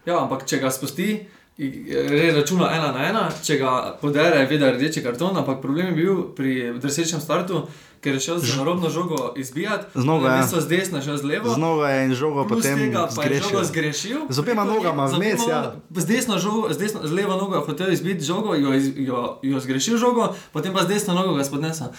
Ja, 0.03 0.19
ampak 0.19 0.43
če 0.43 0.59
ga 0.59 0.69
spusti, 0.69 1.23
res 1.57 2.35
računa 2.35 2.71
ena 2.71 2.91
na 2.91 3.03
ena, 3.05 3.23
če 3.33 3.57
ga 3.57 3.71
podere, 3.95 4.43
vidi 4.43 4.59
da 4.59 4.67
je 4.67 4.75
rdeči 4.75 5.03
karton, 5.03 5.37
ampak 5.37 5.61
problem 5.61 5.87
je 5.87 5.95
bil 5.95 6.15
pri 6.31 6.51
drsečem 6.75 7.19
startu, 7.19 7.67
ker 7.99 8.15
je 8.15 8.21
šel 8.21 8.39
z 8.39 8.57
narobno 8.57 8.87
žogo 8.89 9.35
izbijati. 9.37 9.91
Znova, 9.97 10.29
ja. 10.29 10.37
Mesto 10.39 10.61
z 10.61 10.69
desne, 10.69 10.99
šel 10.99 11.17
z 11.17 11.25
levo. 11.25 11.51
Znova 11.51 11.91
je 11.91 12.05
in 12.05 12.15
žogo 12.15 12.45
Plus 12.45 12.63
potem 12.63 12.79
tega 12.81 13.01
je 13.01 13.11
žogo 13.11 13.19
zgrešil. 13.19 13.65
zgrešil. 13.65 14.19
Z 14.29 14.39
obema 14.39 14.63
nogama 14.65 15.07
vmes, 15.09 15.41
ja. 15.45 15.75
Z 15.93 16.05
desno 16.07 16.39
žogo, 16.39 16.71
z, 16.71 16.79
desno, 16.79 17.03
z 17.03 17.13
levo 17.13 17.35
nogo 17.35 17.55
je 17.55 17.63
hotel 17.65 17.91
izbiti 17.91 18.23
žogo, 18.23 18.55
jo, 18.55 18.71
iz- 18.73 18.95
jo, 18.97 19.39
jo 19.43 19.59
zgrešil 19.59 19.97
žogo, 19.97 20.31
potem 20.53 20.71
pa 20.71 20.83
z 20.83 20.89
desno 20.89 21.13
nogo 21.13 21.35
ga 21.35 21.43
spodnesa. 21.43 21.91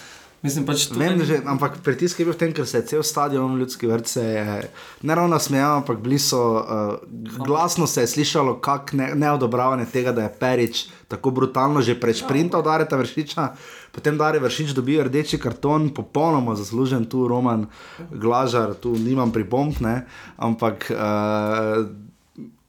Mislim 0.42 0.64
pač 0.64 0.86
to. 0.88 0.96
Vem, 0.96 1.20
že, 1.20 1.42
ampak 1.44 1.82
pritisk 1.84 2.20
je 2.20 2.24
bil 2.24 2.32
v 2.32 2.40
tem, 2.40 2.52
ker 2.56 2.64
se 2.64 2.80
je 2.80 2.86
cel 2.94 3.02
stadion 3.04 3.58
ljudski 3.60 3.84
vrtce 3.90 4.24
ne 5.04 5.14
ravno 5.14 5.36
smejal, 5.38 5.82
ampak 5.82 6.00
bili 6.00 6.16
so, 6.18 6.40
uh, 6.56 7.44
glasno 7.44 7.86
se 7.86 8.00
je 8.00 8.12
slišalo, 8.16 8.56
kako 8.64 8.96
ne, 8.96 9.12
neodobravanje 9.14 9.84
tega, 9.92 10.16
da 10.16 10.24
je 10.24 10.32
Perič 10.40 10.88
tako 11.08 11.30
brutalno 11.30 11.82
že 11.82 11.98
prešprintal 12.00 12.62
Dareta 12.62 12.96
Vršiča, 12.96 13.48
potem 13.92 14.16
Dare 14.16 14.40
Vršič 14.40 14.72
dobi 14.72 14.96
rdeči 15.02 15.36
karton, 15.38 15.90
popolnoma 15.92 16.56
zaslužen 16.56 17.04
tu 17.04 17.28
Roman 17.28 17.66
Glažar, 18.10 18.72
tu 18.80 18.96
nimam 18.96 19.32
pripomp, 19.34 19.80
ne, 19.84 20.06
ampak 20.40 20.88
uh, 20.88 21.84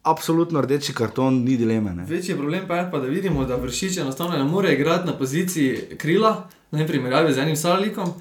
absolutno 0.03 0.61
rdeči 0.61 0.93
karton 0.93 1.43
ni 1.45 1.57
dileme. 1.57 1.93
Ne. 1.95 2.05
Večji 2.09 2.35
problem 2.35 2.67
pa 2.67 2.83
je, 2.83 2.91
pa, 2.91 2.99
da 2.99 3.07
vidimo, 3.07 3.45
da 3.45 3.55
vršič 3.55 3.97
enostavno 4.01 4.37
ne 4.37 4.43
more 4.43 4.73
igrati 4.73 5.07
na 5.07 5.13
poziciji 5.13 5.95
krila, 5.97 6.49
ne 6.71 6.87
primerjavi 6.87 7.33
z 7.33 7.37
enim 7.37 7.55
salnikom. 7.55 8.13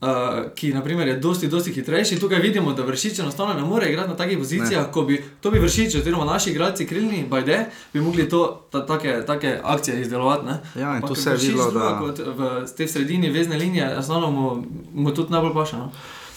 Uh, 0.00 0.52
ki 0.54 0.68
naprimer, 0.70 1.08
je 1.08 1.16
dosti, 1.18 1.48
dosti 1.50 1.72
hitrejši. 1.74 2.20
Tukaj 2.20 2.38
vidimo, 2.38 2.70
da 2.72 2.84
vršič 2.86 3.18
enostavno 3.18 3.54
ne 3.54 3.64
more 3.66 3.88
igrati 3.88 4.08
na 4.08 4.16
takih 4.16 4.38
pozicijah, 4.38 4.92
ko 4.92 5.02
bi 5.02 5.16
to 5.40 5.50
bi 5.50 5.58
vršič, 5.58 5.96
oziroma 5.98 6.24
naši 6.24 6.50
igralci 6.50 6.86
krilni, 6.86 7.24
bajde, 7.30 7.64
bi 7.92 8.00
mogli 8.00 8.28
to, 8.28 8.66
ta, 8.70 8.84
take, 8.86 9.24
take 9.26 9.58
akcije 9.64 10.00
izdelovati. 10.00 10.46
Ne? 10.46 10.60
Ja, 10.74 10.80
in 10.80 10.86
Ampak 11.02 11.08
tu 11.08 11.14
se 11.14 11.30
je 11.30 11.36
videlo, 11.36 11.70
da- 11.70 11.98
Kot 11.98 12.18
v 12.18 12.66
tej 12.76 12.88
sredini 12.88 13.30
vezne 13.30 13.58
linije, 13.58 13.90
enostavno 13.92 14.30
mu, 14.30 14.62
mu 14.94 15.14
tudi 15.14 15.32
najbolj 15.32 15.54
paša. 15.54 15.76
No? 15.76 15.90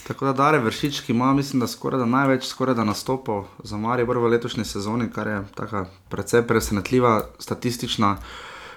Tako 0.06 0.26
da 0.26 0.32
Dare 0.32 0.58
Vršič, 0.58 1.00
ki 1.00 1.12
ima, 1.12 1.30
mislim, 1.34 1.60
da 1.60 1.66
skoraj 1.66 1.98
da 1.98 2.06
največ 2.06 2.46
skoraj 2.46 2.74
da 2.74 2.84
nastopov 2.84 3.46
za 3.62 3.76
Maribor 3.76 4.18
v 4.18 4.34
letošnji 4.34 4.64
sezoni, 4.64 5.06
kar 5.14 5.26
je 5.26 5.42
taka 5.54 5.86
precej 6.08 6.42
presenetljiva 6.42 7.28
statistična 7.38 8.16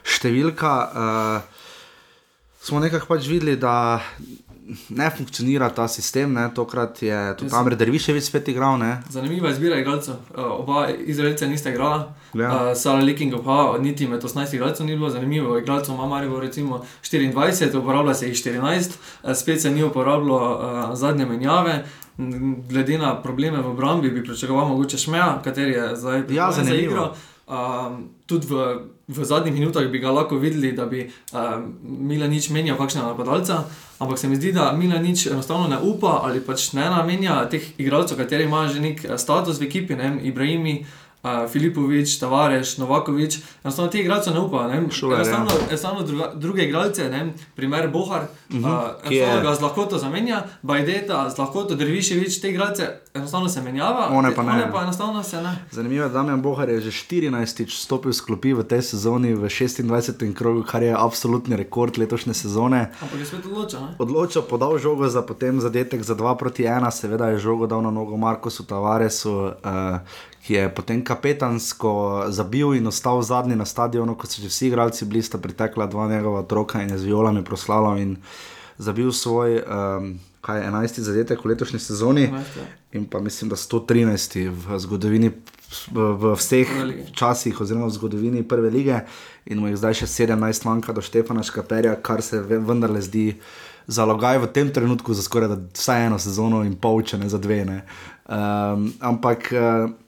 številka. 0.03 0.77
Uh, 0.93 1.54
smo 2.65 2.79
nekako 2.79 3.05
pač 3.07 3.27
videli, 3.27 3.55
da 3.61 4.01
ne 4.89 5.09
funkcionira 5.17 5.69
ta 5.69 5.87
sistem, 5.87 6.33
ne? 6.33 6.47
tokrat 6.53 7.01
je 7.03 7.17
tudi 7.37 7.51
tam 7.51 7.67
Rederviševič 7.67 8.23
spet 8.25 8.47
igral. 8.49 8.79
Ne? 8.81 9.03
Zanimiva 9.09 9.51
izbira 9.53 9.77
igralcev. 9.79 10.15
Uh, 10.33 10.45
oba 10.59 10.87
Izraelca 10.89 11.47
nista 11.47 11.69
igrala. 11.69 12.15
Ja. 12.33 12.49
Uh, 12.49 12.71
Sara 12.77 13.03
Liking, 13.05 13.35
pa 13.45 13.77
niti 13.81 14.07
med 14.07 14.23
18 14.23 14.55
igralcev 14.55 14.85
ni 14.85 14.95
bilo 14.97 15.09
zanimivo. 15.09 15.57
Igralcev 15.59 15.95
ima 15.95 16.07
Marijo 16.07 16.39
recimo 16.39 16.81
24, 17.03 17.77
uporablja 17.77 18.13
se 18.13 18.27
jih 18.27 18.37
14, 18.37 18.97
uh, 19.23 19.35
spet 19.35 19.61
se 19.61 19.71
ni 19.71 19.83
uporabljalo 19.83 20.41
uh, 20.57 20.97
zadnje 20.97 21.25
menjave. 21.25 21.85
Glede 22.69 22.97
na 22.97 23.21
probleme 23.21 23.61
v 23.61 23.67
obrambi 23.67 24.09
bi 24.09 24.23
pričakoval 24.23 24.67
mogoče 24.67 24.97
Šmeja, 24.97 25.41
kateri 25.43 25.71
je 25.71 25.95
zdaj 25.95 26.27
pripravljen 26.27 26.65
za 26.65 26.71
zanimivo. 26.71 26.91
igro. 26.91 27.13
Um, 27.47 28.09
tudi 28.25 28.47
v, 28.47 28.77
v 29.07 29.25
zadnjih 29.25 29.53
minutah 29.53 29.85
bi 29.85 29.99
ga 29.99 30.11
lahko 30.11 30.37
videli, 30.41 30.71
da 30.71 30.85
bi 30.85 31.05
um, 31.05 31.77
Milanič 31.83 32.49
menjal 32.49 32.77
kakšnega 32.77 33.13
napadalca, 33.13 33.63
ampak 33.99 34.17
se 34.17 34.27
mi 34.27 34.35
zdi, 34.35 34.51
da 34.51 34.71
Milanič 34.73 35.27
enostavno 35.27 35.67
ne 35.67 35.77
upa 35.77 36.21
ali 36.25 36.41
pač 36.41 36.73
ne 36.73 36.89
namenja 36.89 37.43
teh 37.49 37.61
igralcev, 37.77 38.17
kateri 38.17 38.49
imajo 38.49 38.73
že 38.73 38.81
nek 38.81 39.05
eh, 39.05 39.17
status 39.17 39.61
v 39.61 39.69
ekipi, 39.69 39.95
ne 39.95 40.09
vem, 40.09 40.19
Ibrahimi. 40.25 40.85
Filipovič, 41.51 42.19
Tavares, 42.19 42.77
Novakovič, 42.77 43.37
enostavno 43.63 43.91
ti 43.91 43.99
igralci 43.99 44.29
ne 44.29 44.39
upajo. 44.39 44.67
ne 44.67 44.91
Šuler, 44.91 45.19
ja. 45.19 45.25
Enostavno, 45.25 45.51
enostavno 45.69 46.01
druga, 46.03 46.31
druge 46.35 46.63
igralce, 46.63 47.09
ne 47.09 47.33
primer 47.55 47.89
Bohar, 47.89 48.21
uh 48.49 48.55
-huh, 48.55 48.65
uh, 48.65 49.11
enostavno 49.11 49.49
ga 49.49 49.55
z 49.55 49.61
lahkoto 49.61 49.97
zamenja, 49.97 50.43
Bajdeta, 50.61 51.29
z 51.29 51.37
lahkoto 51.37 51.75
Drviševič, 51.75 52.41
te 52.41 52.49
igralce 52.49 53.05
enostavno 53.15 53.49
se 53.49 53.61
menjava, 53.61 54.09
One 54.11 54.35
pa 54.35 54.43
ne. 54.43 54.51
one 54.51 54.71
pa 54.71 54.81
enostavno 54.81 55.23
se 55.23 55.41
ne. 55.41 55.55
Zanimivo 55.71 56.03
je, 56.03 56.09
da 56.09 56.13
Damjan 56.13 56.41
Bohar 56.41 56.69
je 56.69 56.81
že 56.81 56.91
14-tič 56.91 57.77
stopil 57.79 58.13
s 58.13 58.21
klopi 58.21 58.53
v 58.53 58.63
tej 58.63 58.81
sezoni, 58.81 59.33
v 59.33 59.47
26. 59.47 60.33
krogu, 60.33 60.63
kar 60.63 60.83
je 60.83 60.95
absolutni 60.97 61.55
rekord 61.55 61.97
letošnje 61.97 62.33
sezone. 62.33 62.91
Ampak 63.01 63.19
je 63.19 63.25
spet 63.25 63.45
odločil. 63.45 63.79
odločil, 63.99 64.41
podal 64.41 64.77
žogo 64.77 65.07
za 65.09 65.21
potem 65.21 65.61
zadetek 65.61 66.03
za 66.03 66.15
2 66.15 66.37
proti 66.37 66.63
1, 66.63 66.91
seveda 66.91 67.27
je 67.27 67.39
žogo 67.39 67.67
dal 67.67 67.81
na 67.81 67.91
nogo 67.91 68.17
Markosu 68.17 68.63
Tavaresu, 68.63 69.31
uh, 69.31 69.51
je 70.49 70.69
potem 70.69 71.03
kapetansko 71.03 72.25
zabil 72.29 72.75
in 72.75 72.87
ostal 72.87 73.21
zadnji 73.21 73.55
na 73.55 73.65
stadionu, 73.65 74.15
ko 74.15 74.27
so 74.27 74.41
že 74.41 74.47
vsi 74.47 74.67
igralci 74.67 75.05
bili, 75.05 75.21
sta 75.21 75.37
pritekla 75.37 75.87
dva 75.87 76.07
njegova 76.07 76.39
otroka 76.39 76.81
in 76.81 76.89
je 76.89 76.97
z 76.97 77.03
violami 77.03 77.43
proslavljal 77.43 77.97
in 77.97 78.17
zabil 78.77 79.11
svoj. 79.11 79.63
Um, 79.63 80.19
Kaj 80.45 80.61
je 80.61 80.69
11. 80.69 80.99
zadetek 80.99 81.41
v 81.41 81.47
letošnji 81.47 81.79
sezoni, 81.79 82.27
11, 82.29 82.37
ja. 82.37 82.65
in 82.93 83.05
pa 83.09 83.19
mislim, 83.19 83.49
da 83.49 83.55
113. 83.55 84.49
v 84.53 84.79
zgodovini, 84.79 85.31
v, 85.91 86.35
vseh 86.37 86.69
časih, 87.17 87.61
oziroma 87.61 87.89
v 87.89 87.95
zgodovini 87.97 88.43
prve 88.43 88.69
lige, 88.69 88.99
in 89.49 89.57
mu 89.57 89.73
je 89.73 89.79
zdaj 89.81 90.05
še 90.05 90.05
17 90.05 90.69
manjka 90.69 90.93
do 90.93 91.01
Štefana 91.01 91.41
Škaterja, 91.41 91.95
kar 91.97 92.21
se 92.21 92.45
ve- 92.45 92.61
vendarle 92.61 93.01
zdi 93.01 93.41
zalogaj 93.87 94.37
v 94.37 94.53
tem 94.53 94.69
trenutku 94.69 95.17
za 95.17 95.25
skoraj 95.25 95.49
da 95.49 95.57
vsaj 95.57 96.05
eno 96.05 96.21
sezono 96.21 96.61
in 96.61 96.77
pol, 96.77 97.01
če 97.01 97.17
ne 97.17 97.29
za 97.29 97.41
dve. 97.41 97.65
Ne. 97.65 97.81
Um, 98.29 98.93
ampak. 99.01 99.49
Uh, 99.49 100.04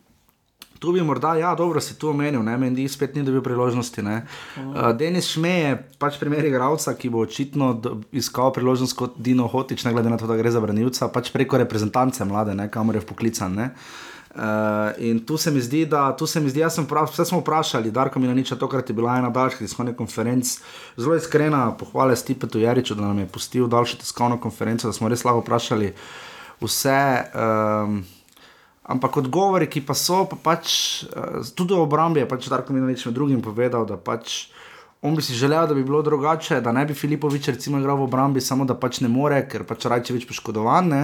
Tu 0.80 0.92
bi 0.94 1.02
morda, 1.02 1.36
ja, 1.36 1.56
dobro 1.56 1.82
si 1.82 1.96
tu 2.00 2.10
omenil, 2.10 2.44
ne, 2.46 2.58
Mendi 2.58 2.88
spet 2.90 3.16
ni 3.16 3.24
dobil 3.26 3.42
priložnosti. 3.42 4.02
Uh, 4.02 4.92
Denis 4.98 5.32
Šmej 5.34 5.62
je 5.62 5.78
pač 5.98 6.20
primer 6.22 6.46
igralca, 6.46 6.94
ki 6.94 7.10
bo 7.10 7.24
očitno 7.26 7.72
iskal 8.14 8.54
priložnost 8.54 8.94
kot 8.98 9.16
Dino 9.18 9.48
Hotič, 9.50 9.86
ne 9.88 9.94
glede 9.96 10.14
na 10.14 10.20
to, 10.22 10.30
da 10.30 10.38
gre 10.38 10.52
za 10.54 10.62
branilca, 10.62 11.10
pač 11.10 11.32
preko 11.34 11.58
reprezentance 11.58 12.26
mlade, 12.26 12.54
ne, 12.54 12.70
kamor 12.70 13.00
je 13.00 13.02
vpoklican. 13.06 13.58
Ne. 13.58 13.72
Uh, 14.38 14.94
in 15.02 15.24
tu 15.26 15.38
se 15.38 15.50
mi 15.52 15.62
zdi, 15.62 15.88
da, 15.90 16.12
se 16.14 16.40
mi 16.40 16.52
zdi, 16.54 16.62
sem 16.70 16.86
prav, 16.86 17.10
vse 17.10 17.26
smo 17.26 17.40
vprašali, 17.42 17.90
Darko 17.92 18.22
Milaniča, 18.22 18.60
tokrat 18.62 18.90
je 18.90 18.94
bila 18.94 19.16
ena 19.18 19.32
daljših 19.34 19.66
tiskovnih 19.66 19.96
konferenc, 19.98 20.52
zelo 20.98 21.16
iskrena 21.18 21.72
pohvale 21.80 22.16
Stipetu 22.16 22.62
Jariču, 22.62 22.94
da 22.94 23.08
nam 23.08 23.24
je 23.24 23.26
pustil 23.26 23.66
daljšo 23.66 23.98
tiskovno 24.04 24.38
konferenco, 24.38 24.92
da 24.92 24.94
smo 24.94 25.10
res 25.10 25.26
lahko 25.26 25.42
vprašali 25.42 25.90
vse. 26.62 27.02
Um, 27.34 28.04
Ampak 28.88 29.18
odgovori, 29.20 29.68
ki 29.68 29.82
pa 29.84 29.92
so, 29.92 30.24
pa 30.32 30.38
pač 30.40 31.04
eh, 31.04 31.44
tudi 31.56 31.76
v 31.76 31.84
obrambi, 31.84 32.24
je 32.24 32.30
pač 32.30 32.48
Darko 32.48 32.72
Minovič 32.72 33.04
med 33.06 33.18
drugim 33.20 33.42
povedal, 33.44 33.84
da 33.84 34.00
pač 34.00 34.48
on 35.04 35.16
bi 35.16 35.22
si 35.22 35.36
želel, 35.36 35.68
da 35.68 35.76
bi 35.76 35.84
bilo 35.84 36.02
drugače, 36.02 36.62
da 36.62 36.72
ne 36.72 36.86
bi 36.86 36.96
Filipovič 36.96 37.48
recimo 37.48 37.80
igral 37.80 37.98
v 37.98 38.08
obrambi, 38.08 38.42
samo 38.42 38.66
da 38.66 38.76
pač 38.80 39.02
ne 39.04 39.12
more, 39.12 39.44
ker 39.50 39.68
pač 39.68 39.86
Rajčevič 39.86 40.26
poškodovan. 40.28 40.88
Ne? 40.88 41.04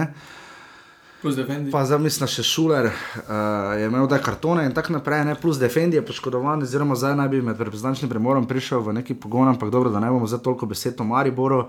Pa 1.72 1.84
zdaj 1.88 2.00
mislim, 2.04 2.28
še 2.28 2.42
Šuler 2.44 2.90
uh, 2.90 3.76
je 3.80 3.86
imel 3.88 4.08
da 4.10 4.18
kartone 4.20 4.66
in 4.68 4.74
tako 4.76 4.98
naprej, 4.98 5.22
ne? 5.24 5.36
plus 5.40 5.60
Defendi 5.60 5.96
je 5.96 6.04
poškodovan, 6.04 6.64
oziroma 6.66 6.98
zdaj 7.00 7.16
naj 7.16 7.30
bi 7.32 7.40
med 7.44 7.60
reprezentančnim 7.60 8.10
premorom 8.12 8.48
prišel 8.48 8.84
v 8.84 8.98
neki 9.00 9.16
pogon, 9.16 9.48
ampak 9.48 9.72
dobro, 9.72 9.92
da 9.94 10.02
ne 10.04 10.10
bomo 10.12 10.28
zdaj 10.28 10.42
toliko 10.44 10.68
besed 10.68 11.00
o 11.00 11.06
Mariboru. 11.08 11.62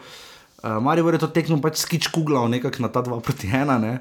Uh, 0.59 0.81
Maribor 0.83 1.15
je 1.15 1.23
to 1.23 1.31
tekmo 1.31 1.61
pač 1.63 1.79
skič 1.85 2.09
kuglal 2.11 2.49
nekako 2.51 2.83
na 2.83 2.91
ta 2.91 3.05
2 3.05 3.21
proti 3.23 3.47
1. 3.47 3.79
Ne? 3.79 3.99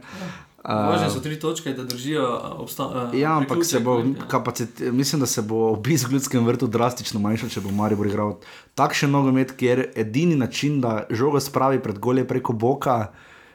Važne 0.65 1.11
so 1.13 1.21
tri 1.21 1.37
točke, 1.41 1.75
da 1.77 1.85
držijo 1.85 2.25
obstanek. 2.65 3.15
Ja, 3.15 3.37
ampak 3.37 3.65
se 3.69 3.81
bo, 3.81 3.99
kapacit, 4.29 4.81
mislim, 4.81 5.21
da 5.21 5.27
se 5.27 5.43
bo 5.43 5.69
obisk 5.73 6.09
v 6.09 6.17
ljudskem 6.17 6.47
vrtu 6.47 6.67
drastično 6.67 7.21
manjšal, 7.21 7.53
če 7.53 7.61
bo 7.61 7.75
Maribor 7.75 8.09
igral 8.09 8.39
takšen 8.75 9.13
nogomet, 9.13 9.53
kjer 9.61 9.91
edini 9.95 10.37
način, 10.41 10.81
da 10.81 11.03
žogo 11.11 11.41
spravi 11.41 11.83
pred 11.85 11.99
golje 11.99 12.25
preko 12.29 12.57
boka, 12.57 13.13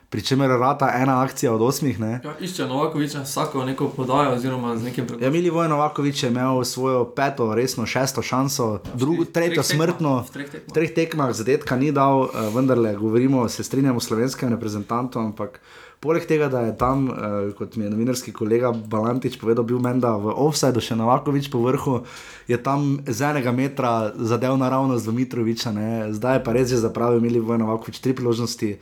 pri 0.10 0.22
čemer 0.26 0.50
rata 0.50 0.90
ena 0.96 1.22
akcija 1.22 1.54
od 1.54 1.62
osmih. 1.62 2.00
Ne? 2.00 2.22
Ja, 2.24 2.36
išče 2.40 2.66
Novakoviča, 2.70 3.22
vsako 3.26 3.66
neko 3.66 3.90
podajo, 3.90 4.36
oziroma 4.36 4.78
z 4.78 4.84
nekim 4.84 5.08
Ja, 5.22 5.30
Mili 5.30 5.50
Vojno 5.50 5.76
Novakovič 5.76 6.24
je 6.24 6.30
imel 6.30 6.64
svojo 6.64 7.06
peto, 7.16 7.56
resno 7.56 7.86
šesto 7.86 8.22
šanso, 8.22 8.80
drugo, 8.94 9.26
tretjo 9.26 9.64
smrtno. 9.64 10.26
v 10.30 10.34
treh 10.34 10.50
tekmah. 10.50 10.96
Tekmah 10.96 11.34
zadetka 11.34 11.76
ni 11.76 11.92
dal, 11.92 12.22
uh, 12.22 12.56
vendarle 12.56 12.96
govorimo, 12.96 13.50
se 13.50 13.64
strinjamo 13.64 14.00
s 14.00 14.08
slovenskim 14.08 14.50
reprezentantom, 14.50 15.26
ampak 15.26 15.62
poleg 16.00 16.26
tega, 16.26 16.48
da 16.50 16.62
je 16.68 16.78
tam, 16.78 17.10
uh, 17.10 17.52
kot 17.58 17.76
mi 17.76 17.84
je 17.86 17.90
novinarski 17.92 18.32
kolega 18.34 18.72
Balantič 18.72 19.38
povedal, 19.40 19.64
bil 19.68 19.80
menda 19.84 20.16
v 20.16 20.32
offsajdu 20.32 20.80
še 20.82 20.96
Novakovič 20.96 21.52
po 21.52 21.60
vrhu, 21.66 22.04
je 22.48 22.58
tam 22.58 23.00
z 23.08 23.22
enega 23.30 23.52
metra 23.52 24.12
zadev 24.16 24.58
naravnost 24.58 25.06
do 25.06 25.12
Mitroviča, 25.12 25.72
ne. 25.76 26.14
zdaj 26.14 26.40
je 26.40 26.44
pa 26.44 26.52
res 26.56 26.70
že 26.70 26.80
zapravil 26.80 27.22
Mili 27.22 27.40
Vojno 27.40 27.66
Novakovič 27.68 28.00
tri 28.00 28.16
priložnosti. 28.16 28.80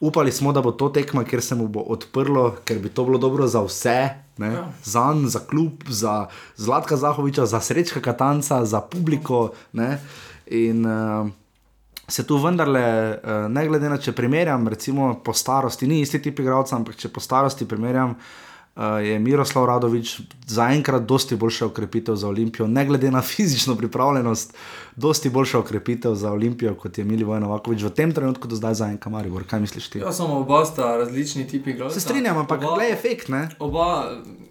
Upali 0.00 0.32
smo, 0.32 0.52
da 0.52 0.62
bo 0.64 0.72
to 0.72 0.88
tekma, 0.88 1.24
kjer 1.28 1.42
se 1.44 1.54
mu 1.54 1.68
bo 1.68 1.84
odprlo, 1.84 2.56
ker 2.64 2.78
bi 2.80 2.88
to 2.88 3.04
bilo 3.04 3.18
dobro 3.20 3.44
za 3.46 3.60
vse, 3.60 4.16
ne, 4.40 4.48
Ja. 4.48 4.72
za 4.80 5.12
njega, 5.12 5.28
za 5.28 5.40
klub, 5.44 5.84
za 5.88 6.26
Zlatka 6.56 6.96
Zahoviča, 6.96 7.44
za 7.46 7.60
Srečka 7.60 8.00
Katanca, 8.00 8.64
za 8.64 8.80
publiko. 8.80 9.52
Ne, 9.72 10.00
in 10.46 10.86
uh, 10.86 11.28
se 12.10 12.26
tu 12.26 12.38
vendarle, 12.42 12.84
uh, 13.22 13.46
ne 13.48 13.66
glede 13.68 13.88
na 13.88 13.98
če 13.98 14.12
primerjam, 14.12 14.68
recimo 14.68 15.12
po 15.24 15.32
starosti, 15.32 15.86
ni 15.86 16.00
isti 16.04 16.20
tip 16.22 16.42
igralca, 16.42 16.76
ampak 16.76 16.98
če 17.00 17.12
po 17.14 17.22
starosti 17.22 17.68
primerjam. 17.68 18.16
Uh, 18.76 18.82
je 19.02 19.18
Miroslav 19.18 19.64
Radovič 19.66 20.20
zaenkrat 20.46 21.02
dosti 21.02 21.36
boljša 21.36 21.66
ukrepitev 21.66 22.14
za 22.14 22.28
Olimpijo, 22.28 22.66
ne 22.66 22.84
glede 22.86 23.10
na 23.10 23.22
fizično 23.32 23.74
pripravljenost, 23.76 24.54
dosti 24.96 25.30
boljša 25.30 25.58
ukrepitev 25.58 26.14
za 26.14 26.32
Olimpijo, 26.32 26.74
kot 26.74 26.98
je 26.98 27.04
Mili 27.04 27.24
Vojna 27.24 27.46
Vakovič 27.46 27.82
v 27.82 27.90
tem 27.90 28.12
trenutku 28.14 28.48
do 28.48 28.56
zdaj 28.56 28.74
za 28.74 28.86
enka 28.86 29.10
Maribor. 29.10 29.42
Kaj 29.44 29.60
misliš 29.60 29.88
ti? 29.90 29.98
Ja, 29.98 30.12
samo 30.12 30.38
oba 30.38 30.64
sta 30.64 30.96
različni 30.96 31.48
tipi 31.48 31.70
igralcev. 31.70 32.00
Se 32.00 32.00
strinjam, 32.00 32.38
ampak 32.38 32.62
oba, 32.62 32.74
gledaj 32.76 32.92
efekt, 32.92 33.28
ne? 33.28 33.48
Oba, 33.58 34.06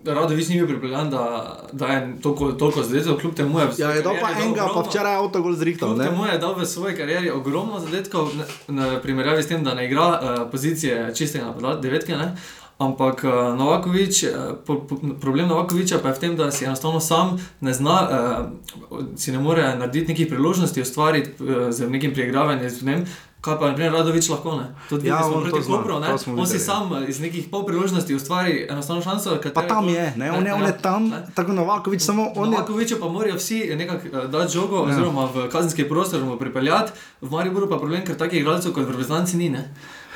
Radovič 0.05 0.47
ni 0.49 0.59
bil 0.59 0.67
pripravljen, 0.67 1.09
da, 1.09 1.23
da 1.71 1.87
je 1.87 2.21
toliko, 2.21 2.51
toliko 2.51 2.83
zadetkov, 2.83 3.17
kljub 3.19 3.33
temu 3.35 3.59
je 3.59 3.65
v 3.65 3.71
Ja, 3.77 3.89
je 3.91 4.01
dal 4.01 4.15
pa 4.21 4.31
enega, 4.31 4.67
pa 4.67 4.71
ogromno- 4.71 4.89
včeraj 4.89 5.13
je 5.13 5.17
avto 5.17 5.41
gol 5.41 5.55
zrihtal. 5.55 5.95
Kljub 5.95 6.05
temu 6.05 6.25
je 6.25 6.37
dal 6.37 6.55
v 6.59 6.65
svoji 6.65 6.95
karieri 6.95 7.31
ogromno 7.31 7.79
zadetkov, 7.79 8.29
na 8.67 8.99
primerjavi 8.99 9.43
s 9.43 9.47
tem, 9.47 9.63
da 9.63 9.73
ne 9.73 9.87
igra 9.87 10.07
uh, 10.07 10.51
pozicije 10.51 11.15
čistega 11.15 11.45
napada, 11.45 11.79
devetke. 11.81 12.15
Ne? 12.15 12.35
Ampak 12.79 13.23
uh, 13.27 13.31
Novakovič, 13.59 14.23
po, 14.65 14.87
problem 15.19 15.47
Novakoviča 15.51 15.99
pa 15.99 16.09
je 16.09 16.15
v 16.15 16.19
tem, 16.19 16.35
da 16.39 16.47
si 16.51 16.65
enostavno 16.65 16.99
sam 17.03 17.35
ne 17.59 17.73
zna, 17.75 17.97
uh, 18.07 19.09
si 19.19 19.31
ne 19.35 19.39
more 19.39 19.75
narediti 19.75 20.13
nekih 20.13 20.27
priložnosti, 20.31 20.81
ustvariti 20.81 21.35
z 21.69 21.89
nekim 21.89 22.13
preigravanjem. 22.15 22.69
z 22.69 22.81
ne 22.81 22.95
vem, 22.95 23.03
Kaj 23.39 23.55
pa, 23.55 23.71
na 23.71 23.75
primer, 23.75 23.93
Radovič 23.95 24.27
lahko 24.29 24.59
ne. 24.59 24.67
To 24.91 24.99
Ja, 24.99 25.23
on 25.23 25.31
to 25.31 25.47
proti 25.47 25.63
zna, 25.63 25.77
Kopru, 25.77 25.99
ne. 25.99 26.07
to 26.07 26.31
On 26.35 26.47
si 26.47 26.59
sam 26.59 26.91
eh, 26.91 27.07
iz 27.07 27.23
nekih 27.23 27.47
pol 27.47 27.63
priložnosti 27.63 28.15
ustvari 28.15 28.67
enostavno 28.69 29.01
šanso. 29.01 29.39
Pa 29.53 29.63
tam 29.63 29.87
je, 29.87 30.13
ne, 30.17 30.31
on 30.31 30.45
je, 30.45 30.53
on 30.53 30.61
je 30.61 30.67
ja, 30.67 30.77
tam, 30.77 31.07
ne. 31.09 31.23
tako 31.35 31.55
Novakovič, 31.55 32.01
samo 32.01 32.33
on. 32.35 32.51
Novakoviču 32.51 32.99
pa 32.99 33.07
morajo 33.07 33.39
vsi 33.39 33.75
nekako 33.75 34.27
dati 34.27 34.53
žogo, 34.53 34.75
ja. 34.75 34.91
oziroma 34.91 35.29
v 35.33 35.47
kazenski 35.49 35.87
prostor 35.87 36.23
mu 36.23 36.35
pripeljati, 36.35 36.91
v 37.21 37.31
Mariboru 37.31 37.69
pa 37.69 37.77
problem, 37.79 38.03
ker 38.03 38.19
takih 38.19 38.43
igralcev 38.43 38.75
kot 38.75 38.83
v 38.83 38.91
reprezentanci 38.91 39.37
ni. 39.37 39.49
Ne? 39.49 39.71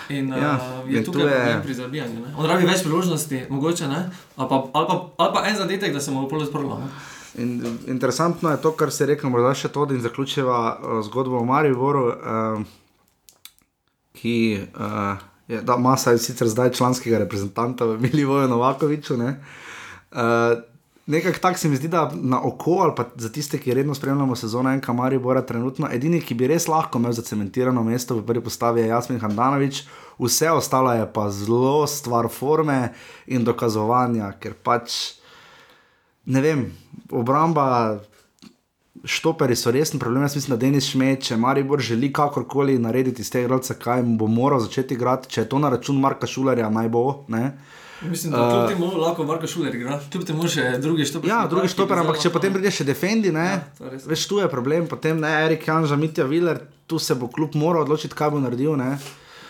In 0.10 0.30
Ja, 0.30 0.38
ja, 0.38 0.84
je 0.88 1.04
tukaj 1.04 1.24
je- 1.24 1.62
pri 1.64 1.74
zabijanju. 1.74 2.20
Ne? 2.20 2.34
On 2.38 2.46
rabi 2.46 2.66
več 2.66 2.82
priložnosti, 2.82 3.46
mogoče 3.50 3.88
ne, 3.88 4.10
ali 4.36 4.50
pa, 4.50 4.56
ali 4.74 4.88
pa, 4.88 5.10
ali 5.18 5.34
pa 5.34 5.44
en 5.48 5.58
zadetek, 5.58 5.94
da 5.94 6.00
se 6.00 6.12
mu 6.12 6.28
polo 6.30 6.46
sprlo. 6.46 6.82
In, 7.36 7.54
interesantno 7.88 8.52
je 8.52 8.62
to, 8.62 8.72
kar 8.72 8.92
se 8.92 9.06
reče, 9.06 9.28
morda 9.28 9.54
še 9.54 9.68
to, 9.68 9.86
da 9.86 10.00
zaključiva 10.00 10.58
uh, 10.74 11.06
zgodbo 11.06 11.38
o 11.38 11.46
Mariboru, 11.46 12.08
uh, 12.08 12.62
ki 14.14 14.36
uh, 14.76 15.18
je, 15.48 15.62
da, 15.62 15.76
ima 15.76 15.98
saj 15.98 16.18
sicer 16.18 16.48
zdaj 16.48 16.72
članskega 16.72 17.18
reprezentanta 17.18 17.86
v 17.86 17.98
Milivoju 18.00 18.48
Novakoviču. 18.48 19.18
Ne? 19.18 19.40
Uh, 20.12 20.20
Nekako 21.06 21.40
tako 21.40 21.60
se 21.60 21.70
mi 21.70 21.76
zdi, 21.76 21.88
da 21.88 22.12
na 22.16 22.40
oko 22.48 22.72
ali 22.72 22.94
pa 22.96 23.04
za 23.16 23.32
tiste, 23.32 23.58
ki 23.60 23.74
redno 23.74 23.96
spremljamo 23.96 24.36
sezono 24.36 24.70
enega 24.72 24.94
Maribora, 24.94 25.42
trenutno 25.42 25.90
edini, 25.92 26.22
ki 26.22 26.34
bi 26.34 26.48
res 26.48 26.68
lahko 26.68 27.00
imel 27.00 27.12
zacementirano 27.12 27.84
mesto 27.84 28.16
v 28.16 28.24
prvi 28.26 28.44
postavi, 28.44 28.82
je 28.82 28.88
Jasmin 28.88 29.20
Handanovič, 29.20 29.84
vse 30.20 30.52
ostalo 30.52 30.94
je 30.94 31.10
pa 31.14 31.30
zelo 31.30 31.88
stvar 31.88 32.30
forme 32.32 32.94
in 33.28 33.44
dokazovanja, 33.44 34.32
ker 34.40 34.56
pač 34.56 35.20
ne 36.26 36.42
vem, 36.42 36.66
obramba, 37.12 38.00
štoperi 39.04 39.56
so 39.56 39.72
resen 39.72 40.00
problem. 40.00 40.24
Jaz 40.24 40.36
mislim, 40.36 40.56
da 40.56 40.66
Denis 40.66 40.88
Šmet, 40.88 41.24
če 41.28 41.38
Maribor 41.38 41.80
želi 41.80 42.14
kakorkoli 42.14 42.80
narediti 42.80 43.22
iz 43.22 43.32
tega 43.32 43.50
igralca, 43.50 43.76
kaj 43.76 44.04
mu 44.04 44.18
bo 44.18 44.28
moral 44.28 44.64
začeti 44.64 44.96
igrati, 44.96 45.30
če 45.30 45.42
je 45.42 45.50
to 45.50 45.60
na 45.60 45.70
račun 45.70 46.00
Marka 46.00 46.28
Šulerja, 46.28 46.70
naj 46.70 46.90
bo. 46.90 47.26
Ne? 47.28 47.58
Mislim, 48.02 48.34
da 48.34 48.50
kljub 48.50 48.68
temu 48.68 48.98
lahko 48.98 49.24
Marko 49.24 49.48
Šuler 49.48 49.76
igra, 49.76 50.00
kljub 50.12 50.26
temu 50.28 50.48
še 50.48 50.78
drugi 50.82 51.06
štoper. 51.06 51.30
Ja, 51.30 51.48
drugi 51.48 51.68
štoper, 51.72 52.02
ampak 52.02 52.20
če 52.20 52.30
potem 52.30 52.54
pride 52.54 52.72
še 52.72 52.84
defendi, 52.84 53.32
ne, 53.32 53.46
Ja, 53.80 53.92
veš, 54.06 54.28
tu 54.28 54.40
je 54.40 54.48
problem, 54.52 54.88
potem 54.88 55.20
ne, 55.20 55.32
Erik 55.46 55.68
Janža, 55.68 55.96
Mitja 55.96 56.26
Viler, 56.26 56.60
tu 56.88 57.00
se 57.00 57.16
bo 57.16 57.28
klub 57.28 57.56
moral 57.56 57.84
odločiti, 57.84 58.16
kaj 58.16 58.34
bo 58.36 58.42
naredil. 58.44 58.76
Ne. 58.76 58.98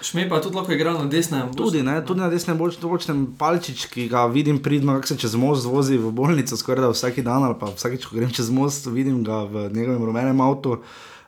Šme 0.04 0.28
pa 0.30 0.42
tudi 0.44 0.60
lahko 0.60 0.76
igra 0.76 0.94
na 0.94 1.06
desnem. 1.08 1.54
Tudi, 1.56 1.80
ne, 1.82 1.96
tudi 2.06 2.20
na 2.20 2.28
desnem 2.30 2.58
boč- 2.60 2.76
bočnem 2.78 3.24
palčič, 3.40 3.88
ki 3.88 4.10
ga 4.12 4.26
vidim 4.28 4.60
pridno, 4.60 4.98
kako 5.00 5.08
se 5.08 5.18
čez 5.18 5.36
most 5.36 5.64
vozi 5.66 5.98
v 5.98 6.12
bolnico, 6.12 6.58
skoraj 6.60 6.84
da 6.84 6.92
vsak 6.92 7.24
dan 7.24 7.44
ali 7.44 7.56
pa 7.56 7.72
vsakeč, 7.72 8.06
ko 8.06 8.20
grem 8.20 8.30
čez 8.30 8.52
most, 8.52 8.86
vidim 8.86 9.24
ga 9.24 9.48
v 9.48 9.70
njegovem 9.72 10.04
rumenem 10.04 10.42
avtu. 10.42 10.84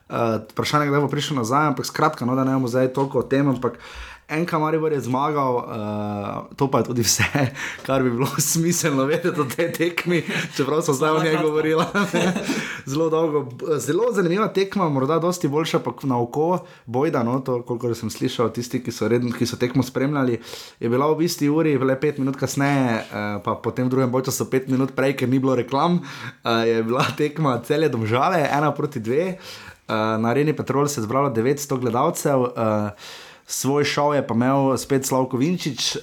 Uh, 0.06 0.38
vprašanje 0.52 0.86
je, 0.86 0.90
kdaj 0.92 1.00
bo 1.02 1.08
prišel 1.10 1.40
nazaj, 1.40 1.72
ampak 1.72 1.86
skratka, 1.88 2.22
no, 2.22 2.36
da 2.36 2.44
ne 2.44 2.52
bomo 2.54 2.68
zdaj 2.68 2.92
toliko 2.94 3.18
o 3.18 3.26
tem, 3.26 3.48
ampak 3.48 3.80
en 4.28 4.46
kamaribor 4.46 4.92
je 4.92 5.00
zmagal, 5.00 5.54
uh, 5.54 6.56
to 6.56 6.66
pa 6.70 6.78
je 6.78 6.84
tudi 6.84 7.02
vse, 7.02 7.24
kar 7.86 8.02
bi 8.02 8.10
bilo 8.10 8.26
smiselno 8.52 9.04
vedeti 9.06 9.40
o 9.40 9.44
tej 9.44 9.70
tekmi, 9.72 10.22
čeprav 10.56 10.82
so 10.82 10.92
zdaj 10.92 11.10
o 11.10 11.22
njej 11.22 11.36
govorila. 11.42 11.86
zelo 12.90 13.08
dolgo, 13.10 13.46
zelo 13.78 14.10
zanimiva 14.12 14.48
tekma, 14.48 14.88
morda 14.88 15.18
dosti 15.22 15.48
boljša, 15.48 15.78
pa 15.78 15.94
na 16.02 16.18
oko, 16.22 16.58
bojda, 16.86 17.22
no, 17.22 17.38
to, 17.40 17.60
koliko 17.62 17.94
sem 17.94 18.10
slišal, 18.10 18.50
tisti, 18.52 18.82
ki 18.82 18.92
so, 18.92 19.08
redno, 19.08 19.30
ki 19.30 19.46
so 19.46 19.56
tekmo 19.56 19.82
spremljali, 19.86 20.40
je 20.80 20.90
bila 20.90 21.12
v 21.14 21.22
isti 21.26 21.48
uri, 21.48 21.76
le 21.78 21.94
pet 22.00 22.18
minut 22.18 22.36
kasneje, 22.36 22.96
uh, 23.06 23.38
pa 23.44 23.54
potem 23.62 23.86
v 23.86 23.94
drugem 23.94 24.18
času 24.26 24.48
pet 24.50 24.66
minut 24.68 24.90
prej, 24.96 25.14
ker 25.20 25.30
ni 25.30 25.38
bilo 25.38 25.54
reklam, 25.54 26.00
uh, 26.02 26.66
je 26.66 26.82
bila 26.82 27.06
tekma 27.16 27.60
celje 27.62 27.88
domžale, 27.94 28.42
ena 28.50 28.74
proti 28.74 29.00
dve. 29.00 29.36
Uh, 29.86 30.18
na 30.18 30.34
areni 30.34 30.50
Petrol 30.50 30.88
se 30.90 30.98
je 30.98 31.04
zbralo 31.04 31.30
900 31.30 31.78
gledalcev. 31.78 32.40
Uh, 32.42 32.90
Svoj 33.46 33.84
šov 33.86 34.14
je 34.14 34.26
pa 34.26 34.34
imel 34.34 34.74
spet 34.74 35.06
Slavko 35.06 35.38
Vinčič, 35.38 35.96
uh, 35.96 36.02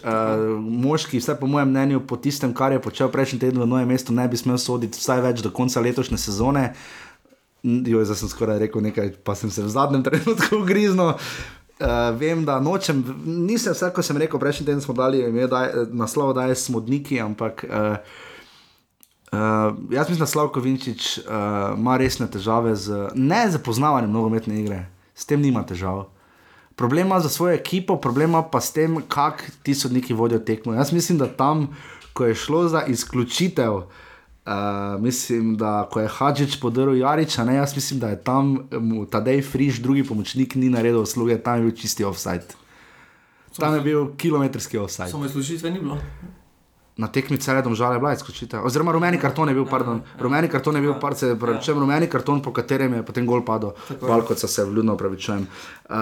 moški, 0.64 1.20
vse 1.20 1.36
po 1.36 1.48
mojem 1.48 1.70
mnenju, 1.70 2.00
po 2.08 2.16
tistem, 2.16 2.54
kar 2.56 2.72
je 2.72 2.80
počel 2.80 3.12
prejšnji 3.12 3.40
teden 3.40 3.60
v 3.60 3.68
novem 3.68 3.88
mestu, 3.92 4.16
ne 4.16 4.24
bi 4.32 4.40
smel 4.40 4.56
soditi 4.56 4.96
vsaj 4.96 5.20
več 5.22 5.44
do 5.44 5.52
konca 5.52 5.84
letošnje 5.84 6.18
sezone. 6.24 6.70
Joj, 7.64 8.08
zdaj 8.08 8.20
sem 8.22 8.32
skoraj 8.32 8.64
rekel 8.64 8.84
nekaj, 8.88 9.12
pa 9.28 9.36
sem 9.36 9.52
se 9.52 9.60
v 9.60 9.74
zadnjem 9.76 10.04
trenutku 10.08 10.64
ugriznil. 10.64 11.20
Uh, 11.84 12.16
vem, 12.16 12.46
da 12.48 12.62
nočem, 12.64 13.04
nisem 13.28 13.76
vse, 13.76 13.92
ko 13.92 14.00
sem 14.00 14.24
rekel, 14.24 14.40
prejšnji 14.40 14.70
teden 14.72 14.80
smo 14.80 14.96
dali 14.96 15.20
ime, 15.28 15.44
daj, 15.52 15.92
naslov, 15.92 16.32
da 16.40 16.48
je 16.48 16.56
smodniki, 16.56 17.20
ampak 17.20 17.68
uh, 17.68 18.00
uh, 19.36 19.76
jaz 19.92 20.08
mislim, 20.08 20.24
da 20.24 20.32
Slavko 20.32 20.64
Vinčič 20.64 21.18
uh, 21.26 21.76
ima 21.76 22.00
resne 22.00 22.32
težave 22.32 22.72
z 22.80 23.12
ne 23.20 23.44
z 23.52 23.60
poznavanjem 23.60 24.16
nogometne 24.16 24.64
igre, 24.64 24.86
s 25.12 25.28
tem 25.28 25.44
nima 25.44 25.68
težav. 25.68 26.13
Problem 26.76 27.08
ima 27.08 27.20
za 27.20 27.30
svojo 27.30 27.54
ekipo, 27.54 27.98
problem 27.98 28.30
ima 28.30 28.44
pa 28.44 28.62
s 28.62 28.74
tem, 28.74 29.02
kako 29.08 29.44
ti 29.64 29.76
sodniki 29.76 30.14
vodijo 30.14 30.40
tekmo. 30.40 30.74
Jaz 30.74 30.94
mislim, 30.94 31.18
da 31.18 31.28
tam, 31.28 31.68
ko 32.14 32.26
je 32.26 32.36
šlo 32.36 32.68
za 32.68 32.84
izključitev, 32.88 33.74
uh, 33.74 33.84
mislim, 35.00 35.58
da 35.58 35.90
ko 35.92 36.00
je 36.00 36.08
Hadžič 36.08 36.60
podaril 36.60 36.98
Jariča, 36.98 37.44
ne, 37.44 37.56
jaz 37.56 37.76
mislim, 37.76 38.00
da 38.00 38.10
je 38.10 38.24
tam 38.24 38.58
mu 38.80 39.06
Tadej 39.06 39.42
Friž, 39.42 39.80
drugi 39.80 40.04
pomočnik, 40.04 40.56
ni 40.56 40.70
naredil 40.70 41.02
usluge, 41.02 41.38
tam 41.38 41.56
je 41.56 41.62
bil 41.62 41.76
čisti 41.78 42.04
offside. 42.04 42.46
Tam 43.58 43.76
je 43.76 43.82
bil 43.82 44.08
kilometrski 44.18 44.78
offside. 44.78 45.10
Samo 45.10 45.26
izločitve 45.26 45.72
ni 45.72 45.80
bilo. 45.80 45.98
Na 46.98 47.08
tekmi 47.08 47.38
cele 47.42 47.62
domžale 47.66 47.98
bila 48.00 48.14
izključitev. 48.14 48.66
Oziroma, 48.66 48.92
rumeni 48.94 49.18
karton 49.18 49.50
je 49.50 49.56
bil, 49.58 49.66
pardon, 49.66 50.02
rumeni 50.20 50.50
karton 50.50 50.76
je 50.76 50.82
bil, 50.82 50.94
par 51.02 51.16
se 51.18 51.32
pravičujem, 51.40 51.80
rumeni 51.80 52.08
karton, 52.08 52.42
po 52.42 52.54
katerem 52.54 52.94
je 52.94 53.06
potem 53.06 53.26
gol 53.26 53.42
padel, 53.46 53.72
Valko 54.02 54.36
se 54.36 54.66
vljudno 54.66 54.98
pravičujem. 54.98 55.48
Uh, 55.90 55.96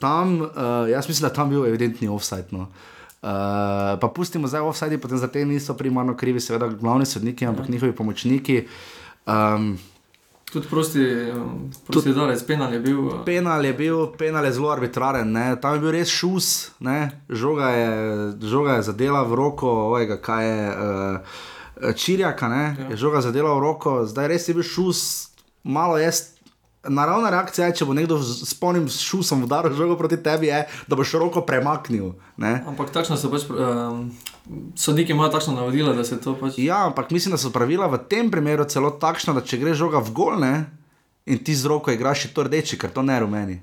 tam, 0.00 0.40
uh, 0.40 0.88
jaz 0.88 1.08
mislim, 1.08 1.28
da 1.28 1.34
tam 1.34 1.50
bil 1.52 1.66
evidentni 1.66 2.08
offside. 2.08 2.48
No. 2.50 2.70
Uh, 3.22 3.98
pa 4.00 4.08
pustimo 4.14 4.48
zdaj 4.48 4.60
offside, 4.60 4.98
potem 4.98 5.18
za 5.18 5.28
te 5.28 5.44
niso 5.44 5.74
primarno 5.74 6.16
krivi, 6.16 6.40
seveda 6.40 6.68
glavni 6.68 7.06
sodniki, 7.06 7.46
ampak 7.46 7.68
njihovi 7.68 7.92
pomočniki. 7.92 8.62
Um, 9.26 9.76
Tudi 10.52 10.68
prosti, 10.70 11.02
um, 11.36 11.68
prosti 11.86 12.12
darec, 12.16 12.40
penal 12.48 12.72
je 12.72 12.80
bil. 12.80 13.00
uh, 13.04 13.18
Penal 13.24 13.64
je 13.64 13.72
bil, 13.76 14.06
penal 14.16 14.44
je 14.48 14.52
zelo 14.56 14.70
arbitraren, 14.72 15.28
ne? 15.32 15.56
tam 15.60 15.76
je 15.76 15.82
bil 15.82 15.92
res 15.92 16.08
šus, 16.08 16.70
ne? 16.80 17.10
žoga 17.28 17.68
je, 17.76 17.90
žoga 18.48 18.78
je 18.78 18.86
zadela 18.88 19.22
v 19.28 19.36
roko, 19.36 19.68
ovega, 19.92 20.16
kaj 20.16 20.48
je 20.48 20.64
uh, 20.72 21.92
Čirjaka, 21.94 22.48
ne? 22.48 22.64
Ja. 22.78 22.88
je 22.90 22.96
žoga 22.96 23.20
zadela 23.20 23.52
v 23.54 23.60
roko, 23.60 24.02
zdaj 24.08 24.28
res 24.32 24.48
je 24.48 24.56
bil 24.56 24.64
šus, 24.64 25.30
malo 25.62 26.00
je. 26.00 26.10
Naravna 26.88 27.28
reakcija 27.30 27.66
je, 27.68 27.74
če 27.80 27.84
bo 27.84 27.92
nekdo 27.92 28.16
s 28.22 28.54
polnim 28.56 28.86
šusom 28.88 29.42
udaril 29.44 29.74
žogo 29.76 29.98
proti 29.98 30.16
tebi, 30.22 30.48
je, 30.48 30.62
da 30.88 30.96
boš 30.96 31.12
roko 31.20 31.42
premaknil. 31.44 32.14
Ne? 32.40 32.62
Ampak 32.70 32.94
takšno 32.94 33.18
so 33.20 33.28
pač, 33.28 33.44
um, 33.50 34.06
sodniki 34.74 35.12
imajo 35.12 35.30
takšno 35.30 35.54
navodilo, 35.54 35.92
da 35.94 36.04
se 36.04 36.20
to 36.20 36.34
pač. 36.40 36.58
Ja, 36.58 36.86
ampak 36.86 37.10
mislim, 37.10 37.32
da 37.36 37.38
so 37.38 37.52
pravila 37.54 37.86
v 37.86 38.00
tem 38.08 38.30
primeru 38.30 38.64
celo 38.64 38.90
takšna, 38.90 39.34
da 39.36 39.44
če 39.44 39.60
gre 39.60 39.74
žoga 39.74 40.02
v 40.04 40.14
gol 40.16 40.38
ne, 40.40 40.54
in 41.28 41.40
ti 41.44 41.54
z 41.54 41.68
roko 41.68 41.92
igraš, 41.92 42.28
je 42.28 42.34
to 42.34 42.46
rdeči, 42.48 42.78
ker 42.80 42.92
to 42.92 43.02
ne 43.02 43.20
rumeni. 43.20 43.58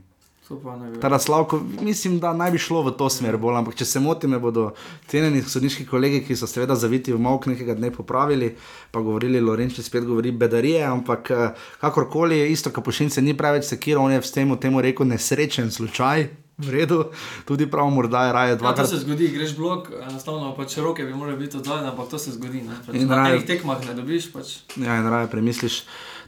Teda 1.02 1.20
Slavko, 1.20 1.60
mislim, 1.82 2.20
da 2.20 2.34
naj 2.34 2.52
bi 2.52 2.60
šlo 2.62 2.84
v 2.86 2.91
to 2.98 3.10
smer 3.10 3.38
bolj, 3.41 3.56
ampak 3.57 3.80
če 3.80 3.86
se 3.90 3.99
motim, 3.99 4.30
me 4.36 4.40
bodo 4.40 4.68
cenjeni 5.10 5.41
sodniški 5.41 5.88
kolegi, 5.90 6.20
ki 6.22 6.38
so 6.38 6.45
seveda 6.45 6.78
zaviti 6.78 7.16
v 7.16 7.18
mok 7.18 7.48
nekega 7.49 7.74
dne 7.74 7.90
popravili, 7.90 8.52
pa 8.94 9.02
govorili, 9.02 9.41
Lorenči 9.41 9.82
spet 9.84 10.06
govori 10.06 10.32
bedarije, 10.32 10.84
ampak 10.86 11.32
eh, 11.34 11.66
kakorkoli 11.82 12.38
je 12.44 12.52
isto, 12.52 12.70
kapušin 12.70 13.10
se 13.10 13.26
ni 13.26 13.34
preveč 13.34 13.66
sekiral, 13.66 14.06
on 14.06 14.14
je 14.14 14.22
s 14.22 14.32
tem 14.38 14.53
temu 14.62 14.86
rekel 14.86 15.10
nesrečen 15.10 15.72
slučaj. 15.72 16.45
V 16.57 16.69
redu, 16.72 17.11
tudi 17.45 17.68
prav, 17.68 17.90
morda 17.91 18.26
je 18.26 18.34
raje 18.34 18.57
Ja, 18.64 18.73
to 18.73 18.86
se 18.88 18.98
zgodi, 18.98 19.27
greš 19.27 19.57
blok, 19.57 19.90
enostavno 20.10 20.56
pač 20.56 20.77
roke 20.77 21.03
bi 21.03 21.14
morale 21.14 21.38
biti 21.38 21.57
oddane, 21.57 21.90
ampak 21.91 22.07
to 22.10 22.19
se 22.19 22.32
zgodi. 22.32 22.61
Ne? 22.61 22.76
Pač 22.86 22.95
In 22.95 23.07
na 23.07 23.15
raje- 23.15 23.36
enih 23.36 23.45
tekmah 23.45 23.86
ne 23.86 23.94
dobiš. 23.94 24.32
Pač. 24.32 24.64
Ja, 24.77 24.95
in 24.95 25.03
raje 25.03 25.27
premisliš, 25.27 25.84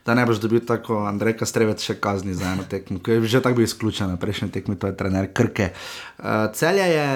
da 0.05 0.13
ne 0.13 0.25
boš 0.25 0.39
dobil 0.39 0.59
tako 0.59 1.07
Andrejka 1.07 1.45
Strevec 1.45 1.79
še 1.79 1.95
kazni 1.95 2.35
za 2.35 2.43
eno 2.51 2.63
tekmo, 2.63 2.99
ki 2.99 3.11
je 3.11 3.21
že 3.23 3.41
tako 3.41 3.55
bil 3.55 3.63
izključen, 3.63 4.17
prejšnji 4.17 4.51
tekmi 4.51 4.75
to 4.75 4.87
je 4.87 4.97
trener 4.97 5.31
Krke. 5.33 5.71
Uh, 6.19 6.51
celje 6.53 6.83
je, 6.91 7.07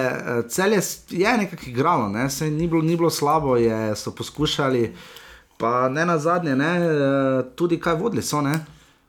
celje 0.48 0.80
je 1.10 1.38
nekako 1.38 1.68
igralo, 1.68 2.10
ne? 2.10 2.30
se 2.30 2.48
ni 2.48 2.68
bilo, 2.68 2.82
ni 2.82 2.96
bilo 2.96 3.10
slabo, 3.10 3.58
je, 3.58 3.96
so 3.96 4.12
poskušali, 4.12 4.96
pa 5.58 5.90
ne 5.90 6.06
na 6.06 6.18
zadnje, 6.18 6.56
ne? 6.56 6.72
Uh, 6.80 7.44
tudi 7.56 7.76
kaj 7.76 7.96
vodili 7.96 8.24
so. 8.24 8.42
Ne? 8.42 8.60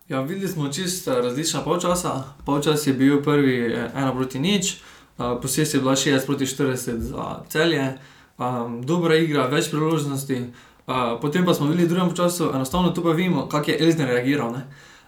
Ja, 0.09 0.21
videli 0.21 0.49
smo 0.49 0.69
čisto 0.69 1.21
različna 1.21 1.61
polčasa. 1.61 2.25
Polčas 2.47 2.87
je 2.87 2.93
bil 2.93 3.23
prvi 3.23 3.73
eh, 3.73 3.91
ena 3.95 4.13
proti 4.13 4.39
nič, 4.39 4.77
uh, 5.19 5.41
posest 5.43 5.75
je 5.75 5.81
bila 5.81 5.97
60 5.97 6.27
proti 6.27 6.47
40 6.47 6.99
za 6.99 7.41
celje, 7.49 7.99
um, 8.39 8.83
dobra 8.83 9.17
igra, 9.17 9.47
več 9.47 9.71
priložnosti. 9.71 10.43
Uh, 10.87 10.95
potem 11.21 11.47
pa 11.47 11.55
smo 11.55 11.67
videli 11.67 11.87
v 11.87 11.95
drugem 11.95 12.17
času, 12.17 12.51
enostavno 12.55 12.91
tu 12.91 13.03
pa 13.03 13.11
vidimo, 13.11 13.47
kako 13.49 13.71
je 13.71 13.79
Elzner 13.79 14.09
reagiral. 14.09 14.53
ne. 14.53 14.67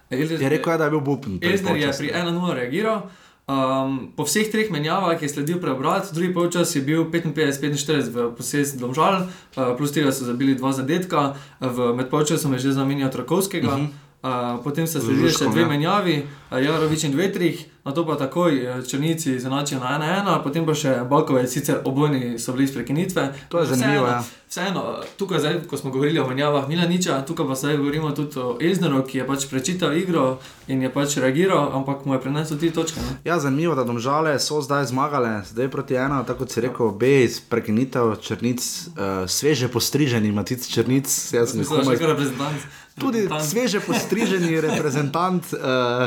Elzner 0.09 0.41
Je 0.41 0.49
rekel, 0.49 0.73
je, 0.73 0.77
da 0.77 0.83
je 0.85 0.91
bil 0.91 0.99
bupen. 0.99 1.39
Elzner 1.41 1.75
je 1.75 1.91
pri 1.97 2.11
1-0 2.15 2.53
reagiral. 2.53 3.01
Um, 3.45 4.13
po 4.17 4.23
vseh 4.25 4.49
treh 4.49 4.71
menjavah 4.71 5.21
je 5.21 5.29
sledil 5.29 5.59
preobrat, 5.61 6.09
drugi 6.13 6.33
polčas 6.33 6.75
je 6.75 6.81
bil 6.81 7.05
55-45 7.11 8.09
v 8.09 8.31
posest 8.37 8.79
Domžal, 8.79 9.27
uh, 9.27 9.75
plus 9.77 9.91
tega 9.91 10.09
so 10.09 10.25
zabili 10.25 10.55
dva 10.55 10.71
zadetka, 10.73 11.35
v 11.59 11.93
med 11.93 12.09
polčasom 12.09 12.53
je 12.53 12.59
že 12.59 12.73
zamenjal 12.73 13.11
Trakovskega. 13.11 13.77
Uh 14.25 14.45
potem 14.63 14.87
se 14.87 15.01
sledijo 15.01 15.29
še 15.29 15.51
dve 15.51 15.61
ja. 15.61 15.69
menjavi, 15.69 16.15
uh, 16.49 16.57
Jarovič 16.61 17.03
in 17.05 17.17
Vetrih, 17.17 17.65
na 17.85 17.93
to 17.93 18.05
pa 18.05 18.15
takoj 18.17 18.55
eh, 18.57 18.81
Črnici 18.81 19.39
zanačijo 19.39 19.79
na 19.79 19.99
1-1, 19.99 20.43
potem 20.43 20.65
pa 20.65 20.73
še 20.73 21.03
Balkovec, 21.09 21.51
sicer 21.51 21.83
obojni 21.85 22.39
so 22.41 22.55
bili 22.55 22.65
iz 22.65 22.73
prekinitve. 22.73 23.27
To 23.53 23.61
je 23.61 23.69
zanimivo, 23.69 24.07
ja. 24.09 24.23
Vseeno, 24.49 24.83
tukaj, 25.19 25.41
zdaj, 25.41 25.55
ko 25.69 25.77
smo 25.77 25.91
govorili 25.91 26.19
o 26.21 26.25
menjavah 26.27 26.65
Milaniča, 26.69 27.19
tukaj 27.27 27.45
pa 27.49 27.57
zdaj 27.59 27.77
govorimo 27.77 28.11
tudi 28.17 28.39
o 28.39 28.55
Ezneru, 28.61 29.03
ki 29.05 29.19
je 29.19 29.27
pač 29.27 29.45
prečital 29.51 29.93
igro 29.97 30.39
in 30.67 30.81
je 30.81 30.89
pač 30.93 31.17
reagiral, 31.21 31.75
ampak 31.77 32.05
mu 32.05 32.15
je 32.15 32.21
prenesel 32.23 32.57
tri 32.57 32.71
točke. 32.73 33.01
Ne? 33.01 33.17
Ja, 33.25 33.37
zanimivo, 33.41 33.75
da 33.75 33.83
domžale 33.85 34.37
so 34.39 34.61
zdaj 34.65 34.87
zmagale, 34.93 35.43
zdaj 35.49 35.69
proti 35.73 35.99
ena, 35.99 36.23
tako 36.25 36.45
kot 36.45 36.55
si 36.55 36.65
rekel, 36.65 36.93
B 36.93 37.25
iz 37.25 37.37
prekinitev 37.41 38.15
črnic, 38.21 38.65
uh, 38.95 39.25
sveže 39.29 39.69
postriženi, 39.69 40.31
matic 40.33 40.65
črnic, 40.65 41.09
jaz 41.09 41.53
sem 41.53 41.61
jih 41.61 41.69
Mislim, 41.75 42.65
Tudi 42.99 43.21
reprezentant. 43.21 43.49
sveže 43.49 43.79
postriženi 43.83 44.61
reprezentant, 44.67 45.43
uh, 45.53 45.59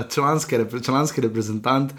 članski, 0.08 0.56
repre, 0.56 0.80
članski 0.80 1.20
reprezentant. 1.20 1.92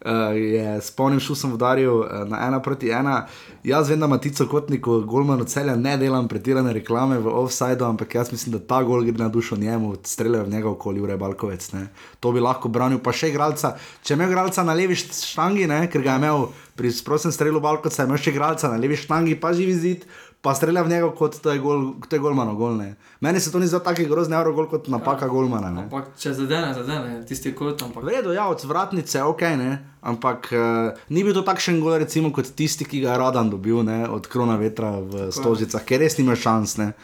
Uh, 0.00 0.32
je 0.32 0.80
s 0.80 0.90
polnim 0.90 1.20
šusom 1.20 1.52
udaril 1.52 1.92
uh, 2.00 2.06
na 2.24 2.46
ena 2.46 2.60
proti 2.64 2.88
ena. 2.88 3.26
Jaz 3.64 3.90
vem, 3.90 4.00
da 4.00 4.06
Matico 4.06 4.46
Kotniku, 4.48 5.00
Golmanu 5.04 5.44
celja, 5.44 5.74
ne 5.76 5.96
delam 6.00 6.28
pretirane 6.28 6.72
reklame 6.72 7.18
v 7.18 7.28
offsajdu, 7.28 7.84
ampak 7.84 8.14
jaz 8.14 8.32
mislim, 8.32 8.54
da 8.56 8.62
ta 8.64 8.78
gol 8.82 9.04
gre 9.04 9.12
na 9.12 9.28
dušo 9.28 9.56
njemu, 9.60 9.96
streljajo 10.04 10.44
v 10.44 10.48
njega 10.54 10.70
okoli 10.70 11.00
Ure 11.00 11.16
Balkovec. 11.20 11.72
Ne. 11.72 11.86
To 12.20 12.32
bi 12.32 12.40
lahko 12.40 12.68
branil, 12.72 12.98
pa 13.04 13.12
še 13.12 13.28
igralca. 13.28 13.74
Če 14.02 14.16
ima 14.16 14.24
igralca 14.24 14.64
na 14.64 14.72
levi 14.72 14.96
št- 14.96 15.20
štangi, 15.34 15.68
ne, 15.68 15.82
ker 15.92 16.00
ga 16.00 16.16
je 16.16 16.24
imel 16.24 16.46
pri 16.80 16.88
sprostem 16.96 17.32
strelu 17.32 17.60
Balkovca, 17.60 18.08
ima 18.08 18.16
še 18.16 18.32
igralca 18.32 18.72
na 18.72 18.80
levi 18.80 18.96
štangi, 18.96 19.36
pa 19.36 19.52
živi 19.52 19.76
zid. 19.76 20.08
Pa 20.40 20.54
strelja 20.56 20.80
v 20.82 20.88
njega 20.88 21.08
kot 21.12 21.36
to 21.44 21.52
je, 21.52 21.60
gol, 21.60 21.82
to 22.08 22.16
je 22.16 22.20
golmano 22.20 22.54
gol. 22.56 22.72
Ne. 22.80 22.94
Meni 23.20 23.40
se 23.40 23.52
to 23.52 23.60
ni 23.60 23.66
zdelo 23.68 23.82
tako 23.84 24.06
grozni 24.08 24.36
euro 24.36 24.54
gol 24.56 24.70
kot 24.72 24.88
napaka 24.88 25.28
ja. 25.28 25.32
golmana. 25.32 25.68
Ne. 25.70 25.82
Ampak 25.84 26.14
če 26.16 26.32
zadene, 26.32 26.72
zadene, 26.74 27.18
tisti 27.28 27.52
kot. 27.52 27.82
Ampak... 27.84 28.04
V 28.04 28.08
redu, 28.08 28.32
ja, 28.32 28.48
od 28.48 28.64
vratnice, 28.64 29.20
ok, 29.20 29.44
ne. 29.60 29.70
Ampak 30.00 30.48
uh, 30.56 30.96
ni 31.12 31.24
bil 31.26 31.36
to 31.36 31.44
takšen 31.44 31.82
gol, 31.84 31.98
recimo, 32.00 32.32
kot 32.32 32.48
tisti, 32.56 32.88
ki 32.88 33.02
ga 33.04 33.12
je 33.12 33.20
Radan 33.20 33.52
dobil 33.52 33.84
ne, 33.84 34.06
od 34.08 34.24
krona 34.32 34.56
vetra 34.56 34.96
v 35.04 35.28
Stožicah, 35.28 35.84
ker 35.84 36.00
res 36.00 36.16
nima 36.16 36.32
šans. 36.32 36.78
Ne. 36.80 36.94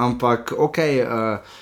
Ampak, 0.00 0.56
ok, 0.56 0.80
uh, 1.04 1.60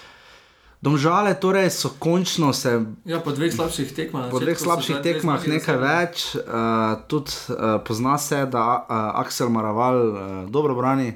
domžale 0.81 1.35
torej 1.41 1.71
so 1.71 1.91
končno 1.99 2.53
se 2.53 2.85
Ja, 3.05 3.21
po 3.21 3.33
dveh 3.33 3.53
slabših 3.55 3.95
tekmah. 3.95 4.31
po 4.31 4.39
dveh 4.39 4.59
slabših 4.59 5.03
tekmah 5.03 5.47
nekaj 5.47 5.77
več, 5.77 6.35
uh, 6.37 7.03
tudi 7.09 7.33
uh, 7.51 7.83
pozna 7.85 8.19
se, 8.19 8.47
da 8.47 8.85
uh, 8.85 9.21
Aksel 9.21 9.49
Maraval 9.49 9.99
uh, 9.99 10.19
dobro 10.51 10.75
brani. 10.75 11.15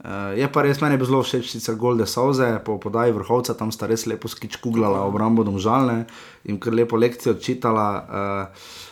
Uh, 0.00 0.32
je 0.32 0.48
pa 0.48 0.62
res 0.62 0.80
meni 0.80 0.96
zelo 1.04 1.22
všeč, 1.22 1.50
sicer 1.50 1.74
Golde 1.76 2.06
Sauze, 2.06 2.60
po 2.64 2.78
podaji 2.80 3.12
vrhovca, 3.12 3.54
tam 3.54 3.72
sta 3.72 3.86
res 3.86 4.06
lepo 4.06 4.28
skičkuglala 4.28 5.04
obrambo 5.04 5.44
domžalne 5.44 6.06
in 6.44 6.56
kar 6.60 6.72
lepo 6.72 6.96
lekcijo 6.96 7.34
čitala. 7.34 7.88
Uh, 8.08 8.88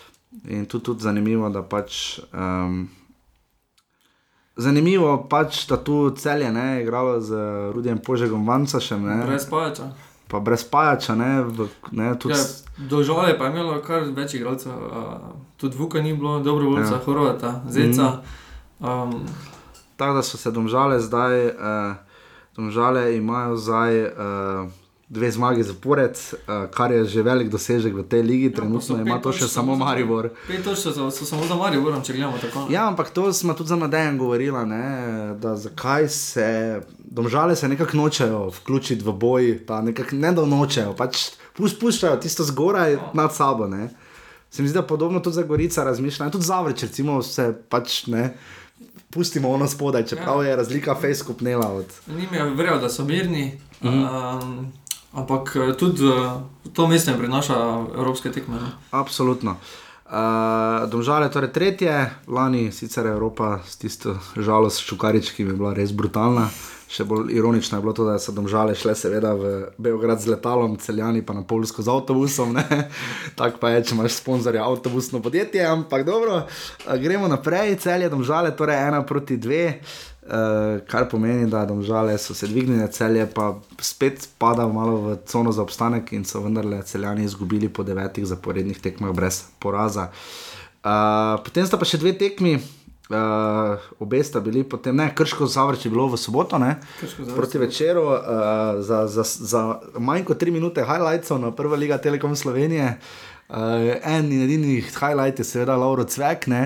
in 0.47 0.67
tudi, 0.67 0.85
tudi 0.85 1.03
zanimivo, 1.03 1.49
da 1.49 1.63
pač. 1.63 2.21
Um, 2.33 2.89
Zanimivo 4.59 5.13
pač, 5.31 5.69
da 5.71 5.77
tu 5.79 6.11
celje 6.19 6.51
ne 6.53 6.65
je 6.75 6.83
igralo 6.83 7.21
z 7.21 7.31
Rudijem 7.71 7.99
Požegom 8.03 8.43
Vancašem, 8.43 9.05
ne, 9.07 9.23
Brez 9.27 9.47
pajača. 9.47 9.87
Pa 10.29 10.41
brez 10.41 10.65
Pajača, 10.65 11.15
ne, 11.15 11.43
v, 11.43 11.69
ne 11.93 12.19
tudi 12.19 12.35
Ja, 12.35 12.45
Dožale 12.79 13.39
pa 13.39 13.45
je 13.45 13.51
imelo 13.51 13.81
kar 13.83 14.03
več 14.15 14.35
igralcev, 14.35 14.73
uh, 14.73 15.15
tudi 15.57 15.77
Vuka 15.77 16.01
ni 16.01 16.15
bilo, 16.15 16.41
dobro 16.41 16.71
volca, 16.71 16.91
Ja. 16.91 16.97
ja. 16.97 17.05
Horvata, 17.05 17.63
Zeca. 17.69 18.21
Um, 18.81 19.27
Tako 19.97 20.15
da 20.15 20.23
so 20.23 20.37
se 20.37 20.51
domžale 20.51 21.01
zdaj, 21.01 21.47
uh, 21.47 21.97
domžale 22.57 23.17
imajo 23.17 23.57
zdaj 23.57 24.03
uh, 24.05 24.71
dve 25.09 25.31
zmagi 25.31 25.63
zapored, 25.63 26.13
uh, 26.13 26.71
kar 26.71 26.93
je 26.93 27.05
že 27.07 27.23
velik 27.23 27.49
dosežek 27.49 27.95
v 27.95 28.03
tej 28.05 28.23
ligi, 28.23 28.51
pa 28.51 28.57
trenutno 28.59 28.99
ima 28.99 29.17
to 29.19 29.33
še 29.33 29.49
samo 29.49 29.73
Maribor. 29.75 30.31
pet 30.47 30.61
točk 30.61 30.83
so, 30.85 31.11
so 31.11 31.25
samo 31.25 31.47
za 31.47 31.55
Maribor, 31.55 31.97
če 31.99 32.13
gledamo 32.13 32.37
tako. 32.39 32.67
Ja, 32.69 32.87
ampak 32.87 33.11
to 33.11 33.33
smo 33.33 33.55
tudi 33.55 33.69
za 33.69 33.77
Madejem 33.77 34.19
govorila, 34.19 34.65
ne, 34.65 34.85
da 35.35 35.57
zakaj 35.57 36.09
se 36.09 36.49
domžale 37.01 37.57
se 37.57 37.69
nekako 37.69 37.97
nočejo 37.97 38.49
vključiti 38.51 39.05
v 39.05 39.13
boj, 39.15 39.67
pa 39.67 39.81
nekako 39.81 40.17
ne 40.17 40.33
da 40.33 40.45
nočejo, 40.45 40.93
pač 40.93 41.31
puščajo 41.57 42.17
tisto 42.19 42.45
zgoraj 42.45 42.99
nad 43.13 43.33
sabo. 43.33 43.67
Ne. 43.67 43.89
Se 44.51 44.63
mi 44.63 44.69
zdi, 44.69 44.75
da 44.75 44.83
podobno 44.85 45.21
tudi 45.21 45.35
za 45.35 45.43
Gorica 45.43 45.85
razmišlja, 45.85 46.31
tudi 46.31 46.45
Zavrč, 46.45 46.83
recimo, 46.83 47.23
se 47.23 47.49
pač 47.69 48.07
ne. 48.07 48.35
Pustimo 49.09 49.49
ono 49.49 49.65
spodaj, 49.67 50.05
čeprav 50.05 50.45
je 50.45 50.57
razlika 50.57 50.95
fejs 50.95 51.23
kupnela 51.23 51.67
od. 51.71 51.85
Njim 52.09 52.29
je 52.31 52.45
verjel, 52.51 52.79
da 52.79 52.89
so 52.89 53.05
mirni, 53.05 53.57
Mhm. 53.81 53.99
um, 54.01 54.73
ampak 55.13 55.57
eh, 55.57 55.75
tudi 55.77 56.05
uh, 56.05 56.41
to 56.73 56.87
mesto 56.87 57.11
jim 57.11 57.21
prinaša 57.21 57.57
evropske 57.97 58.33
tekme. 58.33 58.61
Ne? 58.61 58.71
Absolutno. 58.91 59.57
Uh, 60.09 60.89
domžale, 60.89 61.29
torej 61.29 61.53
tretje, 61.53 62.11
lani 62.27 62.73
sicer 62.73 63.07
je 63.07 63.13
Evropa 63.13 63.59
s 63.61 63.77
tisto 63.77 64.17
žalost 64.41 64.81
ščukarič, 64.81 65.35
ki 65.37 65.45
bi 65.45 65.53
bila 65.53 65.75
res 65.77 65.93
brutalna. 65.93 66.49
Še 66.89 67.05
bolj 67.05 67.35
ironično 67.37 67.77
je 67.77 67.85
bilo 67.85 67.93
to, 67.93 68.07
da 68.09 68.15
so 68.17 68.33
domžale 68.33 68.73
šle 68.73 68.95
seveda 68.97 69.35
v 69.37 69.51
Beograd 69.77 70.23
z 70.25 70.33
letalom, 70.33 70.79
celjani 70.81 71.21
pa 71.21 71.37
na 71.37 71.45
Polsko 71.45 71.85
z 71.85 71.93
avtobusom. 71.93 72.57
Tako 73.39 73.61
pa 73.61 73.75
je, 73.75 73.85
če 73.85 73.99
imaš 73.99 74.17
sponzorja 74.23 74.65
avtobusno 74.65 75.21
podjetje, 75.21 75.67
ampak 75.69 76.09
dobro, 76.09 76.47
gremo 76.89 77.29
naprej, 77.29 77.77
celje 77.85 78.09
domžale, 78.09 78.57
torej 78.57 78.81
ena 78.89 79.05
proti 79.05 79.37
dve. 79.37 79.67
Uh, 79.77 80.18
kar 80.89 81.07
pomeni, 81.09 81.47
da 81.51 81.65
domžale 81.65 82.19
so 82.19 82.35
se 82.35 82.47
dvignile, 82.47 82.91
celje 82.93 83.27
pa 83.35 83.55
spet 83.81 84.29
pada 84.39 84.67
malo 84.69 84.97
v 85.01 85.17
cono 85.27 85.53
za 85.53 85.63
obstanek 85.63 86.13
in 86.13 86.25
so 86.25 86.43
vendarle 86.45 86.83
celjani 86.83 87.25
izgubili 87.25 87.69
po 87.69 87.83
devetih 87.83 88.27
zaporednih 88.27 88.81
tekmah 88.81 89.15
brez 89.17 89.43
poraza. 89.59 90.11
Uh, 90.79 91.41
potem 91.45 91.67
sta 91.67 91.77
pa 91.81 91.87
še 91.89 91.99
dve 91.99 92.13
tekmi, 92.15 92.55
uh, 93.11 93.89
obe 93.99 94.21
sta 94.25 94.41
bili 94.41 94.63
potem, 94.63 94.95
ne, 94.97 95.09
krško 95.15 95.49
zavrč 95.51 95.87
je 95.87 95.91
bilo 95.93 96.07
v 96.13 96.21
soboto, 96.21 96.61
ne, 96.63 96.77
proti 97.35 97.59
večeru, 97.59 98.05
uh, 98.07 98.79
za, 98.85 99.07
za, 99.11 99.25
za 99.25 99.63
manj 99.99 100.23
kot 100.29 100.39
tri 100.39 100.55
minute 100.55 100.85
highlightsov 100.87 101.43
na 101.43 101.51
prva 101.51 101.77
liga 101.77 101.99
Telekom 101.99 102.37
Slovenije. 102.37 102.95
Uh, 103.49 103.97
en 104.05 104.31
in 104.33 104.45
edini 104.45 104.79
highlight 104.85 105.41
je 105.41 105.49
seveda 105.49 105.77
Lauro 105.77 106.05
Cvek, 106.05 106.47
ne. 106.53 106.63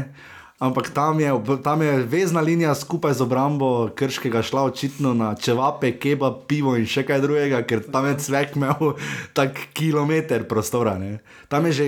Ampak 0.63 0.93
tam 0.95 1.19
je, 1.19 1.31
tam 1.65 1.83
je 1.83 1.97
vezna 2.07 2.41
linija 2.41 2.75
skupaj 2.75 3.17
z 3.19 3.25
obrambo 3.25 3.91
Krškega 3.99 4.43
šla 4.47 4.63
očitno 4.71 5.11
na 5.15 5.35
čevape, 5.35 5.91
keba, 5.99 6.31
pivo 6.47 6.77
in 6.79 6.87
še 6.87 7.03
kaj 7.03 7.19
drugega, 7.25 7.65
ker 7.67 7.83
tam 7.83 8.07
je 8.07 8.13
cvek 8.23 8.55
imel 8.55 8.93
tak 9.39 9.59
kilometr 9.75 10.45
prostora. 10.47 10.95
Ne. 11.03 11.19
Tam 11.51 11.67
je 11.67 11.73
že 11.73 11.87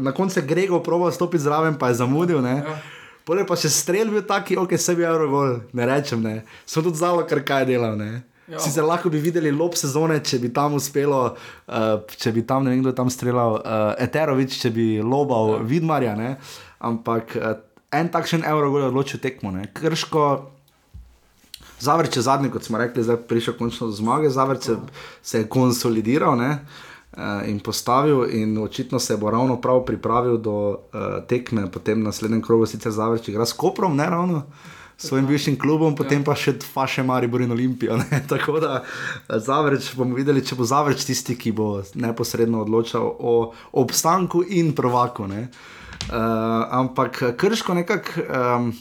na 0.00 0.12
koncu 0.12 0.40
je 0.40 0.44
Gregor 0.44 0.82
proval 0.84 1.12
stopiti 1.12 1.48
zraven, 1.48 1.80
pa 1.80 1.88
je 1.88 2.02
zamudil. 2.04 2.42
Ne. 2.44 2.60
Ja. 2.60 2.76
Pole 3.24 3.46
pa 3.48 3.56
še 3.56 3.72
strelj 3.72 4.12
bil 4.12 4.22
taki, 4.28 4.58
ok, 4.60 4.76
sebi 4.78 5.02
je 5.02 5.08
Eurogol, 5.08 5.56
ne 5.72 5.86
rečem, 5.88 6.20
ne. 6.20 6.44
Sem 6.68 6.84
tudi 6.84 7.00
zalo, 7.00 7.24
kar 7.24 7.40
kaj 7.40 7.64
je 7.64 7.70
delal, 7.72 7.96
ne. 7.96 8.22
Ja. 8.46 8.60
Sicer 8.62 8.84
lahko 8.86 9.10
bi 9.10 9.18
videli 9.18 9.50
lob 9.50 9.74
sezone, 9.74 10.20
če 10.22 10.38
bi 10.44 10.52
tam 10.54 10.76
uspelo, 10.76 11.22
uh, 11.32 11.86
če 12.12 12.30
bi 12.36 12.44
tam, 12.46 12.68
ne 12.68 12.76
vem, 12.76 12.84
kdo 12.84 12.92
je 12.92 12.98
tam 13.00 13.08
streljal, 13.10 13.56
uh, 13.58 13.96
Eterovič, 14.04 14.60
če 14.60 14.70
bi 14.70 14.86
lobal 15.02 15.56
ja. 15.56 15.64
Vidmarja, 15.72 16.12
ne. 16.20 16.36
Ampak 16.86 17.34
uh, 17.40 17.56
en 18.00 18.08
takšen 18.12 18.44
Eurogol 18.44 18.80
je 18.80 18.90
odločil 18.92 19.20
tekmo, 19.20 19.50
ne. 19.50 19.66
Krško, 19.72 20.52
Zavrč 21.80 22.16
je 22.16 22.22
zadnji, 22.22 22.50
kot 22.50 22.64
smo 22.64 22.78
rekli, 22.78 23.02
zdaj 23.04 23.16
prišel 23.28 23.54
končno 23.58 23.86
do 23.86 23.92
zmage, 23.92 24.30
Zavrč 24.30 24.64
se, 24.64 24.76
se 25.22 25.38
je 25.38 25.48
konsolidiral 25.48 26.36
ne, 26.36 26.58
eh, 27.16 27.50
in 27.50 27.60
postavil, 27.60 28.24
in 28.32 28.58
očitno 28.58 28.98
se 28.98 29.16
bo 29.16 29.30
ravno 29.30 29.60
prav 29.60 29.84
pripravil 29.84 30.38
do 30.38 30.52
uh, 30.52 30.76
tekme, 31.28 31.70
potem 31.70 32.00
na 32.00 32.04
naslednjem 32.04 32.42
krogu, 32.42 32.66
sicer 32.66 32.92
Zavrč 32.92 33.28
igra 33.28 33.46
s 33.46 33.52
Koprom, 33.52 33.96
ne 33.96 34.06
ravno. 34.10 34.42
s 34.96 35.08
Svojim 35.08 35.26
bivšim 35.26 35.58
klubom, 35.60 35.96
potem 35.96 36.24
pa 36.24 36.32
še 36.34 36.54
Faše 36.72 37.02
Maribor 37.02 37.42
in 37.44 37.52
Olimpijo. 37.52 37.96
ne. 37.96 38.24
Tako 38.32 38.60
da 38.60 38.82
eh, 38.82 39.38
Zavrč 39.38 39.94
bomo 39.94 40.16
videli, 40.16 40.44
če 40.44 40.56
bo 40.56 40.64
Zavrč 40.64 41.04
tisti, 41.04 41.36
ki 41.36 41.52
bo 41.52 41.82
neposredno 41.94 42.62
odločal 42.64 43.04
o 43.04 43.52
obstanku 43.72 44.44
in 44.48 44.72
provaku. 44.72 45.22
Uh, 45.28 45.44
ampak 46.70 47.22
krško 47.36 47.74
nekako. 47.74 48.10
Um, 48.56 48.74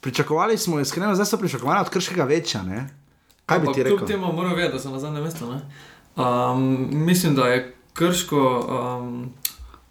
Pričakovali 0.00 0.58
smo, 0.58 0.80
iskreno, 0.80 1.14
zdaj 1.14 1.26
so 1.26 1.36
pričakovali 1.36 1.80
od 1.80 1.88
krškega 1.88 2.24
večja. 2.24 2.62
Ne? 2.62 2.88
Kaj 3.46 3.58
bi 3.58 3.62
Ampak 3.62 3.74
ti 3.74 3.82
rekel? 3.82 3.98
Kljub 3.98 4.08
temu 4.08 4.32
moram 4.32 4.52
vedeti, 4.54 4.72
da 4.72 4.78
so 4.78 4.90
na 4.90 4.98
zadnjem 4.98 5.22
mestu. 5.22 5.46
ne. 5.52 5.60
Um, 6.16 6.88
mislim, 6.90 7.34
da 7.34 7.46
je 7.48 7.74
Krško 7.92 8.66
um, 9.00 9.32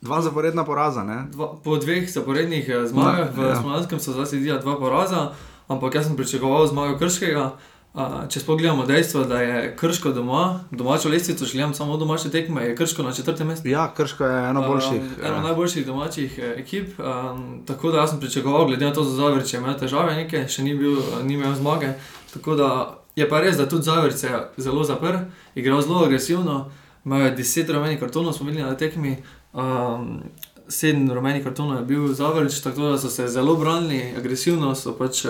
Dva 0.03 0.21
zaporedna 0.21 0.65
poraza. 0.65 1.03
Ne? 1.03 1.31
dva, 1.31 1.55
po 1.63 1.77
dveh 1.79 2.09
zaporednih 2.11 2.69
eh, 2.69 2.87
zmagah 2.87 3.31
v 3.31 3.47
ja. 3.47 3.55
Smolanskem 3.55 3.99
so 4.03 4.11
zdaj 4.11 4.35
sedela 4.35 4.59
dva 4.59 4.75
poraza, 4.75 5.31
ampak 5.71 5.95
jaz 5.95 6.11
sem 6.11 6.19
pričakoval 6.19 6.67
zmago 6.67 6.97
Krškega. 6.99 7.55
Če 7.93 8.39
spogledamo 8.41 8.87
dejstvo, 8.89 9.21
da 9.29 9.37
je 9.37 9.57
Krško 9.77 10.11
doma, 10.17 10.63
domačo 10.71 11.11
lestvico, 11.13 11.45
če 11.45 11.59
gledam 11.59 11.75
samo 11.77 11.93
domače 12.01 12.31
tekme, 12.33 12.63
je 12.65 12.75
Krško 12.75 13.03
na 13.05 13.11
četrtem 13.13 13.47
mestu. 13.47 13.67
Ja, 13.69 13.83
krško 13.93 14.25
je 14.25 14.37
eno 14.49 14.61
boljših. 14.65 15.01
Um, 15.01 15.09
eh, 15.21 15.41
najboljših 15.43 15.85
domačih 15.85 16.39
eh, 16.39 16.55
ekip. 16.63 16.97
Um, 16.97 17.61
tako 17.67 17.91
da 17.93 18.07
sem 18.07 18.17
pričakoval, 18.19 18.65
glede 18.65 18.85
na 18.85 18.93
to, 18.93 19.03
da 19.03 19.11
Zavrč 19.13 19.53
je 19.53 19.59
imel 19.59 19.75
težave, 19.77 20.15
neke, 20.17 20.41
še 20.49 20.65
ni, 20.65 20.73
bil, 20.73 20.97
ni 21.23 21.37
imel 21.37 21.53
zmage. 21.53 21.91
Tako 22.33 22.55
da 22.57 22.69
je 23.15 23.27
pa 23.29 23.43
res, 23.43 23.59
da 23.61 23.67
tudi 23.69 23.85
Zavrč 23.85 24.23
je 24.25 24.39
zelo 24.57 24.83
zaprl, 24.83 25.27
igral 25.53 25.81
zelo 25.85 26.01
agresivno. 26.07 26.71
imajo 27.05 27.35
10 27.37 27.71
rumenih 27.73 27.99
kartonov, 27.99 28.33
smo 28.33 28.47
videli 28.47 28.63
na 28.63 28.77
tekmi. 28.77 29.17
Um, 29.53 30.23
Sedem 30.67 31.11
rumenih 31.11 31.43
kartonov 31.43 31.77
je 31.77 31.85
bil 31.85 32.07
zavrč, 32.13 32.61
tako 32.63 32.81
da 32.81 32.97
so 32.97 33.09
se 33.09 33.27
zelo 33.27 33.55
branili, 33.55 34.15
agresivno 34.17 34.73
so 34.75 34.95
pač, 34.97 35.25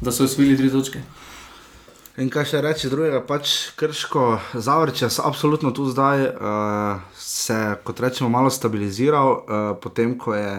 da 0.00 0.12
so 0.12 0.24
osvojili 0.24 0.56
tri 0.56 0.70
točke. 0.70 1.00
In 2.18 2.26
kaj 2.34 2.48
še 2.50 2.60
reči 2.64 2.88
drugega, 2.90 3.20
pač 3.22 3.70
krško 3.78 4.22
zavrče, 4.58 5.06
so 5.06 5.22
absolutno 5.28 5.70
tu 5.70 5.84
zdaj 5.86 6.24
uh, 6.26 7.04
se, 7.14 7.54
kot 7.86 8.00
rečemo, 8.02 8.26
malo 8.32 8.50
stabiliziral, 8.50 9.28
uh, 9.36 9.68
potem 9.78 10.16
ko 10.18 10.34
je 10.34 10.50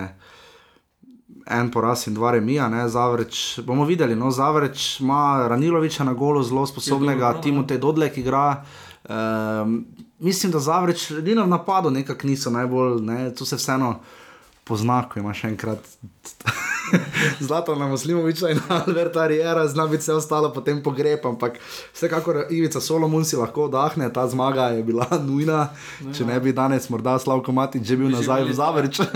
en 1.50 1.72
poraz 1.74 2.06
in 2.08 2.16
dva 2.16 2.32
remija, 2.38 2.70
ne, 2.72 2.86
Zavrč, 2.88 3.60
bomo 3.68 3.84
videli, 3.90 4.16
no, 4.16 4.32
Zavrč 4.32 5.02
ima 5.04 5.48
Raniloviča 5.52 6.06
na 6.08 6.14
golu, 6.14 6.46
zelo 6.48 6.64
sposobnega, 6.70 7.26
dobro, 7.26 7.42
no, 7.42 7.44
Timotej 7.44 7.82
Dodlek 7.84 8.18
igra. 8.22 8.64
Um, 9.10 9.82
mislim, 10.24 10.54
da 10.56 10.64
Zavrč, 10.64 11.10
edino 11.12 11.44
v 11.44 11.52
napadu 11.58 11.92
nekako 11.92 12.28
niso 12.28 12.54
najbolj, 12.56 13.02
ne, 13.04 13.34
tu 13.36 13.46
se 13.50 13.60
vseeno 13.60 13.98
pozna, 14.70 15.04
ko 15.04 15.20
imaš 15.20 15.44
enkrat. 15.46 15.80
Zlato 17.40 17.76
na 17.76 17.88
Muslimoviča 17.88 18.50
in 18.50 18.60
Alberta 18.68 19.28
Riera, 19.28 19.68
zna 19.68 19.86
biti 19.86 20.02
vse 20.02 20.14
ostalo 20.14 20.50
potem 20.50 20.84
pogreb, 20.84 21.20
ampak 21.24 21.60
vsekakor 21.94 22.50
Ivica 22.50 22.82
Solomon 22.82 23.26
si 23.26 23.36
lahko 23.36 23.66
oddahne, 23.66 24.10
ta 24.10 24.26
zmaga 24.26 24.70
je 24.70 24.84
bila 24.84 25.06
nujna, 25.22 25.70
če 26.10 26.26
ne 26.26 26.40
bi 26.40 26.52
danes 26.52 26.90
morda 26.90 27.20
Slavko 27.20 27.52
Matič 27.52 27.86
že 27.86 27.96
bil 27.96 28.10
nazaj 28.10 28.44
v 28.44 28.54
Zavrč. 28.54 29.00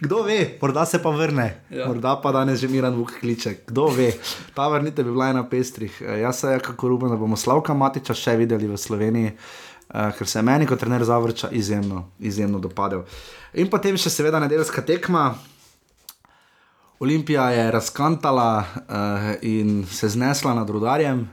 Kdo 0.00 0.22
ve, 0.22 0.54
morda 0.62 0.84
se 0.84 1.02
pa 1.02 1.10
vrne, 1.10 1.58
Ja. 1.70 1.88
morda 1.88 2.16
pa 2.16 2.32
danes 2.32 2.60
že 2.60 2.68
Miran 2.68 2.94
Vuk 2.94 3.18
kliče, 3.20 3.54
kdo 3.66 3.88
ve. 3.88 4.12
Ta 4.54 4.68
vrnitev 4.68 5.04
bi 5.04 5.12
bila 5.12 5.30
ena 5.30 5.42
pestrih. 5.42 6.02
Jaz 6.20 6.40
se 6.40 6.58
kako 6.62 6.94
upam, 6.94 7.10
da 7.10 7.16
bomo 7.16 7.36
Slavka 7.36 7.74
Matiča 7.74 8.14
še 8.14 8.36
videli 8.36 8.68
v 8.68 8.76
Sloveniji. 8.78 9.32
Uh, 9.92 10.08
ker 10.16 10.26
se 10.26 10.38
je 10.38 10.42
meni 10.42 10.66
kot 10.66 10.80
trener 10.80 11.04
zavrča 11.04 11.50
izjemno, 11.52 12.06
izjemno 12.18 12.58
dopadel. 12.58 13.02
In 13.52 13.68
potem 13.68 13.98
še 14.00 14.10
seveda 14.10 14.40
nedeljska 14.40 14.80
tekma. 14.88 15.34
Olimpija 17.02 17.50
je 17.50 17.70
razkantala 17.70 18.64
uh, 18.64 19.28
in 19.42 19.82
se 19.90 20.08
znesla 20.08 20.54
nad 20.54 20.70
rudarjem. 20.70 21.26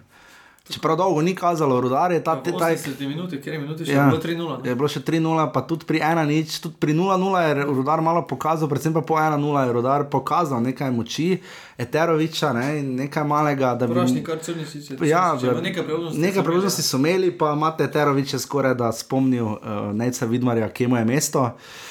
Čeprav 0.70 0.98
dolgo 0.98 1.22
ni 1.22 1.36
kazalo 1.36 1.82
rudarje, 1.82 2.24
ta 2.24 2.36
te 2.44 2.52
V 2.52 2.58
taj. 2.58 2.76
80 2.76 3.08
minuti, 3.08 3.42
kjer 3.42 3.54
je 3.54 3.60
minuti 3.60 3.86
še 3.86 3.92
Ja. 3.92 4.04
ja. 4.04 4.10
bilo 4.10 4.22
3-0. 4.22 4.68
Je 4.68 4.76
bilo 4.76 4.88
še 4.88 5.02
3-0, 5.02 5.48
pa 5.54 5.62
tudi 5.66 5.86
pri 5.90 6.00
1-0, 6.00 6.60
tudi 6.62 6.76
pri 6.80 6.94
0-0 6.94 7.42
je 7.48 7.66
rudar 7.66 8.04
malo 8.06 8.22
pokazal, 8.30 8.70
predvsem 8.70 8.94
pa 8.94 9.02
po 9.02 9.18
1-0 9.18 9.66
je 9.66 9.74
rudar 9.74 10.06
pokazal 10.14 10.62
nekaj 10.62 10.94
moči, 10.94 11.42
Eteroviča 11.80 12.54
ne, 12.54 12.68
in 12.80 12.96
nekaj 13.02 13.24
malega, 13.26 13.74
bi. 13.82 13.90
Prašnik, 13.98 14.26
kar 14.28 14.42
črni 14.46 14.66
si 14.70 14.84
če. 14.86 15.00
Ja, 15.10 15.34
če 15.40 15.58
nekaj 15.58 15.88
priložnosti. 15.88 16.22
nekaj 16.22 16.44
priložnosti 16.44 16.86
so 16.86 17.02
imeli, 17.02 17.32
pa 17.32 17.54
imate 17.58 17.88
Terovič 17.90 18.36
je 18.36 18.40
skoraj 18.40 18.76
da 18.78 18.92
spomnil 18.94 19.56
uh, 19.56 19.90
Nejca 19.96 20.30
Vidmarja, 20.30 20.70
kje 20.70 20.92
mu 20.92 21.02
je 21.02 21.06
mesto. 21.08 21.50
Uh, 21.50 21.88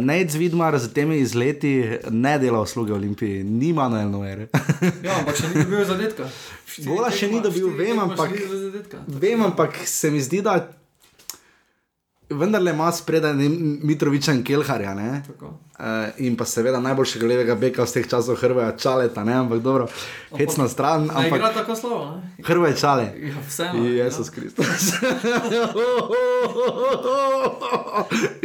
Nejc 0.00 0.34
Vidmar 0.36 0.78
z 0.78 0.92
temi 0.92 1.16
izleti 1.18 1.98
ne 2.10 2.38
dela 2.38 2.60
usluge 2.60 2.92
Olimpiji, 2.92 3.44
nima 3.44 3.88
na 3.88 4.02
Elnoere. 4.02 4.48
Ja, 5.00 5.16
ampak 5.18 5.38
še 5.38 5.48
ni 5.48 5.64
dobil 5.64 5.84
zadetka. 5.88 6.28
Gola 6.88 7.08
še 7.08 7.30
ni 7.32 7.40
dobil, 7.40 7.72
ampak-. 7.96 8.36
Vem, 9.08 9.40
ampak 9.40 9.80
se 9.88 10.10
mi 10.12 10.20
zdi, 10.20 10.42
da 10.44 10.58
vendarle 12.38 12.70
ima 12.70 12.92
spredaj 12.92 13.34
Mitroviča 13.82 14.32
in 14.32 14.44
Kelharja. 14.44 14.94
Uh, 14.94 14.98
in 16.18 16.36
pa 16.36 16.44
seveda 16.44 16.80
najboljšega 16.80 17.26
levega 17.26 17.54
beka 17.54 17.86
z 17.86 17.92
teh 17.92 18.08
časov 18.08 18.36
Hrvoja 18.38 18.76
Čaleta, 18.76 19.24
ne? 19.24 19.34
ampak 19.34 19.62
dobro, 19.64 19.86
hec 20.38 20.56
na 20.56 20.68
stran, 20.68 21.06
Ne 21.06 21.26
igra 21.26 21.36
ampak 21.36 21.54
tako 21.54 21.76
slabo, 21.76 22.04
ne? 22.04 22.22
Hrvoje 22.44 22.76
Čale. 22.76 23.12
Ja, 23.18 23.34
vseeno. 23.48 23.86
Jezus 23.86 24.30
Kristus. 24.30 24.66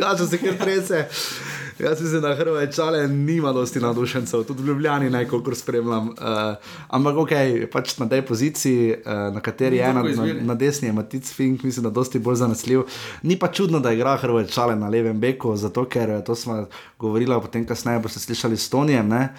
ja, 0.02 0.16
če 0.18 0.26
se 0.26 0.38
kar 0.42 0.58
trese. 0.58 1.06
Jaz 1.80 2.02
mislim, 2.02 2.22
da 2.22 2.36
Hrvoje 2.36 2.72
čale 2.72 3.08
nima 3.08 3.54
dosti 3.54 3.80
navdušencev, 3.80 4.44
tudi 4.44 4.64
v 4.64 4.66
Ljubljani 4.66 5.10
najkolikor 5.10 5.56
spremljam. 5.56 6.08
Uh, 6.08 6.16
ampak 6.88 7.18
ok, 7.18 7.30
pač 7.72 7.98
na 7.98 8.10
tej 8.10 8.22
poziciji, 8.26 8.96
uh, 9.06 9.34
na 9.34 9.42
kateri 9.42 9.78
je 9.78 9.94
na, 9.94 10.04
tako 10.04 10.26
na, 10.26 10.34
na 10.42 10.56
desni 10.56 10.88
je 10.88 10.94
Matic 10.94 11.34
Fink, 11.34 11.64
mislim, 11.64 11.84
da 11.84 11.90
dosti 11.90 12.20
bolj 12.20 12.36
zanesljiv. 12.36 12.82
Ni 13.24 13.40
pa 13.40 13.48
čudno, 13.48 13.80
da 13.80 13.92
igra 13.94 14.18
Hrvoje 14.18 14.48
čale 14.48 14.76
na 14.76 14.90
levem 14.90 15.20
beku, 15.20 15.56
zato 15.56 15.86
ker 15.86 16.10
eh, 16.10 16.24
to 16.24 16.36
smo 16.36 16.66
govorili, 17.00 17.42
potem 17.42 17.66
kasneje 17.66 18.00
boste 18.00 18.20
slišali 18.20 18.58
s 18.58 18.70
Tonijem, 18.70 19.08
ne? 19.08 19.30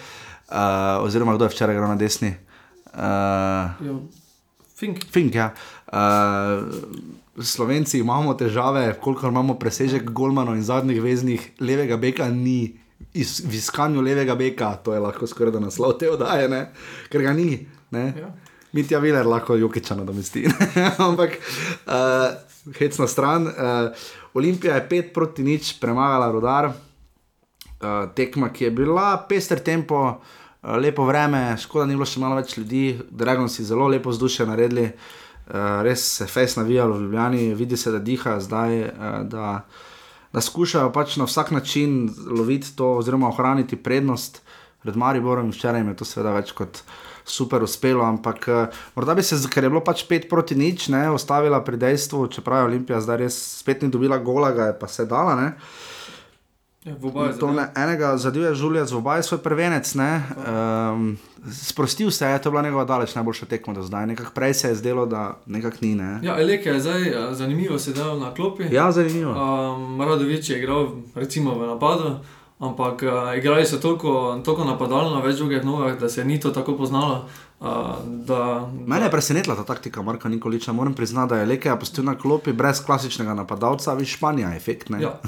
uh, 0.51 1.03
oziroma 1.03 1.35
kdo 1.35 1.45
je 1.45 1.49
včeraj 1.49 1.75
igral 1.75 1.89
na 1.89 1.95
desni. 1.95 2.33
Uh, 2.93 3.99
Fink. 4.79 5.03
Fink, 5.11 5.35
ja. 5.35 5.53
Uh, 5.91 6.63
Slovenci 7.43 7.99
imamo 7.99 8.33
težave, 8.33 8.93
koliko 9.01 9.27
imamo 9.27 9.55
presežek 9.59 10.09
Golmanov 10.11 10.55
in 10.55 10.63
zadnjih 10.63 11.01
veznih, 11.01 11.51
levega 11.59 11.97
beka 11.97 12.29
ni. 12.29 12.75
Iz, 13.13 13.39
v 13.45 13.55
iskanju 13.55 14.01
levega 14.03 14.35
beka, 14.35 14.73
to 14.83 14.93
je 14.93 14.99
lahko 14.99 15.27
skoraj 15.27 15.53
da 15.55 15.61
naslov 15.63 15.95
te 15.99 16.09
oddaje, 16.11 16.49
ne? 16.51 16.65
ker 17.09 17.23
ga 17.23 17.33
ni. 17.33 17.65
Ne? 17.95 18.03
Ja. 18.17 18.33
Mitja 18.75 18.99
Viler 18.99 19.25
lahko 19.25 19.55
Jokiča 19.55 19.95
nadomesti. 19.95 20.43
Ampak, 21.07 21.39
uh, 21.87 22.73
hec 22.77 22.99
na 22.99 23.07
stran. 23.07 23.47
Uh, 23.47 24.09
Olimpija 24.33 24.75
je 24.75 24.87
5 24.89 25.13
proti 25.13 25.43
nič 25.47 25.71
premagala 25.79 26.27
rodar, 26.31 26.69
uh, 26.69 28.11
tekma, 28.15 28.51
ki 28.53 28.67
je 28.67 28.71
bila 28.83 29.07
pester 29.29 29.63
tempo, 29.63 30.03
uh, 30.11 30.75
lepo 30.77 31.07
vreme, 31.07 31.55
škoda, 31.57 31.87
ni 31.87 31.95
bilo 31.97 32.05
še 32.05 32.21
malo 32.21 32.37
več 32.37 32.57
ljudi, 32.59 32.99
Dragon 33.09 33.49
si 33.49 33.65
zelo 33.65 33.87
lepo 33.87 34.13
vzdušje 34.13 34.45
naredili, 34.51 34.85
uh, 34.91 35.28
res 35.83 36.03
se 36.17 36.27
fes 36.27 36.55
navijalo 36.55 36.97
v 36.97 37.01
Ljubljani, 37.01 37.53
vidi 37.55 37.77
se, 37.77 37.91
da 37.91 37.99
dihajo 37.99 38.39
zdaj, 38.39 38.81
uh, 38.83 39.19
da, 39.29 39.65
da 40.33 40.41
skušajo 40.41 40.91
pač 40.93 41.17
na 41.17 41.25
vsak 41.29 41.51
način 41.51 42.09
loviti 42.29 42.75
to, 42.75 42.95
oziroma 43.01 43.29
ohraniti 43.29 43.75
prednost 43.75 44.41
pred 44.83 44.95
Mariborom 44.95 45.51
včeraj 45.51 45.81
jim 45.81 45.93
je 45.93 45.99
to 45.99 46.05
seveda 46.05 46.33
več 46.37 46.51
kot. 46.55 46.83
Super 47.29 47.61
uspelo, 47.61 48.01
ampak 48.01 48.45
uh, 48.49 48.79
morda 48.95 49.13
bi 49.13 49.23
se, 49.23 49.37
ker 49.53 49.63
je 49.63 49.69
bilo 49.69 49.83
pač 49.85 50.01
5 50.09 50.29
proti 50.29 50.55
nič, 50.57 50.87
ne, 50.89 51.03
ostavila 51.13 51.59
pri 51.61 51.77
dejstvu, 51.77 52.23
čeprav 52.33 52.63
je 52.63 52.69
Olimpija 52.71 53.01
zdaj 53.05 53.19
res 53.21 53.37
spet 53.59 53.83
ni 53.85 53.91
dobila 53.93 54.17
gola, 54.17 54.49
ga 54.55 54.71
je 54.71 54.79
pa 54.79 54.89
se 54.89 55.05
dala. 55.05 55.35
Ne. 55.37 55.51
Ja, 55.51 55.53
v 55.53 55.53
oboje. 55.53 55.59
To 55.59 56.17
ne, 56.17 56.65
enega 57.75 58.17
zadeva 58.17 58.47
je 58.47 58.55
Žuljac, 58.55 58.91
v 58.91 58.97
obaj 58.97 59.23
svoj 59.23 59.41
prvenec. 59.43 59.95
Um, 59.95 61.17
sprostil 61.51 62.11
se 62.11 62.25
je, 62.25 62.41
to 62.41 62.49
je 62.49 62.51
bila 62.51 62.61
njegova 62.61 62.85
daleč 62.85 63.15
najboljša 63.15 63.45
tekma 63.45 63.73
do 63.73 63.83
zdaj. 63.83 64.07
Nekako 64.07 64.31
prej 64.31 64.53
se 64.53 64.67
je 64.67 64.75
zdelo, 64.75 65.05
da 65.05 65.37
nekako 65.45 65.77
ni. 65.81 65.95
Ne? 65.95 66.19
Ja, 66.23 66.39
Elek 66.41 66.65
je 66.65 66.79
zdaj 66.79 67.13
zanimivo 67.31 67.79
sedel 67.79 68.19
na 68.19 68.33
klopi. 68.33 68.63
Ja, 68.71 68.91
zanimivo. 68.91 69.31
Um, 69.31 70.01
Radovič 70.01 70.49
je 70.49 70.57
igral 70.59 70.87
recimo 71.15 71.59
v 71.59 71.67
napadu, 71.67 72.15
ampak 72.59 73.03
uh, 73.03 73.37
igrali 73.37 73.65
so 73.65 73.77
toliko, 73.77 74.41
toliko 74.45 74.63
napadalno, 74.63 75.21
več 75.21 75.35
drugih 75.35 75.65
nogah, 75.65 75.99
da 75.99 76.09
se 76.09 76.25
ni 76.25 76.39
to 76.39 76.49
tako 76.49 76.77
poznalo. 76.77 77.27
Da, 77.59 78.71
Mene 78.87 79.05
je 79.05 79.11
presenetila 79.11 79.55
ta 79.55 79.63
taktika 79.63 80.01
Marka 80.01 80.29
Nikoliča. 80.29 80.71
Moram 80.71 80.93
priznati, 80.93 81.29
da 81.29 81.39
je 81.39 81.45
Leke 81.45 81.75
postil 81.79 82.03
na 82.03 82.15
klopi 82.17 82.53
brez 82.53 82.85
klasičnega 82.85 83.33
napadalca, 83.33 83.93
vi 83.93 84.05
Španija, 84.05 84.55
efekt. 84.55 84.89
Ne? 84.89 85.01
Ja, 85.01 85.19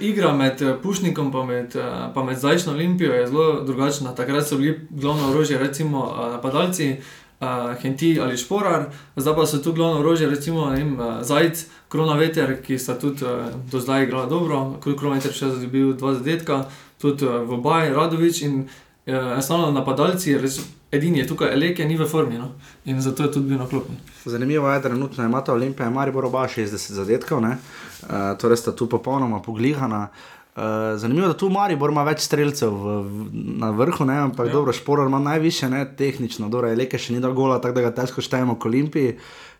igra 0.00 0.32
med 0.32 0.62
eh, 0.62 0.76
Pušnikom 0.82 1.32
in 1.34 1.46
med, 1.46 1.76
eh, 1.76 2.12
pa 2.14 2.24
med 2.24 2.38
zdajšnjo 2.38 2.72
Olimpijo 2.72 3.12
je 3.12 3.26
zelo 3.26 3.62
drugačna. 3.64 4.14
Takrat 4.14 4.46
so 4.48 4.56
bili 4.56 4.86
glavno 4.90 5.30
orožje, 5.30 5.58
recimo 5.58 6.04
eh, 6.12 6.30
napadalci, 6.30 6.96
uh, 7.40 7.46
Henti 7.82 8.20
ali 8.20 8.36
Šporar, 8.36 8.90
zdaj 9.16 9.34
pa 9.36 9.46
so 9.46 9.58
tu 9.58 9.72
glavno 9.72 10.00
orožje, 10.00 10.30
recimo 10.30 10.70
vem, 10.70 11.00
eh, 11.00 11.24
Zajc, 11.24 11.66
Krona 11.88 12.14
Veter, 12.14 12.62
ki 12.62 12.78
sta 12.78 12.98
tudi 12.98 13.24
uh, 13.24 13.30
do 13.70 13.80
zdaj 13.80 14.04
igrala 14.04 14.26
dobro, 14.26 14.74
Krona 14.80 15.14
Veter 15.14 15.32
še 15.32 15.46
dobil 15.46 15.94
dva 15.96 16.14
zadetka, 16.14 16.66
tudi 17.00 17.24
uh, 17.24 17.42
v 17.48 17.60
Baj, 17.62 17.94
Radovič 17.94 18.42
in 18.42 18.60
uh, 18.60 18.87
enostavno 19.08 19.70
napadalci, 19.72 20.36
res, 20.38 20.60
edini 20.92 21.18
je 21.22 21.26
tukaj, 21.26 21.52
Eleke 21.52 21.84
ni 21.84 21.96
v 21.96 22.06
formi 22.08 22.38
no? 22.38 22.50
in 22.84 23.00
zato 23.00 23.22
je 23.22 23.32
tudi 23.32 23.48
bil 23.48 23.58
na 23.58 23.66
klopi. 23.68 23.92
Zanimivo 24.24 24.68
je, 24.68 24.78
da 24.78 24.88
trenutno 24.88 25.24
imata 25.24 25.52
Olimpija 25.52 25.86
in 25.88 25.92
Maribor 25.92 26.24
oba 26.24 26.48
60 26.48 26.92
zadetkov, 26.92 27.42
uh, 27.42 27.54
torej 28.40 28.56
sta 28.56 28.72
tu 28.76 28.88
popolnoma 28.88 29.42
poglihana. 29.42 30.08
Uh, 30.56 30.62
zanimivo 30.96 31.26
je, 31.26 31.32
da 31.32 31.38
tu 31.38 31.48
Maribor 31.48 31.90
ima 31.90 32.02
več 32.04 32.24
streljcev 32.26 32.72
v, 32.72 32.96
v, 33.02 33.28
na 33.64 33.70
vrhu, 33.70 34.04
ne? 34.04 34.18
ampak 34.28 34.46
ja. 34.46 34.52
Dobro, 34.52 34.72
Šporor 34.72 35.08
ima 35.08 35.18
najviše, 35.18 35.68
ne 35.68 35.84
tehnično, 35.96 36.48
dobro, 36.48 36.72
Leke 36.74 36.98
še 36.98 37.14
ni 37.14 37.20
dal 37.20 37.32
gola, 37.32 37.60
tako 37.62 37.80
da 37.80 37.88
ga 37.88 37.94
težko 38.02 38.24
štejemo 38.24 38.58
k 38.58 38.68
Olimpiji 38.68 39.14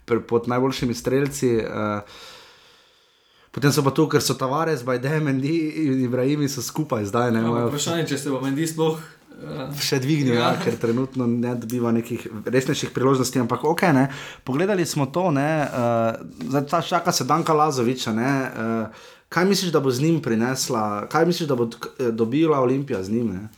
pr- 0.06 0.24
pod 0.26 0.48
najboljšimi 0.48 0.94
streljci. 0.94 1.56
Uh, 1.64 2.34
Potem 3.48 3.72
so 3.72 3.82
pa 3.82 3.90
tu, 3.90 4.04
ker 4.06 4.20
so 4.22 4.36
Tavares, 4.38 4.84
Bajdej, 4.86 5.22
Mendi 5.24 5.56
in 5.88 6.04
Ibrahimi 6.04 6.46
so 6.52 6.62
skupaj 6.62 7.08
zdaj, 7.08 7.32
ne 7.32 7.40
imajo 7.40 7.70
vprašanje, 7.72 8.04
če 8.06 8.18
se 8.20 8.30
bo 8.30 8.42
Mendi 8.44 8.68
sploh. 8.68 9.00
Uh, 9.38 9.70
še 9.78 10.00
dvignil, 10.02 10.34
ja. 10.34 10.40
Ja. 10.40 10.48
Ja, 10.52 10.62
ker 10.64 10.74
trenutno 10.82 11.26
ne 11.30 11.52
dobiva 11.54 11.92
nekih 11.94 12.24
resnejših 12.42 12.90
priložnosti. 12.90 13.38
Ampak 13.38 13.62
ok, 13.64 13.82
ne, 13.94 14.08
pogledali 14.42 14.86
smo 14.86 15.06
to, 15.06 15.30
ne, 15.30 15.62
uh, 15.62 16.18
zdaj 16.42 16.66
ta 16.66 16.82
čaka 16.82 17.14
se 17.14 17.24
Danka 17.24 17.54
Lazoviča. 17.54 18.12
Ne, 18.12 18.32
uh, 18.50 19.06
kaj 19.30 19.46
misliš, 19.46 19.70
da 19.70 19.80
bo 19.80 19.94
z 19.94 20.02
njim 20.02 20.18
prinesla, 20.22 21.06
kaj 21.06 21.26
misliš, 21.30 21.48
da 21.48 21.54
bo 21.54 21.70
t- 21.70 22.10
dobila 22.10 22.58
Olimpija 22.60 23.02
z 23.02 23.14
njim? 23.14 23.28
Ne? 23.36 23.48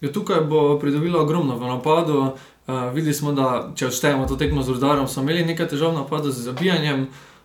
Ja, 0.00 0.12
tukaj 0.12 0.46
bo 0.46 0.78
pridobila 0.78 1.22
ogromno 1.22 1.58
v 1.58 1.74
napadu. 1.74 2.18
Uh, 2.66 2.90
videli 2.94 3.14
smo, 3.14 3.34
da 3.34 3.72
če 3.74 3.90
odštejemo 3.90 4.26
to 4.30 4.36
tekmo 4.38 4.62
z 4.62 4.78
Rudarjem, 4.78 5.08
so 5.08 5.26
imeli 5.26 5.42
nekaj 5.46 5.74
težav 5.74 5.90
v 5.90 6.02
napadu 6.04 6.30
z 6.30 6.46
zabijanjem. 6.50 7.06
Um, 7.06 7.35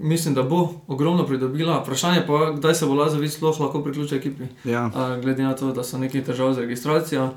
mislim, 0.00 0.34
da 0.34 0.42
bo 0.42 0.68
ogromno 0.88 1.26
pridobila. 1.26 1.80
Vprašanje 1.82 2.26
pa 2.26 2.32
je, 2.32 2.52
kdaj 2.56 2.74
se 2.74 2.86
bo 2.86 2.94
Lazovic 2.94 3.32
sploh 3.32 3.60
lahko 3.60 3.82
priključil 3.82 4.18
ekipi. 4.18 4.44
Ja. 4.64 4.86
Uh, 4.86 5.22
glede 5.22 5.42
na 5.42 5.56
to, 5.56 5.72
da 5.72 5.84
so 5.84 5.98
neki 5.98 6.24
težave 6.24 6.54
z 6.54 6.58
registracijo. 6.58 7.30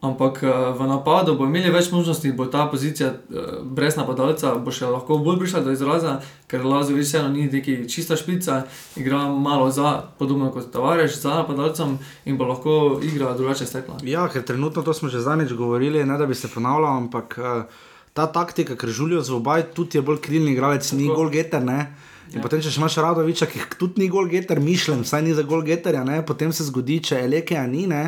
Ampak 0.00 0.42
uh, 0.42 0.78
v 0.78 0.86
napadu 0.86 1.34
bo 1.34 1.44
imeli 1.44 1.72
več 1.74 1.90
možnosti, 1.92 2.32
bo 2.32 2.46
ta 2.46 2.68
pozicija 2.70 3.10
uh, 3.10 3.46
brez 3.62 3.96
napadalca 3.98 4.54
bo 4.54 4.70
še 4.70 4.86
lahko 4.86 5.18
bolj 5.18 5.40
prišla 5.42 5.60
do 5.66 5.74
izraza, 5.74 6.20
ker 6.46 6.64
Lazovic 6.64 7.04
vseeno 7.04 7.28
ni 7.28 7.48
neki 7.50 7.82
čista 7.90 8.16
špica, 8.16 8.62
igra 8.96 9.26
malo 9.28 9.68
za, 9.70 9.98
podobno 10.18 10.52
kot 10.54 10.70
Tavares, 10.72 11.18
za 11.20 11.42
napadalcem 11.42 11.98
in 12.24 12.38
bo 12.38 12.46
lahko 12.46 13.00
igra 13.02 13.34
drugače 13.34 13.66
stekla. 13.66 13.98
Ja, 14.06 14.28
ker 14.32 14.46
trenutno 14.46 14.86
to 14.86 14.94
smo 14.94 15.10
že 15.10 15.20
zadnjič 15.20 15.52
govorili, 15.52 16.06
ne 16.06 16.16
da 16.18 16.26
bi 16.26 16.34
se 16.34 16.48
ponavljal, 16.48 16.96
ampak 17.02 17.38
uh, 17.42 17.84
ta 18.18 18.26
taktika, 18.34 18.74
ker 18.74 18.90
Žulijo 18.90 19.22
zvobaj 19.22 19.68
tudi 19.76 19.98
je 19.98 20.02
bolj 20.02 20.18
krilni 20.24 20.56
igralec, 20.56 20.90
ni 20.98 21.06
gol 21.06 21.30
getter. 21.30 21.62
Ne? 21.62 21.80
In 22.28 22.40
Ja. 22.40 22.42
potem, 22.44 22.60
če 22.60 22.72
imaš 22.76 22.98
Radoviča, 23.00 23.46
ki 23.48 23.62
tudi 23.78 24.02
ni 24.02 24.08
gol 24.12 24.26
getter, 24.28 24.58
mišljen, 24.60 25.06
vsaj 25.06 25.22
ni 25.24 25.32
za 25.38 25.46
gol 25.48 25.62
getterja, 25.64 26.02
ne? 26.04 26.18
potem 26.26 26.52
se 26.52 26.66
zgodi, 26.66 26.98
če 27.00 27.22
Elekeja 27.24 27.62
ni, 27.70 27.86
ne? 27.88 28.02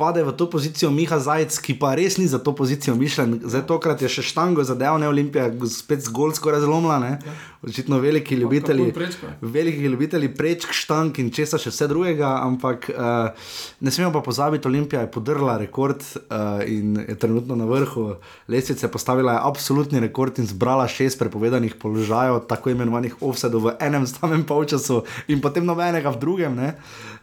Pade 0.00 0.24
v 0.24 0.32
to 0.32 0.48
pozicijo 0.48 0.88
Miha 0.88 1.20
Zajec, 1.20 1.60
ki 1.60 1.76
pa 1.76 1.92
res 1.98 2.16
ni 2.16 2.24
za 2.24 2.40
to 2.40 2.54
pozicijo 2.56 2.96
mišljen. 2.96 3.44
Zdaj 3.44 3.66
tokrat 3.68 4.00
je 4.00 4.08
še 4.08 4.24
štango 4.24 4.64
zadev, 4.64 4.96
ne 4.96 5.10
Olimpija, 5.12 5.50
spet 5.68 6.08
zgolj 6.08 6.38
skoraj 6.40 6.64
zlomila, 6.64 6.96
ne? 7.02 7.18
očitno 7.60 7.98
veliki 8.00 8.34
ljubitelji. 8.34 8.92
Veliki 9.40 9.84
ljubitelji 9.92 10.30
prečk, 10.34 10.72
štank 10.72 11.18
in 11.20 11.28
česa 11.28 11.58
še 11.60 11.68
vse 11.68 11.88
drugega, 11.90 12.30
ampak 12.40 12.88
uh, 12.88 13.50
ne 13.84 13.92
smemo 13.92 14.14
pa 14.14 14.22
pozabiti, 14.24 14.68
Olimpija 14.68 15.02
je 15.04 15.10
podrla 15.12 15.58
rekord 15.60 16.00
uh, 16.00 16.62
in 16.64 16.96
je 17.04 17.18
trenutno 17.20 17.58
na 17.60 17.68
vrhu 17.68 18.14
lestvice, 18.48 18.88
postavila 18.88 19.36
je 19.36 19.44
absolutni 19.50 20.00
rekord 20.00 20.40
in 20.40 20.48
zbrala 20.48 20.88
šest 20.88 21.20
prepovedanih 21.20 21.76
položajev, 21.76 22.40
tako 22.48 22.72
imenovanih 22.72 23.20
offsetov 23.20 23.68
v 23.68 23.76
enem 23.84 24.08
samem 24.08 24.46
polčasu 24.48 25.02
in 25.28 25.44
potem 25.44 25.68
nobenega 25.68 26.16
v 26.16 26.20
drugem. 26.24 26.56
Ne? 26.56 26.74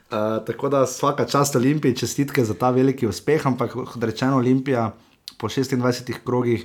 Uh, 0.08 0.46
tako 0.46 0.70
da 0.70 0.86
vsaka 0.88 1.26
čast 1.26 1.56
Olimpiji, 1.56 1.96
čestitke 1.96 2.46
za 2.46 2.54
ta 2.54 2.70
veliki 2.72 3.08
uspeh, 3.08 3.44
ampak 3.46 3.74
kot 3.74 4.04
rečeno, 4.04 4.38
Olimpija 4.38 4.94
po 5.38 5.48
26 5.48 6.14
krogih 6.24 6.64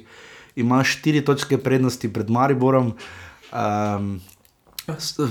ima 0.56 0.78
4 0.78 1.24
točke 1.24 1.58
prednosti 1.58 2.12
pred 2.12 2.30
Mariborom. 2.30 2.92
Um, 3.52 4.20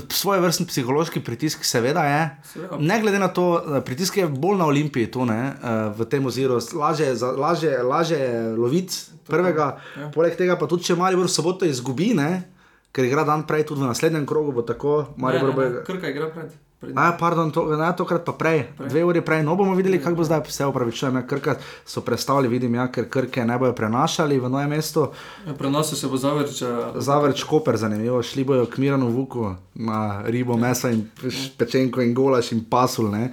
Svoje 0.08 0.40
vrstni 0.40 0.66
psihološki 0.66 1.20
pritisk, 1.20 1.64
seveda 1.64 2.04
je. 2.04 2.20
Seveda. 2.52 2.76
Ne 2.80 3.00
glede 3.00 3.18
na 3.18 3.28
to, 3.28 3.60
eh, 3.60 3.80
pritisk 3.84 4.16
je 4.16 4.26
bolj 4.28 4.56
na 4.58 4.66
Olimpiji, 4.66 5.10
to, 5.10 5.24
ne, 5.24 5.52
eh, 5.52 5.92
v 5.98 6.04
tem 6.04 6.26
oziru. 6.26 6.56
Laže, 6.72 7.04
je 7.04 7.14
laže, 7.36 7.82
laže 7.82 8.16
je 8.16 8.56
loviti 8.56 8.96
prvega, 9.28 9.76
ja. 9.96 10.08
poleg 10.10 10.36
tega 10.36 10.56
pa 10.56 10.66
tudi, 10.66 10.84
če 10.84 10.96
Maribor 10.96 11.28
soboto 11.28 11.68
izgubi, 11.68 12.14
ne, 12.14 12.44
ker 12.92 13.04
igra 13.04 13.24
dan 13.24 13.44
prej, 13.46 13.66
tudi 13.68 13.84
v 13.84 13.92
naslednjem 13.92 14.26
krogu 14.26 14.52
bo 14.52 14.62
tako. 14.62 15.12
Ne, 15.16 15.22
Maribor 15.22 15.52
ne, 15.52 15.64
ne, 15.64 15.70
bo- 15.70 15.84
Krka 15.84 16.08
igra 16.08 16.30
pred. 16.32 16.52
Pred 16.82 16.92
A, 16.92 17.12
pardon, 17.14 17.46
to, 17.48 17.70
ne, 17.72 17.86
tokrat 17.92 18.20
pa 18.20 18.34
prej, 18.34 18.66
Prej. 18.74 18.88
dve 18.88 19.04
uri 19.04 19.20
prej. 19.22 19.42
No, 19.42 19.54
bomo 19.54 19.72
videli, 19.72 19.96
kako 19.96 20.16
bo 20.16 20.24
zdaj, 20.24 20.42
se 20.48 20.66
upravičujem. 20.66 21.14
Ja, 21.14 21.22
Krka 21.24 21.54
so 21.84 22.00
predstavili, 22.00 22.50
vidim, 22.50 22.74
ja, 22.74 22.88
ker 22.88 23.06
Krke 23.06 23.44
ne 23.44 23.54
bojo 23.56 23.72
prenašali 23.72 24.36
v 24.36 24.48
nojem 24.48 24.70
mestu. 24.70 25.06
Ja, 25.46 25.54
Prenosil 25.54 25.94
se 25.94 26.08
bo 26.08 26.16
Zavrč. 26.16 26.58
Zavrč 26.96 27.44
Koper, 27.44 27.76
zanimivo, 27.76 28.18
šli 28.20 28.44
bojo 28.44 28.66
k 28.66 28.78
Miranu 28.78 29.08
Vuku 29.08 29.46
na 29.76 30.00
ribo, 30.26 30.56
meso 30.56 30.88
in 30.88 31.06
peš- 31.14 31.52
pečenko 31.54 32.00
in 32.00 32.12
golaš 32.12 32.52
in 32.52 32.64
pasul. 32.64 33.08
Ne. 33.08 33.30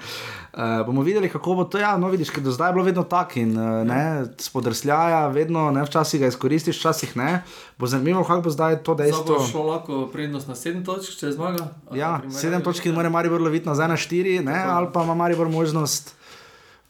Uh, 0.52 0.60
bomo 0.86 1.02
videli, 1.02 1.30
kako 1.30 1.54
bo 1.54 1.64
to. 1.64 1.78
Ja, 1.78 1.98
no, 1.98 2.08
vidiš, 2.08 2.30
ker 2.30 2.42
do 2.42 2.52
zdaj 2.52 2.70
je 2.70 2.74
bilo 2.74 2.84
vedno 2.84 3.04
tako 3.04 3.40
in 3.40 3.52
uh, 3.52 3.86
ne, 3.86 4.02
spodrsljaja, 4.40 5.28
vedno, 5.28 5.72
ne, 5.72 5.84
včasih 5.84 6.20
ga 6.20 6.28
izkoristiš, 6.28 6.80
včasih 6.80 7.18
ne. 7.18 7.44
Bo 7.78 7.88
zanimivo, 7.88 8.24
kako 8.24 8.42
bo 8.42 8.50
zdaj 8.50 8.84
to 8.84 8.96
dejstvo. 8.96 9.24
bo 9.36 9.46
šlo 9.46 9.64
lahko 9.64 10.08
prednost 10.08 10.48
na 10.48 10.56
7 10.56 10.82
točk, 10.84 11.14
če 11.14 11.32
zmaga. 11.32 11.68
Ja, 11.94 12.12
na 12.12 12.20
primer, 12.20 12.36
sedem 12.36 12.56
ali- 12.56 12.64
točk 12.64 12.86
in 12.86 12.94
mora 12.94 13.10
Maribor 13.10 13.42
loviti 13.42 13.68
nazaj 13.68 13.88
na 13.88 13.98
štiri, 13.98 14.40
ne, 14.40 14.54
Tako. 14.54 14.72
ali 14.72 14.88
pa 14.94 15.04
ima 15.04 15.14
Maribor 15.16 15.50
možnost 15.50 16.16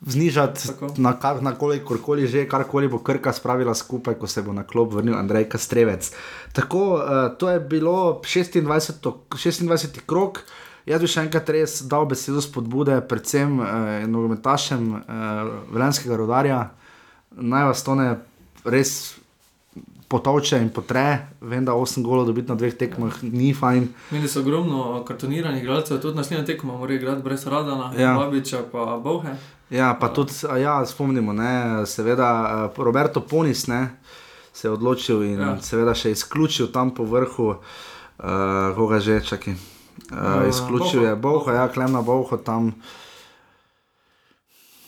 znižati 0.02 0.68
Tako. 0.68 0.94
na, 0.98 1.14
kar- 1.14 1.42
na 1.42 1.52
kolikor 1.52 1.98
že, 2.20 2.48
karkoli 2.48 2.88
bo 2.88 3.00
Krka 3.00 3.34
spravila 3.34 3.76
skupaj, 3.76 4.14
ko 4.14 4.28
se 4.28 4.42
bo 4.42 4.54
na 4.54 4.64
klop 4.64 4.94
vrnil 4.94 5.16
Andrej 5.16 5.50
Kastrevec. 5.50 6.12
Tako, 6.54 6.94
uh, 6.94 7.02
to 7.38 7.50
je 7.50 7.60
bilo 7.60 8.22
26. 8.24 8.64
to- 8.94 9.24
26. 9.30 10.00
krok. 10.02 10.40
Jaz 10.88 11.02
bi 11.02 11.12
še 11.12 11.26
enkrat 11.28 11.50
res 11.54 11.82
dal 11.90 12.08
besedo 12.10 12.42
spodbude, 12.42 13.02
predvsem 13.10 13.60
uh, 13.60 13.70
nogometašem 14.08 14.92
uh, 14.96 15.04
Velenskega 15.74 16.18
rodarja. 16.20 16.60
Naj 17.36 17.68
vas 17.70 17.84
to 17.86 17.96
ne 18.00 18.12
res 18.66 19.20
potovče 20.10 20.58
in 20.58 20.70
potre. 20.74 21.28
Vem, 21.42 21.66
da 21.66 21.78
8 21.78 22.04
golov 22.04 22.26
dobiti 22.26 22.50
na 22.50 22.58
dveh 22.58 22.74
tekmah 22.74 23.22
ni 23.22 23.54
fajn. 23.54 23.88
Meni 24.12 24.28
so 24.28 24.42
ogromno 24.42 25.04
kartoniranih 25.06 25.62
igralcev, 25.64 26.02
tudi 26.02 26.18
naslednja 26.18 26.46
tekma 26.46 26.74
mora 26.78 26.94
igrati 26.94 27.24
brez 27.24 27.46
Radana, 27.48 27.94
Ja. 27.98 28.16
Babiča 28.18 28.64
pa 28.72 28.98
Bohe. 29.04 29.38
Ja, 29.70 29.94
pa 30.00 30.10
tudi, 30.10 30.34
a 30.50 30.58
ja, 30.58 30.86
spomnimo, 30.86 31.34
ne, 31.34 31.86
seveda 31.86 32.30
eh, 32.74 32.82
Roberto 32.82 33.22
Ponis 33.22 33.68
ne, 33.68 33.90
se 34.54 34.68
je 34.68 34.72
odločil 34.72 35.24
in 35.24 35.40
ja. 35.40 35.58
Seveda 35.62 35.94
še 35.94 36.12
izključil 36.12 36.72
tam 36.74 36.90
po 36.96 37.06
vrhu, 37.06 37.54
uh, 37.54 38.26
koga 38.76 39.00
že 39.00 39.22
čaki. 39.22 39.54
Uh, 40.08 40.50
izključil 40.50 41.04
je 41.04 41.16
Boho, 41.16 41.52
ja, 41.52 41.68
Klemna 41.68 42.02
Boho 42.02 42.38
tam. 42.38 42.74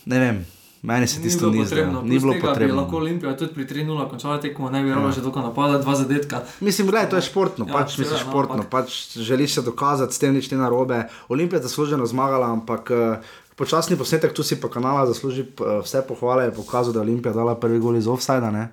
Ne 0.06 0.20
vem, 0.20 0.46
meni 0.82 1.08
se 1.08 1.22
tisto 1.22 1.50
ni 1.50 1.66
zdelo. 1.66 2.02
Ni 2.02 2.10
Plus 2.10 2.22
bilo 2.24 2.34
potrebno. 2.42 2.76
lahko 2.76 2.98
Olimpija 2.98 3.38
tudi 3.38 3.54
pri 3.54 3.66
3-0 3.66 4.10
končala 4.10 4.40
tekmo, 4.40 4.70
ne 4.70 4.84
bi 4.84 4.90
rabila 4.90 5.12
že 5.12 5.22
dolgo 5.22 5.42
napada, 5.42 5.78
dva 5.78 5.96
zadetka. 5.96 6.42
Mislim, 6.60 6.88
gledaj, 6.88 7.10
to 7.10 7.16
je 7.16 7.22
športno, 7.22 7.66
ja, 7.66 7.70
Ja, 7.70 7.78
pač, 7.78 7.98
mislim, 7.98 8.18
no, 8.18 8.26
športno 8.26 8.56
ampak- 8.56 8.70
pač 8.72 8.90
želiš 9.14 9.54
se 9.54 9.62
dokazati, 9.62 10.16
s 10.16 10.20
tem 10.20 10.34
nič 10.34 10.52
ni 10.52 10.58
narobe. 10.58 11.04
Olimpija 11.30 11.60
je 11.60 11.64
zasluženo 11.64 12.06
zmagala, 12.06 12.50
ampak 12.50 12.90
uh, 12.90 13.18
počasni 13.56 13.98
posnetek 13.98 14.34
tu 14.34 14.44
si 14.44 14.62
pa 14.62 14.70
kanala 14.70 15.06
zasluži 15.06 15.42
uh, 15.42 15.84
vse 15.86 16.02
pohvale, 16.02 16.44
je 16.44 16.54
pokazal, 16.54 16.94
da 16.94 17.00
je 17.00 17.04
Olimpija 17.04 17.34
dala 17.34 17.56
prvi 17.56 17.80
gol 17.80 17.96
iz 17.96 18.08
offsajda. 18.08 18.50
Uh, 18.50 18.66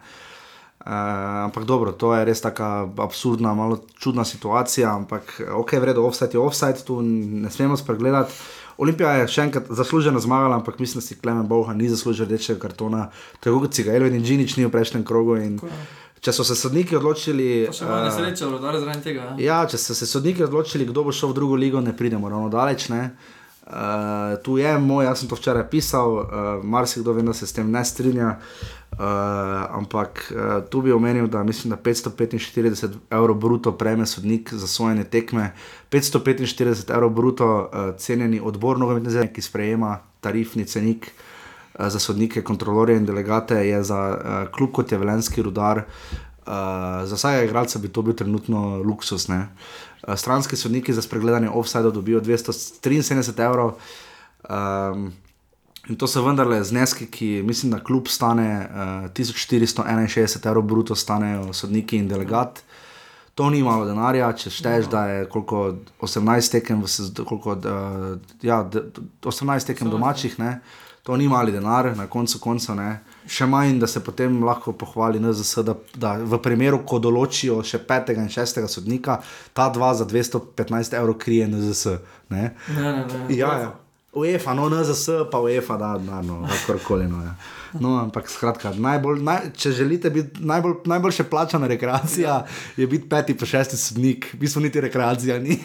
ampak 0.84 1.64
dobro, 1.64 1.92
to 1.92 2.14
je 2.14 2.24
res 2.24 2.40
tako 2.40 2.90
absurdna, 3.02 3.54
malo 3.54 3.80
čudna 3.98 4.24
situacija, 4.24 4.94
ampak 4.94 5.40
ok, 5.54 5.72
vredno, 5.80 6.06
offside 6.06 6.38
je 6.38 6.40
offside, 6.40 6.84
tu 6.86 7.02
ne 7.02 7.50
smemo 7.50 7.76
spregledati. 7.76 8.32
Olimpija 8.78 9.16
je 9.18 9.28
še 9.28 9.42
enkrat 9.48 9.70
zasluženo 9.74 10.20
zmagala, 10.22 10.60
ampak 10.60 10.78
mislim, 10.78 11.02
da 11.02 11.06
si 11.06 11.16
Klemen 11.18 11.48
Boha 11.50 11.74
ni 11.74 11.88
zaslužil 11.90 12.28
rdečega 12.28 12.60
kartona, 12.62 13.08
tako 13.40 13.64
kot 13.64 13.74
si 13.74 13.82
ga 13.82 13.96
Elvin 13.98 14.14
in 14.14 14.22
Džinič 14.22 14.54
ni 14.56 14.68
v 14.68 14.70
prejšnjem 14.70 15.02
krogu. 15.04 15.34
In, 15.42 15.58
če 16.22 16.34
so 16.34 16.46
se 16.46 16.54
sodniki 16.58 16.96
odločili. 16.96 17.48
Eh, 17.66 17.82
nesreče, 18.06 18.46
rodar 18.46 18.78
zaradi 18.78 19.02
tega. 19.02 19.32
Ja. 19.34 19.34
Ja, 19.42 19.58
če 19.66 19.82
so 19.82 19.98
se 19.98 20.06
sodniki 20.06 20.46
odločili, 20.46 20.86
kdo 20.86 21.08
bo 21.08 21.14
šel 21.14 21.34
v 21.34 21.38
drugo 21.40 21.58
ligo, 21.58 21.82
ne 21.82 21.96
pridemo 21.96 22.30
ravno 22.30 22.52
daleč. 22.54 22.86
Ne? 22.94 23.02
Uh, 23.68 24.38
tu 24.46 24.56
je 24.56 24.70
moj, 24.80 25.04
jaz 25.04 25.20
sem 25.20 25.28
to 25.28 25.36
včeraj 25.36 25.66
pisal, 25.68 26.14
uh, 26.22 26.46
marsikdo 26.64 27.12
vem, 27.12 27.26
da 27.28 27.34
se 27.36 27.50
s 27.50 27.52
tem 27.52 27.66
ne 27.68 27.82
strinja. 27.84 28.38
Uh, 28.38 28.77
ampak 28.98 30.32
uh, 30.34 30.68
tu 30.70 30.82
bi 30.82 30.92
omenil, 30.92 31.26
da 31.26 31.42
mislim, 31.42 31.70
da 31.70 31.76
545 31.76 32.88
evrov 33.10 33.36
bruto 33.36 33.72
prejme 33.72 34.06
sodnik 34.06 34.52
za 34.52 34.66
sojenje 34.66 35.04
tekme, 35.04 35.52
545 35.90 36.94
evrov 36.94 37.10
bruto 37.10 37.46
uh, 37.46 37.94
cenjeni 37.96 38.40
odbor 38.40 38.78
nogometne 38.78 39.10
zemlje, 39.10 39.32
ki 39.32 39.42
sprejema 39.42 39.98
tarifni 40.20 40.64
cenik 40.64 41.12
uh, 41.78 41.86
za 41.88 41.98
sodnike, 41.98 42.42
kontrolorje 42.42 42.96
in 42.96 43.06
delegate, 43.06 43.54
je 43.54 43.82
za 43.82 44.00
uh, 44.10 44.50
klub 44.52 44.72
kot 44.72 44.92
je 44.92 44.98
Velenski 44.98 45.42
rudar. 45.42 45.84
Uh, 46.48 46.54
za 47.04 47.14
vsakega 47.14 47.44
igralca 47.44 47.78
bi 47.78 47.88
to 47.88 48.02
bil 48.02 48.14
trenutno 48.14 48.82
luksus. 48.82 49.28
Ne? 49.28 49.48
Uh, 50.02 50.16
stranski 50.16 50.56
sodniki 50.56 50.92
za 50.92 51.02
spregledanje 51.02 51.50
offside 51.50 51.90
dobijo 51.90 52.20
273 52.20 53.44
evrov. 53.46 53.72
Um, 54.48 55.12
in 55.88 55.96
to 55.96 56.06
so 56.06 56.22
vendarle 56.24 56.62
zneski, 56.64 57.06
ki 57.10 57.42
mislim, 57.46 57.72
da 57.72 57.80
kljub 57.84 58.08
stane 58.08 58.68
uh, 58.70 59.10
1461 59.16 60.48
evrov 60.48 60.62
bruto, 60.62 60.94
stanejo 60.94 61.52
sodniki 61.52 61.96
in 61.96 62.08
delegat. 62.08 62.62
To 63.34 63.50
ni 63.50 63.62
malo 63.62 63.86
denarja, 63.86 64.32
če 64.34 64.50
šteješ, 64.50 64.88
da 64.90 65.04
je 65.06 65.28
koliko 65.30 65.74
18 66.00 66.50
tekem, 66.52 66.82
koliko, 67.24 67.52
uh, 67.52 68.18
ja, 68.42 68.64
d- 68.64 68.82
d- 68.94 69.06
18 69.22 69.66
tekem 69.66 69.90
domačih, 69.90 70.38
ne? 70.38 70.60
to 71.08 71.16
ni 71.16 71.28
mali 71.28 71.52
denar, 71.52 71.96
na 71.96 72.04
koncu 72.06 72.36
konca 72.38 72.74
ne. 72.76 72.88
Še 73.24 73.46
manj, 73.48 73.78
da 73.80 73.86
se 73.88 74.02
potem 74.04 74.42
lahko 74.44 74.74
pohvali 74.76 75.20
NZS, 75.20 75.62
da, 75.64 75.74
da 75.96 76.10
v 76.20 76.36
primeru, 76.44 76.82
ko 76.84 76.98
določijo 77.00 77.62
še 77.64 77.80
petega 77.88 78.20
in 78.20 78.28
šestega 78.28 78.68
sodnika, 78.68 79.16
ta 79.56 79.70
dva 79.72 79.94
za 79.96 80.04
215 80.04 80.98
evrov 81.00 81.16
krije 81.22 81.46
NZS. 81.48 81.94
Ne? 82.28 82.50
Ne, 82.76 82.82
ne, 82.82 83.06
ne. 83.08 83.22
Ja, 83.32 83.54
ja. 83.62 83.70
UEFA, 84.12 84.54
no, 84.54 84.68
NZS, 84.68 85.08
pa 85.30 85.40
UEFA, 85.40 85.76
da, 85.76 85.98
da 85.98 86.22
no, 86.22 86.46
kakorkoli. 86.48 87.04
No, 87.08 87.22
ja. 87.22 87.34
no, 87.80 87.98
ampak 88.00 88.30
skratka, 88.30 88.72
najbolj, 88.72 89.20
naj, 89.22 89.50
če 89.56 89.72
želite 89.82 90.10
biti 90.10 90.44
najbolj, 90.48 90.78
najboljše 90.88 91.26
plačana 91.28 91.68
rekreacija, 91.68 92.38
je 92.76 92.86
biti 92.86 93.08
peti 93.08 93.36
pa 93.36 93.46
šesti 93.46 93.76
sodnik, 93.76 94.30
v 94.32 94.40
bistvu 94.40 94.62
niti 94.64 94.80
rekreacija 94.80 95.38
ni. 95.38 95.58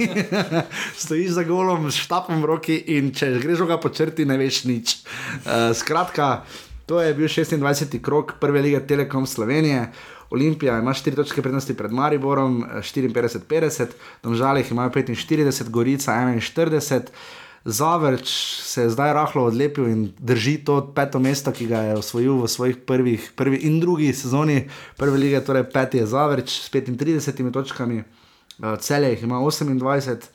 Stojiš 1.04 1.38
za 1.40 1.46
golom, 1.48 1.88
štapom 1.92 2.44
v 2.44 2.52
roki 2.52 2.78
in 2.98 3.14
če 3.16 3.32
greš 3.40 3.64
ga 3.70 3.80
po 3.80 3.90
črti, 3.90 4.26
ne 4.28 4.38
veš 4.38 4.64
nič. 4.68 4.98
Uh, 5.46 5.72
skratka, 5.72 6.44
to 6.86 7.00
je 7.02 7.14
bil 7.16 7.32
26. 7.32 8.02
krok 8.04 8.36
prve 8.44 8.62
lige 8.62 8.84
Telekom 8.88 9.26
Slovenije. 9.26 9.88
Olimpija 10.34 10.80
ima 10.80 10.94
4 10.94 11.16
točke 11.16 11.42
prednosti 11.42 11.78
pred 11.78 11.92
Mariborom, 11.92 12.64
eh, 12.64 12.82
54-50, 12.82 13.96
Domžale 14.24 14.60
jih 14.60 14.72
imajo 14.72 14.90
45, 14.90 15.70
Gorica 15.70 16.12
41. 16.12 17.12
Zavrč 17.66 18.28
se 18.60 18.82
je 18.82 18.90
zdaj 18.90 19.14
rahlo 19.14 19.46
odlepil 19.48 19.88
in 19.88 20.12
drži 20.20 20.58
to 20.68 20.82
peto 20.96 21.20
mesto, 21.20 21.52
ki 21.52 21.68
ga 21.68 21.80
je 21.88 21.94
osvojil 21.96 22.42
v 22.44 22.48
svojih 22.48 22.78
prvih 22.84 23.32
prvi 23.36 23.58
in 23.64 23.80
drugi 23.80 24.12
sezoni 24.14 24.68
prve 24.98 25.18
lige, 25.18 25.40
torej 25.40 25.64
peti 25.72 25.98
je 25.98 26.06
Zavrč 26.06 26.60
s 26.60 26.72
35 26.72 27.54
točkami, 27.54 28.04
uh, 28.04 28.76
Celje 28.80 29.14
jih 29.16 29.24
ima 29.24 29.40
28, 29.40 30.28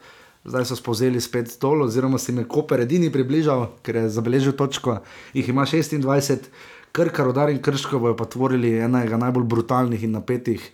zdaj 0.45 0.65
so 0.65 0.77
spovzeli 0.77 1.21
spet 1.21 1.53
dol, 1.61 1.85
oziroma 1.85 2.19
se 2.19 2.33
jim 2.33 2.39
je 2.39 2.49
Koper 2.49 2.81
edini 2.81 3.13
približal, 3.13 3.67
ker 3.85 3.97
je 3.97 4.09
zabeležil 4.09 4.57
točko, 4.57 5.03
jih 5.35 5.49
ima 5.49 5.67
26, 5.69 6.49
Krka, 6.93 7.25
Rodar 7.25 7.51
in 7.51 7.61
Krško 7.63 7.99
bojo 7.99 8.17
pa 8.17 8.25
tvorili 8.25 8.79
enega 8.81 9.21
najbolj 9.21 9.45
brutalnih 9.45 10.05
in 10.05 10.17
napetih 10.17 10.65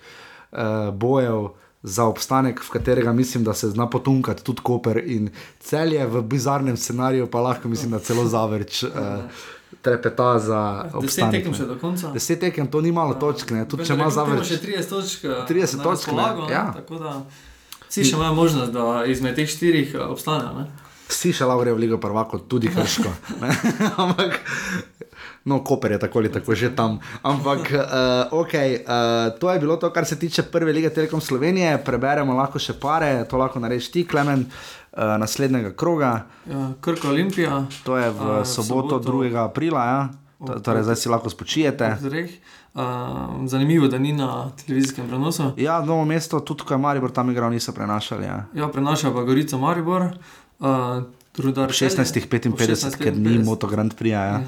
uh, 0.53 0.95
bojev 0.95 1.51
za 1.85 2.05
obstanek, 2.09 2.63
v 2.65 2.71
katerega 2.71 3.13
mislim, 3.13 3.45
da 3.45 3.55
se 3.55 3.69
zna 3.71 3.85
potunkati 3.91 4.45
tudi 4.45 4.63
Koper 4.63 5.03
in 5.05 5.29
celje 5.61 6.07
v 6.07 6.23
bizarnem 6.23 6.77
scenariju, 6.77 7.27
pa 7.27 7.41
lahko 7.41 7.69
mislim, 7.69 7.91
da 7.91 7.99
celo 7.99 8.25
zavrč. 8.25 8.83
Uh, 8.83 8.91
Trepeta 9.83 10.39
za 10.39 10.83
Deset 10.85 10.95
obstanek. 10.95 11.33
tekem 11.33 11.53
ne. 11.53 11.59
še 11.59 11.65
do 11.67 11.77
konca. 11.81 12.11
Deset 12.15 12.41
tekem, 12.41 12.67
to 12.73 12.81
ni 12.81 12.93
malo 12.93 13.15
točk, 13.21 13.51
ne. 13.51 13.67
tudi 13.69 13.85
če 13.85 13.99
ima 13.99 14.07
zavrč. 14.11 14.47
Še 14.49 14.61
30 14.63 14.89
točk. 14.89 15.25
eh, 15.25 15.43
30 15.49 15.77
na 15.77 15.83
točk, 15.85 16.07
ne, 16.09 16.17
razpolago, 16.17 16.47
ne, 16.47 16.53
ja. 16.55 16.65
Tako 16.73 17.01
da 17.03 17.13
vsi 17.91 18.05
še 18.05 18.17
imajo 18.17 18.35
možnost, 18.35 18.73
da 18.73 19.05
izmed 19.05 19.37
teh 19.37 19.51
štirih 19.51 19.93
eh, 19.95 20.07
obstanejo. 20.09 20.55
ne. 20.57 20.67
Vsi 21.11 21.35
še 21.37 21.45
lahko 21.45 21.67
grejo 21.67 21.77
v 21.77 21.85
Ligo 21.85 21.99
prvako, 22.01 22.39
tudi 22.49 22.73
Krško. 22.73 23.13
ne. 23.43 23.51
Ampak, 24.03 24.41
no, 25.45 25.65
Koper 25.65 25.93
je 25.93 25.99
tako 25.99 26.19
ali 26.19 26.33
tako 26.33 26.55
že 26.55 26.77
tam. 26.77 26.99
Ampak, 27.23 27.59
uh, 27.59 28.41
ok, 28.41 28.55
uh, 28.55 29.39
to 29.41 29.51
je 29.51 29.61
bilo 29.61 29.77
to, 29.77 29.91
kar 29.93 30.05
se 30.05 30.19
tiče 30.19 30.43
prve 30.43 30.73
lige 30.73 30.91
Telekom 30.91 31.21
Slovenije. 31.21 31.79
Preberemo 31.85 32.35
lahko 32.35 32.59
še 32.59 32.73
pare, 32.81 33.25
to 33.29 33.37
lahko 33.37 33.61
narediš 33.61 33.91
ti, 33.91 34.07
Klemen, 34.07 34.47
uh, 34.93 35.17
naslednjega 35.21 35.75
kroga. 35.77 36.27
Ja, 36.51 36.73
Krka 36.81 37.09
Olimpija. 37.09 37.65
To 37.85 37.97
je 37.97 38.11
v 38.11 38.21
uh, 38.41 38.45
soboto, 38.45 38.99
soboto. 39.01 39.13
2. 39.13 39.37
aprila, 39.45 39.85
ja? 39.85 40.09
To- 40.47 40.61
torej 40.61 40.83
zdaj 40.83 40.97
si 40.97 41.09
lahko 41.09 41.31
spočijete. 41.31 41.97
Zreh. 42.01 42.31
Uh, 42.75 43.47
zanimivo, 43.47 43.87
da 43.89 43.99
ni 43.99 44.13
na 44.13 44.51
televizijskem 44.67 45.07
prenosu. 45.09 45.53
Ja, 45.57 45.79
novo 45.81 46.05
mesto, 46.05 46.41
tudi 46.41 46.65
ko 46.67 46.75
je 46.75 46.79
Maribor 46.79 47.13
tam 47.15 47.31
igral, 47.31 47.51
niso 47.51 47.73
prenašali. 47.73 48.25
Ja. 48.25 48.45
Ja, 48.55 48.69
prenaša 48.69 49.13
pa 49.15 49.23
Gorico 49.23 49.59
Maribor. 49.59 50.03
Uh, 50.59 51.05
Rudar 51.39 51.65
Ob 51.65 51.75
Celje. 51.75 51.91
16.55, 51.91 52.87
Ob 52.87 52.97
ker 52.97 53.17
ni 53.17 53.29
16:55. 53.39 53.45
Motogrand 53.45 53.95
prija. 53.95 54.25
Ja. 54.25 54.39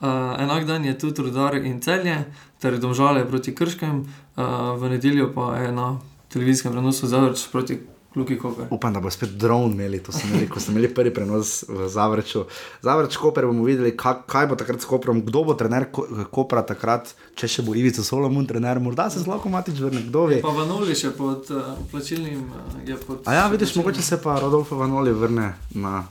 Uh, 0.00 0.08
enak 0.38 0.66
dan 0.66 0.84
je 0.84 0.98
tudi 0.98 1.22
Rudar 1.22 1.54
in 1.54 1.80
Celje, 1.80 2.24
ter 2.58 2.78
Domžale 2.78 3.26
proti 3.26 3.54
Krškem, 3.54 4.06
uh, 4.36 4.44
v 4.78 4.88
nedeljo 4.88 5.32
pa 5.34 5.56
je 5.58 5.72
na 5.72 5.98
televizijskem 6.28 6.72
prenosu 6.72 7.06
Zavrč 7.06 7.46
proti 7.50 7.78
Luki 8.16 8.38
Koper. 8.38 8.66
Upam, 8.70 8.92
da 8.94 9.00
bo 9.00 9.10
spet 9.10 9.30
dron 9.30 9.72
imeli, 9.72 10.02
to 10.02 10.12
smo 10.12 10.30
imeli, 10.30 10.48
ko 10.48 10.60
smo 10.60 10.72
imeli 10.72 10.88
prvi 10.94 11.14
prenos 11.14 11.64
v 11.68 11.88
Zavrču. 11.88 12.44
Zavrč 12.82 13.16
Koper 13.16 13.46
bomo 13.46 13.64
videli, 13.64 13.96
kaj, 13.96 14.14
kaj 14.26 14.46
bo 14.46 14.56
takrat 14.56 14.80
s 14.80 14.84
Koprom, 14.84 15.20
kdo 15.22 15.44
bo 15.44 15.54
trener 15.54 15.90
Ko- 15.92 16.06
Kopra 16.30 16.62
takrat, 16.62 17.14
če 17.34 17.48
še 17.48 17.62
bo 17.62 17.74
Ivica 17.74 18.02
Solomon 18.02 18.46
trener, 18.46 18.80
morda 18.80 19.10
se 19.10 19.20
zelo 19.20 19.38
matič 19.44 19.78
vrne, 19.78 20.02
kdo 20.08 20.26
ve. 20.26 20.40
Pa 20.42 20.48
Vanoli 20.48 20.94
še 20.94 21.10
pod 21.10 21.50
uh, 21.50 21.74
plačilnim. 21.92 22.46
Uh, 22.48 22.80
je 22.88 22.96
pod 22.96 23.22
A 23.28 23.34
ja, 23.34 23.48
vidiš, 23.48 23.76
mogoče 23.76 24.02
se 24.02 24.16
pa 24.22 24.38
Rodolfo 24.40 24.76
Vanoli 24.76 25.12
vrne 25.12 25.52
na 25.74 26.06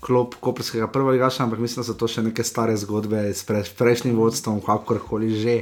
klop 0.00 0.34
Koperskega 0.40 0.88
prvega 0.88 1.16
ligaša, 1.16 1.44
ampak 1.44 1.58
mislim, 1.58 1.82
da 1.82 1.86
so 1.86 1.96
to 1.98 2.08
še 2.10 2.22
neke 2.22 2.44
stare 2.44 2.76
zgodbe 2.78 3.28
s 3.34 3.44
pre, 3.48 3.64
prejšnjim 3.78 4.16
vodstvom, 4.18 4.60
kakorkoli 4.64 5.34
že. 5.38 5.56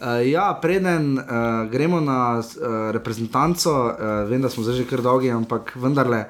Uh, 0.00 0.24
ja, 0.24 0.46
preden 0.56 1.18
uh, 1.18 1.24
gremo 1.70 2.00
na 2.00 2.40
uh, 2.40 2.88
reprezentanco, 2.96 3.72
uh, 3.72 4.22
vem, 4.30 4.40
da 4.40 4.48
smo 4.48 4.64
zdaj 4.64 4.80
že 4.80 4.88
kar 4.88 5.04
dolgi, 5.04 5.28
ampak 5.30 5.74
vendarle. 5.76 6.24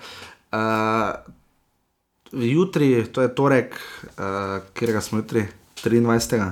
Uh, 0.50 1.14
jutri, 2.34 3.06
to 3.12 3.22
je 3.22 3.30
torek, 3.34 3.78
uh, 4.18 4.58
kjer 4.74 4.98
smo 5.02 5.22
jutri, 5.22 5.46
23. 5.84 6.50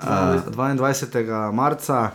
Uh, 0.00 0.40
22. 0.48 1.52
marca. 1.52 2.10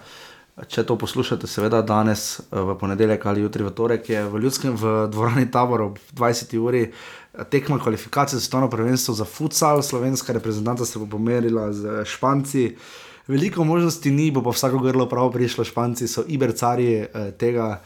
Če 0.55 0.85
to 0.87 0.95
poslušate, 0.95 1.49
seveda 1.51 1.81
danes, 1.83 2.39
eh, 2.39 2.55
v 2.55 2.77
ponedeljek 2.79 3.25
ali 3.27 3.41
jutri 3.43 3.63
v 3.63 3.73
torek, 3.75 4.09
je 4.09 4.23
v 4.23 4.39
ljudskem 4.39 4.77
v 4.79 5.11
dvorani 5.11 5.51
tabor 5.51 5.81
ob 5.81 5.97
20. 6.15 6.55
uri 6.57 6.93
tekma 7.49 7.79
kvalifikacije 7.79 8.39
za 8.39 8.45
svetovno 8.45 8.69
prvenstvo 8.69 9.13
za 9.13 9.25
futsal. 9.25 9.81
Slovenska 9.81 10.33
reprezentanta 10.33 10.85
se 10.85 10.99
bo 10.99 11.05
pomerila 11.05 11.73
z 11.73 12.05
Španci. 12.05 12.75
Veliko 13.27 13.63
možnosti 13.63 14.11
ni, 14.11 14.31
bo 14.31 14.43
pa 14.43 14.49
vsako 14.49 14.79
grlo 14.79 15.09
prav 15.09 15.31
prišlo. 15.31 15.63
Španci 15.63 16.07
so 16.07 16.23
ibercarji 16.27 16.95
eh, 16.95 17.31
tega. 17.37 17.81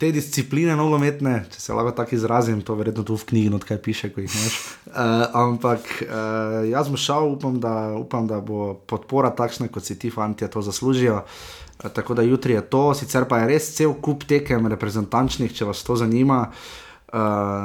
Te 0.00 0.08
discipline 0.16 0.72
nogometne, 0.80 1.42
če 1.52 1.58
se 1.60 1.74
lahko 1.76 1.90
tako 1.92 2.14
izrazim, 2.16 2.62
to 2.64 2.72
verjetno 2.72 3.02
tu 3.04 3.18
v 3.20 3.24
knjigi 3.28 3.50
not 3.52 3.66
kaj 3.68 3.78
piše, 3.84 4.08
ko 4.14 4.22
jih 4.24 4.32
imaš. 4.32 4.54
Uh, 4.86 4.94
ampak 5.36 5.90
uh, 6.06 6.62
jaz 6.70 6.88
bom 6.88 6.96
šel, 6.96 7.34
upam 7.34 7.58
da, 7.60 7.72
upam, 7.98 8.24
da 8.24 8.38
bo 8.40 8.78
podpora 8.88 9.28
takšna, 9.36 9.68
kot 9.68 9.84
si 9.84 9.98
ti, 10.00 10.08
fanti, 10.08 10.48
to 10.48 10.62
zaslužijo. 10.64 11.18
Uh, 11.20 11.90
tako 11.92 12.16
da 12.16 12.24
jutri 12.24 12.56
je 12.56 12.62
to, 12.72 12.94
sicer 12.96 13.28
pa 13.28 13.42
je 13.42 13.50
res 13.52 13.68
cel 13.76 13.92
kup 13.92 14.24
tekem 14.24 14.72
reprezentančnih, 14.72 15.52
če 15.52 15.68
vas 15.68 15.84
to 15.84 15.98
zanima. 16.00 16.46
Uh, 17.12 17.18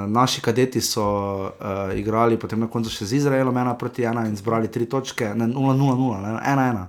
naši 0.07 0.41
kadeti 0.41 0.81
so 0.81 1.03
uh, 1.43 1.97
igrali 1.97 2.39
potem 2.39 2.59
na 2.59 2.65
koncu 2.67 2.89
še 2.89 3.05
z 3.05 3.19
Izraelom 3.19 3.53
1 3.53 3.75
proti 3.77 4.01
1 4.01 4.25
in 4.25 4.33
zbrali 4.33 4.71
3 4.73 4.87
točke, 4.89 5.27
ne 5.37 5.45
0-0-0, 5.45 6.41
1-1, 6.41 6.79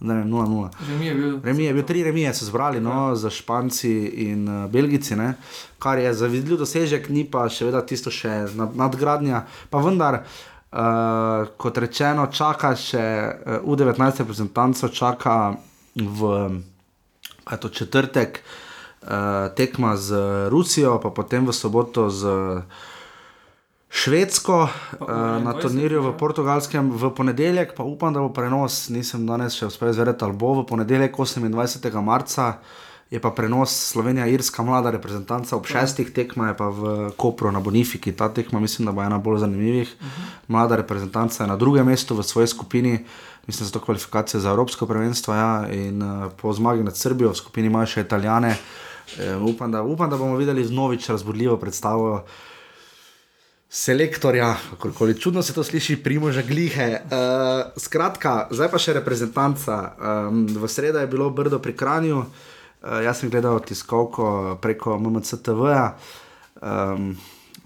ne 0.00 0.18
0-0. 0.22 0.68
Remi 0.90 1.08
je 1.08 1.14
bil. 1.14 1.32
Remi 1.42 1.64
je 1.64 1.72
bil 1.74 1.82
tri 1.82 2.04
remije, 2.06 2.30
so 2.38 2.46
zbrali 2.46 2.78
no, 2.78 3.16
za 3.18 3.32
Španci 3.34 3.90
in 4.30 4.46
uh, 4.46 4.70
Belgici, 4.70 5.18
ne, 5.18 5.32
kar 5.82 5.98
je 5.98 6.12
zavidljiv 6.14 6.60
dosežek, 6.62 7.08
ni 7.10 7.24
pa 7.26 7.48
še 7.50 7.66
vedno 7.66 7.82
tisto 7.82 8.14
še 8.14 8.44
nad, 8.54 8.76
nadgradnja. 8.78 9.40
Pa 9.74 9.82
vendar, 9.82 10.20
uh, 10.22 11.50
kot 11.58 11.80
rečeno, 11.82 12.28
čaka 12.30 12.76
še 12.78 13.02
uh, 13.02 13.66
U19 13.66 14.22
reprezentanco, 14.22 14.92
čaka 14.94 15.40
v 15.98 16.30
to 17.58 17.74
četrtek 17.74 18.38
uh, 18.38 18.62
tekma 19.54 19.96
z 19.96 20.16
Rusijo, 20.48 20.98
pa 21.02 21.10
potem 21.10 21.46
v 21.46 21.52
soboto 21.52 22.10
z. 22.10 22.26
Švedsko 23.94 24.66
Pa 24.98 25.06
uh, 25.06 25.38
na 25.38 25.54
21, 25.54 25.62
turnirju 25.62 26.00
v 26.02 26.10
ja. 26.10 26.18
Portugalskem 26.18 26.90
v 26.90 27.14
ponedeljek, 27.14 27.78
pa 27.78 27.86
upam, 27.86 28.10
da 28.10 28.18
bo 28.18 28.32
prenos, 28.34 28.90
nisem 28.90 29.22
danes 29.22 29.54
še 29.54 29.70
uspel 29.70 29.94
izvedeti, 29.94 30.26
ali 30.26 30.34
bo 30.34 30.50
v 30.58 30.64
ponedeljek 30.66 31.14
28. 31.14 31.94
marca, 32.02 32.58
je 33.14 33.20
pa 33.22 33.30
prenos 33.30 33.70
Slovenija-Irska 33.70 34.66
mlada 34.66 34.90
reprezentanca 34.90 35.54
ob 35.54 35.70
šestih 35.70 36.10
tekmah, 36.10 36.50
je 36.50 36.56
pa 36.58 36.68
v 36.74 37.12
Kopru 37.14 37.52
na 37.54 37.62
Bonifiki. 37.62 38.10
Ta 38.10 38.26
tekma 38.34 38.58
mislim, 38.58 38.90
da 38.90 38.92
bo 38.92 39.04
ena 39.06 39.20
bolj 39.22 39.44
zanimivih. 39.44 39.94
Mlada 40.50 40.80
reprezentanca 40.82 41.44
je 41.44 41.52
na 41.52 41.56
drugem 41.56 41.86
mestu 41.86 42.18
v 42.18 42.26
svoji 42.26 42.50
skupini, 42.50 43.04
mislim, 43.46 43.62
da 43.62 43.70
so 43.70 43.78
to 43.78 43.84
kvalifikacije 43.84 44.40
za 44.40 44.50
Evropsko 44.50 44.90
prvenstvo. 44.90 45.34
Ja, 45.34 45.68
in 45.70 46.02
uh, 46.02 46.32
po 46.34 46.50
zmagi 46.50 46.82
nad 46.82 46.98
Srbijo 46.98 47.30
v 47.30 47.38
skupini 47.38 47.70
imajo 47.70 47.94
še 47.94 48.08
Italijane. 48.08 48.56
E, 49.18 49.34
upam, 49.36 49.72
da, 49.72 49.82
upam, 49.82 50.10
da 50.10 50.16
bomo 50.16 50.36
videli 50.36 50.64
znovič 50.64 51.08
razbudljivo 51.08 51.56
predstavo 51.56 52.24
selektorja, 53.74 54.56
kako 54.82 55.12
čudno 55.12 55.42
se 55.42 55.52
to 55.52 55.64
sliši, 55.64 55.96
primoža 56.02 56.42
glihe. 56.42 57.00
Uh, 57.04 57.72
skratka, 57.76 58.46
zdaj 58.50 58.68
pa 58.70 58.78
še 58.78 58.94
reprezentanca. 58.94 59.78
Um, 59.98 60.44
v 60.46 60.68
sredo 60.70 61.02
je 61.02 61.10
bilo 61.10 61.26
Brdo 61.34 61.58
pri 61.58 61.74
Kranju, 61.74 62.20
uh, 62.22 63.00
jaz 63.02 63.18
sem 63.18 63.32
gledal 63.34 63.58
tiskovko 63.66 64.58
preko 64.62 64.94
MMCTV-ja. 65.02 65.88
Um, 66.62 67.16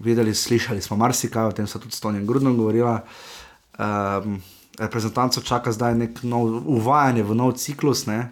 videli, 0.01 0.33
slišali 0.33 0.81
smo 0.81 0.97
marsikaj, 0.97 1.51
o 1.51 1.53
tem 1.53 1.69
so 1.69 1.77
tudi 1.77 1.93
s 1.93 2.01
Tonjem 2.01 2.25
Grudnom 2.25 2.57
govorila. 2.57 3.03
Um, 3.77 4.41
reprezentanco 4.79 5.45
čaka 5.45 5.71
zdaj 5.75 5.93
nek 5.93 6.23
nov 6.25 6.65
uvajanje 6.65 7.23
v 7.23 7.37
nov 7.37 7.53
ciklus. 7.61 8.07
Ne? 8.09 8.31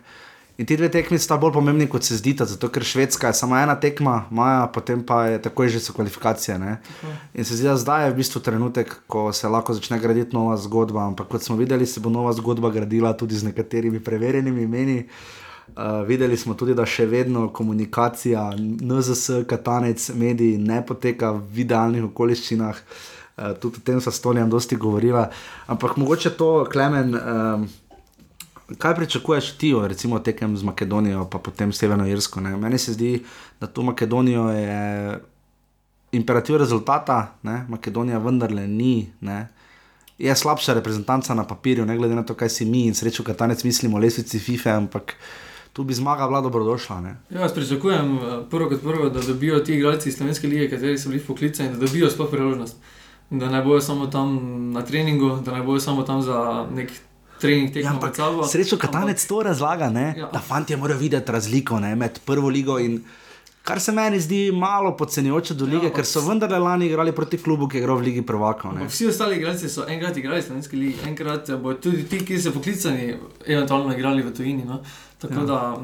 In 0.57 0.65
ti 0.65 0.73
dve 0.77 0.89
tekmi 0.89 1.19
sta 1.21 1.35
bolj 1.37 1.51
pomembni, 1.53 1.85
kot 1.85 2.03
se 2.03 2.15
zdita, 2.17 2.45
zato 2.49 2.71
ker 2.73 2.81
Švedska 2.83 3.29
je 3.29 3.37
samo 3.37 3.57
ena 3.57 3.75
tekma, 3.77 4.23
Maja, 4.33 4.63
potem 4.73 5.03
pa 5.05 5.27
je 5.29 5.41
takoj 5.41 5.69
že 5.69 5.79
so 5.79 5.93
kvalifikacije. 5.93 6.57
Ne? 6.57 6.79
In 7.37 7.45
se 7.45 7.55
zdi, 7.55 7.67
da 7.69 7.75
zdaj 7.77 8.07
je 8.07 8.11
v 8.11 8.17
bistvu 8.17 8.41
trenutek, 8.41 8.95
ko 9.07 9.29
se 9.33 9.47
lahko 9.47 9.77
začne 9.77 9.99
graditi 10.01 10.33
nova 10.33 10.57
zgodba. 10.57 11.05
Ampak 11.05 11.29
kot 11.29 11.45
smo 11.45 11.59
videli, 11.61 11.85
se 11.85 12.01
bo 12.01 12.09
nova 12.09 12.33
zgodba 12.33 12.73
gradila 12.73 13.13
tudi 13.13 13.37
z 13.37 13.51
nekaterimi 13.51 14.01
preverjenimi 14.01 14.63
imeni. 14.63 14.97
Uh, 15.77 16.01
videli 16.07 16.37
smo 16.37 16.57
tudi, 16.57 16.73
da 16.73 16.89
še 16.89 17.05
vedno 17.05 17.51
komunikacija 17.53 18.49
NZS, 18.57 19.43
Katanec, 19.45 20.09
mediji 20.17 20.57
ne 20.57 20.81
poteka 20.81 21.35
v 21.37 21.67
idealnih 21.67 22.09
okoliščinah. 22.09 22.85
Uh, 23.37 23.53
tudi 23.61 23.77
o 23.77 23.85
tem 23.85 24.01
so 24.01 24.09
s 24.09 24.25
Tonijem 24.25 24.49
dosti 24.49 24.75
govorila. 24.75 25.29
Ampak 25.69 26.01
mogoče 26.01 26.33
to, 26.33 26.65
Klemen. 26.71 27.13
Um, 27.13 27.69
Kaj 28.77 28.95
pričakuješ 28.95 29.51
ti, 29.57 29.73
recimo, 29.87 30.19
tekem 30.19 30.57
z 30.57 30.63
Makedonijo, 30.63 31.25
pa 31.31 31.39
potem 31.39 31.71
Severno 31.73 32.07
Irsko? 32.07 32.41
Ne? 32.41 32.57
Meni 32.57 32.77
se 32.77 32.93
zdi, 32.93 33.23
da 33.61 33.67
tu 33.67 33.83
Makedonijo 33.83 34.49
je 34.49 35.19
imperativ 36.11 36.57
rezultata, 36.57 37.37
ne? 37.43 37.65
Makedonija 37.69 38.17
vendarle 38.17 38.67
ni. 38.67 39.11
Ne? 39.21 39.47
Je 40.17 40.35
slabša 40.35 40.73
reprezentanca 40.73 41.33
na 41.33 41.47
papirju, 41.47 41.85
ne 41.85 41.97
glede 41.97 42.15
na 42.15 42.25
to, 42.25 42.33
kaj 42.33 42.49
si 42.49 42.65
mi 42.65 42.85
in 42.87 42.95
srečo, 42.95 43.23
katanec 43.23 43.63
mislimo 43.63 43.97
o 43.97 43.99
lesvici 43.99 44.39
FIFA, 44.39 44.69
ampak 44.69 45.13
tu 45.73 45.83
bi 45.83 45.93
zmaga 45.93 46.27
bila 46.27 46.41
dobrodošla. 46.41 47.01
Ne? 47.01 47.15
Ja, 47.29 47.41
jaz 47.41 47.53
pričakujem 47.53 48.15
eh, 48.17 48.43
prvo 48.49 48.69
kot 48.69 48.81
prvo, 48.81 49.09
da 49.09 49.21
dobijo 49.21 49.59
ti 49.59 49.75
igralci 49.75 50.09
iz 50.09 50.17
Slovenske 50.17 50.47
lige, 50.47 50.69
kateri 50.69 50.97
so 50.97 51.09
bili 51.09 51.21
poklicani, 51.21 51.69
da 51.69 51.85
dobijo 51.85 52.09
sploh 52.09 52.29
priložnost. 52.31 52.75
Da 53.29 53.49
ne 53.49 53.61
bojo 53.63 53.81
samo 53.81 54.07
tam 54.07 54.39
na 54.71 54.81
treningu, 54.81 55.35
da 55.45 55.55
ne 55.55 55.63
bojo 55.63 55.79
samo 55.79 56.03
tam 56.03 56.21
za 56.21 56.67
nek 56.71 56.91
trening 57.39 57.67
Ja, 57.67 57.73
tekmo 57.73 57.89
ampak 57.91 58.09
pred 58.09 58.15
sabo. 58.17 58.43
srečo 58.43 58.77
Katanec 58.77 59.25
to 59.25 59.43
razlaga, 59.43 59.89
ne? 59.89 60.13
Ja. 60.17 60.29
da 60.33 60.39
fanti 60.39 60.75
morajo 60.75 60.99
videti 60.99 61.31
razliko 61.31 61.79
ne? 61.79 61.95
med 61.95 62.19
prvo 62.21 62.49
ligo 62.49 62.79
in. 62.79 63.03
Kar 63.63 63.79
se 63.79 63.91
meni 63.91 64.15
zdi 64.17 64.51
malo 64.53 64.93
podcenjujoče 64.93 65.53
do 65.53 65.65
lige, 65.65 65.77
Ja, 65.77 65.83
ja, 65.83 65.89
ker 65.89 65.99
ampak- 65.99 66.05
so 66.05 66.21
vendarle 66.21 66.59
lani 66.59 66.85
igrali 66.85 67.11
proti 67.11 67.37
klubu, 67.37 67.67
ki 67.67 67.77
je 67.77 67.81
igral 67.81 67.97
v 67.97 68.01
Ligi. 68.01 68.23
Ampak 68.23 68.87
Vsi 68.87 69.07
ostali 69.07 69.35
igralci 69.35 69.69
so 69.69 69.83
enkrat 69.85 70.17
igrali 70.17 70.39
v 70.39 70.45
Slovenski 70.45 70.75
ligi, 70.77 70.95
enkrat 71.05 71.51
bodo 71.53 71.75
tudi 71.77 72.03
ti, 72.05 72.17
ki 72.19 72.39
so 72.39 72.51
poklicani, 72.51 73.17
eventualno 73.45 73.91
igrali 73.93 74.21
v 74.21 74.31
tujini. 74.31 74.63
No? 74.63 74.79
Tako 75.19 75.33
Ja. 75.33 75.39
ja. 75.39 75.45
da 75.45 75.77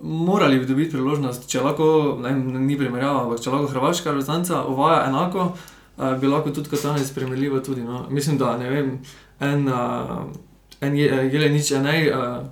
morali 0.00 0.58
bi 0.58 0.66
dobiti 0.66 0.90
priložnost, 0.90 1.46
če 1.46 1.60
lahko, 1.60 1.86
ne, 2.20 2.32
ni 2.60 2.76
primerjava, 2.76 3.22
ampak 3.22 3.40
če 3.40 3.50
lahko 3.50 3.66
Hrvaška 3.68 4.10
reprezentanca 4.10 4.64
uvaja 4.64 5.06
enako, 5.06 5.52
uh, 5.96 6.14
bi 6.14 6.26
lahko 6.26 6.50
tudi 6.50 6.68
Katanec 6.68 7.10
primerljivo 7.10 7.60
tudi. 7.60 7.82
No? 7.82 8.06
Mislim, 8.10 8.38
da 8.38 8.56
ne 8.56 8.70
vem, 8.70 8.98
en, 9.40 9.68
uh, 9.68 10.26
en 10.80 10.96
je, 10.96 11.08
Jelenič 11.32 11.70
je 11.70 11.82
ne. 11.82 11.96
Uh, 12.12 12.46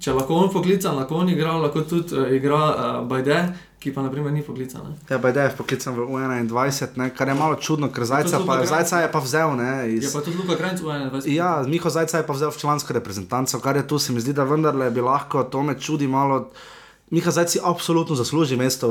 Če 0.00 0.14
lahko 0.16 0.38
on 0.40 0.48
poklican, 0.48 0.96
lahko 0.96 1.18
on 1.20 1.28
igra, 1.28 1.52
lahko 1.60 1.82
tudi 1.84 2.16
uh, 2.16 2.30
igra 2.32 2.60
uh, 2.72 2.94
Bajde, 3.06 3.36
ki 3.82 3.92
pa 3.92 4.02
naprimer 4.02 4.32
ni 4.32 4.40
poklican. 4.42 4.86
ne. 4.88 4.96
Ja, 5.10 5.18
pa 5.20 5.28
je 5.28 5.50
poklican 5.56 5.94
v 5.94 6.06
U21, 6.08 6.96
ne? 6.96 7.10
kar 7.14 7.28
je 7.28 7.34
malo 7.34 7.58
čudno, 7.60 7.90
ker 7.92 8.08
Zajca, 8.08 8.40
pa, 8.46 8.56
Zajca 8.66 9.02
je 9.04 9.10
pa 9.12 9.20
vzel. 9.20 9.52
Ne, 9.56 9.70
Je 9.92 10.00
iz, 10.00 10.12
pa 10.14 10.24
tudi 10.24 10.40
Luka 10.40 10.56
Krajnc 10.56 10.80
v 10.80 10.86
21. 10.86 11.28
ja, 11.28 11.62
Miho 11.68 11.90
Zajca 11.90 12.22
je 12.22 12.26
pa 12.26 12.32
vzel 12.32 12.50
v 12.50 12.58
člansko 12.58 12.96
reprezentanco, 12.96 13.60
kar 13.60 13.76
je 13.76 13.86
tu, 13.86 13.98
se 13.98 14.16
mi 14.16 14.20
zdi, 14.24 14.32
da 14.32 14.48
vendarle 14.48 14.90
bi 14.90 15.04
lahko, 15.04 15.44
to 15.44 15.62
me 15.62 15.76
čudi 15.78 16.08
malo. 16.08 16.48
Miha 17.12 17.30
Zajci 17.30 17.60
absolutno 17.60 18.16
zasluži 18.16 18.56
mesto 18.56 18.88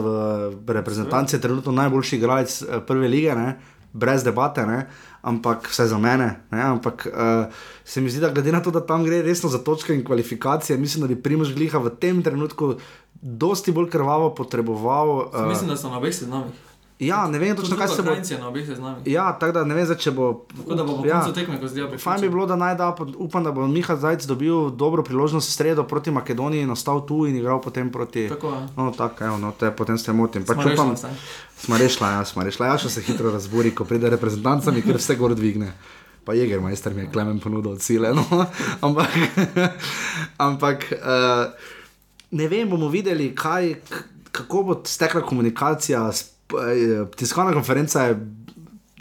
v 0.61 0.73
reprezentanci, 0.73 1.35
je 1.35 1.41
trenutno 1.41 1.72
najboljši 1.72 2.15
igralec 2.15 2.61
eh, 2.61 2.80
prve 2.85 3.07
lige, 3.07 3.35
ne? 3.35 3.57
Brez 3.93 4.23
debate, 4.23 4.65
ne? 4.65 4.85
ampak 5.22 5.69
vse 5.69 5.85
za 5.88 5.97
mene. 5.97 6.41
Ne? 6.51 6.61
Ampak 6.61 7.05
uh, 7.05 7.53
se 7.85 8.01
mi 8.01 8.09
zdi, 8.09 8.19
da 8.19 8.30
glede 8.30 8.51
na 8.51 8.61
to, 8.61 8.72
da 8.72 8.81
tam 8.85 9.03
gre 9.05 9.22
resno 9.22 9.49
za 9.49 9.59
točke 9.61 9.93
in 9.95 10.05
kvalifikacije, 10.05 10.77
mislim, 10.77 11.01
da 11.01 11.07
bi 11.07 11.22
Primož 11.22 11.53
Gliha 11.53 11.77
v 11.77 11.93
tem 11.99 12.23
trenutku 12.23 12.76
dosti 13.22 13.72
bolj 13.72 13.89
krvavo 13.89 14.35
potreboval. 14.35 15.30
Uh, 15.30 15.47
Mislim, 15.47 15.69
da 15.69 15.77
so 15.77 15.89
na 15.89 15.97
obeh 15.97 16.15
seznamih. 16.15 16.70
Ja, 17.07 17.28
ne 17.28 17.40
vem 17.40 17.56
točno, 17.57 17.78
kaj 17.78 17.88
se 17.88 18.02
bo. 18.02 18.11
Je 18.11 18.45
obeh 18.45 18.65
seznamih. 18.65 19.07
Ja, 19.10 19.32
tako 19.40 19.53
da 19.53 19.64
ne 19.65 19.76
vem, 19.76 19.86
zdaj, 19.86 19.98
če 19.98 20.11
bo. 20.14 20.28
Tako 20.57 20.76
da 20.76 20.84
bo 20.84 20.98
po 20.99 21.06
ja. 21.07 21.22
koncu 21.22 21.34
tekme, 21.34 21.57
ko 21.60 21.68
zdaj 21.68 21.98
Fajn 21.98 22.22
bi 22.22 22.30
bilo, 22.30 22.45
da 22.45 22.56
naj 22.56 22.76
da, 22.78 22.90
upam, 23.18 23.44
da 23.44 23.52
bo 23.52 23.68
Miha 23.68 23.95
Zajc 23.98 24.28
dobil 24.30 24.69
dobro 24.69 25.03
priložnost 25.03 25.49
v 25.49 25.53
sredo 25.53 25.84
proti 25.84 26.14
Makedoniji 26.14 26.61
in 26.61 26.72
ostal 26.72 27.02
tu 27.06 27.26
in 27.26 27.40
igral 27.40 27.61
potem 27.61 27.90
proti. 27.91 28.28
Tako 28.30 28.53
je. 28.53 28.61
No, 28.78 28.91
tako, 28.98 29.26
evo, 29.26 29.38
no, 29.41 29.53
te, 29.57 29.72
potem 29.72 29.98
se 29.98 30.14
motim. 30.14 30.45
Pač 30.45 30.61
Smo 30.61 30.69
rešili 30.69 30.78
upam, 30.78 30.94
vse. 30.94 31.10
smo 31.57 31.78
rešili, 31.78 32.10
ja, 32.10 32.26
smo 32.26 32.44
rešili. 32.44 32.68
Ja, 32.68 32.78
še 32.78 32.90
se 32.90 33.02
hitro 33.02 33.34
razburi, 33.34 33.73
ko 33.76 33.86
pride 33.90 34.10
reprezentancami, 34.14 34.86
ker 34.86 35.02
vse 35.02 35.18
gor 35.18 35.36
dvigne. 35.36 35.73
Pa 36.26 36.34
Jegermeister 36.38 36.94
mi 36.94 37.02
je 37.02 37.10
klemen 37.10 37.40
ponudil 37.41 37.72
od 37.72 37.82
sile. 37.82 38.14
No? 38.14 38.26
ampak, 38.86 39.10
ampak 40.48 40.86
uh, 41.02 41.49
ne 42.32 42.48
vem, 42.48 42.69
bomo 42.69 42.94
videli, 42.94 43.32
kaj, 43.36 43.73
kako 44.32 44.64
bo 44.64 44.78
stekla 44.86 45.26
komunikacija. 45.26 46.06
eh, 46.10 46.28
Tiskovna 47.18 47.53
konferenca 47.53 48.03
je 48.03 48.19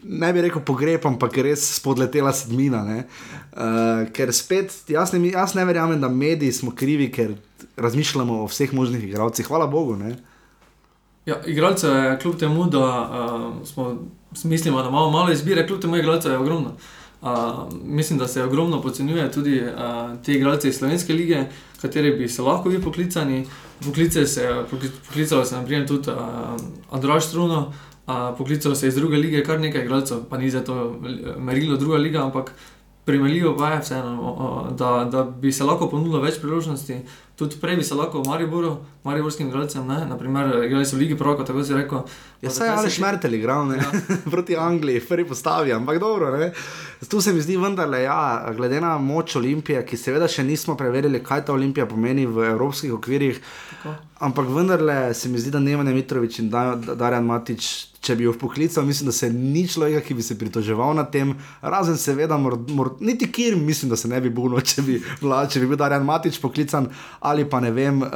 ne 0.03 0.33
bi 0.33 0.41
rekel 0.41 0.63
pogreb, 0.67 1.05
ampak 1.07 1.37
res 1.45 1.63
spodletela 1.77 2.33
sedmina. 2.35 2.83
Uh, 2.91 4.07
ker 4.15 4.33
spet, 4.35 4.75
jaz 4.91 5.13
ne, 5.15 5.23
jaz 5.33 5.55
ne 5.59 5.65
verjamem, 5.69 6.01
da 6.01 6.09
mediji 6.09 6.53
smo 6.61 6.75
krivi, 6.77 7.11
ker 7.13 7.35
razmišljamo 7.81 8.43
o 8.43 8.49
vseh 8.51 8.73
možnih 8.75 9.05
igralcih. 9.09 9.47
Hvala 9.47 9.67
Bogu. 9.71 9.97
Ne? 9.97 10.17
Ja, 11.27 11.41
igralce 11.47 11.89
je 11.89 12.19
kljub 12.23 12.39
temu, 12.41 12.67
da 12.71 12.81
uh, 12.81 13.67
smo, 13.67 13.93
mislimo, 14.45 14.83
da 14.83 14.89
imamo 14.89 15.11
malo 15.11 15.33
izbire, 15.33 15.67
kljub 15.67 15.81
temu 15.81 15.97
igralcev 15.97 16.33
je 16.33 16.39
ogromno. 16.39 16.77
Uh, 17.21 17.29
mislim, 17.85 18.19
da 18.19 18.29
se 18.29 18.43
ogromno 18.43 18.83
podcenjuje 18.83 19.33
tudi 19.33 19.61
uh, 19.63 20.23
te 20.25 20.35
igralce 20.35 20.69
iz 20.69 20.79
Slovenske 20.79 21.13
lige, 21.13 21.45
kateri 21.83 22.17
bi 22.17 22.29
se 22.29 22.43
lahko 22.43 22.69
bili 22.69 22.83
poklicani. 22.83 23.47
Poklice 23.85 24.27
se, 24.27 24.49
pokli- 24.71 24.91
poklicalo 25.07 25.45
se 25.45 25.55
je 25.55 25.61
naprimer 25.61 25.87
tudi 25.89 26.11
uh, 26.11 26.17
Andraš 26.91 27.27
Struno, 27.27 27.73
uh, 28.07 28.15
poklicalo 28.39 28.75
se 28.75 28.87
je 28.87 28.89
iz 28.89 28.95
druge 28.95 29.17
lige 29.17 29.45
kar 29.45 29.61
nekaj 29.61 29.85
igralcev, 29.85 30.19
pa 30.31 30.39
ni 30.39 30.51
za 30.51 30.65
to 30.65 31.01
merilo 31.39 31.77
druga 31.77 31.97
liga, 31.97 32.23
ampak 32.23 32.53
primerljivo 33.05 33.57
pa 33.57 33.71
je 33.71 33.81
vseeno, 33.81 34.21
o, 34.23 34.71
da, 34.71 35.09
da 35.13 35.25
bi 35.25 35.53
se 35.53 35.65
lahko 35.65 35.89
ponudilo 35.89 36.21
več 36.21 36.39
priložnosti. 36.41 37.01
Tudi 37.41 37.57
prej 37.57 37.77
bi 37.77 37.83
se 37.83 37.95
lahko 37.95 38.21
v 38.21 38.29
Mariboru, 38.29 38.71
mariborskim 39.03 39.49
igralcem, 39.49 39.87
ne, 39.87 40.03
naprimer, 40.05 40.51
igrali 40.61 40.85
so 40.85 40.97
v 40.97 41.01
Ligi 41.01 41.17
Proko, 41.17 41.41
tako 41.43 41.65
si 41.65 41.73
rekel. 41.73 42.03
Ja, 42.43 42.51
saj 42.51 42.69
ali 42.71 42.85
se- 42.85 42.95
šmertel 42.95 43.35
igral 43.35 43.65
ne? 43.67 43.79
Ja. 43.79 43.91
proti 44.31 44.57
Angliji, 44.59 45.01
prvi 45.03 45.25
postavi, 45.25 45.73
ampak 45.73 45.99
dobro. 45.99 46.29
Ne? 46.35 46.51
Tu 47.07 47.21
se 47.21 47.33
mi 47.33 47.41
zdi 47.41 47.57
vendarle, 47.57 48.03
ja, 48.03 48.21
glede 48.53 48.79
na 48.79 48.99
moč 49.01 49.37
Olimpije, 49.37 49.81
ki 49.83 49.97
seveda 49.99 50.29
še 50.29 50.45
nismo 50.45 50.77
preverili, 50.77 51.23
kaj 51.23 51.47
ta 51.47 51.53
Olimpija 51.53 51.87
pomeni 51.87 52.27
v 52.27 52.51
evropskih 52.51 52.93
okvirih, 52.93 53.41
Tako. 53.75 53.95
ampak 54.21 54.47
vendarle 54.51 54.99
se 55.15 55.29
mi 55.29 55.39
zdi, 55.39 55.51
da 55.51 55.61
Nemanja 55.61 55.93
Mitrovič 55.93 56.39
in 56.39 56.51
Da- 56.51 56.75
Da- 56.77 56.95
Darjan 56.97 57.25
Matič, 57.25 57.71
če 58.01 58.17
bi 58.17 58.25
jo 58.25 58.33
poklical, 58.35 58.83
mislim, 58.83 59.07
da 59.07 59.13
se 59.15 59.29
ni 59.31 59.67
človeka, 59.67 60.01
ki 60.01 60.15
bi 60.15 60.23
se 60.23 60.35
pritoževal 60.35 60.95
na 60.95 61.05
tem, 61.07 61.33
razen 61.63 61.97
seveda, 61.97 62.37
mor, 62.39 62.57
mor, 62.71 62.95
niti 63.01 63.29
kjer 63.29 63.57
mislim, 63.59 63.91
da 63.91 63.97
se 63.97 64.09
ne 64.09 64.21
bi 64.21 64.31
bunil, 64.31 64.61
če 64.63 64.83
bi, 64.83 64.95
če 65.21 65.61
bi 65.61 65.67
bil 65.67 65.77
Darjan 65.77 66.05
Matič 66.05 66.39
poklican 66.39 66.89
ali 67.31 67.47
pa 67.47 67.61
ne 67.61 67.71
vem, 67.71 68.03
uh, 68.03 68.09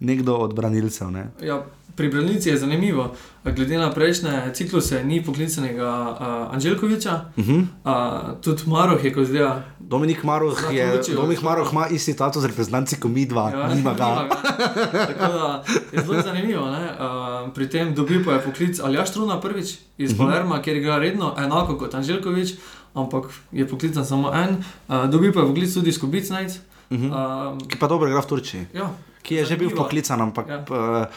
nekdo 0.00 0.36
od 0.36 0.54
branilcev. 0.54 1.10
Ne? 1.10 1.26
Ja, 1.42 1.62
pri 1.96 2.08
Branici 2.12 2.48
je 2.48 2.56
zanimivo, 2.60 3.14
glede 3.44 3.78
na 3.78 3.88
prejšnje 3.90 4.52
cikluse, 4.54 5.00
ni 5.04 5.24
poklicanega 5.24 5.88
uh, 6.10 6.54
Anželkoviča, 6.54 7.20
Uh 7.36 7.44
-huh. 7.44 7.60
uh, 7.84 8.40
tudi 8.40 8.62
Maroh 8.66 9.04
je, 9.04 9.12
ko 9.14 9.24
zdaj. 9.24 9.62
Dominik 9.80 10.24
Maroh, 10.24 10.58
je, 10.70 10.76
je 10.76 11.14
Dominik. 11.14 11.42
Maroh 11.42 11.68
ima 11.72 11.86
isti 11.88 12.12
status 12.12 12.44
reprezentanci 12.44 13.00
kot 13.00 13.10
mi 13.10 13.26
dva, 13.26 13.50
ja, 13.50 13.74
nima 13.74 13.94
ga. 13.94 14.28
Tako 14.92 15.32
da 15.32 15.64
je 15.92 16.02
zelo 16.02 16.22
zanimivo. 16.22 16.70
Ne? 16.70 16.84
Uh, 16.84 17.52
pri 17.54 17.68
tem 17.70 17.94
dobil 17.94 18.24
pa 18.24 18.32
je 18.32 18.40
poklic 18.40 18.80
Aljaš 18.80 19.12
Truna 19.12 19.40
prvič 19.40 19.78
iz 19.98 20.12
Mhm. 20.12 20.18
Palerma, 20.18 20.62
kjer 20.62 20.76
igra 20.76 20.98
redno, 20.98 21.34
enako 21.38 21.78
kot 21.78 21.94
Anželkovič, 21.94 22.54
ampak 22.94 23.24
je 23.52 23.68
poklican 23.68 24.06
samo 24.06 24.32
en. 24.34 24.56
Uh, 24.88 25.10
dobil 25.10 25.32
pa 25.32 25.40
je 25.40 25.46
poklic 25.46 25.74
tudi 25.74 25.92
Skubic 25.92 26.28
Najc. 26.30 26.50
Uh 26.52 26.75
-huh. 26.88 27.10
uh, 27.52 27.66
Ki 27.66 27.76
pa 27.76 27.86
dobro 27.86 28.06
igra 28.06 28.20
v 28.20 28.26
Turčiji, 28.28 28.66
ja, 28.72 28.90
ki 29.22 29.34
je 29.34 29.44
že 29.44 29.50
bil 29.52 29.68
zanimivo. 29.68 29.78
poklican, 29.78 30.20
ampak 30.20 30.46
Ja. 30.46 30.54
ja. 30.60 31.08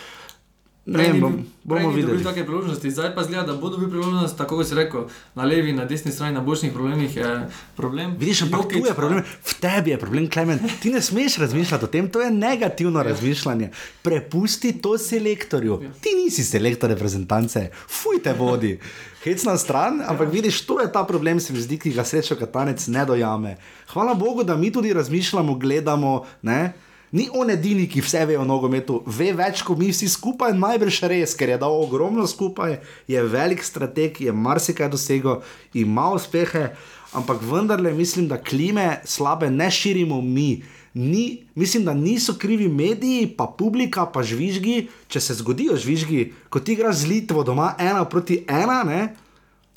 ne 0.82 0.94
Prej 0.96 1.06
vem, 1.06 1.14
ni 1.14 1.22
bom, 1.22 1.32
bil- 1.32 1.46
prej 1.68 1.84
bomo 1.84 1.88
ni 1.88 2.02
dobil 2.02 2.16
videli. 2.16 2.24
take 2.26 2.42
priložnosti, 2.44 2.88
zdaj 2.90 3.14
pa 3.14 3.22
zgleda, 3.22 3.44
da 3.44 3.54
bo 3.54 3.70
dobil 3.70 3.86
priložnost, 3.88 4.34
tako 4.34 4.56
kot 4.56 4.66
si 4.66 4.74
rekel, 4.74 5.06
na 5.36 5.44
levi, 5.44 5.70
na 5.72 5.86
desni 5.86 6.10
strani, 6.10 6.34
na 6.34 6.42
bočnih 6.42 6.72
problemih 6.72 7.12
je 7.14 7.30
problem. 7.76 8.16
Vidiš, 8.18 8.42
ampak 8.42 8.62
tu 8.64 8.66
Jokić 8.72 8.82
je 8.82 8.88
pa- 8.88 8.96
problem, 8.96 9.20
v 9.22 9.54
tebi 9.56 9.90
je 9.92 9.98
problem, 9.98 10.26
Klemen. 10.28 10.58
Ti 10.82 10.90
ne 10.90 10.98
smeš 11.00 11.38
razmišljati 11.38 11.84
o 11.84 11.90
tem, 11.90 12.08
to 12.08 12.20
je 12.20 12.32
negativno 12.32 13.04
razmišljanje. 13.04 13.70
Prepusti 14.02 14.74
to 14.74 14.98
selektorju. 14.98 15.78
Ja. 15.80 15.92
Ti 15.94 16.10
nisi 16.16 16.42
selektor 16.44 16.90
reprezentance, 16.90 17.70
fuj 17.88 18.18
te 18.20 18.34
vodi. 18.34 18.80
Hec 19.20 19.44
na 19.44 19.58
stran, 19.60 20.00
ampak 20.00 20.32
vidiš, 20.32 20.62
to 20.64 20.80
je 20.80 20.88
ta 20.92 21.04
problem, 21.04 21.40
se 21.44 21.54
mi 21.54 21.60
zdi, 21.60 21.76
ki 21.76 21.92
ga 21.92 22.06
srečo 22.08 22.38
katanec 22.40 22.88
ne 22.88 23.04
dojame. 23.06 23.58
Hvala 23.92 24.14
Bogu, 24.16 24.44
da 24.48 24.56
mi 24.56 24.72
tudi 24.72 24.94
razmišljamo, 24.94 25.56
gledamo. 25.60 26.24
Ne? 26.42 26.74
Ni 27.12 27.28
on 27.34 27.50
edini, 27.50 27.90
ki 27.90 28.00
vse 28.06 28.22
ve 28.30 28.38
o 28.40 28.46
nogometu, 28.46 29.02
ve 29.04 29.34
več 29.36 29.64
kot 29.66 29.80
mi 29.82 29.90
vsi 29.92 30.08
skupaj, 30.08 30.54
najbrž 30.56 31.02
res, 31.12 31.34
ker 31.36 31.52
je 31.52 31.58
dal 31.60 31.76
ogromno 31.82 32.24
skupaj, 32.30 32.78
je 33.10 33.24
velik 33.28 33.66
strateg, 33.66 34.22
je 34.22 34.32
marsikaj 34.32 34.92
dosegel, 34.94 35.42
ima 35.74 36.12
uspehe, 36.16 36.70
ampak 37.12 37.42
vendarle 37.44 37.92
mislim, 37.98 38.30
da 38.30 38.38
klime 38.38 39.02
slabe 39.04 39.50
ne 39.50 39.72
širimo 39.72 40.22
mi. 40.22 40.62
Ni, 40.94 41.46
mislim, 41.56 41.86
da 41.86 41.94
niso 41.94 42.34
krivi 42.40 42.68
mediji, 42.68 43.28
pa 43.38 43.46
publika, 43.58 44.06
pa 44.06 44.24
žvižgi. 44.24 44.88
Če 45.08 45.20
se 45.20 45.34
zgodijo 45.34 45.78
žvižgi, 45.78 46.34
ko 46.50 46.60
ti 46.60 46.74
igraš 46.74 47.04
z 47.04 47.12
Litvo 47.14 47.44
doma 47.44 47.76
ena 47.80 48.06
proti 48.06 48.44
ena, 48.48 48.84
ne? 48.84 49.16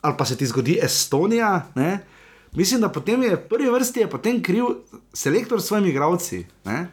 ali 0.02 0.14
pa 0.18 0.24
se 0.24 0.36
ti 0.36 0.46
zgodi 0.46 0.78
Estonija, 0.82 1.66
ne? 1.74 2.00
mislim, 2.52 2.80
da 2.80 2.88
potem 2.88 3.22
je 3.22 3.36
v 3.36 3.48
prvi 3.48 3.70
vrsti 3.70 4.06
potem 4.10 4.42
kriv 4.42 4.64
selektor 5.14 5.62
s 5.62 5.66
svojimi 5.66 5.88
igravci. 5.88 6.46
Ne? 6.64 6.90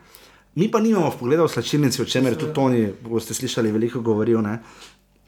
Mi 0.55 0.71
pa 0.71 0.79
nimamo 0.79 1.11
pogleda 1.19 1.43
v 1.43 1.49
slačilnici, 1.49 2.01
o 2.01 2.05
čemer 2.05 2.35
tudi 2.37 2.53
Toni, 2.53 2.87
boste 3.01 3.33
slišali, 3.33 3.71
veliko 3.71 4.01
govorijo. 4.01 4.41
Ne? 4.41 4.59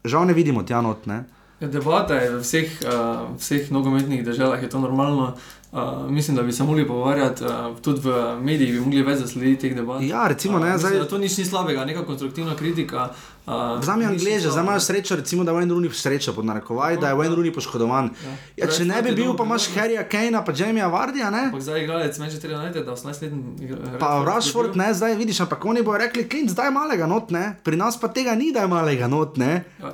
Žal 0.03 0.26
ne 0.26 0.34
vidimo 0.34 0.63
tja 0.63 0.81
not. 0.81 1.05
Ne? 1.05 1.23
Ja, 1.61 1.68
Debata 1.68 2.18
je 2.18 2.30
v 2.35 2.39
vseh, 2.41 2.69
uh, 2.85 3.38
vseh 3.38 3.72
nogometnih 3.72 4.26
državah, 4.26 4.63
je 4.63 4.69
to 4.69 4.80
normalno. 4.80 5.35
Uh, 5.73 5.80
mislim, 6.10 6.35
da 6.35 6.43
bi 6.43 6.52
se 6.52 6.64
mogli 6.64 6.84
pogovarjati, 6.85 7.43
uh, 7.43 7.49
tudi 7.80 8.02
v 8.02 8.11
medijih 8.41 8.73
bi 8.73 8.80
mogli 8.81 9.02
več 9.03 9.19
zaslediti 9.19 9.61
teh 9.61 9.76
debat. 9.76 10.02
Ja, 10.03 10.27
recimo, 10.27 10.60
ne, 10.60 10.65
Uh, 10.65 10.73
mislim, 10.73 10.89
zdaj- 10.89 10.99
da 10.99 11.07
to 11.07 11.18
nič 11.18 11.38
ni 11.38 11.45
slabega, 11.45 11.85
neka 11.85 12.03
konstruktivna 12.03 12.56
kritika 12.56 13.10
Uh, 13.43 13.53
Vzami 13.80 14.06
niso 14.06 14.11
Angleže, 14.14 14.49
zdaj 14.49 14.64
imajo 14.64 14.80
srečo, 14.80 15.15
recimo, 15.15 15.43
da 15.43 15.52
je 15.52 15.57
Wayne 15.57 15.72
Rooney 15.72 15.91
srečo 15.91 16.34
pod 16.34 16.45
narekovaj, 16.45 16.98
da 16.98 17.07
je 17.07 17.15
Wayne 17.15 17.35
Rooney 17.35 17.49
poškodovan. 17.52 18.10
Ja, 18.56 18.68
če 18.68 18.85
ne 18.85 19.02
bi 19.02 19.11
bil, 19.11 19.34
pa 19.34 19.43
imaš 19.43 19.65
Harryja 19.69 20.03
Kanea, 20.06 20.41
pa 20.41 20.53
Jamieja 20.53 20.88
Vardija, 20.88 21.30
ne? 21.31 21.49
Zdaj 21.57 21.84
igralec 21.84 22.19
Manchester 22.19 22.53
United, 22.53 22.85
da 22.85 22.91
18-letni 22.91 23.41
igra- 23.60 23.98
Pa 23.98 24.23
Rashford 24.23 24.69
je 24.69 24.77
ne, 24.77 24.93
zdaj 24.93 25.15
vidiš, 25.15 25.39
ampak 25.39 25.65
oni 25.65 25.81
bodo 25.81 25.98
rekli, 25.98 26.23
klint, 26.26 26.49
zdaj 26.52 26.68
je 26.68 26.72
malega 26.72 27.07
not, 27.07 27.31
ne? 27.31 27.56
Pri 27.64 27.76
nas 27.76 27.98
pa 27.98 28.07
tega 28.10 28.35
ni, 28.35 28.52
da 28.52 28.60
je 28.60 28.68
malega 28.69 29.07
not, 29.10 29.38
ne? 29.38 29.64
Ja, 29.80 29.89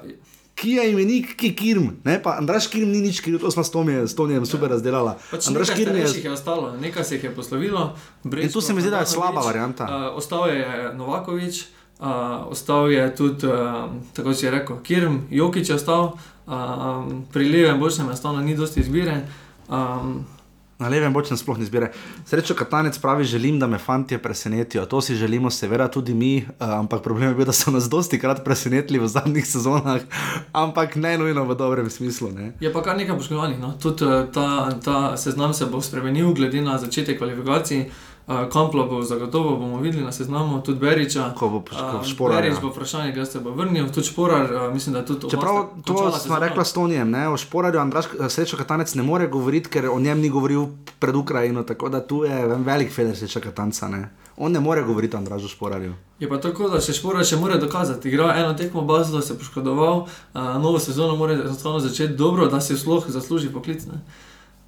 Ki 0.58 0.72
je 0.72 0.88
imenik, 0.90 1.36
ki 1.38 1.52
je 1.52 1.56
Kirm, 1.56 1.90
ne? 2.04 2.18
Pa 2.24 2.38
Andraš 2.42 2.66
Kirm 2.74 2.90
ni 2.90 3.02
nič 3.06 3.22
kriv, 3.22 3.38
to 3.38 3.52
smo 3.54 3.62
s 3.64 3.70
Tomijem, 3.70 4.08
s 4.10 4.18
Tomijem 4.18 4.46
super 4.50 4.72
razdelala. 4.74 5.14
Pač 5.30 5.52
Andraš 5.52 5.70
Kirm 5.78 5.96
je... 5.96 6.08
je 6.24 6.32
ostalo, 6.34 6.72
nekaj 6.82 7.04
se 7.06 7.16
jih 7.16 7.24
je 7.30 7.34
poslovilo. 7.36 7.94
In 8.26 8.50
tu 8.50 8.62
se 8.62 8.74
mi 8.74 8.82
zdi, 8.82 8.90
da 8.90 9.04
je 9.06 9.12
slaba 9.14 9.42
varianta. 9.46 9.86
Uh, 9.86 10.18
ostal 10.18 10.50
je 10.50 10.94
Novakovič, 10.98 11.62
uh, 12.00 12.50
ostal 12.50 12.90
je 12.92 13.06
tudi, 13.16 13.46
uh, 13.46 13.86
tako 14.18 14.34
si 14.34 14.46
je 14.46 14.52
rekel, 14.52 14.82
Kirm, 14.82 15.20
Jokič 15.30 15.70
je 15.70 15.76
ostal, 15.78 16.18
uh, 16.48 16.54
um, 16.54 17.22
pri 17.34 17.50
levem 17.54 17.78
bočnem 17.80 18.10
enostavno 18.10 18.42
ni 18.42 18.58
dosti 18.58 18.82
izbire. 18.82 19.28
Um, 19.70 20.26
Na 20.78 20.92
levem 20.94 21.14
bočnem 21.14 21.38
sploh 21.38 21.58
ne 21.58 21.66
zbira. 21.66 21.88
Srečo 22.26 22.54
Katanec 22.54 22.98
pravi, 23.02 23.24
želim, 23.26 23.60
da 23.60 23.68
me 23.68 23.78
fantje 23.78 24.18
presenetijo. 24.18 24.86
To 24.86 25.02
si 25.02 25.16
želimo, 25.16 25.50
seveda 25.50 25.88
tudi 25.88 26.14
mi, 26.14 26.38
uh, 26.38 26.70
ampak 26.70 27.02
problem 27.02 27.30
je 27.30 27.36
bil, 27.36 27.46
da 27.46 27.54
so 27.54 27.72
nas 27.72 27.90
dosti 27.90 28.20
krat 28.20 28.44
presenetili 28.46 29.00
v 29.00 29.08
zadnjih 29.08 29.48
sezonah, 29.48 30.02
ampak 30.64 30.96
ne 30.96 31.18
nujno 31.18 31.46
v 31.46 31.56
dobrem 31.56 31.90
smislu. 31.90 32.30
Ne? 32.32 32.52
Je 32.60 32.74
pa 32.74 32.84
kar 32.86 32.98
nekaj 32.98 33.18
poškodovanih. 33.18 33.58
No. 33.60 33.74
Tudi 33.82 34.06
eh, 34.06 34.28
ta, 34.34 34.70
ta 34.84 35.18
seznam 35.18 35.54
se 35.54 35.66
bo 35.66 35.82
spremenil, 35.82 36.34
glede 36.34 36.62
na 36.62 36.78
začetek 36.78 37.18
kvalifikacij. 37.18 37.90
Uh, 38.28 38.50
Kamplo 38.52 38.86
bo 38.86 39.02
zagotovo 39.02 39.56
bomo 39.56 39.80
videli 39.80 40.04
na 40.04 40.12
seznamu, 40.12 40.62
tudi 40.62 40.80
Beriča. 40.80 41.34
Ko 41.38 41.50
bo 41.50 41.64
Eh, 41.72 42.04
Šporar, 42.04 42.42
Berič 42.42 42.58
ja. 42.58 42.62
bo 42.62 42.68
vprašanje, 42.68 43.12
kdaj 43.12 43.26
se 43.26 43.40
bo 43.40 43.52
vrnil, 43.52 43.88
tudi 43.88 44.08
Šporar, 44.08 44.54
uh, 44.54 44.74
mislim, 44.74 44.94
da 44.94 45.06
tudi 45.06 45.30
Čeprav 45.30 45.56
oba 45.56 45.64
sta 45.64 45.82
to 45.86 45.94
končala 45.94 46.20
smo 46.20 46.40
rekla 46.40 46.66
s 46.66 46.74
Tonijem, 46.74 47.10
ne? 47.10 47.30
o 47.30 47.38
Šporarju 47.38 47.80
Andraš 47.80 48.06
eh, 48.06 48.30
Srečo 48.30 48.58
Katanec 48.58 48.96
ne 48.96 49.04
more 49.04 49.28
govoriti, 49.28 49.70
ker 49.70 49.88
o 49.90 50.00
njem 50.00 50.20
ni 50.20 50.30
govoril 50.30 50.68
pred 51.00 51.16
Ukrajino, 51.16 51.64
tako 51.64 51.90
da 51.90 52.08
tu 52.08 52.24
je 52.24 52.42
en 52.42 52.64
velik 52.64 52.92
feler 52.92 53.18
Sreča 53.18 53.40
Katanca. 53.40 53.88
Ne? 53.88 54.10
On 54.38 54.52
ne 54.52 54.60
more 54.60 54.84
govoriti 54.84 55.16
o 55.16 55.20
Andražu 55.20 55.48
Šporarju. 55.48 55.94
Je 56.20 56.30
pa 56.30 56.38
tako, 56.38 56.68
da 56.70 56.82
še 56.82 56.94
Šporar 56.94 57.26
še 57.26 57.40
mora 57.40 57.56
dokazati. 57.58 58.10
Igra 58.10 58.36
eno 58.36 58.54
tekmo 58.54 58.82
bazo, 58.82 59.22
se 59.22 59.34
je 59.34 59.40
poškodoval, 59.40 60.04
uh, 60.04 60.42
novo 60.60 60.80
sezono 60.80 61.16
mora 61.16 61.38
začeti 61.80 62.14
dobro, 62.14 62.48
da 62.48 62.62
si 62.62 62.78
sploh 62.78 63.08
zasluži 63.08 63.54
poklic. 63.54 63.86
ne. 63.86 64.04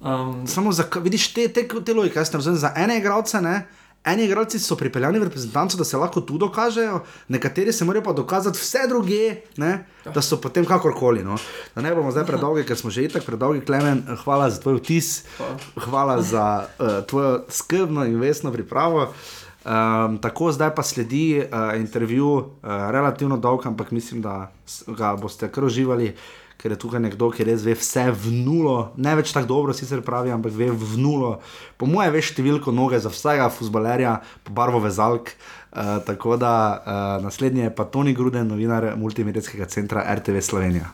Um, 0.00 0.46
Samo 0.46 0.72
za, 0.72 0.84
vidiš 1.02 1.32
te, 1.32 1.48
te, 1.48 1.68
te 1.84 1.94
logike, 1.94 2.18
jaz 2.18 2.32
ne 2.32 2.38
razumem, 2.38 2.58
za 2.58 2.72
ene 2.76 2.98
igralce 2.98 3.40
ne. 3.40 3.66
Eni 4.04 4.24
igralci 4.24 4.58
so 4.58 4.76
pripeljani 4.80 5.18
v 5.20 5.26
reprezentanco, 5.28 5.76
da 5.76 5.84
se 5.84 5.96
lahko 6.00 6.22
tu 6.24 6.38
dokažejo, 6.38 7.02
nekateri 7.28 7.72
se 7.72 7.84
morajo 7.84 8.04
pa 8.04 8.12
dokazati 8.16 8.58
vse 8.58 8.86
druge, 8.88 9.34
ne, 9.60 9.84
da 10.14 10.22
so 10.22 10.38
potem 10.40 10.64
kakorkoli. 10.64 11.20
No. 11.24 11.36
Da 11.74 11.84
ne 11.84 11.92
bomo 11.94 12.08
zdaj 12.10 12.24
predolgi, 12.24 12.64
ker 12.64 12.80
smo 12.80 12.90
že 12.90 13.04
itak 13.04 13.26
predolgi, 13.28 13.60
Klemen, 13.60 14.00
hvala 14.24 14.48
za 14.50 14.62
tvoj 14.62 14.78
vtis, 14.80 15.26
Hvala. 15.36 15.58
hvala 15.76 16.16
za 16.22 16.46
uh, 16.64 17.04
tvojo 17.04 17.44
skrbno 17.48 18.08
in 18.08 18.16
vesno 18.20 18.52
pripravo. 18.52 19.12
Um, 19.60 20.16
tako 20.18 20.48
zdaj 20.52 20.72
pa 20.74 20.82
sledi 20.82 21.44
uh, 21.44 21.76
intervju, 21.76 22.28
uh, 22.36 22.44
relativno 22.88 23.36
dolg, 23.36 23.66
ampak 23.66 23.90
mislim, 23.90 24.22
da 24.24 24.48
ga 24.86 25.12
boste 25.20 25.52
kar 25.52 25.64
uživali, 25.64 26.14
ker 26.60 26.74
je 26.74 26.80
tukaj 26.80 27.00
nekdo, 27.00 27.30
ki 27.32 27.46
res 27.48 27.64
ve 27.64 27.74
vse 27.78 28.10
v 28.12 28.32
nulo, 28.44 28.92
ne 29.00 29.14
več 29.18 29.32
tako 29.34 29.48
dobro, 29.50 29.76
sicer 29.76 30.04
pravi, 30.06 30.32
ampak 30.34 30.52
ve 30.56 30.68
v 30.70 31.00
nulo. 31.00 31.38
Po 31.80 31.88
mojem, 31.88 32.12
veš 32.18 32.34
številko 32.34 32.74
noge 32.76 33.00
za 33.00 33.12
vsakega 33.12 33.48
futbalerja, 33.54 34.18
po 34.44 34.56
barvo 34.56 34.82
vezalk. 34.84 35.32
Uh, 35.70 36.00
tako 36.02 36.34
da 36.34 36.52
uh, 36.74 37.22
naslednji 37.22 37.68
je 37.68 37.72
pa 37.74 37.86
Toni 37.86 38.14
Gruden, 38.18 38.50
novinar 38.50 38.92
multimedijskega 38.98 39.70
centra 39.70 40.02
RTV 40.18 40.42
Slovenija. 40.42 40.90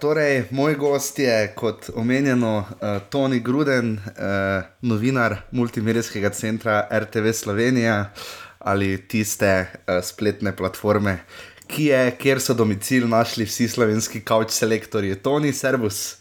Torej, 0.00 0.44
moj 0.50 0.74
gost 0.74 1.18
je, 1.18 1.52
kot 1.56 1.90
omenjeno, 1.94 2.58
uh, 2.58 3.02
Toni 3.10 3.40
Gruden, 3.40 3.92
uh, 3.92 4.64
novinar 4.82 5.36
multimedijskega 5.50 6.30
centra 6.30 6.88
RTV 6.92 7.32
Slovenija 7.32 8.12
ali 8.58 9.08
tiste 9.08 9.66
uh, 9.66 9.98
spletne 10.04 10.56
platforme, 10.56 11.18
ki 11.66 11.84
je, 11.84 12.00
kjer 12.20 12.40
so 12.40 12.54
domicil 12.54 13.08
našli 13.08 13.44
vsi 13.44 13.68
slovenski 13.68 14.20
kavč 14.24 14.50
selektorji. 14.50 15.14
Toni, 15.22 15.52
servus. 15.52 16.16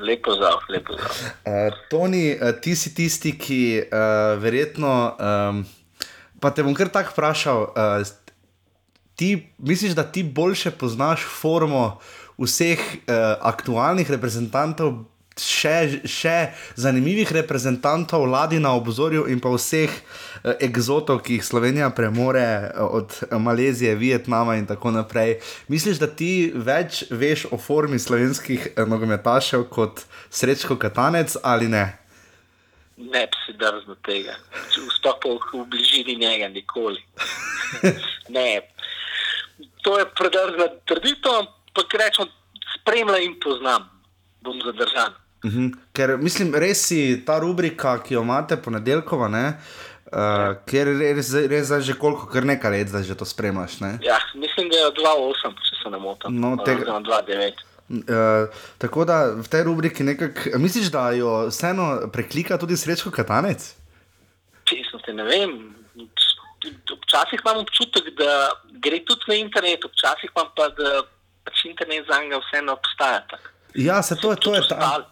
Lepo 0.00 0.34
zdrav, 0.36 0.62
lepo 0.68 0.94
zdrav. 0.94 1.18
Uh, 1.44 1.80
Toni, 1.90 2.24
uh, 2.32 2.54
ti 2.60 2.76
si 2.76 2.94
tisti, 2.94 3.34
ki 3.38 3.62
uh, 3.82 4.38
verjetno. 4.42 4.94
Um, 5.18 5.64
pa 6.40 6.50
te 6.50 6.62
bom 6.62 6.74
kar 6.74 6.88
tako 6.92 7.16
vprašal. 7.16 7.66
Uh, 7.72 8.16
ti 9.18 9.48
misliš, 9.58 9.92
da 9.98 10.02
ti 10.02 10.22
boljše 10.22 10.70
poznaš 10.70 11.26
formo 11.40 11.98
vseh 12.38 12.78
uh, 12.78 13.36
aktualnih 13.42 14.10
reprezentantov, 14.10 15.04
še, 15.38 16.02
še 16.02 16.50
zanimivih 16.78 17.30
reprezentantov, 17.34 18.26
vladi 18.26 18.58
na 18.62 18.72
obzorju 18.78 19.26
in 19.30 19.42
pa 19.42 19.50
vseh 19.54 19.90
uh, 19.90 20.54
egzotov, 20.62 21.22
ki 21.26 21.38
jih 21.38 21.46
Slovenija 21.46 21.90
premore 21.94 22.46
uh, 22.46 22.98
od 23.00 23.14
Malezije, 23.42 23.94
Vietnama 23.98 24.58
in 24.58 24.66
tako 24.66 24.94
naprej. 24.94 25.38
Misliš, 25.68 26.02
da 26.02 26.10
ti 26.10 26.50
več 26.54 27.04
veš 27.10 27.48
o 27.50 27.58
formi 27.58 27.98
slovenskih 27.98 28.74
nogometašev 28.86 29.66
kot 29.72 30.06
Srečko 30.30 30.78
Katanec 30.78 31.38
ali 31.42 31.70
ne? 31.70 31.86
Ne 32.98 33.26
bi 33.30 33.36
si 33.46 33.52
drznil 33.54 33.94
tega. 34.02 34.34
Sploh 34.74 35.18
pa 35.22 35.30
v 35.30 35.66
bližini 35.70 36.16
njega 36.18 36.48
nikoli. 36.50 36.98
ne. 38.34 38.62
To 39.86 39.98
je 39.98 40.06
predrzna 40.18 40.66
trditev, 40.86 41.46
ampak 41.78 41.94
rečemo, 41.94 42.26
spremljam 42.74 43.22
in 43.22 43.38
poznam. 43.40 43.86
Bom 44.42 44.58
zadržan. 44.64 45.14
Mhm. 45.44 45.66
Ker 45.92 46.16
mislim, 46.18 46.50
res 46.54 46.82
si 46.82 47.22
ta 47.26 47.38
rubrika, 47.38 47.98
ki 48.02 48.14
jo 48.14 48.22
imate 48.22 48.56
ponedeljkova, 48.56 49.28
ne, 49.28 49.44
uh, 50.10 50.58
ker 50.66 50.90
res, 50.98 51.30
res 51.46 51.66
zdaj 51.66 51.80
že 51.80 51.94
koliko, 51.94 52.26
kar 52.26 52.42
nekaj 52.42 52.70
let 52.70 52.88
zdaj 52.88 53.02
že 53.02 53.14
to 53.14 53.24
spremljaš. 53.24 53.78
Ne? 53.80 53.98
Ja, 54.02 54.18
mislim, 54.34 54.66
da 54.68 54.76
je 54.76 54.90
2-8, 54.98 55.54
če 55.62 55.74
se 55.82 55.90
ne 55.90 55.98
motim. 55.98 56.34
No, 56.34 56.56
tega- 56.56 56.82
Oziroma 56.82 57.02
2-9. 57.06 57.54
Uh, 57.88 58.50
tako 58.78 59.06
da 59.08 59.32
v 59.38 59.46
tej 59.48 59.62
rubriki 59.64 60.04
nekako, 60.04 60.58
misliš, 60.58 60.90
da 60.92 61.10
jo 61.14 61.46
vseeno 61.48 62.10
preklika 62.12 62.58
tudi 62.58 62.76
Srečko 62.76 63.10
Katanec? 63.10 63.62
Čisto 64.66 64.98
te 64.98 65.12
ne 65.12 65.24
vem. 65.24 65.54
Včasih 67.06 67.40
imam 67.40 67.62
občutek, 67.62 68.10
da 68.18 68.50
gre 68.82 68.98
tudi 69.06 69.24
na 69.28 69.34
internet, 69.38 69.86
včasih 69.86 70.30
imam 70.34 70.50
pa, 70.52 70.68
da 70.68 71.06
pač 71.48 71.64
internet 71.66 72.04
za 72.06 72.20
njega 72.20 72.40
vseeno 72.40 72.72
obstaja. 72.74 73.24
tako. 73.26 73.48
Ja, 73.76 74.02
se 74.02 74.16
to 74.16 74.30
je, 74.30 74.36
to 74.38 74.54
je 74.54 74.62
ta, 74.68 74.76
Ostali- 74.76 75.04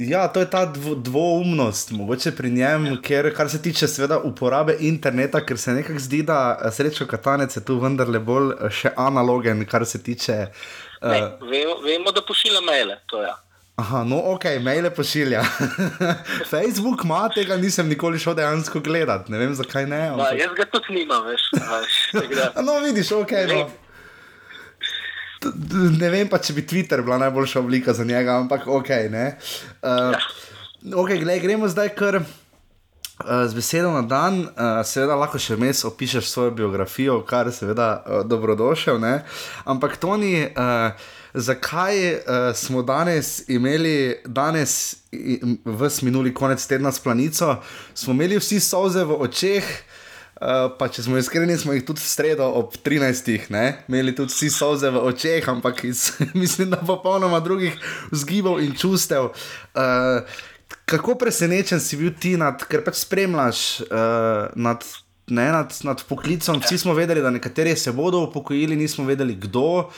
ja, 0.00 0.28
to 0.28 0.40
je 0.40 0.50
ta 0.50 0.64
dvo, 0.66 0.94
dvoumnost, 0.96 1.90
mogoče 1.90 2.32
pri 2.32 2.50
njem, 2.50 2.98
ker 3.02 3.34
kar 3.34 3.50
se 3.50 3.62
tiče 3.62 3.88
seveda 3.88 4.18
uporabe 4.20 4.76
interneta, 4.80 5.40
ker 5.40 5.58
se 5.58 5.72
nekako 5.72 5.98
zdi, 6.00 6.22
da 6.22 6.38
eh, 6.56 6.70
Srečko 6.70 7.06
Katanec 7.06 7.56
je 7.56 7.64
tu 7.64 7.78
vendarle 7.78 8.18
bolj 8.20 8.52
eh, 8.52 8.70
še 8.70 8.92
analogen, 8.98 9.64
kar 9.66 9.86
se 9.86 10.02
tiče. 10.02 10.36
Ne, 11.02 11.18
Uh, 11.40 11.50
vemo, 11.84 12.10
da 12.10 12.22
pošilja 12.22 12.60
maile, 12.62 12.96
to 13.06 13.20
je. 13.20 13.26
Ja. 13.28 13.34
Aha, 13.76 14.04
no, 14.04 14.16
ok, 14.26 14.44
maile 14.62 14.88
pošilja. 14.90 15.42
Facebook 16.52 17.04
ima, 17.04 17.28
tega 17.28 17.56
nisem 17.56 17.88
nikoli 17.88 18.18
šel 18.18 18.34
dejansko 18.34 18.80
gledati, 18.80 19.32
ne 19.32 19.38
vem 19.38 19.54
zakaj 19.54 19.86
ne. 19.86 20.00
Ampak... 20.08 20.38
jaz 20.38 20.54
ga 20.56 20.64
tudi 20.64 20.94
nimam, 20.94 21.24
da- 22.32 22.52
A 22.54 22.62
No, 22.62 22.78
vidiš, 22.80 23.12
ok. 23.12 23.32
No. 23.48 23.58
Ne 26.00 26.10
vem 26.10 26.28
pa, 26.28 26.40
če 26.42 26.56
bi 26.56 26.66
Twitter 26.66 27.02
bila 27.04 27.18
najboljša 27.18 27.60
oblika 27.60 27.94
za 27.94 28.04
njega, 28.04 28.38
ampak 28.40 28.66
ok. 28.66 28.90
Ne. 29.10 29.26
Uh, 29.82 30.14
okay 31.04 31.20
gled, 31.22 31.42
gremo 31.42 31.68
zdaj 31.68 31.94
kar. 31.98 32.20
Uh, 33.16 33.46
z 33.48 33.56
besedo 33.56 33.90
na 33.94 34.02
dan, 34.04 34.42
uh, 34.44 34.82
seveda 34.84 35.16
lahko 35.16 35.40
še 35.40 35.56
vmes 35.56 35.78
opišeš 35.88 36.28
svojo 36.28 36.50
biografijo, 36.58 37.22
kar 37.24 37.48
je 37.48 37.54
seveda 37.56 37.86
uh, 37.96 38.18
dobrodošel. 38.28 39.00
Ne? 39.00 39.22
Ampak, 39.64 39.96
Toni, 39.96 40.44
uh, 40.44 40.92
zakaj 41.32 41.96
uh, 41.96 42.50
smo 42.52 42.84
danes 42.84 43.46
imeli, 43.48 44.20
danes, 44.28 44.98
v 45.12 45.90
minuli 46.04 46.34
konec 46.36 46.60
tedna 46.68 46.92
s 46.92 47.00
planico, 47.00 47.54
smo 47.96 48.12
imeli 48.12 48.36
vsi 48.36 48.60
solze 48.60 49.08
v 49.08 49.16
očeh, 49.24 49.64
Uh, 49.64 49.95
pa 50.78 50.88
če 50.92 51.06
smo 51.06 51.16
iskreni, 51.16 51.56
smo 51.56 51.72
jih 51.72 51.84
tudi 51.88 52.02
v 52.04 52.08
sredo 52.10 52.48
ob 52.58 52.74
13. 52.84 53.48
Ne? 53.52 53.64
imeli 53.88 54.12
tudi 54.16 54.34
vsi 54.34 54.50
soze 54.52 54.90
v 54.92 55.00
očeh, 55.08 55.48
ampak 55.48 55.84
iz, 55.88 56.10
mislim, 56.42 56.70
da 56.74 56.82
popolnoma 56.84 57.40
drugih 57.40 57.78
vzgibov 58.12 58.60
in 58.60 58.76
čustev. 58.76 59.32
Uh, 59.72 60.20
kako 60.84 61.16
presenečen 61.18 61.80
si 61.80 61.96
bil 61.96 62.12
ti, 62.20 62.36
nad, 62.36 62.60
ker 62.68 62.84
pač 62.84 63.00
spremljaš 63.06 63.62
uh, 63.88 64.52
nad, 64.60 64.84
ne, 65.32 65.48
nad, 65.56 65.72
nad 65.88 66.04
poklicom? 66.04 66.60
Vsi 66.60 66.84
smo 66.84 66.94
vedeli, 66.94 67.24
da 67.24 67.32
nekateri 67.32 67.76
se 67.76 67.94
bodo 67.96 68.26
upokojili, 68.28 68.76
nismo 68.76 69.08
vedeli 69.08 69.38
kdo. 69.40 69.88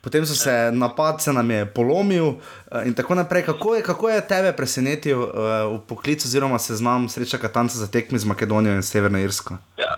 Potem 0.00 0.26
so 0.26 0.34
se 0.34 0.70
napad, 0.72 1.22
se 1.22 1.32
nam 1.32 1.50
je 1.50 1.66
polomil 1.66 2.26
uh, 2.26 2.38
in 2.86 2.94
tako 2.94 3.14
naprej. 3.14 3.42
Kako 3.42 3.74
je, 3.74 3.82
kako 3.82 4.10
je 4.10 4.26
tebe 4.28 4.52
presenetil 4.52 5.22
uh, 5.22 5.30
v 5.74 5.80
poklicu, 5.88 6.28
oziroma 6.28 6.58
seznam 6.58 7.08
sreča 7.08 7.38
Katanca 7.38 7.78
za 7.78 7.86
tekmi 7.86 8.18
z 8.18 8.24
Makedonijo 8.24 8.74
in 8.74 8.82
Severno 8.82 9.18
Irsko? 9.18 9.58
Ja, 9.78 9.94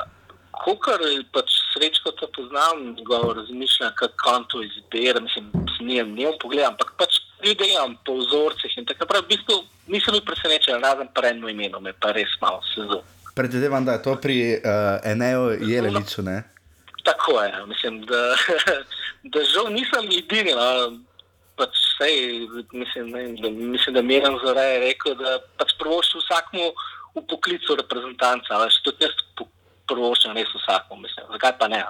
Kukar 0.65 1.01
pač 1.33 1.53
srečko 1.73 2.13
to 2.13 2.29
poznam, 2.37 2.95
njegovo 2.97 3.33
razmišljanje, 3.33 3.93
kako 3.97 4.31
on 4.37 4.45
to 4.49 4.63
izbira, 4.63 5.21
mislim, 5.21 5.53
nijem, 5.81 6.13
nijem 6.13 6.33
pogled, 6.43 6.65
ampak 6.65 6.93
pač 6.99 7.21
vidim 7.43 7.97
po 8.05 8.19
vzorcih 8.19 8.79
in 8.79 8.87
tako 8.87 9.07
naprej. 9.07 9.23
V 9.23 9.29
bistvu 9.29 9.57
nisem 9.89 10.17
bil 10.17 10.25
presenečen, 10.27 10.83
razen 10.83 11.09
pa 11.15 11.29
eno 11.29 11.49
imeno, 11.49 11.81
me 11.81 11.93
pa 11.93 12.13
res 12.13 12.37
malo 12.43 12.61
sezo. 12.75 13.01
Predvidevam, 13.35 13.85
da 13.85 13.97
je 13.97 14.03
to 14.03 14.17
pri 14.21 14.37
uh, 14.59 15.01
Eneju 15.05 15.57
Jeleniču, 15.65 16.23
ne? 16.23 16.43
Tako 17.05 17.41
je, 17.43 17.67
mislim, 17.67 18.03
da, 18.05 18.21
da 19.25 19.45
žal 19.45 19.71
nisem 19.75 20.11
edini. 20.17 20.57
No. 20.57 20.99
Pač 21.61 21.77
sej, 21.99 22.47
mislim, 22.73 23.11
ne, 23.13 23.23
da, 23.37 23.51
mislim, 23.51 23.95
da 23.95 24.03
Miren 24.03 24.39
Zore 24.41 24.63
je 24.65 24.79
rekel, 24.87 25.17
da 25.19 25.37
pač 25.61 25.75
prvoščil 25.81 26.23
vsakmu 26.23 26.71
v 27.19 27.25
poklicu 27.29 27.77
reprezentanca. 27.77 28.63
Veš, 28.65 28.79
tudi 28.87 29.05
jaz 29.05 29.13
prvoščim 29.91 30.33
res 30.39 30.55
vsakmu, 30.57 31.03
mislim, 31.03 31.27
zakaj 31.35 31.59
pa 31.61 31.69
ne. 31.69 31.83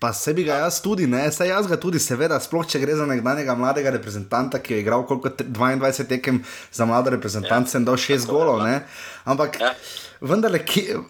Pa 0.00 0.12
sebi 0.14 0.44
ga 0.46 0.60
jaz 0.62 0.78
tudi, 0.84 1.08
ne, 1.10 1.24
saj 1.34 1.50
jaz 1.50 1.66
ga 1.66 1.76
tudi, 1.80 1.98
seveda, 2.00 2.38
sploh 2.40 2.64
če 2.64 2.78
gre 2.78 2.94
za 2.96 3.08
nekdanjega 3.10 3.56
mladega 3.58 3.90
reprezentanta, 3.96 4.60
ki 4.62 4.76
je 4.76 4.84
igral 4.84 5.02
koliko 5.08 5.32
22 5.42 6.06
tekem 6.12 6.38
za 6.72 6.86
mlado 6.86 7.10
reprezentanco 7.10 7.74
ja. 7.74 7.80
in 7.80 7.88
dal 7.88 7.98
6 7.98 8.28
golov, 8.30 8.62
ne. 8.62 8.84
Ampak, 9.28 9.58
ja. 9.60 9.74
Vendar, 10.20 10.58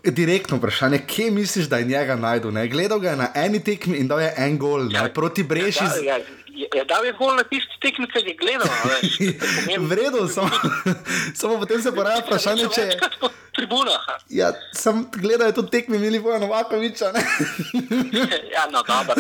direktno 0.05 0.57
vprašanje, 0.57 0.99
kje 1.07 1.31
misliš, 1.31 1.67
da 1.67 1.79
je 1.79 1.85
njega 1.85 2.17
najdu? 2.17 2.51
Ne? 2.51 2.69
Gledal 2.69 2.99
ga 2.99 3.11
je 3.11 3.17
na 3.17 3.29
eni 3.35 3.65
tekmi 3.65 3.99
in 3.99 4.09
dal 4.09 4.21
je 4.21 4.35
en 4.37 4.59
gol, 4.59 4.85
ne, 4.85 5.13
proti 5.15 5.43
Breši. 5.43 5.85
Ja, 5.85 6.17
ja, 6.17 6.25
Je 6.61 6.85
dal 6.85 7.05
je 7.05 7.13
gol 7.13 7.35
na 7.37 7.43
tisti 7.49 7.79
tekmi, 7.81 8.07
ki 8.11 8.21
je 8.27 8.35
gledal. 8.37 8.69
Vredno, 9.89 10.27
samo, 10.35 10.51
samo 11.41 11.59
potem 11.59 11.83
se 11.83 11.93
poraja 11.95 12.21
vprašanje, 12.21 12.67
če 12.75 12.81
je. 12.81 12.99
Tribuna. 13.57 13.97
Ja, 14.29 14.53
sem 14.77 15.07
gledal 15.15 15.55
tudi 15.57 15.71
tekmi 15.71 15.99
Milivoja 15.99 16.39
Novakoviča. 16.39 17.13
ja, 18.55 18.67
no, 18.73 18.83
dobro, 18.87 19.17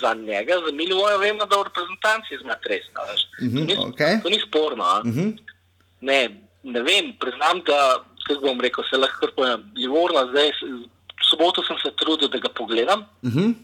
za 0.00 0.14
njega, 0.14 0.60
za 0.66 0.72
Milivoja 0.72 1.16
vemo, 1.16 1.46
da 1.46 1.58
v 1.58 1.66
reprezentanci 1.68 2.38
zna 2.42 2.56
resno. 2.64 3.00
Mm 3.40 3.48
-hmm, 3.48 3.58
to, 3.58 3.74
ni, 3.74 3.92
okay. 3.92 4.22
to 4.22 4.28
ni 4.28 4.40
sporno. 4.46 5.02
Mm 5.04 5.12
-hmm. 5.12 5.38
ne, 6.00 6.20
ne 6.62 6.82
vem, 6.82 7.12
priznam, 7.20 7.62
da, 7.66 8.04
kako 8.26 8.46
bom 8.46 8.60
rekel, 8.60 8.84
se 8.90 8.96
lahko 8.96 9.28
pojem. 9.36 9.72
Livorno, 9.76 10.26
zdaj, 10.30 10.50
soboto 11.30 11.64
sem 11.64 11.76
se 11.82 11.92
trudil, 11.96 12.28
da 12.28 12.38
ga 12.38 12.48
pogledam. 12.48 13.04
Mm 13.22 13.30
-hmm. 13.30 13.54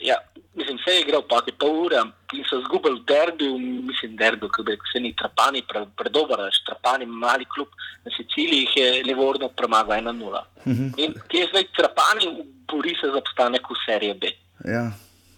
Ja, 0.00 0.16
mislim, 0.54 0.78
se 0.78 0.90
je 0.94 1.00
igral 1.00 1.22
pa 1.28 1.40
ti 1.40 1.52
pol 1.52 1.86
ure 1.86 2.02
in 2.32 2.44
so 2.50 2.60
zgubili 2.66 3.02
derbi, 3.06 3.48
mislim, 3.88 4.16
derbi, 4.16 4.46
ki 4.54 4.62
bi 4.62 4.76
se 4.92 5.00
ni 5.00 5.14
trapani, 5.16 5.62
predober, 5.96 6.36
pre 6.36 6.50
trapani, 6.66 7.06
mali 7.06 7.44
klub 7.54 7.68
na 8.04 8.10
Siciliji, 8.16 8.60
jih 8.60 8.76
je 8.76 9.02
Livorno 9.04 9.48
premagal 9.48 9.98
1-0. 9.98 10.42
Mm 10.64 10.72
-hmm. 10.72 10.92
In 10.96 11.14
kje 11.28 11.46
zdaj 11.50 11.64
trapani, 11.76 12.26
bori 12.72 12.94
se 13.00 13.06
za 13.14 13.20
postanek 13.20 13.70
v 13.70 13.74
serije 13.86 14.14
B. 14.14 14.26
Ja. 14.64 14.90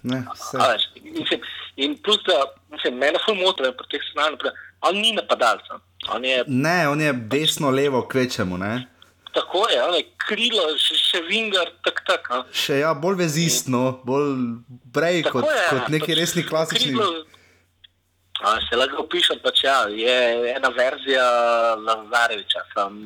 Ne, 0.02 0.24
veš, 0.52 0.82
mislim, 1.04 1.40
in 1.76 1.96
plus, 2.02 2.20
da 2.26 2.44
mislim, 2.70 2.94
mene 2.94 3.18
fulmoto 3.24 3.64
je 3.64 3.72
teh 3.90 4.02
seznanjih, 4.08 4.40
on 4.80 4.96
ni 4.96 5.12
napadalec. 5.12 5.66
On 6.14 6.24
je, 6.24 6.44
ne, 6.46 6.88
on 6.88 7.00
je 7.00 7.12
desno, 7.12 7.70
levo, 7.70 8.02
kvečemo. 8.08 8.56
Ne? 8.56 8.86
Tako 9.34 9.68
je, 9.70 9.78
ali 9.80 10.04
krilo, 10.26 10.64
še, 10.78 10.96
še 10.98 11.20
vingar, 11.28 11.70
tako 11.86 12.06
tak. 12.06 12.30
A. 12.34 12.40
Še 12.52 12.80
ja, 12.82 12.94
bolj 12.98 13.20
vezistno, 13.22 14.00
bolj 14.06 14.34
brej 14.90 15.22
kot, 15.28 15.46
je, 15.46 15.66
kot 15.70 15.92
neki 15.94 16.10
pač 16.10 16.18
resni 16.18 16.44
klasični. 16.46 16.96
Krilo, 16.96 17.24
a, 18.42 18.56
se 18.66 18.78
lahko 18.80 19.06
piše, 19.12 19.38
pač 19.44 19.64
ja, 19.68 19.84
je 19.94 20.18
ena 20.56 20.72
verzija 20.74 21.24
Lazareviča. 21.78 22.66
Sam, 22.74 23.00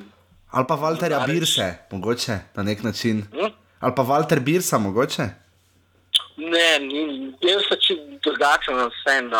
ali 0.55 0.69
pa 0.71 0.81
Walterja 0.81 1.21
Birse, 1.29 1.71
mogoče 1.93 2.39
na 2.57 2.63
nek 2.63 2.83
način. 2.87 3.25
Hm? 3.35 3.53
Ali 3.85 3.97
pa 3.97 4.07
Walter 4.09 4.41
Birsa, 4.41 4.79
mogoče. 4.81 5.44
Ne, 6.37 6.71
jaz 7.41 7.63
sem 7.69 7.79
čim 7.81 7.99
drugačen 8.25 8.75
od 8.75 8.93
vsem. 8.93 9.31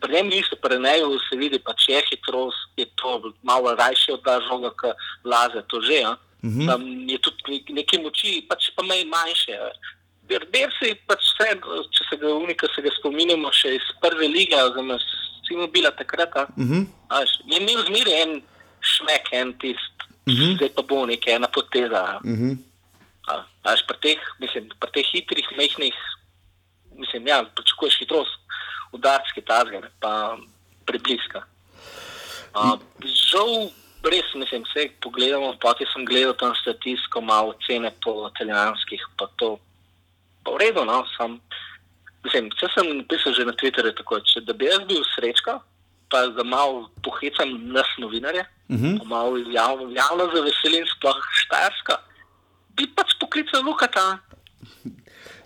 Pri 0.00 0.12
njem 0.14 0.28
niso 0.28 0.56
preneju, 0.62 1.18
se 1.26 1.36
vidi, 1.36 1.58
pa 1.58 1.74
če 1.74 1.92
je 1.92 2.02
hitrost, 2.10 2.70
je 2.76 2.86
to 2.94 3.32
malo 3.42 3.74
rajše 3.74 4.14
od 4.14 4.30
žoga, 4.48 4.70
ki 4.78 4.94
laze 5.24 5.62
to 5.66 5.80
že. 5.80 6.04
Mm 6.42 6.50
-hmm. 6.50 6.66
Tam 6.66 6.82
je 7.08 7.18
tudi 7.18 7.64
neke 7.68 7.98
moči, 7.98 8.46
pač 8.48 8.70
pa 8.76 8.82
me 8.82 9.04
manjše. 9.04 9.58
Berber 10.28 10.70
se 10.78 10.94
pač 11.06 11.18
vse, 11.18 11.48
če 11.90 12.04
se 12.10 12.16
ga 12.16 12.28
unika, 12.34 12.66
se 12.74 12.82
ga 12.82 12.90
spominjamo 12.98 13.52
še 13.52 13.74
iz 13.74 13.86
prve 14.00 14.28
lige, 14.28 14.56
oziroma 14.62 14.98
si 15.46 15.56
mu 15.56 15.66
bila 15.66 15.90
takrat. 15.90 16.34
Mm 16.56 16.68
-hmm. 16.68 16.86
Je 17.46 17.56
imel 17.60 17.84
zmeraj 17.86 18.22
en 18.22 18.42
šmek, 18.80 19.32
en 19.32 19.52
tist, 19.58 19.96
mm 20.26 20.34
-hmm. 20.34 20.56
zdaj 20.56 20.68
pa 20.76 20.82
bo 20.82 21.06
nekaj, 21.06 21.34
ena 21.34 21.48
poteza. 21.48 22.20
Mm 22.24 22.36
-hmm. 22.36 22.73
Až 23.64 23.80
pri 23.88 23.96
teh, 24.00 24.20
mislim, 24.40 24.68
pri 24.76 24.90
teh 24.92 25.06
hitrih, 25.08 25.48
mehkih, 25.56 25.96
mislim, 27.00 27.26
ja, 27.26 27.40
pričakuješ 27.56 27.98
hitrost, 28.04 28.36
udarski 28.92 29.40
tazge, 29.40 29.80
pa 30.00 30.36
prebliska. 30.84 31.42
Uh, 32.54 32.76
žal, 33.02 33.72
res, 34.04 34.28
mislim, 34.36 34.62
vse 34.68 34.92
pogledamo, 35.00 35.56
pa 35.58 35.72
ti 35.74 35.88
sem 35.90 36.04
gledal 36.04 36.36
tam 36.36 36.52
statistiko, 36.60 37.24
malo 37.24 37.56
cene 37.64 37.90
po 38.04 38.28
italijanskih, 38.28 39.00
pa 39.16 39.26
to, 39.40 39.56
pa 40.44 40.54
v 40.54 40.60
redu, 40.60 40.84
no, 40.84 41.02
sam, 41.16 41.40
mislim, 42.22 42.52
vse 42.52 42.68
sem 42.76 42.92
napisal 43.00 43.32
že 43.32 43.48
na 43.48 43.56
Twitterju, 43.56 43.96
tako, 43.96 44.20
če, 44.20 44.44
da 44.44 44.52
bi 44.52 44.68
jaz 44.68 44.84
bil 44.84 45.00
srečka, 45.16 45.58
pa 46.12 46.28
da 46.28 46.44
malo 46.44 46.92
pohecam 47.02 47.56
nas 47.72 47.88
novinarje, 47.98 48.44
mm 48.68 48.76
-hmm. 48.76 48.98
pa 49.00 49.04
malo 49.04 49.40
javno, 49.48 49.88
javno 49.90 50.28
zaveselim, 50.36 50.84
sploh 50.92 51.18
štajerska 51.42 51.96
bi 52.76 52.86
pač 52.94 53.14
poklical 53.20 53.62
Lukata. 53.64 54.18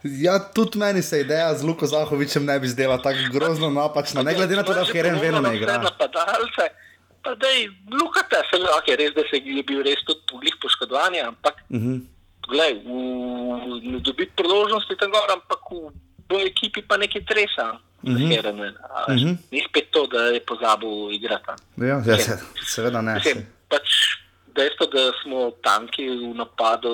Ja, 0.03 0.39
tudi 0.39 0.79
meni 0.79 1.03
se 1.03 1.21
ideja 1.21 1.55
z 1.55 1.65
Luko 1.67 1.87
Zahovičem 1.87 2.45
ne 2.45 2.59
bi 2.61 2.69
zdela 2.69 2.99
tako 3.03 3.19
grozno 3.33 3.71
napačna, 3.71 4.23
ne 4.23 4.35
glede 4.35 4.57
na 4.57 4.63
to, 4.63 4.75
da 4.75 4.85
Heren 4.85 5.19
vedno 5.21 5.41
ne 5.41 5.57
igra. 5.57 5.79
Napadalce, 5.83 6.69
pa 7.23 7.35
da 7.35 7.47
je 7.47 7.71
Lukata, 8.01 8.43
se 8.51 8.61
lahko 8.63 8.95
res, 8.99 9.15
da 9.15 9.23
se 9.31 9.43
je 9.43 9.63
bil 9.63 9.83
res 9.83 10.05
tudi 10.07 10.23
poglih 10.31 10.55
poškodovanja, 10.63 11.29
ampak 11.29 11.55
uh 11.71 11.77
-huh. 11.81 12.01
glej, 12.49 12.73
v, 12.85 13.91
ne 13.91 13.99
dobiti 14.01 14.33
priložnosti 14.37 14.97
tam 15.01 15.11
gor, 15.11 15.31
ampak 15.33 15.61
v, 15.71 15.91
v 16.31 16.47
ekipi 16.47 16.83
pa 16.83 16.97
nekaj 16.97 17.25
tresa. 17.25 17.79
Uh 18.03 18.15
-huh. 18.15 18.29
Heren, 18.31 18.61
uh 18.61 18.67
-huh. 19.09 19.37
Ni 19.51 19.65
spet 19.69 19.91
to, 19.91 20.07
da 20.07 20.19
je 20.19 20.41
pozabil 20.41 21.13
igrati. 21.13 21.51
Ja, 21.77 22.03
ja 22.07 22.19
se, 22.19 22.39
seveda 22.67 23.03
ne. 23.03 23.15
Mislim, 23.15 23.47
pač, 23.69 23.89
dejstvo, 24.59 24.87
da 24.93 25.05
smo 25.23 25.51
tanki 25.63 26.09
v 26.11 26.35
napadu, 26.35 26.93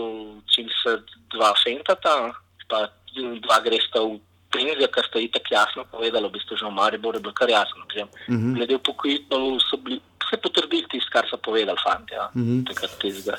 čim 0.52 0.68
se 0.82 0.98
dva 1.34 1.54
fentata, 1.64 2.32
pa 2.68 2.86
dva 3.16 3.58
gresta 3.64 4.02
v 4.04 4.18
penzije, 4.54 4.88
kar 4.94 5.06
ste 5.08 5.26
itak 5.26 5.50
jasno 5.50 5.84
povedali, 5.90 6.28
v 6.28 6.34
bistvu 6.38 6.56
že 6.56 6.66
v 6.66 6.74
Mariboru 6.78 7.18
je 7.18 7.24
bilo 7.24 7.34
kar 7.34 7.50
jasno. 7.50 7.82
Uh 7.84 8.08
-huh. 8.28 8.54
Glede 8.54 8.74
upokojitev 8.76 9.58
so 9.70 9.76
bili 9.76 10.00
vse 10.22 10.36
potrdili 10.36 10.86
tisto, 10.90 11.10
kar 11.12 11.24
so 11.30 11.36
povedali 11.36 11.78
fanti, 11.84 12.14
ja. 12.14 12.30
uh 12.34 12.42
-huh. 12.42 12.66
takrat 12.66 12.92
tistega 12.98 13.36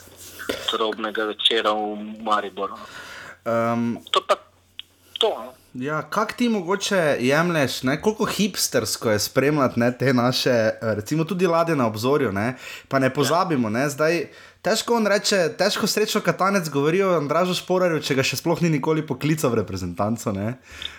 drobnega 0.72 1.24
večera 1.24 1.72
v 1.72 1.96
Mariboru. 2.24 2.76
Um, 3.46 4.00
to 4.12 4.22
pa 4.28 4.36
to. 5.20 5.30
No. 5.30 5.65
Ja, 5.76 6.02
kak 6.10 6.34
ti 6.34 6.50
mogoče 6.50 7.18
jemliš, 7.20 7.82
ne? 7.84 8.02
koliko 8.02 8.26
hipstersko 8.26 9.12
je 9.12 9.20
spremljati 9.20 9.80
ne, 9.80 9.98
te 9.98 10.14
naše, 10.14 10.70
recimo 10.82 11.24
tudi 11.24 11.48
ladje 11.48 11.76
na 11.76 11.88
obzorju, 11.88 12.32
ne? 12.32 12.56
pa 12.88 13.00
ne 13.00 13.10
pozabimo, 13.14 13.70
ne? 13.70 13.90
zdaj 13.90 14.28
težko 14.62 14.96
on 14.96 15.08
reče, 15.08 15.50
težko 15.58 15.88
srečno 15.88 16.22
katanec 16.22 16.70
govori 16.70 17.04
o 17.04 17.12
Andražu 17.18 17.58
Šporarju, 17.60 18.00
če 18.00 18.16
ga 18.16 18.24
še 18.24 18.40
sploh 18.40 18.62
ni 18.64 18.72
nikoli 18.78 19.04
poklical 19.04 19.52
v 19.52 19.60
reprezentanco. 19.60 20.32
Ne? 20.32 20.54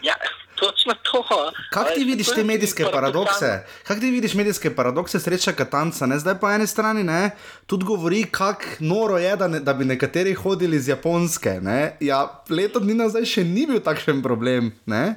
Ja, 0.05 0.19
točno 0.57 0.95
to. 1.03 1.23
Kako 1.71 1.91
ti 1.95 2.05
vidiš 2.05 2.27
te 2.35 2.45
medijske 2.45 2.85
paradokse? 2.93 3.67
Kako 3.83 4.01
ti 4.01 4.11
vidiš 4.11 4.35
medijske 4.35 4.75
paradokse 4.77 5.21
sreča 5.21 5.53
katanca? 5.53 6.07
Ne? 6.07 6.19
Zdaj 6.19 6.39
po 6.41 6.51
eni 6.51 6.67
strani 6.67 7.05
ne, 7.05 7.31
tudi 7.67 7.85
govori, 7.85 8.25
kako 8.31 8.63
noro 8.81 9.19
je, 9.19 9.37
da, 9.37 9.49
ne, 9.49 9.61
da 9.61 9.75
bi 9.75 9.85
nekateri 9.85 10.35
hodili 10.35 10.77
iz 10.77 10.89
Japonske. 10.89 11.59
Ne? 11.63 11.97
Ja, 12.01 12.43
leto 12.51 12.81
dni 12.81 12.95
nazaj 12.95 13.25
še 13.25 13.45
ni 13.45 13.67
bil 13.67 13.81
takšen 13.81 14.23
problem. 14.23 14.73
Ne, 14.87 15.15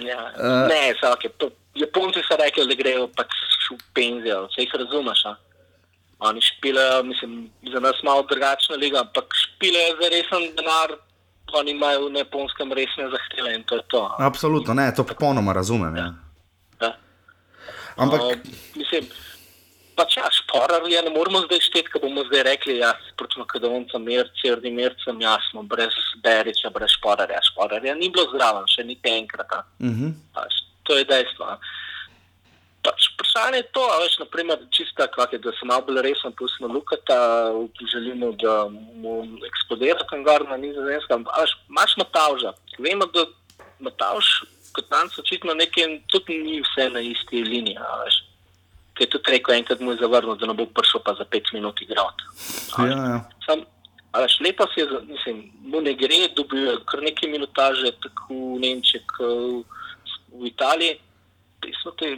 ja, 0.00 0.32
uh, 0.36 0.68
ne 0.68 0.94
okay. 1.12 1.50
Japonci 1.74 2.20
so 2.28 2.36
rekli, 2.36 2.66
da 2.68 2.76
grejo 2.76 3.06
pač 3.16 3.32
v 3.70 3.78
penzijo, 3.96 4.44
vse 4.50 4.66
jih 4.66 4.74
razumeš. 4.82 5.24
A? 5.30 5.36
Oni 6.28 6.40
špilajo, 6.44 7.02
mislim, 7.08 7.50
za 7.72 7.80
nas 7.80 8.02
malo 8.04 8.26
drugačna 8.30 8.76
liga, 8.76 9.00
ampak 9.00 9.32
špilejo 9.34 9.96
za 10.02 10.10
resen 10.12 10.44
denar, 10.56 10.94
oni 11.54 11.70
imajo 11.70 12.08
v 12.08 12.18
Japonskem 12.18 12.72
resne 12.72 13.08
zahteve 13.10 13.54
in 13.54 13.64
to 13.64 13.76
je 13.76 13.82
to. 13.88 14.02
Absolutno, 14.18 14.74
ne, 14.74 14.92
to 14.94 15.04
popolnoma 15.04 15.52
razumem. 15.52 15.96
Ja. 15.96 16.14
Ja. 16.80 16.92
Ampak, 17.96 18.20
Uh, 18.20 18.32
mislim, 18.76 19.06
pač 19.96 20.16
ja, 20.16 20.26
šporar 20.32 20.82
je, 20.88 21.02
ne 21.02 21.10
moramo 21.10 21.44
zdaj 21.44 21.60
šteti, 21.60 21.92
ko 21.92 22.00
bomo 22.00 22.24
zdaj 22.24 22.42
rekli, 22.42 22.78
ja, 22.80 22.92
proti 23.16 23.38
Makedoncem, 23.38 24.02
Mirci, 24.04 24.50
Mircem, 24.70 25.20
jasno, 25.20 25.62
brez 25.62 25.94
Beriča, 26.24 26.70
brez 26.70 26.90
šporarja. 26.96 27.40
Šporarja 27.52 27.94
ni 27.94 28.08
bilo 28.08 28.26
zraven, 28.32 28.66
še 28.66 28.84
niti 28.84 29.10
enkrat. 29.10 29.52
uh 29.52 29.62
-huh. 29.78 30.12
Pač, 30.34 30.52
to 30.82 30.96
je 30.96 31.04
dejstvo. 31.04 31.44
a. 31.44 31.58
Pač, 32.82 33.04
vprašanje 33.14 33.56
je 33.60 33.68
to, 33.70 33.82
veš, 34.02 34.16
naprimer, 34.18 34.58
čista, 34.74 35.06
kak 35.06 35.32
je, 35.32 35.38
da 35.38 35.52
se 35.54 35.66
malo 35.66 35.84
bolj 35.86 36.02
resno 36.02 36.30
pustimo 36.34 36.66
Lukata, 36.68 37.18
želimo, 37.92 38.32
da 38.32 38.66
mu 38.68 39.22
eksplodira 39.46 40.02
tam 40.10 40.24
gor 40.26 40.42
na 40.48 40.56
nizozemskem. 40.56 41.24
Imaš 41.70 41.96
Matavža, 41.96 42.52
vemo, 42.78 43.06
da 43.06 43.26
Matavž 43.78 44.26
kot 44.72 44.88
tanc 44.88 45.18
očitno 45.18 45.54
nekaj, 45.54 46.00
tudi 46.08 46.38
ni 46.42 46.60
vse 46.64 46.88
na 46.90 47.00
isti 47.00 47.44
liniji. 47.44 47.78
veš. 48.04 48.16
Ker 48.96 49.06
je 49.06 49.10
tudi 49.10 49.30
rekel, 49.30 49.54
enkrat 49.54 49.80
mu 49.80 49.92
je 49.92 50.00
zavrnil, 50.02 50.34
da 50.36 50.46
ne 50.46 50.54
bo 50.54 50.66
prišel 50.66 51.00
pa 51.04 51.14
za 51.14 51.24
pet 51.24 51.52
minut 51.52 51.80
igrati. 51.80 52.24
ja, 52.78 52.96
ja. 53.14 53.20
Sam, 53.46 53.62
a 54.12 54.20
veš, 54.20 54.40
letos 54.40 54.74
je, 54.76 54.84
za- 54.90 55.00
mislim, 55.06 55.52
mu 55.60 55.80
ne 55.80 55.94
gre, 55.94 56.28
dobil 56.36 56.66
je 56.66 56.76
kar 56.84 57.02
nekaj 57.02 57.30
minutaže, 57.30 57.92
tako 58.02 58.34
v 58.56 58.60
Nemčiji, 58.60 59.00
kot 59.06 59.64
v 60.34 60.46
Italiji. 60.46 60.98
Pismo, 61.60 61.90
te, 61.94 62.16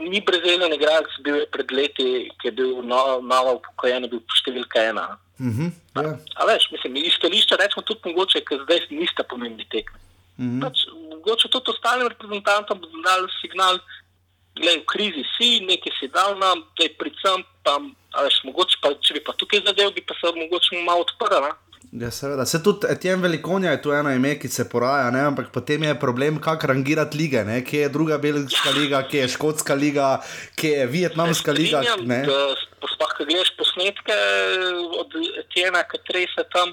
ni 0.00 0.20
brezeljen 0.20 0.72
igralec, 0.72 1.10
bil 1.24 1.36
je 1.42 1.46
pred 1.52 1.72
leti, 1.72 2.06
ki 2.40 2.48
je 2.48 2.52
bil 2.58 2.82
no, 2.86 3.20
novo 3.20 3.58
upokojen, 3.58 4.06
je 4.06 4.12
bil 4.14 4.22
številka 4.40 4.84
ena. 4.90 5.06
Uh 5.40 5.46
-huh. 5.46 5.70
ja. 5.96 6.18
A 6.36 6.46
veš, 6.46 6.68
mislim, 6.72 6.96
iz 6.96 7.14
stališča 7.18 7.56
rečemo 7.56 7.82
tudi 7.82 8.00
mogoče, 8.04 8.40
ker 8.40 8.62
zdaj 8.64 8.86
nista 8.90 9.22
pomembni 9.22 9.66
tekmi. 9.70 9.98
Uh 10.38 10.44
-huh. 10.44 10.60
Pač, 10.62 10.86
mogoče 11.10 11.48
tudi 11.48 11.70
ostalim 11.70 12.08
reprezentantom 12.08 12.80
bo 12.80 12.86
dal 12.86 13.26
signal, 13.40 13.78
da 14.54 14.70
v 14.76 14.84
krizi 14.86 15.24
si, 15.36 15.60
nekaj 15.60 15.92
si 15.98 16.08
dal 16.08 16.38
nam, 16.38 16.64
da 16.76 16.84
je 16.84 16.94
predvsem, 17.00 17.44
pa, 17.64 17.78
veš, 18.24 18.44
mogoče 18.44 18.76
pa, 18.82 18.88
če 18.94 19.14
bi 19.14 19.20
pa 19.26 19.32
tukaj 19.32 19.60
zadev, 19.66 19.92
bi 19.94 20.02
pa 20.08 20.14
se 20.14 20.32
mogoče 20.42 20.82
malo 20.84 21.00
odprl. 21.00 21.48
Ja, 21.92 22.08
seveda. 22.10 22.46
Se 22.48 22.62
tudi 22.64 22.88
Etienne 22.88 23.20
Velikonja 23.22 23.70
je 23.70 23.82
tu 23.84 23.90
eno 23.92 24.10
ime, 24.10 24.38
ki 24.40 24.48
se 24.48 24.64
poraja, 24.68 25.10
ne? 25.12 25.26
ampak 25.28 25.50
potem 25.52 25.82
je 25.84 25.98
problem, 26.00 26.38
kako 26.40 26.70
rangirati 26.70 27.18
lige, 27.20 27.44
ne? 27.44 27.58
kje 27.64 27.82
je 27.82 27.90
druga 27.92 28.16
belgijska 28.18 28.72
liga, 28.78 29.02
kje 29.10 29.20
je 29.20 29.32
škotska 29.34 29.76
liga, 29.76 30.06
kje 30.56 30.70
je 30.78 30.86
vietnamska 30.86 31.52
liga. 31.52 31.82
Da 32.00 32.22
Sploh, 32.94 33.12
ko 33.18 33.26
gledaš 33.28 33.52
posnetke 33.58 34.16
od 35.02 35.12
Tjena, 35.52 35.84
ki 35.90 36.00
trese 36.08 36.46
tam, 36.54 36.72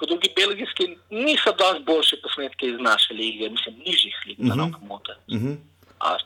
kot 0.00 0.08
drugi 0.08 0.32
belgijski, 0.36 0.88
niso 1.12 1.52
dosti 1.52 1.84
boljše 1.86 2.22
posnetke 2.24 2.72
iz 2.72 2.80
naše 2.80 3.14
lige, 3.14 3.52
mislim, 3.52 3.82
nižjih 3.84 4.16
lig, 4.26 4.40
da 4.48 4.54
ne 4.54 4.72
pomote. 4.72 5.18
Uh 5.28 5.42
-huh. 5.42 5.56
A 6.00 6.16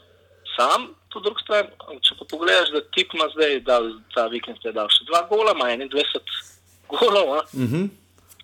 sam, 0.55 0.93
po 1.13 1.21
drugi 1.21 1.43
strani, 1.43 1.69
če 2.07 2.15
pa 2.19 2.25
pogledaš, 2.31 2.71
da 2.71 2.81
tip 2.95 3.15
ima 3.15 3.27
zdaj, 3.35 3.61
dal, 3.61 3.91
ta 4.15 4.31
vikend 4.31 4.63
je 4.63 4.73
dal 4.73 4.89
še 4.95 5.11
dva 5.11 5.27
gola, 5.31 5.59
ima 5.59 5.75
21 5.75 6.56
golov? 6.89 7.29
Uh 7.53 7.61
-huh. 7.61 7.89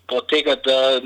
po 0.07 0.21
tega, 0.21 0.55
da 0.55 1.01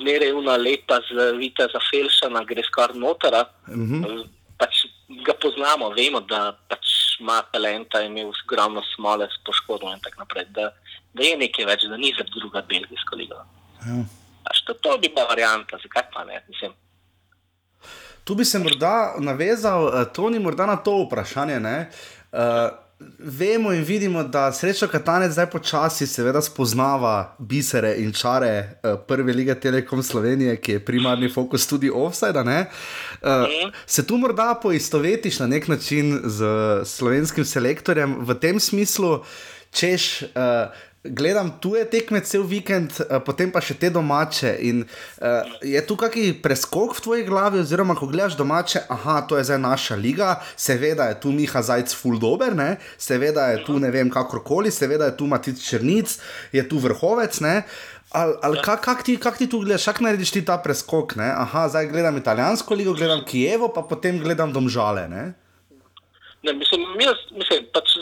zmeraj 0.00 0.32
una 0.32 0.56
lepa 0.56 1.00
z 1.08 1.36
Vita 1.38 1.66
za 1.72 1.80
Felšana 1.90 2.44
gre 2.44 2.62
skoraj 2.62 2.98
notara. 2.98 3.44
Uh 3.68 3.74
-huh. 3.74 4.26
pač 4.58 4.86
ga 5.26 5.34
poznamo, 5.42 5.90
vemo, 5.90 6.20
da 6.20 6.56
pač 6.68 6.86
ima 7.20 7.42
talenta, 7.52 7.98
je 7.98 8.06
imel 8.06 8.32
ogromno 8.44 8.82
smole 8.94 9.26
s 9.26 9.44
poškodbami 9.44 9.94
in 9.94 10.00
tako 10.00 10.18
naprej. 10.18 10.44
Da, 10.48 10.72
da 11.14 11.22
je 11.22 11.36
nekaj 11.36 11.64
več, 11.64 11.82
da 11.90 11.96
ni 11.96 12.14
za 12.18 12.24
druga 12.38 12.62
belgijska 12.62 13.16
liga. 13.16 13.44
Ja. 13.86 14.04
Pač 14.44 14.56
to, 14.82 14.98
bi 14.98 15.08
bila 15.08 15.26
varianta, 15.26 15.78
zakaj 15.82 16.02
pa 16.14 16.24
ne? 16.24 16.44
Mislim, 16.48 16.72
Tu 18.24 18.34
bi 18.34 18.44
se 18.44 18.58
morda 18.58 19.14
navezal, 19.18 19.84
uh, 19.84 20.04
Toni, 20.14 20.38
morda 20.38 20.66
na 20.66 20.76
to 20.76 21.02
vprašanje. 21.06 21.60
ne. 21.60 21.90
Uh, 22.32 22.38
vemo 23.18 23.72
in 23.72 23.84
vidimo, 23.84 24.22
da 24.24 24.52
srečo 24.52 24.88
Katanec 24.88 25.32
zdaj 25.32 25.50
počasi 25.50 26.06
seveda 26.06 26.42
spoznava 26.42 27.36
bisere 27.38 27.94
in 27.98 28.12
čare 28.12 28.80
uh, 28.82 28.98
prve 29.08 29.32
lige 29.32 29.54
Telekom 29.54 30.02
Slovenije, 30.02 30.56
ki 30.56 30.72
je 30.72 30.84
primarni 30.84 31.30
fokus 31.32 31.66
tudi 31.66 31.90
ne. 32.44 32.66
Uh, 33.22 33.28
se 33.86 34.06
tu 34.06 34.16
morda 34.16 34.58
poistovetiš 34.62 35.38
na 35.38 35.46
nek 35.46 35.68
način 35.68 36.20
z 36.24 36.44
slovenskim 36.84 37.44
selektorjem 37.44 38.16
v 38.20 38.34
tem 38.34 38.60
smislu, 38.60 39.20
češ. 39.70 40.22
Uh, 40.22 40.91
Gledam 41.02 41.48
tuje 41.58 41.82
tekme 41.90 42.20
cel 42.22 42.44
vikend, 42.46 42.94
eh, 43.00 43.18
potem 43.26 43.50
pa 43.50 43.58
še 43.58 43.74
te 43.74 43.88
domače. 43.90 44.52
In, 44.62 44.84
uh, 45.18 45.48
je 45.58 45.80
tu 45.82 45.96
kakšen 45.98 46.36
preskok 46.38 46.94
v 46.94 47.02
tvoji 47.02 47.24
glavi, 47.26 47.58
oziroma 47.58 47.96
ko 47.98 48.06
gledaš 48.06 48.36
domače, 48.38 48.84
aha, 48.86 49.16
to 49.26 49.34
je 49.34 49.48
zdaj 49.50 49.58
naša 49.58 49.98
liga, 49.98 50.36
seveda 50.54 51.08
je 51.10 51.18
tu 51.18 51.34
Miha 51.34 51.62
Zajc 51.62 51.90
full 51.98 52.22
dober, 52.22 52.54
ne? 52.54 52.78
seveda 52.94 53.50
je 53.50 53.64
tu 53.66 53.80
ne 53.82 53.90
vem 53.90 54.06
kakorkoli, 54.14 54.70
seveda 54.70 55.10
je 55.10 55.16
tu 55.18 55.26
Matic 55.26 55.58
Črnic, 55.58 56.14
je 56.54 56.62
tu 56.70 56.78
vrhovec. 56.78 57.40
Ne? 57.42 57.66
Ali 58.14 58.38
al, 58.38 58.62
kako 58.62 58.82
kak 58.86 59.02
ti, 59.02 59.18
kak 59.18 59.42
ti 59.42 59.50
tu 59.50 59.58
gledaš, 59.58 59.90
kako 59.90 60.06
narediš 60.06 60.30
ti 60.38 60.46
ta 60.46 60.60
preskok? 60.62 61.18
Ne? 61.18 61.34
Aha, 61.34 61.66
zdaj 61.66 61.90
gledam 61.90 62.14
italijansko 62.16 62.78
ligo, 62.78 62.94
gledam 62.94 63.26
Kijevo, 63.26 63.74
pa 63.74 63.82
potem 63.82 64.22
gledam 64.22 64.54
domžale. 64.54 65.08
Ne? 65.10 65.34
ne, 66.42 66.52
mislim, 66.52 66.86
jaz, 67.00 67.18
mislim 67.34 67.66
pač 67.74 67.98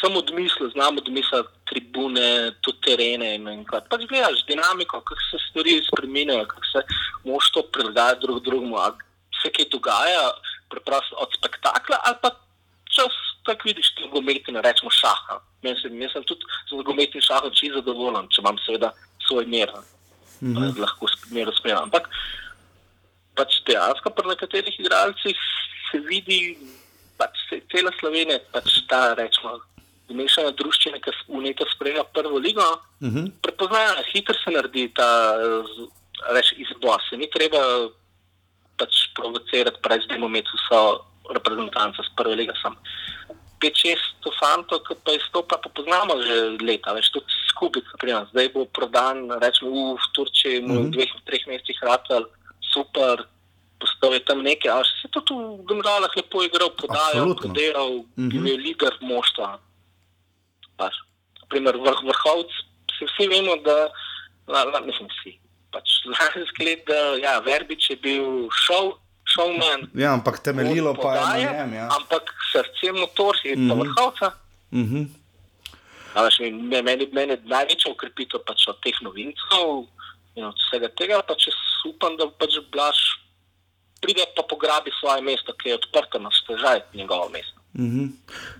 samo 0.00 0.18
odmislim, 0.18 0.70
znam 0.70 0.98
odmisliti 0.98 1.48
tribune, 1.70 2.52
tudi 2.60 2.78
terene. 2.86 3.34
in- 3.34 3.48
in 3.48 3.64
kaj. 3.64 3.80
Pač 3.90 4.00
gledaš 4.08 4.44
dinamiko, 4.46 5.00
kako 5.00 5.22
se 5.30 5.38
stvari 5.50 5.82
spremenjajo, 5.88 6.46
kako 6.46 6.66
se 6.72 6.80
moštvo 7.24 7.62
prilagaja 7.72 8.14
drug 8.14 8.42
drugemu. 8.44 8.76
a 8.78 8.96
Se 9.42 9.52
kaj 9.52 9.66
dogaja, 9.70 10.32
preprosto 10.70 11.14
od 11.16 11.28
spektakla 11.38 11.96
ali 12.04 12.16
pa 12.22 12.30
čas, 12.94 13.14
tako 13.46 13.62
vidiš, 13.64 13.86
nogometni, 14.00 14.60
rečemo 14.62 14.90
šaha. 14.90 15.38
Jaz 15.62 15.78
sem, 15.82 15.94
sem 16.12 16.24
tudi 16.24 16.44
z 16.68 16.72
nogometnim 16.74 17.22
šahom 17.22 17.52
čisto 17.54 17.78
zadovoljen, 17.80 18.28
če 18.32 18.42
imam 18.42 18.58
seveda 18.66 18.90
svoj 19.26 19.46
mer, 19.46 19.70
mm 20.42 20.54
-hmm. 20.54 20.78
lahko 20.80 21.06
mer 21.30 21.50
spremljam. 21.58 21.82
Ampak 21.82 22.08
pač 23.36 23.62
dejansko 23.66 24.10
pri 24.10 24.28
nekaterih 24.28 24.80
igralcih 24.80 25.36
se 25.90 25.98
vidi, 25.98 26.58
pač 27.18 27.34
cela 27.70 27.92
Slovenija, 28.00 28.38
pač 28.52 28.82
ta 28.88 29.14
rečemo. 29.14 29.58
Mešana 30.08 30.50
družščina, 30.56 30.98
ki 31.04 31.12
vneta 31.28 31.66
spremlja 31.74 32.04
prvo 32.16 32.38
ligo, 32.38 32.64
uh 32.64 33.08
-huh. 33.08 33.30
prepoznajo, 33.42 34.02
hitro 34.12 34.34
se 34.34 34.50
naredi 34.50 34.88
ta 34.94 35.36
reč, 36.34 36.52
izbor. 36.56 37.02
Se 37.10 37.16
ni 37.16 37.30
treba 37.30 37.60
pač 38.78 39.10
provocirati, 39.14 39.82
prej 39.82 40.04
zdaj 40.06 40.18
imeti 40.18 40.48
vso 40.54 41.04
reprezentanco 41.34 42.02
z 42.02 42.10
prve 42.16 42.34
lige. 42.34 42.54
Sam. 42.62 42.76
5-6 43.58 44.30
fantov, 44.38 44.84
ki 44.86 44.94
pa 45.02 45.12
izstopa, 45.18 45.58
pa 45.58 45.68
poznamo 45.74 46.14
že 46.22 46.62
leta, 46.62 46.94
več 46.94 47.10
tudi 47.10 47.26
skupaj, 47.50 47.82
naprimer. 47.90 48.28
zdaj 48.30 48.48
bo 48.54 48.64
prodan, 48.70 49.26
rečemo, 49.42 49.98
v 49.98 50.06
Turčiji, 50.14 50.62
uh 50.62 50.70
-huh. 50.70 50.86
v 50.86 50.90
dveh, 50.94 51.10
treh 51.26 51.42
mesecih 51.46 51.78
ratal, 51.82 52.22
super, 52.62 53.26
postal 53.82 54.14
je 54.14 54.22
tam 54.24 54.42
nekaj, 54.42 54.70
a 54.70 54.78
se 54.84 55.08
tudi 55.10 55.34
v 55.34 55.66
Domžalah 55.66 56.12
lepo 56.16 56.42
igral, 56.42 56.70
podajal, 56.70 57.34
podiral, 57.34 57.90
uh 57.98 58.06
-huh. 58.06 58.30
bil 58.30 58.46
je 58.46 58.56
lider 58.56 58.94
moštva. 59.00 59.58
Pač. 60.78 60.94
Naprimer, 61.40 61.76
vrh, 61.76 62.00
vrhovc, 62.04 62.50
vsi, 62.88 63.04
vsi 63.06 63.24
vemo, 63.26 63.56
da, 63.58 63.88
la, 64.46 64.64
la, 64.64 64.80
mislim, 64.80 65.08
vsi. 65.10 65.32
Pač 65.68 65.84
lanski 66.06 66.64
let, 66.64 66.86
da 66.86 66.98
ja, 67.18 67.38
Verbič 67.40 67.90
je 67.90 67.96
bil 67.98 68.26
šov, 68.56 68.94
šovman. 69.26 69.88
Ja, 69.94 70.12
ampak 70.12 70.38
temeljilo 70.40 70.94
pa 70.94 71.12
je 71.12 71.20
na 71.20 71.36
njem. 71.36 71.72
Ja. 71.74 71.88
Ampak 71.90 72.22
srce 72.48 72.92
motor 72.92 73.36
je 73.42 73.54
pa 73.54 73.60
Mhm. 73.66 73.80
vrhovca. 73.82 74.26
Uh 74.70 74.78
-huh. 74.80 75.06
A 76.14 76.22
veš, 76.22 76.38
mi- 76.40 76.52
me- 76.52 76.82
Meni 76.82 77.08
meni 77.12 77.32
je 77.32 77.40
največja 77.44 77.92
ukrepitev 77.92 78.40
pač 78.40 78.68
od 78.68 78.80
teh 78.80 78.94
novincev 79.02 79.84
in 80.34 80.44
od 80.44 80.56
vsega 80.58 80.88
tega, 80.90 81.22
pa 81.22 81.34
če 81.34 81.50
upam, 81.84 82.16
da 82.16 82.30
pač 82.30 82.56
Blaž 82.70 82.96
pride 84.00 84.24
pa 84.36 84.42
pograbi 84.42 84.90
svoje 85.00 85.22
mesto, 85.22 85.52
ki 85.52 85.68
je 85.68 85.74
odprto 85.74 86.18
na 86.18 86.30
stežaj 86.32 86.80
njegovo 86.94 87.28
mesto. 87.28 87.57
Mhm. 87.78 88.06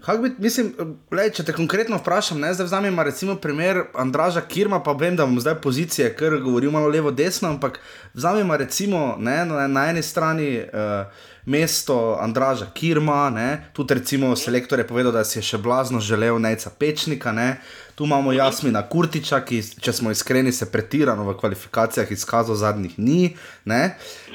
Kako 0.05 0.23
bi, 0.23 0.31
mislim, 0.39 0.69
lej, 1.11 1.33
če 1.35 1.45
te 1.49 1.53
konkretno 1.53 1.97
vprašam, 1.99 2.39
ne, 2.41 2.53
zdaj 2.55 2.69
vzamemo 2.69 3.03
recimo 3.03 3.35
primer 3.43 3.81
Andraža 3.99 4.45
Kirma, 4.47 4.79
pa 4.83 4.93
vem, 4.95 5.17
da 5.19 5.27
bom 5.27 5.41
zdaj 5.43 5.57
pozicije, 5.65 6.13
ker 6.15 6.37
govorim 6.45 6.71
malo 6.73 6.87
levo-desno, 6.89 7.49
ampak 7.51 7.81
vzamemo 8.15 8.57
recimo 8.57 9.17
ne, 9.19 9.41
na, 9.45 9.67
na 9.67 9.89
eni 9.91 10.05
strani 10.07 10.47
uh, 10.61 11.27
mesto 11.51 12.15
Andraža 12.21 12.71
Kirma, 12.75 13.31
ne, 13.35 13.49
tudi 13.73 13.99
recimo 13.99 14.37
selektor 14.37 14.79
je 14.79 14.87
povedal, 14.87 15.13
da 15.13 15.25
si 15.27 15.41
je 15.41 15.43
še 15.51 15.59
blazno 15.59 15.99
želel 16.01 16.39
Nejca 16.39 16.71
Pečnika, 16.79 17.35
ne, 17.35 17.57
tu 17.99 18.07
imamo 18.07 18.33
Jasmina 18.33 18.85
Kurtiča, 18.87 19.43
ki, 19.43 19.65
če 19.83 19.99
smo 19.99 20.15
iskreni, 20.15 20.55
se 20.55 20.71
pretirano 20.71 21.27
v 21.27 21.35
kvalifikacijah 21.41 22.15
izkazal 22.15 22.55
zadnjih 22.55 22.95
dni, 22.95 23.35
ne. 23.65 23.83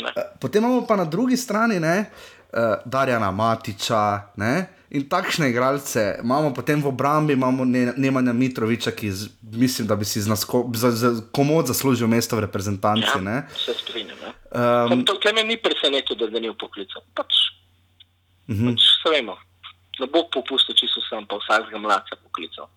Ne. 0.04 0.30
Potem 0.44 0.60
imamo 0.60 0.84
pa 0.84 1.00
na 1.00 1.08
drugi 1.08 1.40
strani 1.40 1.80
ne, 1.80 2.00
uh, 2.04 2.33
Darjana 2.86 3.32
Matiča 3.32 4.34
ne, 4.38 4.68
In 4.94 5.10
takšne 5.10 5.50
igralce 5.50 6.22
imamo 6.22 6.54
potem 6.54 6.78
v 6.78 6.86
obrambi, 6.86 7.34
imamo 7.34 7.66
Ne- 7.66 7.98
Nemanja 7.98 8.34
Mitroviča, 8.34 8.92
ki 8.94 9.10
z, 9.12 9.30
mislim, 9.42 9.88
da 9.88 9.96
bi 9.96 10.06
si 10.06 10.22
z 10.22 10.30
nas 10.30 10.46
ko- 10.46 10.70
za, 10.74 10.92
za, 10.92 11.10
komod 11.34 11.66
zaslužil 11.66 12.06
mesto 12.08 12.38
v 12.38 12.46
reprezentanci. 12.46 13.18
Ja, 13.18 13.22
ne. 13.22 13.50
se 13.58 13.74
strinjam. 13.74 14.18
Ja. 14.22 14.86
Um, 14.86 15.02
to, 15.06 15.18
me 15.34 15.44
ni 15.44 15.58
presenetilo, 15.58 16.14
da 16.20 16.30
ga 16.30 16.40
ni 16.40 16.54
poklical. 16.54 17.02
Pač, 17.18 17.34
uh 18.46 18.56
-huh. 18.56 18.70
pač 18.70 18.82
se 19.02 19.10
vemo. 19.10 19.34
Ne 20.00 20.06
bo 20.06 20.30
popustil, 20.30 20.78
če 20.78 20.86
so 20.86 21.02
sem 21.10 21.26
pa 21.26 21.42
vsakega 21.42 21.78
mladca 21.78 22.14
poklical. 22.24 22.70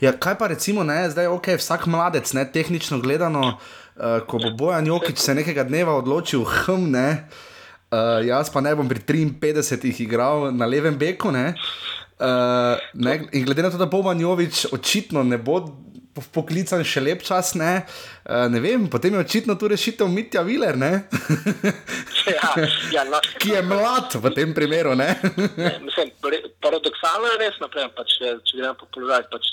Ja, 0.00 0.12
kaj 0.12 0.38
pa 0.38 0.46
recimo, 0.46 0.82
ne, 0.82 1.10
zdaj 1.10 1.26
ok, 1.26 1.46
vsak 1.46 1.86
mladec, 1.86 2.32
ne, 2.32 2.42
tehnično 2.52 2.98
gledano, 2.98 3.58
uh, 3.58 4.26
ko 4.26 4.38
bo 4.38 4.50
Bojan 4.50 4.86
Jokič 4.86 5.18
se 5.18 5.34
nekega 5.34 5.64
dneva 5.64 5.94
odločil, 5.94 6.42
hm, 6.44 6.90
ne, 6.90 7.10
uh, 7.10 7.47
jaz 8.28 8.52
pa 8.52 8.60
ne 8.60 8.74
bom 8.76 8.88
pri 8.88 9.00
53 9.00 10.02
igral 10.04 10.48
na 10.52 10.66
levem 10.66 10.96
beku, 10.98 11.32
ne, 11.32 11.54
uh, 12.20 12.76
ne, 12.94 13.20
in 13.32 13.44
glede 13.44 13.62
na 13.62 13.70
to, 13.70 13.80
da 13.80 13.86
Bojan 13.86 14.20
Jovič 14.20 14.66
očitno 14.72 15.22
ne 15.24 15.38
bo 15.38 15.60
po- 16.14 16.26
poklican 16.34 16.84
še 16.84 17.00
lep 17.00 17.22
čas, 17.24 17.54
ne, 17.54 17.86
uh, 18.28 18.48
ne 18.52 18.60
vem, 18.60 18.88
potem 18.90 19.14
je 19.14 19.24
očitno 19.24 19.56
tu 19.56 19.68
rešitev 19.68 20.08
Mitja 20.08 20.42
Viler, 20.42 20.76
ja, 22.28 22.52
ja, 22.92 23.04
no, 23.08 23.20
ki 23.40 23.54
je 23.56 23.62
mlad 23.62 24.18
v 24.20 24.34
tem 24.36 24.52
primeru, 24.54 24.94
ne. 24.98 25.14
ne, 25.56 25.72
mislim, 25.86 26.12
paradoksalno 26.60 27.32
je 27.32 27.40
res 27.40 27.56
naprej. 27.62 27.88
Pač, 27.96 28.18
če 28.20 28.36
če 28.44 28.60
gremo 28.60 28.76
po 28.80 28.88
položaju, 28.94 29.28
pač 29.32 29.52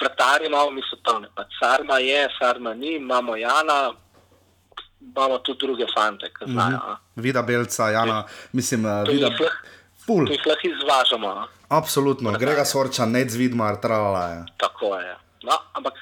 vratarji 0.00 0.48
imamo, 0.48 0.70
mi 0.70 0.82
so 0.88 0.98
tam. 1.04 1.26
Pač 1.36 1.54
Sarma 1.60 1.98
je, 2.02 2.22
Sarma 2.38 2.74
ni, 2.74 2.96
imamo 2.96 3.36
Jana, 3.36 3.92
imamo 5.00 5.38
tudi 5.38 5.58
druge 5.58 5.86
fante, 5.94 6.26
ki 6.28 6.44
znajo. 6.46 6.76
a. 6.76 6.96
Vida 7.16 7.42
Belca, 7.42 7.90
Jana, 7.90 8.24
mislim, 8.52 8.84
uh, 8.84 9.04
To 9.04 9.12
Vida, 9.12 9.26
lah- 9.28 9.56
ful, 10.06 10.26
To 10.26 10.32
jih 10.32 10.46
lahko 10.46 10.68
izvažamo. 10.68 11.28
a. 11.28 11.46
absolutno, 11.68 12.32
Grega 12.32 12.64
Sorča, 12.64 13.06
Ned 13.06 13.30
Zvidmar, 13.30 13.76
tralala 13.76 14.28
je. 14.28 14.44
Tako 14.56 14.96
je. 14.96 15.16
No, 15.42 15.52
ampak 15.72 15.94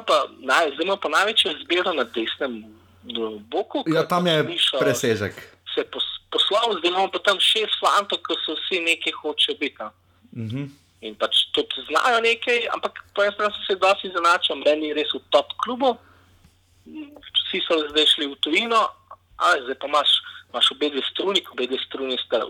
pa, 0.00 0.16
naj, 0.40 0.74
zdaj 0.74 0.84
imamo 0.84 1.00
pa 1.00 1.08
največjo 1.08 1.52
izbiro 1.52 1.92
na 1.92 2.04
desnem 2.04 2.64
boku. 3.50 3.84
Ja, 3.86 4.08
tam 4.08 4.24
pač 4.24 4.32
je 4.32 4.42
Mišo 4.42 4.78
presežek. 4.78 5.34
Se 5.74 5.80
je 5.80 5.84
pos, 5.84 6.02
poslal, 6.30 6.78
zdaj 6.78 6.90
imamo 6.90 7.08
pa 7.10 7.18
tam 7.18 7.38
šest 7.40 7.78
fantov, 7.80 8.18
ki 8.18 8.34
so 8.44 8.54
vsi 8.54 8.80
nekaj 8.80 9.12
hoče 9.22 9.54
biti. 9.60 9.76
a. 9.82 9.90
Mhm. 10.36 10.64
In 11.00 11.14
pač 11.14 11.32
tudi 11.56 11.80
znajo 11.88 12.20
nekaj, 12.20 12.68
ampak 12.74 12.92
po 13.14 13.22
strani 13.32 13.52
so 13.56 13.60
se 13.66 13.74
dosti 13.80 14.08
izenačili, 14.08 14.62
meni 14.66 14.92
res 14.92 15.08
v 15.14 15.20
top 15.30 15.46
klubu. 15.64 15.96
Vsi 17.50 17.58
so 17.66 17.74
zdaj 17.90 18.06
šli 18.06 18.30
v 18.30 18.36
tujino, 18.38 18.78
a 19.42 19.46
zdaj 19.66 19.74
pa 19.82 19.90
imaš, 19.90 20.10
imaš 20.54 20.70
obe 20.70 20.86
dve 20.94 21.02
struni, 21.10 21.42
obe 21.50 21.66
dve 21.66 21.78
struni 21.82 22.14
sta 22.22 22.46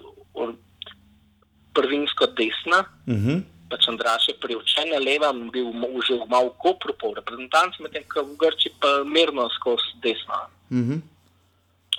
prvinsko 1.72 2.28
desna. 2.36 2.84
Mhm. 3.08 3.40
Pač 3.70 3.86
Andraš 3.88 4.28
je 4.28 4.34
priučen 4.34 4.90
na 4.90 4.98
levem, 4.98 5.46
bil 5.54 5.70
že 6.02 6.18
malo 6.28 6.50
v 6.52 6.58
Kopru, 6.58 6.92
po 6.98 7.14
reprezentanci, 7.14 7.80
medtem 7.80 8.02
ko 8.04 8.26
v 8.26 8.36
Grči 8.36 8.68
pa 8.76 9.06
mirno 9.06 9.48
skozi 9.48 9.94
desno. 10.02 10.50
Mhm. 10.68 11.00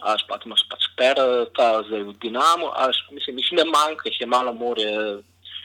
Až 0.03 0.21
pa 0.27 0.37
tu 0.37 0.51
imaš 0.51 0.67
pač 0.69 0.83
per, 0.99 1.15
ta 1.55 1.81
zdaj 1.87 2.03
v 2.05 2.13
Dinamu, 2.21 2.69
až 2.75 3.01
mislim, 3.09 3.39
jih 3.39 3.51
ne 3.57 3.65
manjka, 3.65 4.09
jih 4.09 4.21
je 4.21 4.27
malo 4.27 4.53
more, 4.53 4.85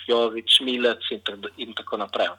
Jovič, 0.06 0.62
Milec 0.62 1.02
in, 1.10 1.20
in 1.58 1.74
tako 1.74 1.98
naprej. 1.98 2.30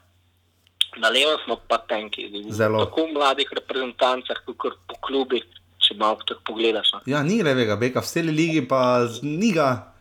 Na 0.98 1.08
levo 1.08 1.36
smo 1.44 1.56
pa 1.68 1.78
tenki, 1.78 2.26
Zelo. 2.50 2.84
tako 2.84 3.06
v 3.06 3.12
mladih 3.14 3.48
reprezentancah, 3.54 4.40
kot 4.56 4.74
po 4.88 4.96
klubih, 5.06 5.44
če 5.78 5.94
malo 5.94 6.18
tako 6.26 6.42
pogledaš. 6.52 6.90
No. 6.96 7.00
Ja, 7.06 7.22
ni 7.22 7.38
levega 7.42 7.76
beka, 7.76 8.02
v 8.02 8.10
celi 8.10 8.32
ligi 8.34 8.64
pa 8.66 8.80
ni 9.22 9.52
ga. 9.54 9.94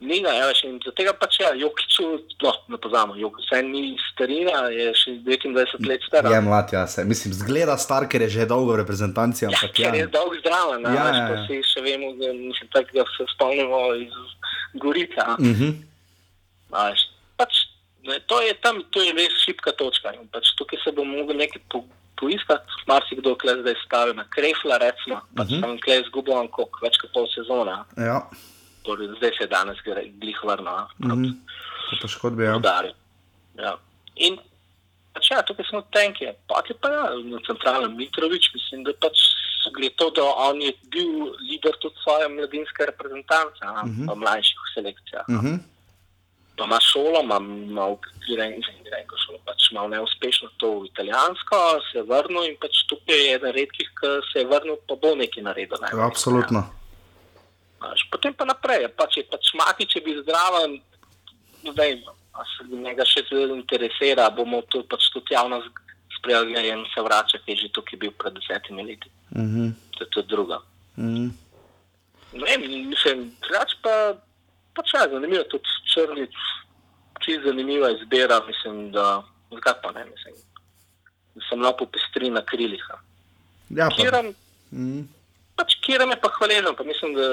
Ni 0.00 0.20
ga, 0.22 0.30
ja, 0.30 0.44
veš, 0.46 0.60
in 0.62 0.76
zaradi 0.78 0.94
tega 0.94 1.10
pač 1.18 1.40
ja, 1.40 1.48
Jokiču, 1.58 2.04
no, 2.44 2.52
ne 2.70 2.78
pozamo, 2.78 3.16
Jokič, 3.18 3.48
saj 3.50 3.64
ni 3.66 3.80
starina, 4.12 4.68
je 4.70 4.92
še 4.94 5.14
29 5.26 5.88
let 5.90 6.04
star. 6.06 6.28
Je 6.30 6.40
mlad, 6.40 6.70
ja, 6.70 6.84
se. 6.86 7.02
Mislim, 7.04 7.34
zgleda 7.34 7.74
star, 7.76 8.06
ker 8.06 8.22
je 8.22 8.28
že 8.36 8.46
dolgo 8.46 8.76
v 8.76 8.82
reprezentanci, 8.84 9.46
Ja, 9.46 9.50
ampak 9.50 9.74
ker 9.74 9.90
ja. 9.90 10.04
je 10.04 10.06
dolg 10.14 10.38
zdraven, 10.38 10.86
Ja, 10.86 10.94
ja, 10.94 11.02
ja, 11.02 11.14
ja. 11.18 11.26
ja. 11.34 11.46
si 11.50 11.58
še 11.66 11.82
vemo, 11.82 12.12
da 12.14 12.30
mislim, 12.30 12.70
tak, 12.70 12.94
da 12.94 13.02
se 13.10 13.26
spomnimo 13.34 13.80
iz 13.98 14.14
Gorica. 14.78 15.34
Mhm. 15.42 15.82
Pač, 17.38 17.54
ne, 18.08 18.20
to 18.26 18.40
je 18.42 18.54
tam, 18.64 18.82
to 18.90 19.00
je 19.02 19.12
res 19.12 19.32
šipka 19.44 19.72
točka. 19.72 20.12
In 20.16 20.28
pač 20.32 20.50
tukaj 20.58 20.78
se 20.84 20.92
bomo 20.92 21.16
mogli 21.20 21.36
nekaj 21.36 21.62
po, 21.70 21.84
poiskati, 22.18 22.66
marsikdo 22.86 23.36
kle 23.38 23.54
zdaj 23.60 23.76
stavi 23.86 24.12
na 24.16 24.24
krefla, 24.34 24.78
recimo, 24.78 25.20
pač 25.36 25.48
mm 25.50 25.54
-hmm. 25.54 25.60
tam 25.62 25.78
kle 25.78 26.00
izgubil 26.00 26.34
koliko, 26.48 26.78
več 26.82 26.96
kot 26.98 27.12
pol 27.12 27.26
sezona, 27.34 27.84
Ja, 27.96 28.18
torej 28.82 29.08
zdaj 29.18 29.30
se 29.36 29.44
je 29.44 29.48
danes 29.48 29.78
gre- 29.86 30.10
glih 30.20 30.38
vrno, 30.44 30.88
Mhm. 30.98 31.12
-hmm. 31.12 31.32
po 31.90 31.96
poškodbi, 32.02 32.44
ja. 32.44 32.56
udari. 32.56 32.92
Ja. 33.58 33.76
In 34.16 34.38
pač 35.14 35.30
ja, 35.30 35.42
tukaj 35.42 35.64
smo 35.70 35.80
tenki, 35.92 36.26
pa 36.48 36.62
je 36.68 36.74
pa 36.82 36.88
ja, 36.88 37.02
na 37.24 37.38
centralnem 37.46 37.96
Mitrovič, 37.96 38.50
mislim, 38.54 38.84
da 38.84 38.90
pač 39.00 39.18
gre 39.76 39.88
to, 39.96 40.10
da 40.10 40.22
on 40.22 40.62
je 40.62 40.72
bil 40.90 41.10
lider 41.50 41.74
tudi 41.80 41.94
svoje 42.02 42.28
mladinske 42.28 42.86
reprezentance, 42.86 43.60
uh 43.64 43.82
-huh. 43.84 44.12
v 44.12 44.16
mlajših 44.16 44.58
selekcijah. 44.74 45.24
Mhm. 45.28 45.54
Pa 46.58 46.66
ima 46.66 46.78
šolo, 46.82 47.22
ima 47.22 47.38
malo 47.38 47.98
grenko 48.26 49.16
šolo, 49.24 49.38
pač 49.46 49.70
malo 49.72 49.88
neuspešno 49.94 50.48
to 50.56 50.70
v 50.80 50.88
italijansko, 50.90 51.56
se 51.86 51.98
je 51.98 52.04
vrnil 52.08 52.50
in 52.50 52.56
pač 52.60 52.82
tukaj 52.90 53.14
je 53.14 53.34
eden 53.36 53.54
redkih, 53.54 53.90
ki 54.00 54.10
se 54.32 54.42
je 54.42 54.50
vrnil, 54.50 54.76
pa 54.88 54.98
bo 54.98 55.14
nekaj 55.14 55.46
naredil. 55.46 55.78
Ne? 55.82 55.94
Absolutno. 56.02 56.64
Znaš, 57.78 58.08
Potem 58.10 58.34
pa 58.34 58.44
naprej, 58.44 58.88
pač 58.98 59.20
je 59.20 59.24
pač 59.30 59.52
mati, 59.54 59.86
če 59.86 60.02
bi 60.02 60.18
zdraven, 60.18 60.80
zdaj, 61.62 61.94
a 62.34 62.46
se 62.54 62.66
njega 62.70 63.06
še 63.06 63.22
zelo 63.30 63.54
interesira, 63.54 64.30
bomo 64.34 64.62
to 64.70 64.82
pač 64.90 65.10
tudi 65.14 65.34
javno 65.34 65.62
sprejeli 66.18 66.68
in 66.68 66.82
se 66.94 67.02
vrača, 67.02 67.38
ki 67.44 67.54
je 67.54 67.62
že 67.62 67.74
tukaj 67.78 67.98
bil 68.02 68.14
pred 68.18 68.34
desetimi 68.34 68.82
leti. 68.82 69.10
Mhm. 69.34 69.70
To 69.94 70.04
je 70.04 70.10
tudi 70.10 70.28
druga. 70.28 70.58
Mhm. 70.98 71.30
Ne 72.32 72.44
vem, 72.44 72.88
mislim, 72.90 73.30
drugače 73.46 73.76
pa, 73.82 73.94
pač 74.78 74.94
ja, 74.94 75.04
zanimivo, 75.10 75.42
tudi 75.50 75.66
črni, 75.90 76.28
čisto 77.24 77.50
zanimiva 77.50 77.90
izbira, 77.96 78.38
mislim, 78.46 78.92
da, 78.94 79.22
zakaj 79.52 79.80
pa 79.82 79.90
ne, 79.98 80.06
mislim, 80.06 80.34
da 81.34 81.46
sem 81.48 81.58
malo 81.58 81.74
popestri 81.80 82.30
na 82.30 82.44
krilih. 82.46 82.84
Ja, 83.74 83.90
pa. 83.90 83.96
Kiram, 83.98 84.32
Mhm. 84.72 85.06
pač 85.56 85.74
Kiram 85.82 86.10
je 86.12 86.20
pa 86.20 86.28
hvaležen, 86.28 86.74
pa 86.76 86.84
mislim, 86.84 87.14
da 87.16 87.24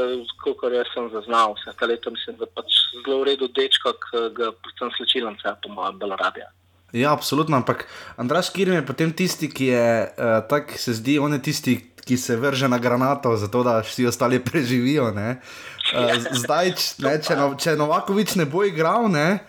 kolikor 0.44 0.74
jaz 0.74 0.88
sem 0.94 1.10
zaznal 1.12 1.54
vse 1.54 1.74
ta 1.80 1.86
leta, 1.86 2.10
mislim, 2.10 2.38
da 2.40 2.46
pač 2.48 2.72
zelo 3.04 3.20
v 3.22 3.28
redu 3.28 3.48
dečko, 3.52 3.92
ki 3.94 4.22
ga 4.34 4.52
predvsem 4.56 4.92
slčilence, 4.98 5.56
po 5.62 5.70
mojem, 5.70 6.00
Belarabija. 6.00 6.48
Ja, 6.96 7.12
absolutno, 7.12 7.58
ampak 7.58 7.86
Andraš 8.18 8.50
Kirm 8.56 8.72
je 8.72 8.86
potem 8.88 9.12
tisti, 9.12 9.50
ki 9.52 9.66
je 9.68 9.88
uh, 10.08 10.40
tak, 10.48 10.72
se 10.80 10.94
zdi, 10.96 11.20
on 11.20 11.34
je 11.36 11.42
tisti, 11.44 11.74
ki 12.06 12.18
se 12.18 12.36
vrže 12.36 12.70
na 12.70 12.78
granato, 12.78 13.38
zato 13.38 13.64
da 13.64 13.80
vsi 13.80 14.08
ostali 14.08 14.40
preživijo. 14.48 15.12
ne. 15.12 15.40
Zdaj, 16.32 16.74
ne, 16.98 17.16
če, 17.22 17.36
no, 17.38 17.54
če 17.60 17.76
Novakovič 17.78 18.36
ne 18.40 18.46
bo 18.50 18.64
igral, 18.66 19.06
ne, 19.12 19.44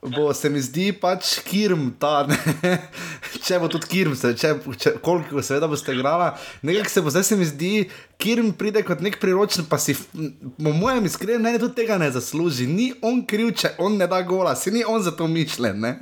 bo 0.00 0.30
se 0.36 0.48
mi 0.52 0.60
zdi 0.60 0.92
pač 0.96 1.38
Kirm 1.44 1.90
ta, 2.00 2.26
ne, 2.28 2.38
če 3.44 3.58
bo 3.60 3.68
tudi 3.72 3.90
Kirm, 3.92 4.14
se, 4.16 4.32
če, 4.36 4.54
če, 4.80 4.94
koliko 5.04 5.44
seveda 5.44 5.68
boste 5.68 5.92
igrala. 5.96 6.30
Nekaj 6.64 6.88
se 6.92 7.02
bo 7.04 7.12
zdaj 7.12 7.26
se 7.28 7.38
mi 7.40 7.48
zdi, 7.48 7.72
Kirm 8.20 8.54
pride 8.56 8.84
kot 8.86 9.04
nek 9.04 9.20
priročen, 9.20 9.68
pa 9.68 9.76
si, 9.80 9.96
po 9.96 10.72
mojem 10.72 11.08
iskrenem 11.08 11.60
tudi 11.60 11.82
tega 11.82 12.00
ne 12.00 12.08
zasluži. 12.14 12.68
Ni 12.70 12.92
on 13.04 13.20
kriv, 13.28 13.52
če 13.60 13.74
on 13.84 14.00
ne 14.00 14.08
da 14.08 14.22
gola, 14.24 14.56
si 14.56 14.72
ni 14.72 14.84
on 14.88 15.04
za 15.04 15.12
to 15.16 15.28
mišljen. 15.28 15.84
Ne? 15.84 15.98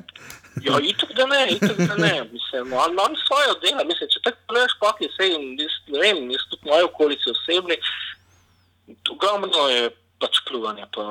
Ja, 0.61 0.77
itak 0.83 1.12
da 1.16 1.27
ne, 1.27 1.47
itak 1.57 1.77
da 1.77 1.97
ne. 1.97 2.12
Mislim, 2.33 2.73
on, 2.73 2.99
on 3.01 3.16
svoje 3.27 3.55
dela, 3.65 3.85
mislim, 3.89 4.11
če 4.12 4.20
tako 4.24 4.39
pogledaš, 4.47 4.74
pa 4.81 4.93
je 5.01 5.09
vse, 5.09 5.29
in 5.33 5.57
jaz 5.61 5.77
ne 5.89 6.03
vem, 6.03 6.20
jaz 6.35 6.45
tudi 6.51 6.69
moje 6.69 6.85
okolice 6.85 7.33
osebne, 7.33 7.79
ogromno 9.15 9.69
je 9.73 9.89
pač 10.23 10.43
pljuvanje, 10.49 10.85
pa 10.95 11.05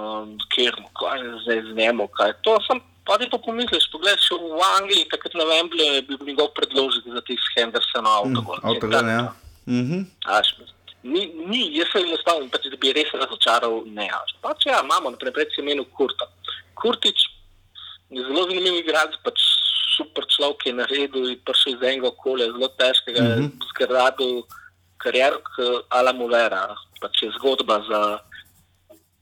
kjer, 0.54 0.78
kaj 1.00 1.24
zdaj 1.46 1.64
z 1.70 1.76
njemu, 1.80 2.08
kaj 2.18 2.36
to. 2.46 2.56
Sam, 2.68 2.84
pa 3.08 3.18
ti 3.18 3.30
to 3.32 3.42
pomisliš, 3.42 3.90
pogledaš 3.92 4.30
v 4.38 4.62
Angliji, 4.78 5.10
takrat 5.12 5.34
na 5.40 5.48
Wembley 5.50 5.98
je 5.98 6.06
bil 6.12 6.22
njegov 6.28 6.54
predložek 6.60 7.10
za 7.16 7.26
tih 7.28 7.50
Hendersonov 7.58 8.28
avtogol. 8.28 8.62
Avtogol, 8.62 9.10
ja. 9.10 9.26
Mhm. 9.66 10.06
Aš, 10.38 10.54
ni, 11.04 11.26
ni, 11.50 11.66
jaz 11.80 11.90
sem 11.92 12.06
enostavno, 12.06 12.48
pač, 12.54 12.70
da 12.70 12.78
bi 12.78 12.94
res 12.94 13.10
razočaral, 13.18 13.82
ne. 13.90 14.08
Pač 14.46 14.70
ja, 14.70 14.84
imamo 14.86 15.16
naprej 15.18 15.34
pred 15.36 15.60
imenom 15.60 15.90
Kurta. 15.98 16.30
Kurtič 16.78 17.31
zelo 18.12 18.44
zanimiv 18.50 18.80
igralec, 18.82 19.16
pač 19.24 19.40
super 19.96 20.26
človek 20.28 20.66
je 20.68 20.74
naredil 20.74 21.30
in 21.32 21.40
prišel 21.46 21.76
iz 21.76 21.84
enega 21.84 22.10
okolja, 22.12 22.52
zelo 22.52 22.70
težkega, 22.80 23.22
mm 23.22 23.32
-hmm. 23.32 23.50
zgradil 23.72 24.44
kariero, 24.98 25.42
kot 25.44 25.86
Alamu 25.90 26.28
Vera, 26.28 26.76
pač 27.02 27.24
je 27.24 27.32
zgodba 27.40 27.82
za, 27.90 28.02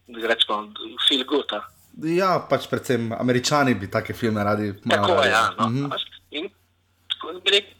da 0.07 0.27
rečemo, 0.27 0.73
feel 1.07 1.23
good. 1.25 1.53
a. 1.53 1.61
Ja, 2.03 2.39
pač 2.49 2.67
predvsem 2.67 3.11
američani 3.13 3.73
bi 3.75 3.91
take 3.91 4.13
filme 4.13 4.43
radi 4.43 4.73
malo 4.83 5.07
Tako 5.07 5.23
je, 5.23 5.29
ja. 5.29 5.43
No. 5.59 5.67
Mhm. 5.67 5.79
Mm 5.79 5.89
-hmm. 5.89 6.05
In 6.31 6.49
tako 7.09 7.39
bi 7.43 7.51
rekel, 7.51 7.73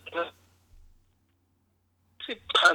se 2.30 2.38
pa 2.53 2.73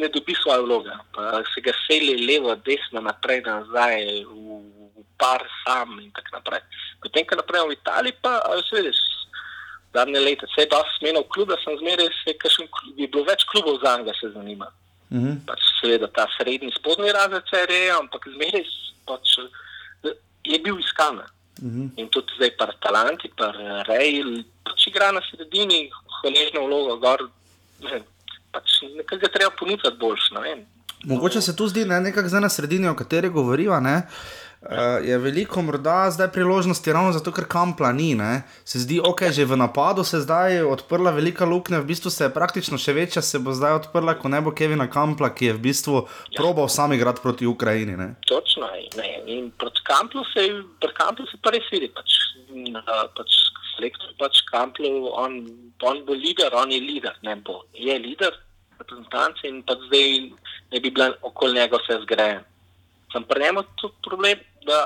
ne 0.00 0.08
dobi 0.08 0.34
svoje 0.34 0.62
vloge. 0.62 0.90
Pa 1.14 1.42
se 1.54 1.60
ga 1.60 1.72
seli 1.86 2.26
levo, 2.26 2.54
desno, 2.66 3.00
naprej, 3.00 3.42
nazaj, 3.46 4.24
v, 4.26 4.58
v 4.98 5.04
par 5.18 5.42
sam 5.62 6.00
in 6.02 6.10
tako 6.10 6.38
naprej. 6.38 6.62
Potem, 7.02 7.26
ko 7.26 7.38
naprej 7.38 7.62
v 7.68 7.78
Italiji, 7.78 8.18
pa 8.22 8.42
veš, 8.50 8.72
vidiš, 8.74 8.98
zadnje 9.94 10.20
leta, 10.20 10.50
vse 10.50 10.66
je 10.66 10.72
dosti 10.74 10.98
smenil 10.98 11.24
klube, 11.30 11.54
sem 11.62 11.78
zmeraj 11.78 12.10
se, 12.24 12.34
kakšen, 12.42 12.66
klub- 12.74 12.98
je 12.98 13.06
bilo 13.06 13.24
več 13.24 13.46
klubov 13.52 13.78
za 13.84 13.96
njega 13.98 14.14
se 14.18 14.34
zanima. 14.34 14.68
Mhm. 15.14 15.46
Pač 15.46 15.62
seveda 15.80 16.10
ta 16.12 16.26
srednji 16.36 16.74
spodnji 16.74 17.14
razred 17.14 17.46
serije, 17.50 17.94
ampak 17.94 18.26
zmeraj 18.34 18.66
pač, 19.06 19.38
je 20.44 20.58
bil 20.58 20.78
iskan. 20.82 21.22
Mhm. 21.62 21.94
In 21.96 22.10
tudi 22.10 22.34
zdaj 22.36 22.50
pri 22.58 22.74
Talanti, 22.82 23.30
pri 23.30 23.82
Reji, 23.86 24.44
pač 24.66 24.90
igra 24.90 25.12
na 25.12 25.22
sredini, 25.30 25.86
hvaležno 26.18 26.66
vlogo, 26.66 26.98
gor, 27.02 27.30
pač 28.52 28.80
nekaj 28.96 29.18
ga 29.18 29.32
treba 29.34 29.54
ponuditi 29.58 29.96
boljš. 30.00 30.32
Mogoče 31.04 31.40
se 31.40 31.56
tu 31.56 31.68
zdi, 31.68 31.84
ne, 31.84 32.00
nekako 32.00 32.28
zdaj 32.28 32.40
na 32.40 32.48
sredini, 32.48 32.88
o 32.88 32.94
kateri 32.98 33.28
govoriva, 33.30 33.78
ne, 33.80 34.02
uh, 34.02 34.68
je 35.06 35.18
veliko 35.18 35.62
morda 35.62 36.10
zdaj 36.10 36.32
priložnosti 36.34 36.92
ravno 36.92 37.12
zato, 37.12 37.30
ker 37.32 37.46
kampla 37.46 37.92
ni. 37.92 38.14
Ne. 38.18 38.42
Se 38.64 38.82
zdi, 38.82 38.98
ok, 39.04 39.22
že 39.30 39.44
v 39.44 39.56
napadu 39.56 40.04
se 40.04 40.16
je 40.16 40.26
zdaj 40.26 40.62
odprla 40.66 41.10
velika 41.14 41.46
luknja, 41.46 41.78
v 41.78 41.92
bistvu 41.92 42.10
se 42.10 42.24
je 42.24 42.34
praktično 42.34 42.78
še 42.78 42.92
večja, 42.92 43.22
se 43.22 43.38
bo 43.38 43.54
zdaj 43.54 43.78
odprla, 43.78 44.16
ko 44.18 44.28
ne 44.28 44.40
bo 44.42 44.50
Kevina 44.50 44.88
Kampla, 44.90 45.30
ki 45.30 45.52
je 45.52 45.54
v 45.54 45.62
bistvu 45.70 46.02
probal 46.36 46.68
sam 46.68 46.92
igrati 46.92 47.22
proti 47.22 47.46
Ukrajini. 47.46 47.96
Ne. 47.96 48.14
Točno, 48.26 48.66
ne. 48.98 49.08
In 49.26 49.52
proti 49.54 49.86
Kamplu 49.86 50.24
se, 50.34 50.48
pri 50.82 50.92
Kamplu 50.98 51.30
se 51.30 51.38
pa 51.42 51.54
res 51.54 51.70
vidi, 51.70 51.92
pač, 51.94 52.18
pač 53.14 53.38
selektor 53.78 54.10
pač 54.18 54.42
Kamplu, 54.50 55.08
on, 55.14 55.40
on 55.86 56.02
bo 56.04 56.18
lider, 56.18 56.52
on 56.58 56.74
je 56.74 56.82
lider, 56.82 57.14
ne 57.22 57.38
bo, 57.46 57.62
je 57.78 57.94
lider 58.02 58.34
reprezentance 58.78 59.46
in 59.46 59.62
pa 59.62 59.78
zdaj 59.86 60.30
ne 60.72 60.80
bi 60.82 60.90
bila 60.90 61.12
okoli 61.22 61.54
njega 61.54 61.78
vse 61.78 62.00
zgrajen. 62.02 62.42
Sem 63.12 63.24
pri 63.24 63.46
njemu 63.46 63.62
tudi 63.80 63.94
problem, 64.04 64.42
da 64.66 64.78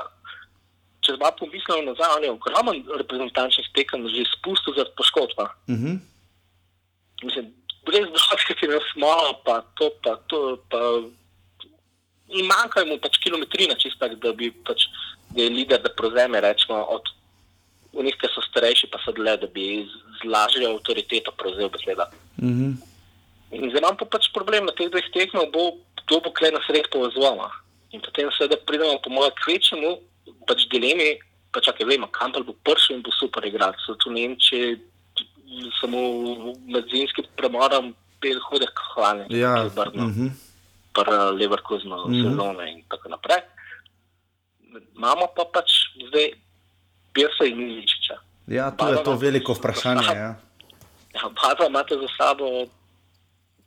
če 1.03 1.17
dva 1.17 1.33
pomislimo 1.39 1.89
nazaj, 1.89 2.15
on 2.17 2.23
je 2.23 2.31
ogromen 2.31 2.79
reprezentančnih 3.01 3.67
tekem 3.75 4.07
že 4.07 4.29
spustil 4.37 4.77
zaradi 4.77 4.95
poškodba. 4.97 5.49
Mhm. 5.69 5.99
Mislim, 7.23 7.51
brez 7.87 8.07
dohodka, 8.11 8.55
ki 8.59 8.67
nas 8.71 8.87
malo, 8.99 9.35
pa 9.45 9.61
to, 9.79 9.89
pa 10.03 10.15
to, 10.27 10.57
pa 10.71 10.79
in 12.33 12.47
manjkajo 12.49 12.87
mu 12.87 12.97
pač 13.03 13.19
kilometrina, 13.23 13.75
čisto 13.79 13.99
tako, 13.99 14.19
da 14.23 14.31
bi 14.33 14.51
pač, 14.67 14.87
da 15.35 15.43
je 15.43 15.49
lider, 15.49 15.81
da 15.83 15.91
prevzeme, 15.93 16.41
rečemo, 16.41 16.81
od 16.95 17.11
unih, 17.93 18.15
ki 18.17 18.27
so 18.33 18.41
starejši, 18.41 18.89
pa 18.91 18.97
so 19.05 19.11
dlje, 19.13 19.37
da 19.37 19.47
bi 19.47 19.85
z, 19.85 19.93
lažjo 20.25 20.73
avtoriteto 20.75 21.31
prevzel 21.37 21.69
beseda. 21.69 22.09
Mhm. 22.41 22.73
In 23.53 23.69
zdaj 23.69 23.81
imam 23.81 23.97
pa 23.97 24.05
pač 24.05 24.31
problem 24.33 24.65
na 24.65 24.73
teh 24.73 24.89
dveh 24.89 25.05
tekmah, 25.13 25.45
bo 25.53 25.77
kdo 26.03 26.19
bo 26.25 26.29
kle 26.33 26.49
na 26.51 26.59
sred 26.65 26.89
povezovama. 26.89 27.51
In 27.93 28.01
potem 28.01 28.29
seveda 28.33 28.57
pridemo 28.65 28.97
po 29.03 29.09
mojem 29.13 29.31
kvečemu, 29.45 29.91
pač 30.49 30.65
dilemi, 30.73 31.21
pa 31.53 31.61
čakaj, 31.61 31.85
vemo, 31.85 32.07
Kampel 32.09 32.41
bo 32.43 32.57
prvi 32.65 32.97
in 32.97 33.01
bo 33.05 33.13
super 33.13 33.45
igral. 33.45 33.77
So 33.85 33.93
tu 34.01 34.09
Nemči 34.09 34.73
samo 35.77 35.99
med 36.65 36.89
zimskim 36.89 37.25
premorom 37.37 37.93
pet 38.17 38.41
hudih 38.49 38.73
hvalnih. 38.95 39.29
Ja, 39.29 39.69
Brno, 39.69 40.09
mhm. 40.09 40.27
pri 40.93 41.13
Leverkusenu 41.37 42.09
Mhm. 42.09 42.21
sezone 42.23 42.63
in 42.71 42.81
tako 42.89 43.09
naprej. 43.13 43.41
Imamo 44.97 45.29
pa 45.35 45.45
pač 45.45 45.69
zdaj 46.09 46.33
Birsa 47.13 47.45
in 47.45 47.57
Miličiča. 47.57 48.15
ja, 48.47 48.71
tu 48.71 48.85
je 48.85 49.03
to 49.03 49.15
veliko 49.15 49.53
vprašanje. 49.53 50.05
Ja. 50.15 50.35
Ja, 51.13 51.21
Oba 51.29 51.53
dva 51.53 51.67
imate 51.69 51.95
za 51.95 52.07
sabo 52.17 52.65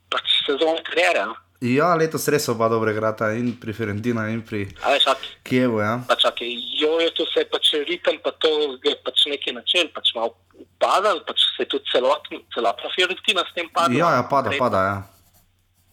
pač 0.09 0.25
sezone 0.45 0.83
karijere. 0.83 1.19
a. 1.19 1.33
Ja, 1.61 1.95
letos 1.95 2.27
res 2.27 2.45
oba 2.49 2.67
dobro 2.69 2.91
igrata 2.91 3.31
in 3.33 3.55
pri 3.59 3.73
Fiorentinu 3.73 4.27
in 4.29 4.41
pri 4.45 4.65
veš, 4.77 5.07
ak, 5.07 5.17
Kijevu. 5.43 5.79
Ja. 5.81 6.03
pa 6.07 6.15
čakaj, 6.15 6.45
jo 6.77 6.99
je 7.01 7.09
to 7.17 7.25
vse 7.25 7.45
pač 7.49 7.71
ritem, 7.87 8.19
pa 8.23 8.31
to 8.31 8.77
je 8.85 8.93
pač 9.01 9.25
neki 9.25 9.55
načel, 9.57 9.89
pač 9.95 10.11
malo 10.13 10.35
upadal, 10.53 11.23
pač 11.25 11.39
se 11.55 11.63
je 11.65 11.69
tudi 11.73 11.89
celotn, 11.89 12.43
celotna 12.53 12.89
Fiorentina 12.93 13.41
s 13.41 13.53
tem 13.55 13.69
padla. 13.73 13.97
ja, 13.97 14.09
ja, 14.19 14.23
pada, 14.29 14.51
pada. 14.59 14.79
Ja. 14.85 14.97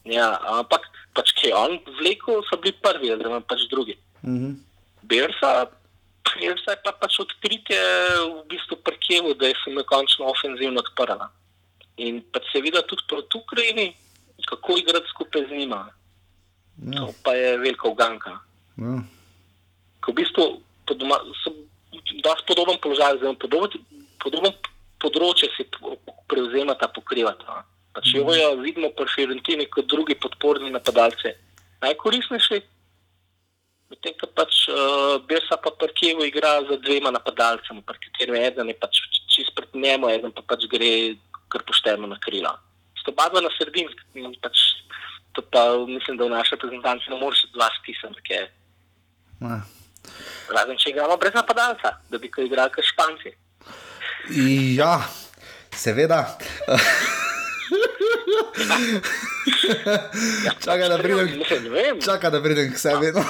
Ja, 0.05 0.28
ampak 0.60 0.85
pač 1.16 1.32
ki 1.32 1.48
je 1.48 1.55
on 1.56 1.78
vlekel, 2.02 2.43
so 2.44 2.60
bili 2.60 2.76
prvi, 2.85 3.14
oziroma 3.16 3.40
pač 3.40 3.64
drugi. 3.70 3.97
Mhm. 4.20 4.59
Bersa, 5.09 5.64
Je 6.41 6.51
pa 6.83 6.93
pač 6.93 7.21
odkritje 7.21 7.79
v 8.27 8.43
bistvu 8.51 8.77
pri 8.83 8.97
Kijevu, 8.99 9.35
da 9.35 9.47
je 9.47 9.55
se 9.65 9.71
mi 9.71 9.85
končno 9.87 10.27
ofenzivno 10.27 10.81
odprla. 10.81 11.31
In 11.97 12.23
pač 12.33 12.49
se 12.53 12.61
vidi 12.61 12.81
tudi 12.89 13.05
proti 13.09 13.39
Ukrajini, 13.39 13.95
kako 14.49 14.79
igrati 14.79 15.09
skupaj 15.15 15.47
z 15.49 15.51
njima. 15.59 15.91
Ja. 16.83 16.99
To 16.99 17.15
pa 17.23 17.35
je 17.35 17.59
velika 17.59 17.89
uganka. 17.89 18.41
Ja. 18.77 18.99
Ko 20.01 20.11
v 20.11 20.15
bistvu 20.15 20.45
po 20.87 20.95
doma, 20.95 21.21
so 21.45 21.55
dosti 22.23 22.45
podoben 22.47 22.81
položaj, 22.83 23.23
zelo 23.23 23.37
podoben, 23.39 23.71
podoben 24.19 24.53
področje 24.99 25.49
si 25.55 25.69
prevzemata, 26.29 26.89
pokrivata. 26.89 27.63
Pač 27.95 28.11
mm. 28.11 28.35
jo 28.35 28.51
vidimo 28.65 28.91
pri 28.97 29.07
Fiorentini 29.13 29.69
kot 29.71 29.87
drugi 29.87 30.19
podporni 30.19 30.73
napadalci. 30.75 31.37
Najkoristnejši, 31.85 32.63
medtem 33.95 34.15
ko 34.19 34.27
pač 34.35 34.66
uh, 34.69 35.23
Bersa 35.29 35.57
pa 35.57 35.71
pri 35.71 35.95
Kijevu 35.95 36.27
igra 36.27 36.59
za 36.66 36.77
dvema 36.83 37.15
napadalcema, 37.15 37.83
pri 37.87 37.99
katerem 38.09 38.37
eden 38.43 38.69
je 38.69 38.77
pač 38.79 38.99
čist 39.31 39.55
pred 39.55 39.71
njemu, 39.75 40.11
eden 40.11 40.35
pa 40.35 40.43
pač 40.43 40.66
gre 40.66 41.15
kar 41.49 41.62
pošteno 41.62 42.11
na 42.11 42.19
krila. 42.19 42.59
Sto 42.99 43.15
oba 43.15 43.31
dva 43.31 43.45
na 43.45 43.53
sredini, 43.55 43.95
in 44.19 44.35
pač 44.43 44.59
to 45.35 45.43
pa 45.43 45.79
mislim, 45.87 46.19
da 46.19 46.27
v 46.27 46.35
naši 46.35 46.55
reprezentanci 46.59 47.11
ne 47.11 47.19
moreš 47.23 47.47
dva 47.55 47.71
stisniti, 47.81 48.43
Ja. 49.43 49.59
Razen 50.55 50.79
če 50.79 50.93
igramo 50.93 51.16
brez 51.21 51.35
napadalca, 51.35 51.97
da 52.09 52.19
bi 52.19 52.31
kot 52.31 52.47
igrali 52.47 52.71
kot 52.73 52.87
španci. 52.87 53.35
Ja, 54.79 55.03
seveda. 55.75 56.23
Čakaj, 60.65 60.89
da 60.89 60.99
pridem. 60.99 61.28
Čakaj, 62.05 62.31
da 62.31 62.43
pridem 62.43 62.73
k 62.73 62.78
sebi. 62.78 63.12
No. 63.15 63.24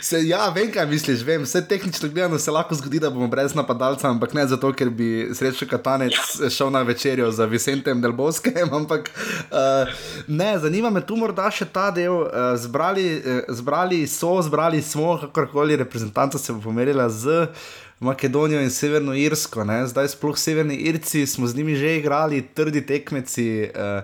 Se, 0.00 0.20
ja, 0.26 0.48
vem, 0.48 0.72
kaj 0.72 0.86
misliš. 0.86 1.22
Vem. 1.22 1.42
Vse 1.42 1.64
tehnično 1.68 2.08
gledano 2.08 2.38
se 2.38 2.50
lahko 2.50 2.74
zgodi, 2.74 3.00
da 3.00 3.10
bomo 3.10 3.28
brez 3.28 3.54
napadalca, 3.54 4.08
ampak 4.08 4.34
ne 4.34 4.46
zato, 4.46 4.72
ker 4.72 4.90
bi 4.90 5.28
srečo 5.34 5.66
Katanec 5.70 6.14
šel 6.50 6.70
na 6.70 6.82
večerjo 6.82 7.30
za 7.30 7.44
Vicentem 7.44 8.00
Delboskem. 8.00 8.74
Ampak 8.78 9.10
uh, 9.10 9.88
ne, 10.26 10.58
zanima 10.58 10.90
me 10.90 11.06
tu 11.06 11.16
morda 11.16 11.50
še 11.50 11.64
ta 11.72 11.90
del. 11.90 12.12
Uh, 12.12 12.54
zbrali, 12.56 13.08
uh, 13.18 13.42
zbrali 13.48 14.06
so, 14.06 14.38
zbrali 14.42 14.82
smo, 14.82 15.18
kakorkoli 15.20 15.76
reprezentanta 15.76 16.38
se 16.38 16.52
bo 16.52 16.60
pomerila 16.70 17.08
z. 17.08 17.46
Makedonijo 18.00 18.60
in 18.60 18.70
Severno 18.70 19.14
Irsko, 19.14 19.64
ne? 19.64 19.86
zdaj 19.86 20.08
sploh 20.08 20.38
Severni 20.38 20.76
Irci 20.76 21.26
smo 21.26 21.46
z 21.46 21.56
njimi 21.56 21.76
že 21.76 21.96
igrali, 21.96 22.42
trdi 22.54 22.86
tekmeci, 22.86 23.48
eh, 23.74 24.02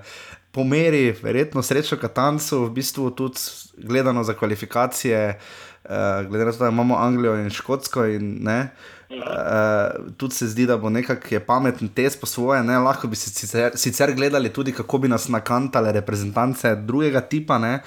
po 0.51 0.65
meri, 0.65 1.15
verjetno 1.23 1.63
srečo 1.63 1.97
Katancu, 1.97 2.65
v 2.65 2.71
bistvu 2.71 3.11
tudi 3.11 3.39
gledano 3.77 4.25
za 4.25 4.35
kvalifikacije, 4.35 5.39
eh, 5.85 6.25
glede 6.29 6.45
na 6.45 6.53
to, 6.53 6.59
da 6.59 6.69
imamo 6.69 6.97
Anglijo 6.97 7.35
in 7.35 7.51
Škotsko. 7.51 8.05
In, 8.07 8.39
ne, 8.43 8.71
Uh, 9.15 10.13
tudi 10.17 10.35
se 10.35 10.47
zdi, 10.47 10.67
da 10.67 10.77
bo 10.77 10.91
nekako 10.91 11.41
pameten 11.47 11.89
test 11.89 12.21
po 12.21 12.27
svoje. 12.27 12.63
Ne? 12.65 12.79
Lahko 12.79 13.07
bi 13.07 13.17
si 13.17 13.31
sicer, 13.31 13.77
sicer 13.77 14.15
gledali 14.15 14.53
tudi, 14.53 14.73
kako 14.73 14.99
bi 14.99 15.09
nas 15.09 15.29
nakantale 15.29 15.93
reprezentance 15.93 16.75
drugega 16.77 17.21
tipa, 17.21 17.59
ne? 17.59 17.79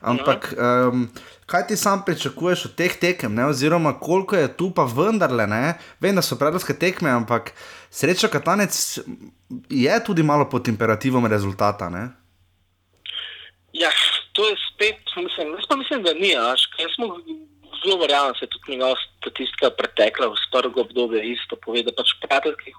ampak 0.00 0.54
um, 0.58 1.08
kaj 1.46 1.66
ti 1.66 1.76
sam 1.76 2.02
pričakuješ 2.06 2.64
od 2.64 2.74
teh 2.74 2.98
tekem, 3.00 3.34
ne? 3.34 3.46
oziroma 3.46 3.98
koliko 4.00 4.36
je 4.36 4.56
tu 4.56 4.70
pa 4.74 4.84
vendarle, 4.84 5.46
ne? 5.46 5.74
vem, 6.00 6.14
da 6.14 6.22
so 6.22 6.38
predovske 6.38 6.74
tekme, 6.74 7.10
ampak 7.10 7.52
srečo 7.90 8.28
Katanec 8.28 8.98
je 9.70 10.04
tudi 10.04 10.22
malo 10.22 10.48
pod 10.50 10.68
imperativom 10.68 11.26
rezultata. 11.26 11.88
Ne? 11.90 12.08
Ja, 13.72 13.90
to 14.32 14.48
je 14.48 14.56
spet, 14.72 15.00
mislim, 15.16 15.54
jaz 15.54 15.68
pa 15.68 15.76
mislim, 15.76 16.02
da 16.02 16.14
ni, 16.14 16.34
až, 16.34 16.66
ker 16.76 16.90
smo 16.94 17.14
zelo 17.84 18.00
verjamem, 18.00 18.34
se 18.34 18.44
je 18.44 18.50
tudi 18.50 18.72
njegova 18.72 18.96
statistika 19.20 19.70
pretekla 19.70 20.26
v 20.32 20.42
prvega 20.52 20.80
obdobja 20.80 21.22
isto 21.22 21.56
pove, 21.62 21.82
da 21.86 21.94
pač 21.94 22.14
v 22.16 22.26
prijateljskih 22.26 22.76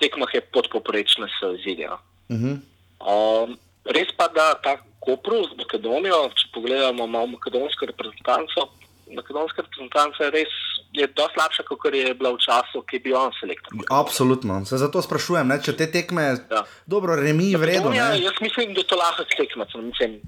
tekmah 0.00 0.34
je 0.34 0.40
podpoprečne 0.40 1.28
se 1.36 1.52
izidejo. 1.60 1.98
Uh 2.28 2.36
-huh. 2.36 2.56
Um, 3.00 3.58
res 3.84 4.08
pa, 4.16 4.28
da 4.28 4.54
ta 4.54 4.76
Koprov 5.06 5.46
z 5.46 5.56
Makedonijo, 5.56 6.18
če 6.34 6.50
pogledamo 6.54 7.06
malo 7.06 7.26
makedonsko 7.26 7.86
reprezentanco, 7.86 8.66
makedonska 9.14 9.62
reprezentanca 9.62 10.24
je 10.24 10.30
res 10.34 10.54
je 10.96 11.06
dosti 11.06 11.34
slabša, 11.36 11.62
kot 11.62 11.94
je 11.94 12.14
bila 12.14 12.32
v 12.32 12.40
času, 12.40 12.80
ki 12.88 12.96
je 12.96 13.02
bil 13.04 13.16
on 13.16 13.32
selektor. 13.40 13.70
Absolutno. 13.92 14.64
Se 14.64 14.78
zato 14.78 15.02
sprašujem, 15.02 15.48
ne? 15.48 15.60
če 15.62 15.76
te 15.76 15.86
tekme, 15.86 16.22
Ja. 16.50 16.64
dobro, 16.86 17.16
remi. 17.16 17.52
Ja, 17.52 17.60
ne. 17.60 18.22
jaz 18.22 18.40
mislim, 18.40 18.74
da 18.74 18.80
je 18.80 18.88
to 18.88 18.96
lahko 18.96 19.24
tekmec. 19.36 19.68
Mislim, 19.76 20.20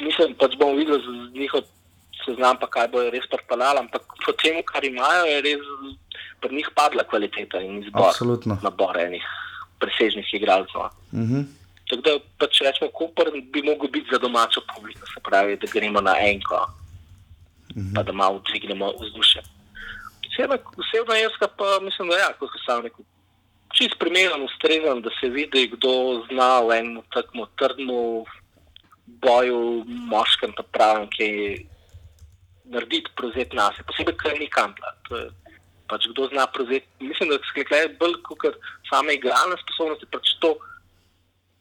mislim 0.00 0.34
pač 0.34 0.56
bomo 0.58 0.74
videli 0.74 0.98
z 0.98 1.38
njihov 1.38 1.62
seznam, 2.24 2.58
pa 2.60 2.66
kaj 2.66 2.88
bojo 2.88 3.10
res 3.10 3.26
pripeljali, 3.30 3.78
ampak 3.78 4.02
po 4.26 4.32
tem, 4.32 4.60
kar 4.66 4.84
imajo, 4.84 5.24
je 5.30 5.40
res 5.46 5.62
pri 6.40 6.56
njih 6.56 6.68
padla 6.74 7.04
kvaliteta 7.04 7.60
in 7.60 7.82
izbor 7.84 8.10
Absolutno. 8.10 8.58
nabor 8.62 8.98
enih 9.00 9.22
presežnih 9.78 10.26
igralcev. 10.34 10.80
Uh 10.80 10.90
-huh. 11.12 11.44
Tako 11.90 12.02
da, 12.02 12.14
pa, 12.40 12.48
če 12.48 12.64
rečemo, 12.68 12.90
Koper 12.96 13.30
bi 13.52 13.62
mogel 13.62 13.90
biti 13.92 14.12
za 14.12 14.18
domačo 14.18 14.62
publiko, 14.74 15.06
se 15.06 15.20
pravi, 15.24 15.58
da 15.60 15.68
gremo 15.72 16.00
na 16.00 16.14
enko, 16.28 16.62
pa 17.94 18.02
da 18.02 18.12
malo 18.12 18.40
dvignemo 18.48 18.92
vzdušje. 19.00 19.42
Severna 20.36 21.18
Irska 21.20 21.48
pa 21.58 21.78
mislim, 21.82 22.08
da 22.08 22.16
je, 22.16 22.22
ja, 22.24 22.32
kot 22.38 22.56
sem 22.64 22.80
rekel, 22.86 23.04
čist 23.76 23.98
primeren, 24.00 24.42
ustrezen, 24.46 25.02
da 25.04 25.12
se 25.20 25.28
vidi, 25.28 25.68
kdo 25.76 26.24
zna 26.30 26.48
v 26.64 26.78
enem 26.78 27.04
takmo 27.14 27.46
trdnu 27.60 28.24
boju, 29.22 29.84
moškem, 30.10 30.54
pa 30.56 30.64
pravem, 30.72 31.08
ki 31.12 31.28
narediti 32.72 33.12
prevzeti 33.18 33.56
nas, 33.56 33.76
posebej, 33.86 34.16
ker 34.22 34.38
ni 34.40 34.48
kampla. 34.50 34.94
Je 35.10 35.26
Pač 35.84 36.06
kdo 36.08 36.30
zna 36.32 36.46
prevzeti. 36.48 36.88
Mislim, 37.04 37.28
da 37.28 37.36
se 37.44 37.76
je 37.76 37.88
bolj 38.00 38.14
kot 38.24 38.56
same 38.88 39.18
igralne 39.18 39.58
sposobnosti, 39.60 40.08
pač 40.08 40.32
to, 40.40 40.54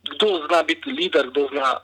kdo 0.04 0.28
zna 0.48 0.64
biti 0.64 0.92
voditelj, 0.92 1.30
kdo 1.32 1.48
zna 1.52 1.80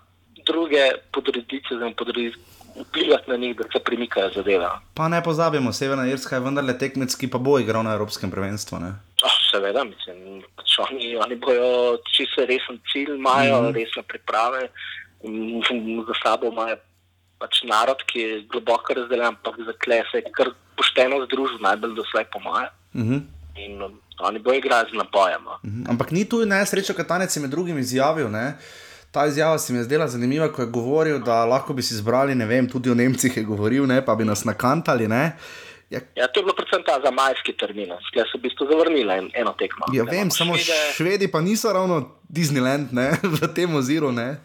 druge 0.46 0.92
podrediti, 1.12 1.72
zna 1.72 1.92
podrediti, 1.98 2.38
vplivati 2.80 3.30
na 3.30 3.36
njih, 3.36 3.56
da 3.58 3.64
se 3.64 3.84
premikajo 3.84 4.30
zadeve. 4.36 4.70
Pa 4.94 5.08
ne 5.08 5.24
pozabimo, 5.24 5.74
Severna 5.74 6.08
Irska 6.08 6.36
je 6.36 6.42
vendarle 6.42 6.78
tekmec, 6.78 7.16
ki 7.16 7.28
pa 7.28 7.38
bo 7.38 7.60
igral 7.60 7.84
na 7.84 7.94
Evropskem 7.94 8.32
prvenstvu. 8.32 8.80
Ne? 8.80 8.92
Oh, 9.24 9.38
seveda, 9.52 9.84
mislim, 9.84 10.44
oni, 10.90 11.16
oni 11.18 11.36
bojo 11.36 11.98
čisto 12.16 12.46
resen 12.46 12.80
cilj, 12.92 13.16
imajo 13.16 13.62
mm 13.62 13.66
-hmm. 13.66 13.74
resne 13.74 14.04
priprave, 14.04 14.70
za 16.08 16.14
sabo 16.24 16.48
imajo 16.48 16.78
pač 17.40 17.64
narod, 17.64 18.04
ki 18.08 18.20
je 18.20 18.42
globoko 18.52 18.94
razdeljen, 18.94 19.26
ampak 19.26 19.56
za 19.66 19.74
kle 19.84 20.04
se 20.12 20.18
je 20.18 20.32
kar 20.32 20.52
pošteno 20.78 21.26
združil, 21.26 21.60
najbolj 21.62 21.96
doslej 21.96 22.26
po 22.34 22.40
moje. 22.40 22.68
Mm 22.94 23.04
-hmm. 23.04 23.22
In 23.56 24.00
oni 24.22 24.40
bojo 24.40 24.56
igrali 24.56 24.90
z 24.90 24.96
napojem. 24.96 25.44
no. 25.44 25.60
Mhm. 25.64 25.84
Ampak 25.88 26.12
ni 26.12 26.26
tu 26.26 26.46
najsrečo, 26.46 26.94
Katanec 26.94 27.30
je 27.30 27.42
med 27.42 27.50
drugim 27.50 27.78
izjavil. 27.78 28.30
Ne? 28.30 28.58
Ta 29.12 29.26
izjava 29.26 29.58
se 29.58 29.74
mi 29.74 29.80
je 29.80 29.84
zdela 29.84 30.08
zanimiva, 30.08 30.48
ko 30.48 30.62
je 30.62 30.68
govoril, 30.70 31.20
da 31.20 31.46
lahko 31.46 31.74
bi 31.74 31.82
si 31.82 31.94
izbrali, 31.94 32.36
ne 32.36 32.46
vem, 32.46 32.68
tudi 32.68 32.90
o 32.90 32.96
Nemcih 32.96 33.38
je 33.38 33.44
govoril, 33.44 33.86
ne, 33.86 34.06
pa 34.06 34.16
bi 34.16 34.26
nas 34.26 34.44
nakantali. 34.44 35.08
Ne? 35.08 35.32
Ja, 35.90 36.00
Ja, 36.16 36.28
to 36.28 36.40
je 36.40 36.44
bilo 36.44 36.54
predvsem 36.54 36.84
ta 36.86 37.00
za 37.00 37.12
majski 37.12 37.54
termin, 37.54 37.90
skaj 38.04 38.24
so 38.24 38.38
v 38.38 38.42
bistvu 38.42 38.68
zavrnili 38.68 39.10
en, 39.12 39.32
eno 39.34 39.54
tekmo. 39.54 39.86
ja 39.90 40.04
Ne, 40.04 40.12
vem, 40.12 40.22
ampak 40.22 40.38
samo 40.38 40.54
Švede- 40.54 40.94
švedi 40.94 41.28
pa 41.28 41.42
niso 41.42 41.74
ravno 41.74 41.98
Disneyland 42.30 42.94
ne? 42.94 43.08
v 43.34 43.48
tem 43.50 43.76
oziru. 43.76 44.12
Ne? 44.12 44.38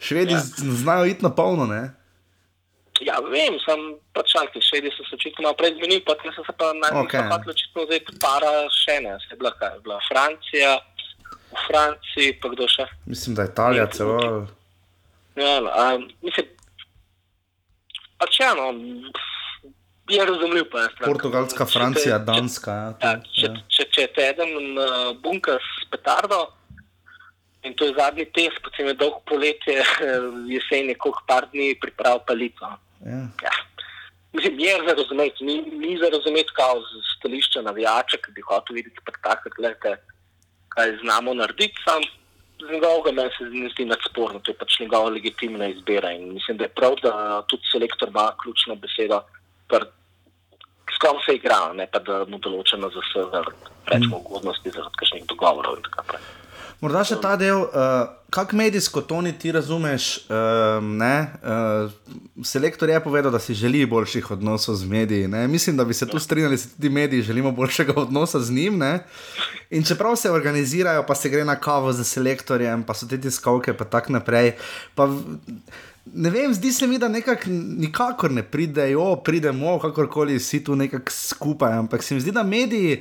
Švedi 0.00 0.32
Ja. 0.32 0.38
ja. 0.38 0.44
znajo 0.74 1.04
iti 1.06 1.22
na 1.22 1.30
polno. 1.30 1.66
Ne? 1.66 1.94
Ja, 3.02 3.18
vem, 3.24 3.56
sem 3.64 3.80
pač 4.14 4.30
čakal, 4.30 4.62
švedi 4.62 4.90
so 4.94 5.02
se 5.08 5.16
očitno 5.16 5.42
malo 5.42 5.56
prej 5.58 5.74
zmenili, 5.74 6.04
potem 6.06 6.30
so 6.32 6.44
se 6.46 6.52
pa 6.54 6.70
najbolj 6.72 7.06
Okej. 7.08 7.20
okay. 7.20 7.50
očitno 7.50 7.84
zdaj 7.88 8.00
para 8.22 8.52
še 8.70 8.96
ne. 9.02 9.16
Se 9.24 9.32
je 9.32 9.38
bila, 9.40 9.50
kaj, 9.58 9.74
je 9.74 9.80
bila 9.80 9.98
Francija, 10.08 10.70
v 11.52 11.64
Franciji, 11.66 12.36
pa 12.40 12.48
kdo 12.48 12.68
še. 12.68 12.86
Mislim, 13.06 13.34
da 13.34 13.42
je 13.42 13.52
Italija 13.52 13.86
celo. 13.90 14.18
Ja, 15.34 15.60
no, 15.60 15.70
a, 15.72 15.84
mislim, 16.22 16.46
pač 18.20 18.40
ja, 18.40 18.54
no, 18.54 18.70
je 20.08 20.24
razumljiv 20.24 20.64
po 20.70 20.78
eni 20.78 20.90
strani. 20.94 21.12
Portugalska, 21.12 21.64
Če 21.64 21.68
te- 21.68 21.78
Francija, 21.78 22.16
če- 22.18 22.24
Danska. 22.24 22.72
Ja, 22.72 22.94
Ja, 23.02 23.12
tu, 23.18 23.30
če, 23.34 23.46
ja. 23.46 23.62
če, 23.68 23.84
če 23.90 24.06
te 24.14 24.26
eden 24.28 24.52
uh, 24.78 25.12
bunker 25.22 25.58
s 25.58 25.88
petardo 25.90 26.42
in 27.62 27.74
to 27.78 27.86
je 27.86 27.94
zadnji 27.94 28.26
test, 28.34 28.58
potem 28.64 28.88
je 28.90 28.94
dolg 28.98 29.20
poletje, 29.24 29.76
jesen 30.54 30.88
je 30.90 30.96
koliko 30.98 31.22
par 31.28 31.46
dni 31.52 31.74
priprav 31.78 32.24
palito. 32.26 32.66
Ja. 33.06 33.22
Ja. 33.46 33.54
Mislim, 34.32 34.58
je 34.58 34.74
za 34.88 34.94
razumeti, 34.94 35.44
ni, 35.44 35.56
ni 35.62 35.98
za 36.02 36.08
razumeti 36.08 36.52
kao 36.54 36.80
z 36.80 37.02
stališča 37.18 37.62
navijača, 37.62 38.16
ki 38.16 38.32
bi 38.32 38.40
hotel 38.40 38.74
videti 38.74 39.02
spektakel, 39.02 39.52
gledajte, 39.56 39.96
kaj 40.68 40.96
znamo 41.02 41.34
narediti, 41.34 41.82
sam 41.84 42.02
z 42.62 42.72
njegovega 42.72 43.12
meni 43.12 43.30
se 43.38 43.44
ne 43.44 43.68
zdi 43.72 43.84
nadsporno, 43.84 44.38
to 44.38 44.50
je 44.50 44.58
pač 44.58 44.78
njegova 44.80 45.10
legitimna 45.10 45.66
izbira 45.66 46.12
in 46.12 46.32
mislim, 46.34 46.56
da 46.56 46.64
je 46.64 46.76
prav, 46.78 46.94
da 47.02 47.42
tudi 47.48 47.62
selektor 47.72 48.08
ima 48.08 48.32
ključno 48.42 48.74
besedo, 48.74 49.20
pr, 49.68 49.84
s 50.94 50.98
kom 50.98 51.18
se 51.26 51.34
igra, 51.34 51.72
ne 51.74 51.86
pa 51.92 51.98
da 51.98 52.24
mu 52.28 52.38
določeno 52.38 52.90
za 52.94 53.02
vse, 53.04 53.26
zaradi 53.34 53.74
rečemo 53.92 54.22
ugodnosti, 54.22 54.70
zaradi 54.70 55.00
kakšnih 55.02 55.26
dogovorov 55.34 55.76
in 55.76 55.84
tako 55.88 56.02
naprej. 56.02 56.41
Morda 56.82 57.04
še 57.06 57.14
ta 57.16 57.36
del, 57.38 57.60
uh, 57.62 58.00
kako 58.28 58.56
medijsko 58.56 59.00
to 59.02 59.20
ni 59.20 59.30
ti 59.32 59.52
razumeš. 59.52 60.26
Uh, 60.26 60.80
ne, 60.82 61.12
uh, 61.40 61.92
selektor 62.42 62.90
je 62.90 62.98
povedal, 62.98 63.30
da 63.30 63.38
si 63.38 63.54
želi 63.54 63.84
boljših 63.86 64.30
odnosov 64.32 64.74
z 64.74 64.84
mediji. 64.86 65.28
Ne? 65.28 65.44
Mislim, 65.46 65.76
da 65.76 65.84
bi 65.84 65.94
se 65.94 66.06
tu 66.06 66.18
strinjali, 66.18 66.56
da 66.56 66.58
si 66.58 66.72
tudi 66.72 66.90
mediji 66.90 67.22
želimo 67.22 67.52
boljšega 67.52 67.94
odnosa 67.96 68.40
z 68.40 68.50
njim. 68.50 68.78
Ne? 68.78 68.96
In 69.70 69.84
čeprav 69.84 70.16
se 70.16 70.30
organizirajo, 70.30 71.06
pa 71.06 71.14
se 71.14 71.30
gre 71.30 71.44
na 71.44 71.54
kavo 71.56 71.92
z 71.92 72.02
selektorjem, 72.04 72.82
pa 72.82 72.94
so 72.94 73.06
te 73.06 73.20
tiskovke, 73.20 73.72
pa 73.74 73.84
tako 73.86 74.12
naprej. 74.12 74.52
Pa, 74.94 75.06
v- 75.06 75.38
Ne 76.04 76.30
vem, 76.30 76.50
zdi 76.50 76.72
se 76.72 76.86
mi, 76.86 76.98
da 76.98 77.06
nekako 77.08 77.46
nikakor 77.78 78.30
ne 78.30 78.42
pridejo, 78.42 79.16
pridemo, 79.16 79.78
kakorkoli 79.78 80.34
vsi 80.34 80.58
tu 80.60 80.74
nekako 80.74 81.12
skupaj, 81.12 81.72
ampak 81.74 82.02
se 82.02 82.14
mi 82.14 82.20
zdi, 82.20 82.32
da 82.32 82.42
mediji 82.42 82.96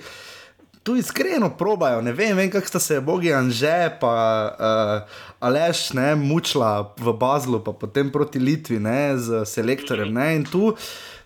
tu 0.84 0.96
iskreno 0.96 1.50
probajo. 1.58 2.02
Ne 2.02 2.12
vem, 2.12 2.38
vem 2.38 2.50
kako 2.52 2.68
sta 2.68 2.80
se 2.80 3.00
Bogi 3.02 3.34
Anže, 3.34 3.90
pa 4.02 4.14
uh, 4.50 5.20
Aleš, 5.40 5.92
ne, 5.94 6.16
mučila 6.16 6.94
v 6.98 7.14
Bazlu, 7.14 7.62
pa 7.64 7.74
potem 7.74 8.12
proti 8.12 8.40
Litvi, 8.40 8.80
ne, 8.80 9.18
z 9.18 9.46
selektorjem. 9.46 10.14
Ne, 10.14 10.36
in 10.36 10.46
tu 10.46 10.74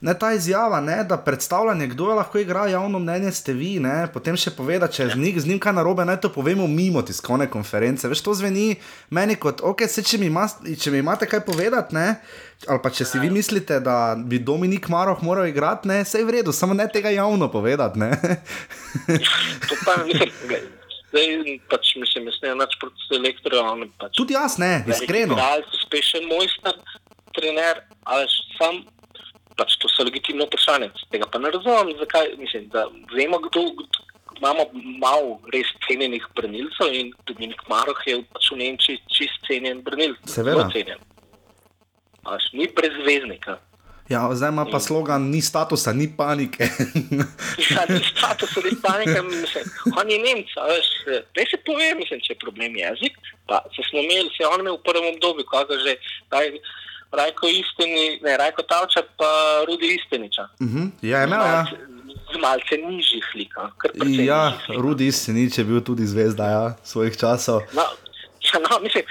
ne, 0.06 0.14
ta 0.20 0.32
izjava, 0.34 0.82
ne, 0.82 1.04
da 1.04 1.18
predstavljanje, 1.18 1.88
kdo 1.88 2.06
lahko 2.06 2.38
igra 2.38 2.68
javno 2.68 3.00
mnenje, 3.00 3.32
ste 3.32 3.54
vi, 3.58 3.80
ne, 3.82 4.06
potem 4.14 4.38
še 4.38 4.52
poveda, 4.54 4.86
če 4.88 5.04
je 5.04 5.10
z, 5.16 5.18
njim, 5.18 5.40
z 5.42 5.50
njim 5.50 5.62
kaj 5.64 5.74
narobe, 5.74 6.06
naj 6.06 6.20
to 6.22 6.30
povemo 6.30 6.68
mimo 6.70 7.02
tiskovne 7.02 7.48
konference. 7.50 8.06
Veš, 8.12 8.22
to 8.22 8.36
zveni 8.38 8.76
meni 9.10 9.34
kot, 9.42 9.64
ok, 9.66 9.82
se, 9.90 10.04
če, 10.06 10.22
mi 10.22 10.30
ima, 10.30 10.46
če 10.62 10.94
mi 10.94 11.02
imate 11.02 11.26
kaj 11.32 11.42
povedati, 11.48 11.98
ne. 11.98 12.06
Ali 12.70 12.82
pa 12.84 12.94
če 12.94 13.08
si 13.10 13.20
vi 13.20 13.32
mislite, 13.34 13.80
da 13.82 14.14
bi 14.16 14.38
Dominik 14.40 14.92
Maroh 14.94 15.26
moral 15.26 15.50
igrati, 15.50 15.90
ne, 15.90 16.04
vse 16.06 16.22
je 16.22 16.30
v 16.30 16.38
redu, 16.38 16.54
samo 16.54 16.78
ne 16.78 16.86
tega 16.92 17.10
javno 17.10 17.50
povedati. 17.52 18.00
Ne? 18.00 18.12
To 19.70 19.78
pa 19.88 19.98
mislim, 20.06 20.32
zdaj 21.10 21.58
pač 21.74 21.96
mislim, 21.98 22.30
jaz 22.30 22.38
ne 22.46 22.54
več 22.62 22.78
proti 22.82 23.10
selektorju, 23.10 23.90
pač 23.98 24.22
Tudi 24.22 24.38
jaz 24.38 24.60
ne, 24.62 24.74
iskreno. 24.86 25.34
Igralec, 25.34 25.74
uspešen 25.82 26.30
mojster, 26.30 26.78
trener, 27.36 27.82
ali 28.06 28.30
sam, 28.56 28.86
pač 29.58 29.78
to 29.82 29.90
so 29.92 30.04
legitimno 30.04 30.48
vprašanje. 30.50 30.92
Tega 31.12 31.28
pa 31.32 31.40
ne 31.40 31.52
razumem, 31.52 31.96
zakaj. 32.00 32.36
Mislim, 32.38 32.68
da 32.74 32.88
vemo, 33.16 33.40
kdo, 33.48 33.64
kdo 33.80 34.06
imamo 34.38 34.66
malo 35.00 35.40
res 35.54 35.68
cenjenih 35.88 36.26
branilcev 36.36 36.94
in 36.94 37.14
Dominik 37.28 37.62
Maroh 37.72 38.02
je 38.08 38.20
pač 38.34 38.52
v 38.52 38.60
Nemčiji 38.64 39.04
čist 39.12 39.48
cenjen 39.48 39.84
branilec. 39.86 40.20
Seveda. 40.30 40.68
cenjen. 40.74 41.00
Pač, 42.26 42.52
ni 42.54 42.68
brezveznika. 42.76 43.60
Ja, 44.10 44.30
zdaj 44.38 44.52
ima 44.54 44.66
pa 44.70 44.78
slogan, 44.80 45.32
ni 45.34 45.42
statusa, 45.42 45.94
ni 45.94 46.06
panike. 46.18 46.70
Ja, 47.74 47.86
ni 47.90 48.02
status, 48.06 48.54
ni 48.62 48.76
panika, 48.82 49.24
mislim, 49.24 49.66
on 49.98 50.10
je 50.12 50.18
Nemec, 50.22 50.52
veš, 50.54 50.90
ne 51.10 51.46
se 51.50 51.58
pove, 51.66 51.88
mislim, 51.98 52.22
če 52.22 52.36
je 52.36 52.42
problem 52.44 52.76
jezik, 52.78 53.18
pa 53.50 53.64
se 53.74 53.82
smo 53.90 54.04
imeli, 54.04 54.30
se 54.36 54.44
je 54.44 54.50
on 54.52 54.62
imel 54.62 54.78
v 54.78 54.86
prvem 54.86 55.08
obdobju, 55.16 55.48
koga 55.50 55.80
že, 55.82 55.96
raj, 56.30 56.54
Rajko 57.12 57.48
Isteni, 57.48 58.20
ne, 58.24 58.38
Rajko 58.38 58.64
Tavčar, 58.64 59.04
pa 59.18 59.30
Rudi 59.68 59.96
Isteniča. 59.96 60.48
Mhm, 60.62 60.88
ja, 61.02 61.20
je 61.20 61.28
imel, 61.28 61.40
ja. 61.40 61.66
Z 62.34 62.38
malce 62.42 62.78
nižjih 62.78 63.26
precej 63.84 64.26
Ja. 64.26 64.58
Rudi 64.78 65.12
Senič 65.12 65.58
je 65.58 65.64
bil 65.64 65.82
tudi 65.82 66.06
zvezda 66.06 66.46
ja, 66.46 66.66
svojih 66.84 67.18
časov. 67.18 67.62
No, 67.74 67.86
ja, 68.42 68.60
no, 68.66 68.80
mislim, 68.82 69.04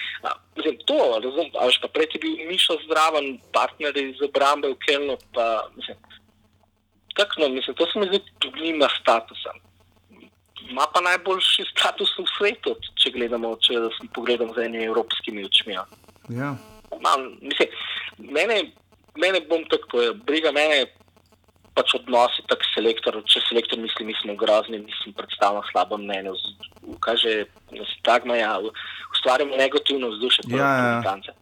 mislim, 0.57 0.79
to 0.87 0.99
razumem, 1.25 1.51
a 1.61 1.67
veš, 1.67 1.79
pa 1.83 1.89
prej 1.89 2.09
je 2.15 2.21
bil 2.21 2.35
Mišo 2.49 2.77
zdraven, 2.85 3.39
partner 3.53 3.97
iz 3.97 4.19
obrambe 4.23 4.69
v 4.69 4.77
Kelnu, 4.87 5.17
pa 5.35 5.71
mislim, 5.77 5.97
tako, 7.17 7.35
no, 7.41 7.49
mislim, 7.49 7.77
to 7.77 7.87
se 7.87 7.99
mi 7.99 8.07
zdi, 8.07 8.21
tudi 8.39 8.61
nima 8.61 8.89
statusa. 9.01 9.55
Ima 10.71 10.87
pa 10.95 11.01
najboljši 11.01 11.65
status 11.71 12.11
v 12.19 12.25
svetu, 12.39 12.77
če 12.97 13.11
gledamo, 13.13 13.57
če 13.61 13.89
pogledamo 14.15 14.55
z 14.57 14.65
enimi 14.65 14.85
evropskimi 14.85 15.45
očmi. 15.45 15.77
ja. 16.29 16.57
Mam, 16.91 17.31
mislim, 17.43 17.69
mene, 18.19 18.61
mene 19.17 19.41
bom 19.49 19.65
tako 19.71 19.89
povedal, 19.91 20.15
briga 20.27 20.53
mene 20.53 20.85
pač 21.75 21.95
odnosi 21.99 22.45
tak 22.47 22.63
selektor, 22.71 23.19
če 23.27 23.43
selektor 23.49 23.81
misli, 23.83 24.07
mi 24.07 24.15
smo 24.21 24.37
grozni, 24.39 24.79
mislim, 24.79 25.15
predstavljam 25.19 25.65
slabo 25.73 25.99
mnenje, 25.99 26.35
kaže, 27.03 27.47
da 27.73 27.87
se 27.89 27.97
tagma, 28.07 28.37
ja, 28.39 28.53
ustvarjamo 29.17 29.59
negativno 29.59 30.13
vzdušje. 30.15 30.45
Ja, 30.55 30.71
ja, 31.03 31.17
ja. 31.27 31.35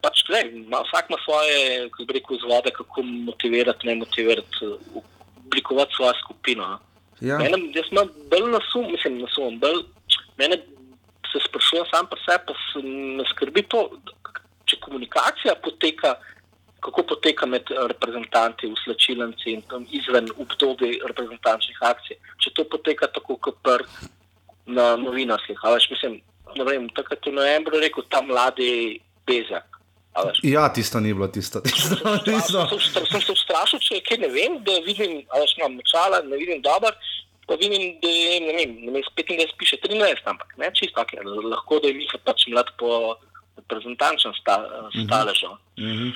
Pač, 0.00 0.22
glej, 0.28 0.52
ima, 0.62 0.84
vsak 0.86 1.10
ima 1.10 1.18
svoje, 1.24 1.88
kako 1.90 2.06
bi 2.06 2.16
rekel, 2.16 2.38
vzvode, 2.38 2.70
kako 2.76 3.02
motivirati, 3.02 3.90
ne 3.90 3.98
motivirati, 4.04 4.70
oblikovati 5.42 5.98
svojo 5.98 6.14
skupino. 6.22 6.68
no. 6.68 6.78
Ja. 7.20 7.36
Mene, 7.38 7.58
jaz 7.74 7.90
imam 7.90 8.08
bolj 8.30 8.46
nasum, 8.54 8.86
mislim, 8.92 9.18
nasum, 9.20 9.58
bolj, 9.60 9.82
mene 10.38 10.56
se 11.32 11.42
sprašujem 11.48 11.84
sam 11.90 12.06
pri 12.10 12.22
sebi, 12.24 12.46
pa 12.46 12.54
se 12.54 12.86
me 12.86 13.24
skrbi 13.34 13.62
to, 13.62 13.82
če 14.70 14.78
komunikacija 14.84 15.56
poteka, 15.64 16.14
kako 16.80 17.04
poteka 17.12 17.46
med 17.50 17.72
reprezentanti, 17.92 18.70
uslačilnici 18.70 19.56
in 19.56 19.64
tam 19.68 19.84
izven 19.90 20.30
obdobja 20.40 21.10
reprezentančnih 21.10 21.82
akcij. 21.90 22.20
Če 22.40 22.54
to 22.56 22.64
poteka 22.72 23.10
tako 23.12 23.36
kot 23.36 23.60
pr 23.66 23.84
na 24.70 24.94
novinarskih, 25.00 25.58
a 25.64 25.74
veš, 25.74 25.88
mislim, 25.90 26.20
ne 26.56 26.64
vem, 26.68 26.86
takrat 26.94 27.26
v 27.26 27.34
novembru 27.34 27.80
rekel, 27.82 28.06
ta 28.12 28.22
mladi 28.22 29.00
bezak. 29.26 29.66
Ja, 30.42 30.66
tisto 30.74 31.00
ni 31.00 31.14
bilo, 31.14 31.28
tisto. 31.28 31.62
tisto, 31.62 31.96
tisto. 32.26 32.66
Sem, 32.68 32.80
sem, 32.80 33.06
sem 33.06 33.22
se 33.24 33.32
ustrašil, 33.32 33.82
če 33.86 34.00
kaj 34.06 34.20
ne 34.24 34.30
vem, 34.34 34.58
da 34.66 34.78
vidim, 34.86 35.20
ali 35.30 35.50
imam 35.58 35.78
močala, 35.78 36.20
ne 36.26 36.38
vidim 36.40 36.62
dobro, 36.64 36.90
pa 37.46 37.56
vidim, 37.60 37.94
da 38.02 38.10
je, 38.10 38.40
ne 38.42 38.56
vem, 38.58 38.74
ne 38.86 38.94
vem, 38.96 39.06
25 39.16 39.54
piše 39.58 39.78
13, 39.86 40.26
ampak 40.32 40.56
ne 40.58 40.70
čisto 40.74 40.98
tako, 40.98 41.16
je. 41.16 41.46
lahko 41.54 41.78
da 41.82 41.90
je 41.90 41.98
Miha 42.00 42.20
pač 42.26 42.48
mlad 42.50 42.74
po 42.78 43.16
reprezentančnem 43.60 44.34
sta, 44.40 44.56
staležu. 45.04 45.54
Mm 45.78 45.94
-hmm. 45.94 46.12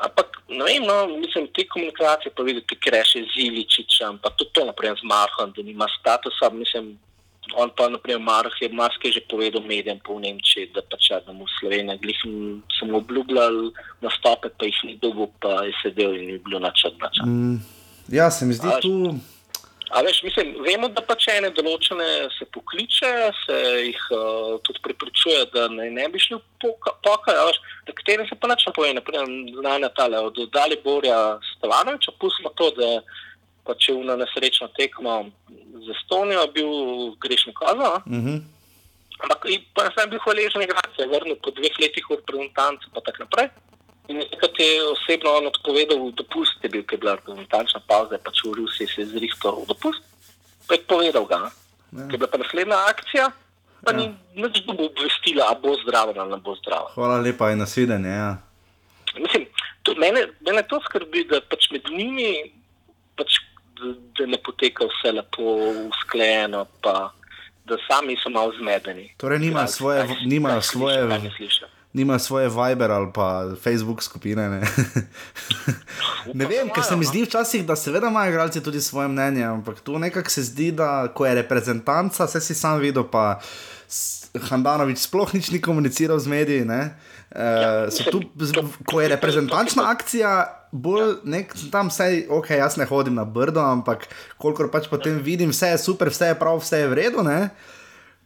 Ampak, 0.00 0.26
ne 0.48 0.64
vem, 0.64 0.82
no, 0.82 1.06
mislim, 1.06 1.46
te 1.54 1.66
komunikacije 1.68 2.32
pa 2.36 2.42
videti, 2.42 2.76
ki 2.76 2.90
reše 2.90 3.18
z 3.32 3.34
Iličičem, 3.46 4.18
pa 4.22 4.30
tudi 4.30 4.50
to, 4.52 4.64
naprimer, 4.64 4.98
z 4.98 5.04
Marhom, 5.04 5.52
da 5.56 5.62
nima 5.62 5.86
statusa, 6.00 6.50
mislim, 6.50 6.98
on 7.54 7.70
pa, 7.76 7.88
naprimer, 7.88 8.20
Marh 8.20 8.54
je 8.60 8.68
marsikaj 8.68 9.12
že 9.12 9.22
povedal 9.30 9.62
medijem 9.62 9.98
po 10.04 10.18
Nemčiji, 10.18 10.70
da 10.74 10.82
pač 10.82 11.10
ja, 11.10 11.20
da 11.26 11.32
mu 11.32 11.44
v 11.44 11.54
Sloveniji, 11.58 11.98
glih 12.02 12.18
sem, 12.78 12.94
obljubljal 12.94 13.72
nastope, 14.00 14.50
pa 14.58 14.68
jih 14.68 14.78
ni 14.84 14.94
dobil, 15.02 15.30
pa 15.40 15.64
je 15.66 15.74
sedel 15.82 16.14
in 16.14 16.26
ni 16.26 16.38
bilo 16.38 16.58
načrt 16.58 16.98
načrt. 17.00 17.26
mm, 17.26 17.58
ja, 18.08 18.30
se 18.30 18.46
mi 18.46 18.54
zdi 18.54 18.68
A, 18.68 18.80
tu. 18.80 19.14
A 19.90 20.02
veš, 20.06 20.22
mislim, 20.22 20.52
vemo, 20.62 20.88
da 20.94 21.02
pač 21.02 21.26
ene 21.32 21.48
določene 21.50 22.28
se 22.36 22.46
pokliče, 22.54 23.08
se 23.42 23.56
jih 23.88 24.02
uh, 24.14 24.52
tudi 24.66 24.82
prepričuje, 24.84 25.40
da 25.54 25.64
naj 25.72 25.90
ne 25.96 26.04
bi 26.12 26.20
šli 26.22 26.38
v 26.38 26.42
poka- 26.62 26.94
pokaj, 27.02 27.34
a 27.34 27.48
veš, 27.48 27.58
da 27.88 27.94
katerim 27.98 28.28
se 28.28 28.38
pa 28.38 28.52
nič 28.52 28.62
ne 28.68 28.74
pove, 28.76 28.92
naprimer, 28.94 29.32
znanja 29.56 29.90
tale, 29.98 30.20
od 30.28 30.38
Dali 30.54 30.78
Borja 30.84 31.18
Stevanoviča, 31.56 32.14
pustimo 32.22 32.54
to, 32.54 32.70
da 32.78 32.92
pač 33.66 33.88
je 33.90 33.96
na 34.06 34.14
nesrečno 34.20 34.70
tekmo 34.78 35.24
z 35.82 35.96
Estonijo 35.96 36.46
bil 36.54 36.70
grešni 37.22 37.54
kaza, 37.58 38.02
Mm 38.06 38.22
-hmm. 38.22 38.38
ampak 39.26 39.44
in 39.50 39.64
pa 39.74 39.90
sem 39.90 40.10
bil 40.10 40.22
hvaležen, 40.22 40.70
da 40.70 40.86
se 40.96 41.02
je 41.02 41.08
vrnil 41.08 41.36
po 41.42 41.50
dveh 41.50 41.74
letih 41.82 42.04
v 42.10 42.16
reprezentanci 42.16 42.86
pa 42.94 43.00
tako 43.00 43.18
naprej. 43.26 43.48
In 44.10 44.18
takrat 44.26 44.58
je 44.58 44.70
osebno 44.90 45.30
on 45.32 45.46
odpovedal 45.46 46.10
dopust, 46.12 46.58
je 46.58 46.68
bil, 46.68 46.82
ker 46.82 46.94
je 46.94 47.00
bila 47.00 47.14
reprezentančna 47.14 47.80
pauza, 47.80 48.18
pač 48.18 48.42
v 48.42 48.58
Rusiji 48.58 48.86
se 48.86 49.00
je 49.00 49.06
zrihtal 49.08 49.62
v 49.62 49.68
dopust, 49.68 50.02
pa 50.66 50.74
je 50.74 50.82
povedal 50.84 51.24
ga. 51.24 51.50
ne. 51.92 52.06
Ker 52.06 52.14
je 52.14 52.18
bila 52.18 52.28
pa 52.28 52.38
naslednja 52.38 52.78
akcija, 52.88 53.30
pa 53.80 53.92
ni 53.92 54.04
nič 54.34 54.66
dobil 54.66 54.86
obvestila, 54.86 55.46
a 55.46 55.54
bo 55.54 55.78
zdravo 55.78 56.10
ali 56.12 56.26
ne 56.28 56.38
bo 56.38 56.54
zdravo. 56.56 56.90
Hvala 56.90 57.20
lepa 57.20 57.50
in 57.50 57.58
nasvidenje. 57.58 58.10
Ja. 58.10 58.30
Mislim, 59.14 59.46
to, 59.82 59.94
mene, 59.94 60.26
mene 60.40 60.62
to 60.62 60.80
skrbi, 60.80 61.24
da 61.24 61.40
pač 61.40 61.70
med 61.70 61.86
njimi 61.88 62.50
pač, 63.14 63.38
da, 63.76 63.86
da 64.16 64.26
ne 64.26 64.38
poteka 64.38 64.84
vse 64.84 65.12
lepo 65.12 65.42
usklajeno, 65.86 66.66
pa 66.82 67.12
da 67.64 67.78
sami 67.86 68.16
so 68.16 68.28
malo 68.28 68.50
zmedeni. 68.52 69.14
Torej 69.16 69.38
nimajo 69.38 69.66
Kaj- 69.66 69.76
svoje- 69.78 70.26
nimajo 70.26 70.58
kaj 70.58 70.66
slišijo, 70.66 71.06
svoje- 71.06 71.78
kaj 71.90 72.04
ne 72.04 72.18
slišijo. 72.18 72.18
Nima 72.18 72.18
svoje 72.18 72.48
Viber 72.48 72.90
ali 72.90 73.10
pa 73.14 73.50
Facebook 73.62 74.02
skupine. 74.02 74.48
Ne, 74.48 74.60
ne 76.34 76.46
vem, 76.46 76.68
ker 76.74 76.84
se 76.84 76.96
mi 76.96 77.04
zdi 77.04 77.24
včasih, 77.24 77.66
da 77.66 77.76
seveda 77.76 78.08
imajo 78.08 78.30
igralci 78.30 78.62
tudi 78.62 78.80
svoje 78.80 79.08
mnenje, 79.08 79.44
ampak 79.44 79.80
tu 79.80 79.98
nekako 79.98 80.30
se 80.30 80.42
zdi, 80.42 80.72
da 80.72 81.08
ko 81.14 81.26
je 81.26 81.34
reprezentanca, 81.34 82.24
vse 82.24 82.40
si 82.40 82.54
sam 82.54 82.78
videl, 82.78 83.04
pa 83.10 83.40
Handanovič 84.50 84.98
sploh 84.98 85.34
nič 85.34 85.50
ni 85.50 85.60
komuniciral 85.60 86.18
z 86.18 86.26
mediji. 86.26 86.64
Ne, 86.64 86.96
Uh, 87.30 87.86
so 87.94 88.10
tu, 88.10 88.20
ko 88.84 89.00
je 89.00 89.08
reprezentančna 89.08 89.84
akcija, 89.90 90.66
bolj 90.72 91.20
nek, 91.30 91.54
tam 91.70 91.86
vse, 91.86 92.26
ok, 92.26 92.50
jaz 92.58 92.74
ne 92.76 92.86
hodim 92.90 93.14
na 93.14 93.22
brdo, 93.24 93.62
ampak 93.62 94.08
kolikor 94.34 94.66
pač 94.70 94.88
potem 94.90 95.20
vidim, 95.22 95.52
vse 95.54 95.70
je 95.70 95.78
super, 95.78 96.10
vse 96.10 96.32
je 96.32 96.38
prav, 96.40 96.58
vse 96.58 96.82
je 96.82 96.88
v 96.90 96.98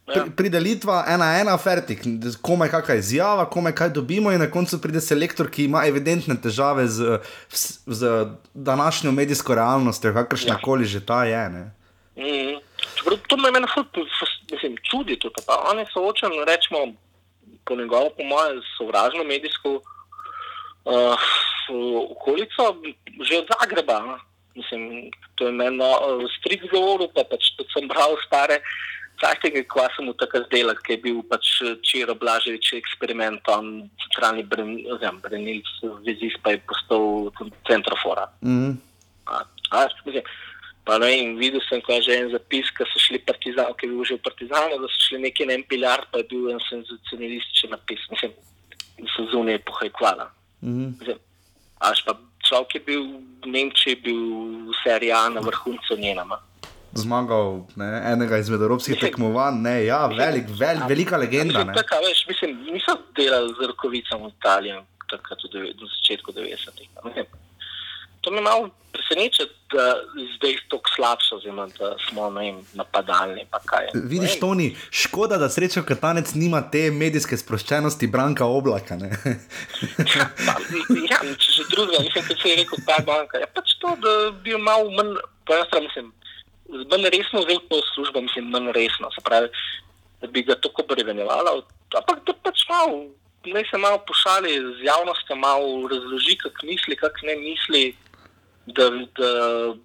Ne? 0.06 0.12
Pri, 0.12 0.31
pride 0.36 0.60
Litva, 0.60 0.98
ena, 1.09 1.31
ena, 1.40 1.55
fertik, 1.56 2.02
komaj 2.44 2.68
kakšna 2.74 2.94
izjava, 3.01 3.47
komaj 3.48 3.72
kaj 3.72 3.93
dobimo, 3.97 4.32
in 4.32 4.43
na 4.43 4.51
koncu 4.52 4.76
pride 4.82 5.01
selektor, 5.01 5.48
ki 5.48 5.64
ima 5.64 5.86
evidentne 5.89 6.36
težave 6.36 6.85
z, 6.93 7.20
z, 7.86 8.10
današnjo 8.52 9.12
medijsko 9.16 9.56
realnostjo, 9.56 10.12
kakršna 10.12 10.59
koli 10.60 10.85
že 10.85 11.01
ta 11.06 11.24
je. 11.24 11.48
Ne? 11.56 11.64
Mm. 12.20 12.60
Čeprav 12.98 13.18
to 13.28 13.36
me 13.36 13.51
meni 13.51 13.66
mislim, 14.52 14.76
čudi 14.90 15.16
tudi. 15.18 15.40
Pa 15.47 15.56
on 15.70 15.78
je 15.78 15.86
soočen, 15.93 16.36
rečemo, 16.47 16.93
po 17.64 17.76
njegovo, 17.76 18.10
po 18.16 18.24
mojem, 18.24 18.60
sovražno 18.76 19.24
medijsko 19.24 19.81
uh, 20.85 21.16
okolico, 22.12 22.76
že 23.24 23.39
od 23.39 23.47
Zagreba. 23.60 23.98
no. 24.01 24.18
Mislim, 24.55 25.10
to 25.35 25.47
je 25.47 25.52
meni 25.52 25.78
uh, 25.81 26.28
strik 26.39 26.68
govoril, 26.70 27.09
pa 27.14 27.24
pač 27.24 27.56
tudi 27.56 27.72
sem 27.72 27.89
bral 27.89 28.14
stare. 28.26 28.60
Cajtega, 29.24 29.62
ko 29.72 29.86
sem 29.96 30.05
mu 30.05 30.12
takrat 30.20 30.51
delal, 30.52 30.76
ki 30.84 30.96
je 30.96 31.02
bil 31.06 31.22
pač 31.30 31.56
Čiro 31.80 32.12
Blaževič 32.20 32.74
eksperiment, 32.76 33.40
on 33.48 33.88
centralni 34.05 34.44
branilc, 34.44 35.70
vezist 36.05 36.40
pa 36.44 36.52
je 36.52 36.60
postal 36.68 37.32
centrofora. 37.64 38.28
Mm. 38.44 38.76
A, 39.32 39.40
a, 39.72 39.86
pa 40.84 40.98
ne 41.01 41.09
vem, 41.09 41.36
videl 41.40 41.64
sem, 41.64 41.80
ko 41.80 41.96
je 41.96 42.10
že 42.10 42.18
en 42.20 42.32
zapis, 42.36 42.68
ko 42.76 42.84
so 42.92 43.01
šli 43.01 43.22
partizani, 43.24 43.72
ki 43.80 43.88
je 43.88 43.92
bil 43.94 44.05
že 44.05 44.18
v 44.20 44.26
Partizanu, 44.28 44.76
da 44.76 44.92
so 44.92 45.06
šli 45.09 45.24
neki 45.24 45.48
na 45.48 45.56
en 45.56 45.64
pilar, 45.64 46.05
pa 46.12 46.20
je 46.20 46.28
bil 46.28 46.52
en 46.52 46.60
senzacionalističen 46.68 47.72
napis. 47.72 48.05
Mislim, 48.12 48.36
da 49.01 49.09
so 49.16 49.24
zunaj 49.32 49.64
pohajkvala. 49.64 50.28
Mm. 50.60 50.92
Mislim, 51.01 51.22
Až 51.84 52.01
pa 52.06 52.16
človek 52.40 52.70
je 52.74 52.80
bil 52.80 53.02
v 53.44 53.46
Nemčiji, 53.51 54.01
bil 54.01 54.20
v 54.70 54.72
seriji 54.80 55.12
A 55.12 55.28
na 55.28 55.40
vrhuncu 55.44 55.96
njenama. 56.01 56.40
Zmagal 56.95 57.66
ne, 57.77 58.03
enega 58.12 58.39
izmed 58.39 58.61
evropskih 58.62 58.99
tekmovanj, 59.01 59.61
ne, 59.62 59.85
ja, 59.85 60.07
velik, 60.07 60.45
vel, 60.61 60.79
velika 60.89 61.16
legenda. 61.16 61.59
Mislim, 61.59 61.66
Ne. 61.66 61.75
taka, 61.75 61.97
veš, 61.99 62.27
mislim, 62.29 62.51
niso 62.73 62.95
delali 63.16 63.55
z 63.61 63.66
rokovicami 63.66 64.25
v 64.25 64.33
Italiji, 64.39 64.75
takrat 65.11 65.39
na 65.53 65.89
začetku 65.97 66.33
90-ih. 66.33 66.89
a 66.97 67.09
ne. 67.09 67.25
To 68.21 68.31
me 68.31 68.41
malo 68.41 68.71
preseneča, 68.93 69.45
da 69.73 69.85
je 70.16 70.25
zdaj 70.37 70.55
tako 70.71 70.91
slabše, 70.97 71.35
oziroma 71.35 71.66
da 71.79 71.97
smo 72.09 72.31
vem, 72.31 72.57
napadalni. 72.75 73.45
pa 73.51 73.59
Vidiš, 73.95 74.31
vem. 74.31 74.41
Toni, 74.41 74.77
škoda, 74.91 75.37
da 75.37 75.49
srečo 75.49 75.83
Katanec 75.83 76.35
nima 76.35 76.62
te 76.71 76.91
medijske 76.91 77.37
sproščenosti 77.37 78.07
Branka 78.07 78.45
Oblaka. 78.47 78.97
Ne? 78.97 79.11
Pa, 80.47 80.55
ja, 81.11 81.19
če 81.37 81.49
že 81.53 81.62
drugega, 81.71 82.01
mislim, 82.03 82.25
da 82.29 82.35
se 82.37 82.49
je 82.49 82.57
rekel, 82.57 82.79
ta 82.87 82.97
banka. 83.07 83.39
Je 83.39 83.47
pač 83.47 83.75
to, 83.79 83.93
da 84.01 84.12
bi 84.45 84.57
malo 84.57 84.91
manj, 84.91 85.16
po 85.47 85.55
eni 85.55 85.66
strani, 85.66 85.87
mislim, 85.87 86.12
manj 86.90 87.09
resno 87.14 87.42
vzel 87.44 87.60
to 87.68 87.80
službo, 87.94 88.20
mislim, 88.20 88.51
manj 88.55 88.72
resno. 88.72 89.10
Se 89.14 89.20
pravi, 89.24 89.48
da 90.20 90.26
bi 90.26 90.42
ga 90.42 90.55
tako 90.55 90.82
prevenjevala, 90.88 91.59
ampak 91.96 92.24
da 92.26 92.32
pač 92.42 92.64
malo, 92.68 93.05
naj 93.46 93.64
se 93.70 93.78
malo 93.78 93.98
pošali 94.09 94.56
z 94.78 94.86
javnostjo, 94.88 95.36
malo 95.36 95.88
razloži, 95.88 96.36
kak 96.42 96.62
misli, 96.62 96.96
kak 96.96 97.22
ne 97.22 97.36
misli, 97.36 97.84
da, 98.66 98.88
da 99.18 99.30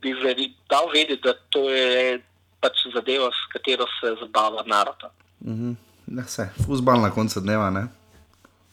bi 0.01 0.13
veri, 0.13 0.53
dal 0.69 0.89
vedeti, 0.93 1.21
da 1.23 1.33
to 1.49 1.69
je 1.69 2.19
pač 2.63 2.85
zadeva, 2.93 3.29
s 3.31 3.51
katero 3.53 3.87
se 3.99 4.15
zabava 4.21 4.63
narod. 4.65 5.07
Mhm. 5.45 5.77
Ne, 6.09 6.23
vse, 6.25 6.49
fusbal 6.65 7.01
na 7.01 7.11
koncu 7.13 7.41
dneva. 7.41 7.69
Ne? 7.69 7.85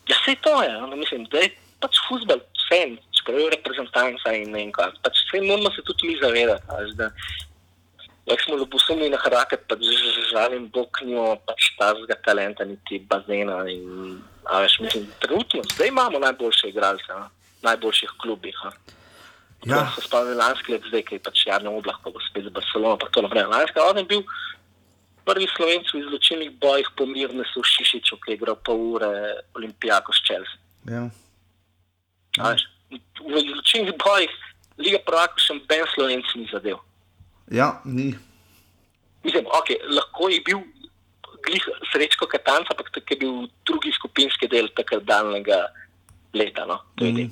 Ja, 0.09 0.16
vse 0.22 0.36
to 0.40 0.62
je, 0.62 0.72
no, 0.80 0.97
mislim, 0.97 1.26
da 1.30 1.43
je 1.44 1.51
pač 1.82 1.98
futbol, 2.09 2.40
vse, 2.62 2.80
čeprav 3.18 3.40
je 3.40 3.51
reprezentanca 3.56 4.32
in 4.32 4.51
ne 4.55 4.62
vem 4.62 4.72
kaj. 4.72 4.94
Pač 5.05 5.20
vse 5.26 5.43
moramo 5.44 5.70
se 5.74 5.84
tudi 5.84 6.09
mi 6.09 6.16
zavedati. 6.22 6.94
da 6.97 7.10
Jak 8.27 8.43
smo 8.43 8.57
ljubosumni 8.59 9.11
na 9.11 9.19
harake, 9.23 9.57
pa 9.57 9.77
žalim, 10.31 10.69
bog 10.74 10.98
nimamo 11.03 11.36
pač 11.47 11.70
tazga 11.78 12.16
talenta, 12.24 12.65
niti 12.65 12.98
bazena. 12.98 13.61
In, 13.70 14.19
veš, 14.51 14.81
mislim, 14.81 15.07
trenutno, 15.23 15.62
zdaj 15.74 15.89
imamo 15.89 16.19
najboljše 16.19 16.69
igralce, 16.69 17.12
a, 17.12 17.28
v 17.61 17.69
najboljših 17.69 18.16
klubih. 18.23 18.59
a. 18.65 18.73
Ja. 19.66 19.86
Se 19.94 20.03
spomnim 20.03 20.39
lanski 20.39 20.73
let, 20.73 20.82
zdaj, 20.89 21.05
je 21.11 21.19
pač 21.23 21.47
Jarno 21.47 21.77
Oblak, 21.78 22.03
pa 22.03 22.11
bo 22.11 22.23
spet 22.31 22.44
za 22.44 22.51
Barcelono, 22.51 22.98
pa 22.98 23.07
to 23.11 23.23
naprej. 23.23 23.47
Lanski 23.51 23.81
on 23.82 23.98
je 23.98 24.05
bil 24.05 24.23
prvi 25.27 25.47
slovenc 25.57 25.90
v 25.94 26.03
izločilnih 26.03 26.51
bojih 26.62 26.90
po 26.97 27.07
Mirnesu 27.07 27.62
v 27.62 27.66
Šišiču, 27.66 28.19
ki 28.23 28.31
je 28.31 28.39
igral 28.39 28.59
pol 28.62 28.82
ure 28.94 29.11
Olimpijako 29.59 30.15
s 30.15 30.23
Chelsea. 30.27 30.59
Ja. 30.86 31.07
A 32.39 32.55
veš, 32.55 32.66
V 33.19 33.35
izločilnih 33.43 33.94
bojih 33.98 34.31
Liga 34.78 35.01
prvakov 35.03 35.40
še 35.40 35.57
ben 35.66 35.82
slovenc 35.94 36.27
ni 36.36 36.47
zadev. 36.53 36.78
Ja, 37.51 37.81
ni. 37.85 38.14
Mislim, 39.24 39.47
okay, 39.47 39.77
lahko 39.90 40.28
je 40.31 40.40
bil 40.47 40.59
glih 41.47 41.64
srečko 41.93 42.27
Katanca, 42.27 42.74
ampak 42.74 42.90
tako 42.94 43.14
je 43.14 43.18
bil 43.23 43.35
drugi 43.66 43.90
skupinski 43.94 44.48
del 44.51 44.68
takrat 44.77 45.02
daljnega 45.06 45.59
leta. 46.35 46.66
No? 46.66 46.77
Mm. 47.01 47.31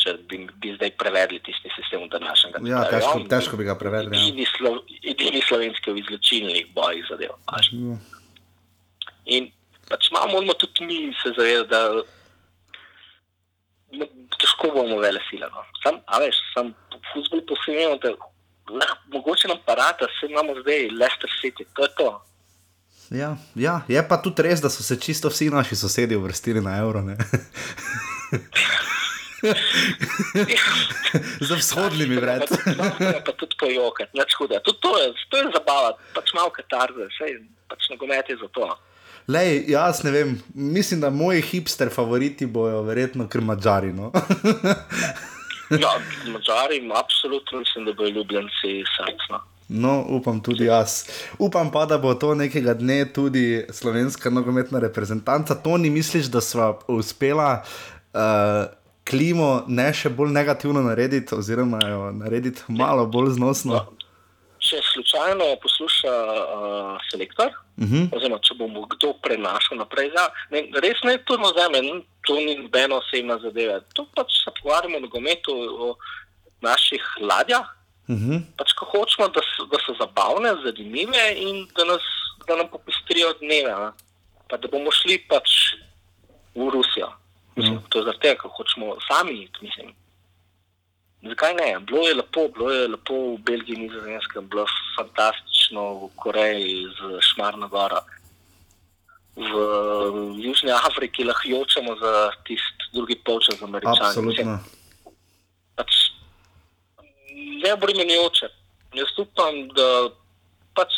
Če 0.00 0.14
bi, 0.30 0.36
bi 0.62 0.68
zdaj 0.78 0.90
prevedli 1.00 1.38
tisti 1.44 1.68
sistem 1.74 1.98
v 2.06 2.12
današnjem 2.14 2.50
času. 2.56 2.70
Ja, 2.70 2.80
težko, 2.88 3.18
težko 3.30 3.54
bi 3.60 3.64
ga 3.68 3.74
prevedli. 3.78 4.16
Ja. 4.16 4.22
Edini, 4.22 4.46
slo, 4.48 4.70
edini 5.02 5.40
slovenski 5.44 5.92
v 5.92 6.00
izločilnih 6.04 6.64
bojih 6.76 7.04
zadev. 7.10 7.32
Ja. 7.36 7.40
In 9.36 9.42
pač 9.90 10.02
malo 10.14 10.26
moramo 10.38 10.54
tudi 10.56 10.80
mi 10.88 10.98
se 11.20 11.28
zavedati, 11.36 11.70
da 11.70 11.80
težko 14.40 14.64
bomo 14.74 14.96
vele 15.02 15.20
sile. 15.28 15.46
No. 15.52 15.60
Sam, 15.82 15.94
a 16.06 16.08
veš, 16.22 16.36
sam 16.54 16.66
futbol 17.12 17.40
posebej, 17.50 17.98
da 18.00 18.08
lahko, 18.72 19.02
mogoče 19.12 19.48
nam 19.48 19.58
parata, 19.66 20.06
vse 20.08 20.30
imamo 20.30 20.54
zdaj, 20.62 20.88
Leicester 21.00 21.30
City, 21.42 21.64
to 21.74 21.82
je 21.82 21.94
to. 21.96 22.10
Ja, 23.10 23.36
ja, 23.54 23.80
je 23.88 24.08
pa 24.08 24.20
tudi 24.22 24.42
res, 24.46 24.60
da 24.62 24.70
so 24.70 24.82
se 24.86 25.00
čisto 25.00 25.28
vsi 25.28 25.50
naši 25.50 25.76
sosedje 25.76 26.18
uvrstili 26.18 26.60
na 26.60 26.76
evro. 26.78 27.02
Za 31.40 31.54
vzhodnimi 31.56 32.16
vred. 32.16 32.42
Ja, 33.00 33.20
pa 33.26 33.32
tudi 33.32 33.56
pojokati, 33.58 34.10
nič 34.14 34.34
hude. 34.38 34.60
Tudi 34.64 34.78
to 34.80 34.98
je, 34.98 35.12
to 35.30 35.36
je 35.36 35.44
zabava, 35.56 35.96
pač 36.14 36.30
malo 36.36 36.52
katarze, 36.54 37.08
sej 37.18 37.40
pač 37.70 37.88
nogomet 37.90 38.28
je 38.28 38.36
za 38.36 38.48
to. 38.52 38.68
Lej, 39.30 39.64
jaz 39.70 40.02
ne 40.04 40.10
vem, 40.10 40.42
mislim, 40.54 41.00
da 41.00 41.10
moji 41.10 41.42
hipster 41.42 41.90
favoriti 41.90 42.46
bojo 42.46 42.82
verjetno 42.82 43.28
kar 43.28 43.40
mačari. 43.40 43.92
No? 43.92 44.12
Ja, 45.82 45.92
Mačari, 46.32 46.90
absolutno 46.94 47.58
mislim, 47.58 47.84
da 47.84 47.92
bojo 47.92 48.08
ljubljenci 48.08 48.84
srcno. 48.96 49.40
no, 49.68 50.04
upam 50.08 50.40
tudi 50.42 50.64
jaz. 50.64 51.04
Upam 51.38 51.70
pa, 51.70 51.86
da 51.86 51.98
bo 51.98 52.14
to 52.14 52.34
nekega 52.34 52.74
dne 52.74 53.12
tudi 53.12 53.66
slovenska 53.70 54.30
nogometna 54.30 54.78
reprezentanca. 54.78 55.54
To 55.54 55.76
ni 55.76 55.90
misliš, 55.90 56.26
da 56.26 56.40
sva 56.40 56.78
uspela. 56.88 57.62
Uh, 58.14 58.20
Klimo 59.10 59.64
ne 59.66 59.88
še 59.94 60.10
bolj 60.10 60.30
negativno 60.30 60.82
narediti, 60.82 61.34
oziroma 61.34 61.78
jo 61.88 62.10
narediti 62.12 62.62
malo 62.68 63.06
bolj 63.06 63.32
znosno. 63.38 63.78
Če 63.78 63.99
slučajno 65.10 65.56
posluša 65.62 66.14
uh, 66.32 66.98
selektor, 67.10 67.46
uh 67.46 67.52
Mhm. 67.84 67.94
-huh. 67.96 68.16
oziroma 68.16 68.38
če 68.38 68.54
bomo 68.54 68.86
kdo 68.86 69.12
prenašal 69.22 69.78
naprej, 69.78 70.10
ja, 70.14 70.28
ne, 70.50 70.60
res 70.82 71.02
ne 71.04 71.18
to 71.24 71.34
zemlji, 71.58 72.04
to 72.26 72.34
ni 72.34 72.56
nobena 72.56 72.96
osebna 72.96 73.38
zadeva. 73.38 73.80
To 73.94 74.06
pač 74.16 74.26
se 74.44 74.50
pogovarjamo 74.56 74.96
o 74.96 75.00
nogometu, 75.00 75.52
o 75.84 75.96
naših 76.60 77.02
ladjah. 77.20 77.66
Uh 78.08 78.16
-huh. 78.16 78.40
Pač, 78.56 78.72
ko 78.72 78.84
hočemo, 78.84 79.28
da 79.28 79.40
so, 79.56 79.64
da 79.66 79.78
so 79.86 79.92
zabavne, 80.00 80.50
zanimive 80.64 81.34
in 81.36 81.68
da, 81.76 81.84
nas, 81.84 82.02
da 82.46 82.56
nam 82.56 82.68
popestrijo 82.68 83.32
dneve. 83.32 83.72
Ne? 83.84 83.90
Pa 84.48 84.56
da 84.56 84.68
bomo 84.68 84.90
šli 84.90 85.18
pač 85.28 85.48
v 86.54 86.70
Rusijo. 86.70 87.12
Mislim, 87.56 87.74
Mhm. 87.74 87.84
to 87.88 87.98
je 87.98 88.04
zaradi 88.04 88.20
tega, 88.22 88.42
ker 88.42 88.50
hočemo 88.56 88.96
sami 89.08 89.32
iti. 89.42 89.58
Mislim. 89.62 89.94
Zakaj 91.22 91.54
ne? 91.54 91.78
Bilo 91.84 92.08
je 92.08 92.14
lepo, 92.14 92.48
bilo 92.48 92.70
je 92.70 92.88
lepo 92.88 93.14
v 93.34 93.38
Belgiji, 93.44 93.76
Nizozemskem, 93.76 94.48
bilo 94.48 94.62
je 94.62 94.68
fantastično 94.96 95.82
v 95.94 96.08
Koreji 96.16 96.86
z 96.96 97.20
Šmarno 97.20 97.68
goro. 97.68 98.00
V 99.36 99.52
Južni 100.40 100.72
Afriki 100.72 101.24
lahko 101.24 101.48
jočemo 101.48 101.96
za 102.00 102.30
tisti 102.44 102.88
drugi 102.92 103.16
polčas 103.24 103.58
z 103.58 103.62
Američani. 103.62 104.08
Absolutno. 104.08 104.58
Pač 105.76 105.92
ne 107.64 107.72
obremenjujoče. 107.72 108.48
Jaz 108.94 109.12
upam, 109.18 109.68
da 109.76 110.08
pač, 110.74 110.96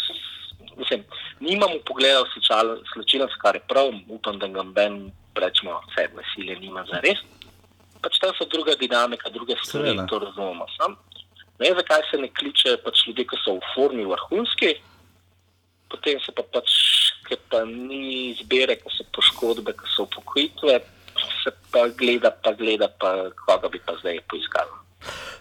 mislim, 0.78 1.04
nimamo 1.40 1.82
pogleda 1.86 2.22
v 2.22 2.30
slčilnost, 2.94 3.36
kar 3.42 3.58
je 3.58 3.66
prav, 3.68 3.90
upam, 4.08 4.38
da 4.38 4.48
ga 4.48 4.62
ben, 4.62 5.10
rečemo, 5.34 5.80
vse 5.90 6.08
nasilje 6.14 6.56
nima 6.60 6.86
za 6.88 7.02
res. 7.04 7.20
Pač 8.02 8.18
tam 8.18 8.34
so 8.38 8.46
druga 8.50 8.74
dinamika, 8.78 9.30
druge 9.30 9.56
stvari, 9.62 9.92
Seveda. 9.92 10.06
to 10.10 10.18
razumemo. 10.18 10.66
Sam. 10.76 10.96
Ne 11.60 11.68
vem, 11.68 11.76
zakaj 11.78 12.02
se 12.10 12.18
ne 12.18 12.28
kliče 12.28 12.76
pač 12.82 13.06
ljudi, 13.06 13.26
ki 13.30 13.38
so 13.44 13.54
v 13.58 13.68
formi 13.74 14.06
vrhunski, 14.08 14.72
potem 15.92 16.18
se 16.24 16.34
pa 16.34 16.42
pač, 16.54 16.72
ker 17.28 17.38
pa 17.52 17.62
ni 17.68 18.32
izbire, 18.32 18.78
ker 18.80 18.90
so 18.90 19.06
poškodbe, 19.14 19.76
ker 19.78 19.92
so 19.94 20.08
upokojitve, 20.08 20.80
se 21.42 21.52
pa 21.70 21.86
gleda, 21.98 22.32
pa 22.42 22.54
gleda, 22.58 22.88
pa 22.98 23.30
koga 23.44 23.70
bi 23.70 23.82
pa 23.84 23.94
zdaj 24.00 24.22
poiskal. 24.30 24.70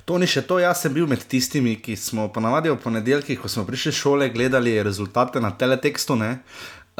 To 0.09 0.17
ni 0.17 0.25
še 0.27 0.41
to, 0.49 0.57
jaz 0.59 0.81
sem 0.81 0.93
bil 0.93 1.05
med 1.09 1.23
tistimi, 1.29 1.75
ki 1.77 1.93
smo 1.97 2.25
ponavadi 2.33 2.71
v 2.73 2.79
ponedeljkih, 2.81 3.37
ko 3.39 3.49
smo 3.49 3.63
prišli 3.67 3.93
šole, 3.93 4.29
gledali 4.33 4.73
rezultate 4.83 5.41
na 5.41 5.53
teletekstu. 5.53 6.17
Ne? 6.17 6.41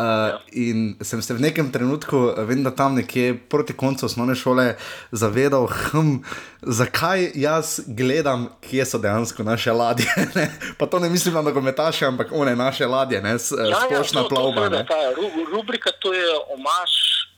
Uh, 0.02 0.08
in 0.52 0.78
sem 1.00 1.22
se 1.22 1.30
v 1.30 1.40
nekem 1.40 1.68
trenutku, 1.68 2.32
eh, 2.32 2.42
vem, 2.44 2.64
da 2.64 2.72
tam 2.72 2.96
nekje 2.96 3.36
proti 3.46 3.70
koncu 3.72 4.06
osnovne 4.06 4.34
šole, 4.34 4.74
zavedal, 5.12 5.68
hm, 5.68 6.24
zakaj 6.64 7.32
jaz 7.36 7.80
gledam, 7.88 8.50
kje 8.62 8.82
so 8.84 8.98
dejansko 8.98 9.44
naše 9.44 9.70
ladje. 9.72 10.08
Ne? 10.34 10.48
Pa 10.78 10.88
to 10.88 10.98
ne 10.98 11.06
mislim 11.08 11.34
na 11.34 11.42
nogometaše, 11.44 12.06
ampak 12.08 12.32
one 12.32 12.56
naše 12.56 12.86
ladje, 12.86 13.22
ne? 13.22 13.36
S, 13.36 13.52
ja, 13.52 13.78
splošna 13.78 14.22
to- 14.22 14.30
to 14.30 14.36
plavba. 14.36 14.62
seveda, 14.64 14.78
ne. 14.80 14.86
ta 14.86 15.00
ru- 15.14 15.46
Rubrika 15.52 15.92
to 15.94 16.14
je 16.14 16.26
omaž 16.50 16.92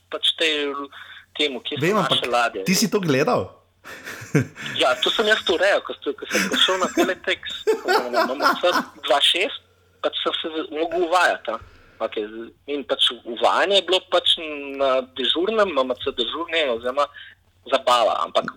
pač 0.08 0.24
ru- 0.70 0.88
temu, 1.34 1.60
ki 1.60 1.76
so 1.76 1.94
naše 2.00 2.30
ladje. 2.30 2.64
ti 2.64 2.76
si 2.76 2.88
to 2.88 3.00
gledal? 3.00 3.50
Ja, 4.76 4.96
to 4.96 5.10
sem 5.10 5.28
jaz 5.28 5.44
urejal, 5.46 5.82
ko, 5.82 5.94
ko 5.94 6.26
sem 6.26 6.50
prišel 6.50 6.78
na 6.78 6.88
teletekst, 6.88 7.68
na 7.84 8.24
MMC 8.26 8.62
2.6, 9.04 9.52
pač 10.02 10.14
sem 10.18 10.34
se 10.34 10.48
mogel 10.72 11.04
uvajati. 11.04 11.73
Okay. 12.00 12.26
In 12.68 12.84
pač 12.84 13.12
uvajanje 13.26 13.76
je 13.76 13.88
bilo 13.88 14.00
pač 14.12 14.38
na 14.78 15.02
dežurnem, 15.18 15.72
MMC 15.72 16.14
dežurnem, 16.18 16.74
oziroma 16.78 17.06
zabava. 17.72 18.18
Ampak 18.26 18.52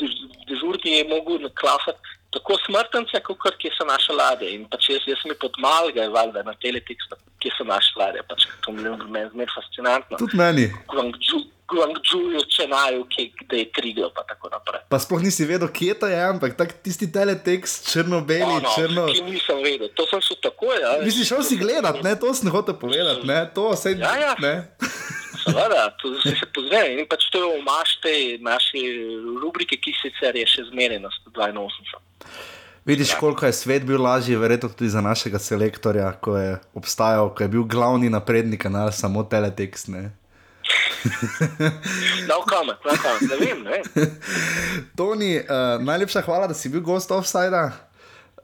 dež- 0.00 0.24
dežurki 0.48 0.90
je 0.98 1.04
mogel 1.08 1.38
naklasati 1.44 1.98
tako 2.30 2.56
smrtence, 2.66 3.20
kot 3.24 3.56
kje 3.58 3.70
so 3.76 3.84
naše 3.88 4.12
ladje. 4.12 4.50
In 4.54 4.66
pač 4.68 4.90
jaz, 4.90 5.04
jaz 5.06 5.20
sem 5.22 5.32
jih 5.32 5.40
podmalgal, 5.40 6.10
valjda, 6.12 6.42
na 6.44 6.54
teletekstu, 6.62 7.16
kje 7.40 7.52
so 7.56 7.64
naše 7.64 7.92
ladje. 7.96 8.22
Pač 8.28 8.48
to 8.64 8.72
mi 8.72 8.82
je 8.82 8.96
meni 9.08 9.30
zmer 9.32 9.52
fascinantno. 9.54 10.18
Tudi 10.20 10.36
meni. 10.36 10.66
Guangzhou, 10.92 11.44
Guangzhou, 11.68 12.40
Čenaju, 12.48 13.04
da 13.50 13.56
je 13.56 13.66
Triglav, 13.72 14.10
pa 14.16 14.22
tako 14.24 14.48
naprej. 14.48 14.80
Pa 14.88 14.98
sploh 14.98 15.20
nisi 15.22 15.44
vedel, 15.44 15.68
kje 15.68 15.94
to 16.00 16.06
je, 16.08 16.16
ampak 16.24 16.56
tak, 16.56 16.72
tisti 16.82 17.10
teletekst, 17.12 17.90
črno-beli, 17.92 18.56
Oh, 18.56 18.62
no, 18.62 18.72
črno. 18.76 19.04
Ki 19.12 19.20
nisem 19.26 19.60
vedel, 19.60 19.90
to 19.92 20.06
sem 20.08 20.20
šel 20.24 20.40
takoj. 20.42 20.80
Ja. 20.80 20.92
Misliš, 21.04 21.28
šel 21.28 21.42
si 21.44 21.60
gledat, 21.60 22.00
ne, 22.02 22.16
to 22.16 22.32
sem 22.34 22.48
hotel 22.50 22.74
povedati, 22.80 23.26
ne, 23.28 23.42
to 23.54 23.76
se 23.76 23.92
Ja, 23.98 24.16
ja. 24.16 24.32
ne. 24.40 24.54
Seveda, 25.44 25.90
to 26.00 26.14
se, 26.22 26.32
se 26.40 26.46
pozne 26.54 26.80
in 26.96 27.04
pač 27.08 27.28
to 27.32 27.38
je 27.38 27.48
omaž 27.60 27.98
te 28.02 28.14
naše 28.40 28.80
rubrike, 29.42 29.76
ki 29.76 29.92
sicer 30.00 30.36
je 30.36 30.46
še 30.48 30.64
zmeraj 30.72 30.98
na 31.04 31.12
182. 31.28 32.00
Vidiš, 32.88 33.12
koliko 33.20 33.46
je 33.46 33.52
svet 33.52 33.84
bil 33.84 34.00
lažji, 34.02 34.36
verjetno 34.36 34.68
tudi 34.72 34.88
za 34.88 35.00
našega 35.04 35.38
selektorja, 35.38 36.12
ko 36.24 36.36
je 36.40 36.56
obstajal, 36.74 37.28
ko 37.36 37.44
je 37.44 37.48
bil 37.52 37.66
glavni 37.68 38.08
naprednik, 38.08 38.64
ne 38.64 38.88
samo 38.92 39.22
teletekst. 39.28 39.92
Ne. 39.92 40.08
No, 42.28 42.42
kamen, 42.44 42.76
no, 42.84 42.94
kamen, 43.02 43.28
ne 43.30 43.36
vem, 43.40 43.62
ne 43.62 43.70
vem. 43.70 44.16
Toni, 44.96 45.36
uh, 45.38 45.78
najlepša 45.82 46.22
hvala, 46.26 46.48
da 46.50 46.54
si 46.54 46.68
bil 46.72 46.82
gost 46.84 47.10
offsajda. 47.14 47.87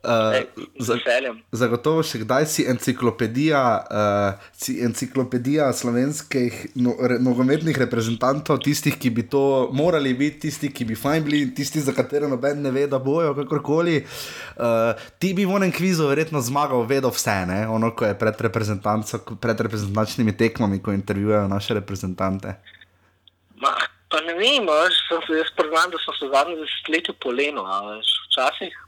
Uh, 0.05 0.37
Ej, 0.37 0.45
Z 0.79 0.99
veseljem. 0.99 1.39
Zagotovo 1.49 2.03
še 2.05 2.19
kdaj 2.21 2.45
si 2.53 2.65
enciklopedija, 2.69 3.61
uh, 3.89 4.51
si 4.53 4.77
enciklopedija 4.85 5.71
slovenskih 5.73 6.77
no, 6.85 6.93
re, 7.01 7.17
nogometnih 7.25 7.79
reprezentantov, 7.81 8.61
tistih, 8.67 8.99
ki 9.01 9.11
bi 9.17 9.25
to 9.33 9.71
morali 9.73 10.13
biti, 10.13 10.45
tisti, 10.45 10.69
ki 10.69 10.85
bi 10.91 10.99
fajn 10.99 11.25
bili, 11.25 11.41
tisti, 11.57 11.81
za 11.81 11.97
katere 11.97 12.29
noben 12.29 12.61
ne 12.61 12.75
ve, 12.75 12.85
da 12.91 13.01
bojo 13.01 13.33
kakorkoli. 13.39 14.03
Uh, 14.61 14.93
ti 15.17 15.33
bi 15.33 15.49
v 15.49 15.57
enem 15.57 15.73
kvizu 15.73 16.11
verjetno 16.13 16.45
zmagal, 16.45 16.85
vedel 16.91 17.09
vse, 17.15 17.41
ne? 17.49 17.65
ono, 17.73 17.95
ko 17.97 18.05
je 18.05 18.19
pred, 18.21 18.37
pred 18.37 19.67
reprezentančnimi 19.69 20.37
tekmami, 20.37 20.85
ko 20.85 20.93
intervjujejo 20.93 21.49
naše 21.49 21.81
reprezentante. 21.81 22.59
Ma, 23.57 23.73
pa 24.13 24.21
ne 24.29 24.37
vem, 24.37 24.69
se, 24.69 25.23
jaz 25.33 25.53
priznam, 25.57 25.89
da 25.97 26.03
sem 26.05 26.21
se 26.21 27.21
polenil. 27.25 27.65
a 27.65 27.81
veš, 27.89 28.19
Včasih 28.29 28.85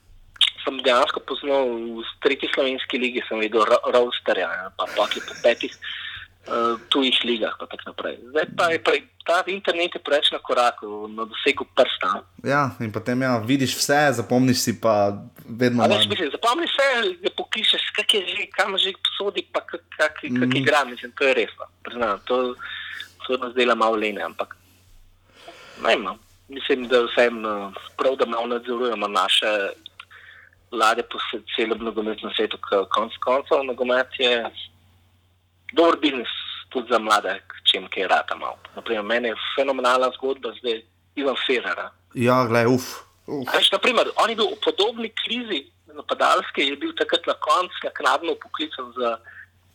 sem 0.66 0.82
dejansko 0.82 1.22
poznal 1.22 1.62
v 1.96 2.18
tretji 2.18 2.50
slovenski 2.50 2.98
ligi, 2.98 3.22
sem 3.22 3.38
videl 3.38 3.62
Ro- 3.62 3.86
Roasterja, 3.86 4.50
ja, 4.50 4.66
pa 4.70 4.84
pa 4.88 5.06
ki 5.06 5.22
po 5.22 5.34
petih 5.38 5.70
uh, 5.70 6.74
tujih 6.88 7.14
ligah. 7.22 7.54
Zdaj 7.54 8.46
pa 8.52 8.66
je 8.68 8.78
pre, 8.80 8.96
ta 9.22 9.46
internet 9.46 9.94
je 9.94 10.00
preveč 10.00 10.30
na 10.30 10.38
koraku, 10.38 11.06
na 11.08 11.22
dosegu 11.24 11.62
prsta. 11.68 12.26
Ja, 12.42 12.74
in 12.76 12.90
potem 12.90 13.18
ja, 13.20 13.38
vidiš 13.38 13.76
vse, 13.76 14.12
zapomniš 14.12 14.58
si 14.60 14.74
pa 14.74 15.14
vedno 15.44 15.86
manj. 15.86 16.02
mislim, 16.04 16.30
zapomni 16.30 16.66
se, 16.66 16.86
da 17.16 17.30
pokličeš, 17.30 17.82
kak 17.92 18.10
je 18.10 18.20
že, 18.26 18.42
kam 18.50 18.74
že 18.76 18.90
sodi, 19.14 19.46
pa 19.46 19.62
kak, 19.62 19.86
kak, 19.96 20.14
kak 20.18 20.26
Mhm. 20.44 20.56
igra, 20.56 20.82
mislim, 20.84 21.12
to 21.12 21.24
je 21.24 21.34
resno. 21.36 21.64
Priznam, 21.80 22.18
to, 22.24 22.54
to 23.22 23.38
nas 23.38 23.54
dela 23.54 23.74
malo 23.74 23.94
lene, 23.94 24.18
ampak 24.20 24.56
ne 25.78 25.88
vem, 25.88 26.02
no. 26.02 26.18
mislim, 26.48 26.86
da 26.86 27.02
vsem 27.04 27.38
uh, 27.40 27.70
prav, 27.96 28.16
da 28.16 28.26
malo 28.26 28.46
nadzorujemo 28.48 29.08
naše 29.08 29.46
ladje 30.72 31.04
po 31.10 31.18
celem 31.56 31.84
nogometnem 31.84 32.32
svetu, 32.36 32.58
ker 32.68 32.86
konc 32.94 33.14
koncev 33.24 33.64
nogomet 33.64 34.18
je 34.18 34.32
dober 35.72 35.98
biznis 36.00 36.32
tudi 36.70 36.90
za 36.90 36.98
mlade, 36.98 37.38
čem 37.70 37.86
kaj 37.88 38.08
rata 38.10 38.36
malo. 38.36 38.58
Naprimer, 38.74 39.04
meni 39.04 39.28
je 39.28 39.38
fenomenalna 39.54 40.10
zgodba 40.16 40.52
zdaj 40.60 40.82
Ivan 41.16 41.36
Ferrara. 41.46 41.90
Ja, 42.14 42.44
gledaj, 42.48 42.66
uf. 42.74 42.88
uf. 43.26 43.46
Veš, 43.54 43.70
naprimer, 43.72 44.10
on 44.22 44.30
je 44.30 44.36
bil 44.36 44.50
v 44.50 44.60
podobni 44.64 45.12
krizi 45.24 45.64
napadalske, 45.96 46.62
je 46.62 46.76
bil 46.76 46.92
takrat 46.98 47.26
na 47.26 47.34
koncu 47.40 47.76
naknadno 47.84 48.34
poklican 48.42 48.92
za 48.96 49.18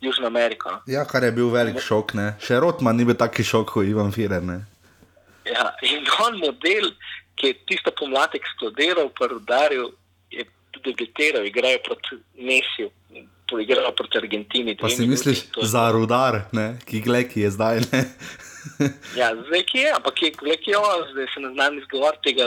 Južno 0.02 0.28
Ameriko. 0.28 0.70
Ja, 0.88 1.06
kar 1.06 1.24
je 1.24 1.32
bil 1.32 1.50
velik 1.50 1.80
šok. 1.82 2.14
Ne? 2.18 2.34
Še 2.42 2.60
Rotman 2.62 2.98
ni 2.98 3.06
bil 3.06 3.18
taki 3.18 3.46
šok 3.46 3.74
kot 3.74 3.86
Ivan 3.86 4.14
Firer. 4.14 4.42
Ne? 4.44 4.62
Ja, 5.46 5.72
in 5.86 6.06
on 6.26 6.40
model, 6.42 6.92
ki 7.38 7.52
je 7.52 7.60
tisto 7.70 7.94
pomlad 7.98 8.34
eksplodiral, 8.38 9.10
pa 9.18 9.30
udaril, 9.34 9.92
je 10.34 10.46
debitiral, 10.84 11.46
igrajo 11.46 11.80
proti 11.84 12.16
Mesiju. 12.38 12.90
poigral 13.48 13.92
proti 13.92 14.18
Argentini. 14.18 14.78
Pa 14.78 14.88
si 14.88 15.02
minuti, 15.02 15.10
misliš 15.10 15.40
je- 15.58 15.68
za 15.68 15.92
rudar, 15.92 16.42
ne? 16.52 16.80
ki 16.86 17.02
gle, 17.02 17.28
ki 17.28 17.42
je 17.42 17.50
zdaj. 17.52 17.80
Ja, 19.16 19.34
zdaj 19.36 19.64
ki 19.64 19.78
je, 19.78 19.90
ampak 19.90 20.22
je, 20.22 20.30
gled, 20.32 20.60
ki 20.60 20.72
je 20.72 20.78
on, 20.78 21.02
zdaj 21.12 21.28
se 21.34 21.40
ne 21.40 21.50
znam 21.54 21.78
izgovoriti 21.78 22.24
tega 22.24 22.46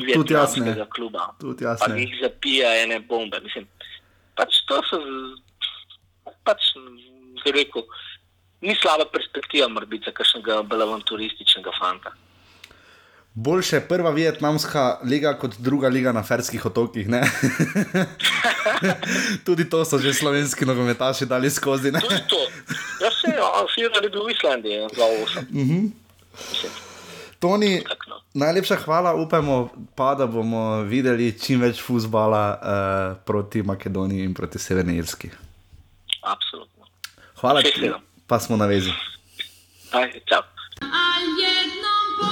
vietnamskega 0.00 0.86
kluba. 0.86 1.28
Tudi 1.40 1.64
jaz 1.64 1.78
Pa 1.78 1.94
jih 1.94 2.18
zapija 2.22 2.82
ene 2.82 3.00
bombe. 3.00 3.40
Mislim, 3.40 3.68
pač 4.34 4.58
to 4.66 4.80
so, 4.90 4.98
pač, 6.42 6.72
bi 7.44 7.54
rekel, 7.54 7.86
ni 8.60 8.74
slaba 8.74 9.06
perspektiva, 9.06 9.68
biti 9.86 10.04
za 10.04 10.12
kakšnega 10.12 10.62
belavanturističnega 10.62 11.70
fanta. 11.78 12.10
Boljše 13.34 13.76
je 13.76 13.88
prva 13.88 14.10
vietnamska 14.10 14.98
liga 15.04 15.38
kot 15.38 15.54
druga 15.58 15.88
liga 15.88 16.12
na 16.12 16.22
Ferskih 16.22 16.66
otokih. 16.66 17.08
ne? 17.08 17.22
Tudi 19.46 19.70
to 19.70 19.84
so 19.84 19.98
že 19.98 20.14
slovenski 20.14 20.64
nogometaši 20.64 21.26
dali 21.26 21.50
skozi. 21.50 21.92
Ne? 21.92 22.00
Tudi 22.00 22.20
to. 22.28 22.36
Jaz 23.04 23.12
se, 23.20 23.36
on 23.60 23.66
si 23.74 23.80
je 23.80 23.90
naredil 23.90 24.24
v 24.24 24.30
Islandiji, 24.30 24.78
2-8. 24.96 25.44
Mislim, 25.52 25.92
Toni, 27.38 27.82
tako 27.88 28.10
no. 28.10 28.16
najlepša 28.34 28.76
hvala, 28.76 29.14
upamo 29.14 29.68
pa, 29.94 30.14
da 30.14 30.26
bomo 30.26 30.82
videli 30.82 31.38
čim 31.38 31.60
več 31.60 31.82
futbola 31.82 32.44
uh, 32.54 33.24
proti 33.26 33.62
Makedoniji 33.62 34.24
in 34.24 34.34
proti 34.34 34.58
Severni 34.58 34.96
Irski. 34.96 35.30
Absolutno. 36.22 36.86
Hvala 37.40 37.62
sedem. 37.66 37.98
pa 38.26 38.38
smo 38.38 38.56
na 38.56 38.66
vezi. 38.66 38.94
Ajde, 39.90 40.22
čau. 40.30 40.42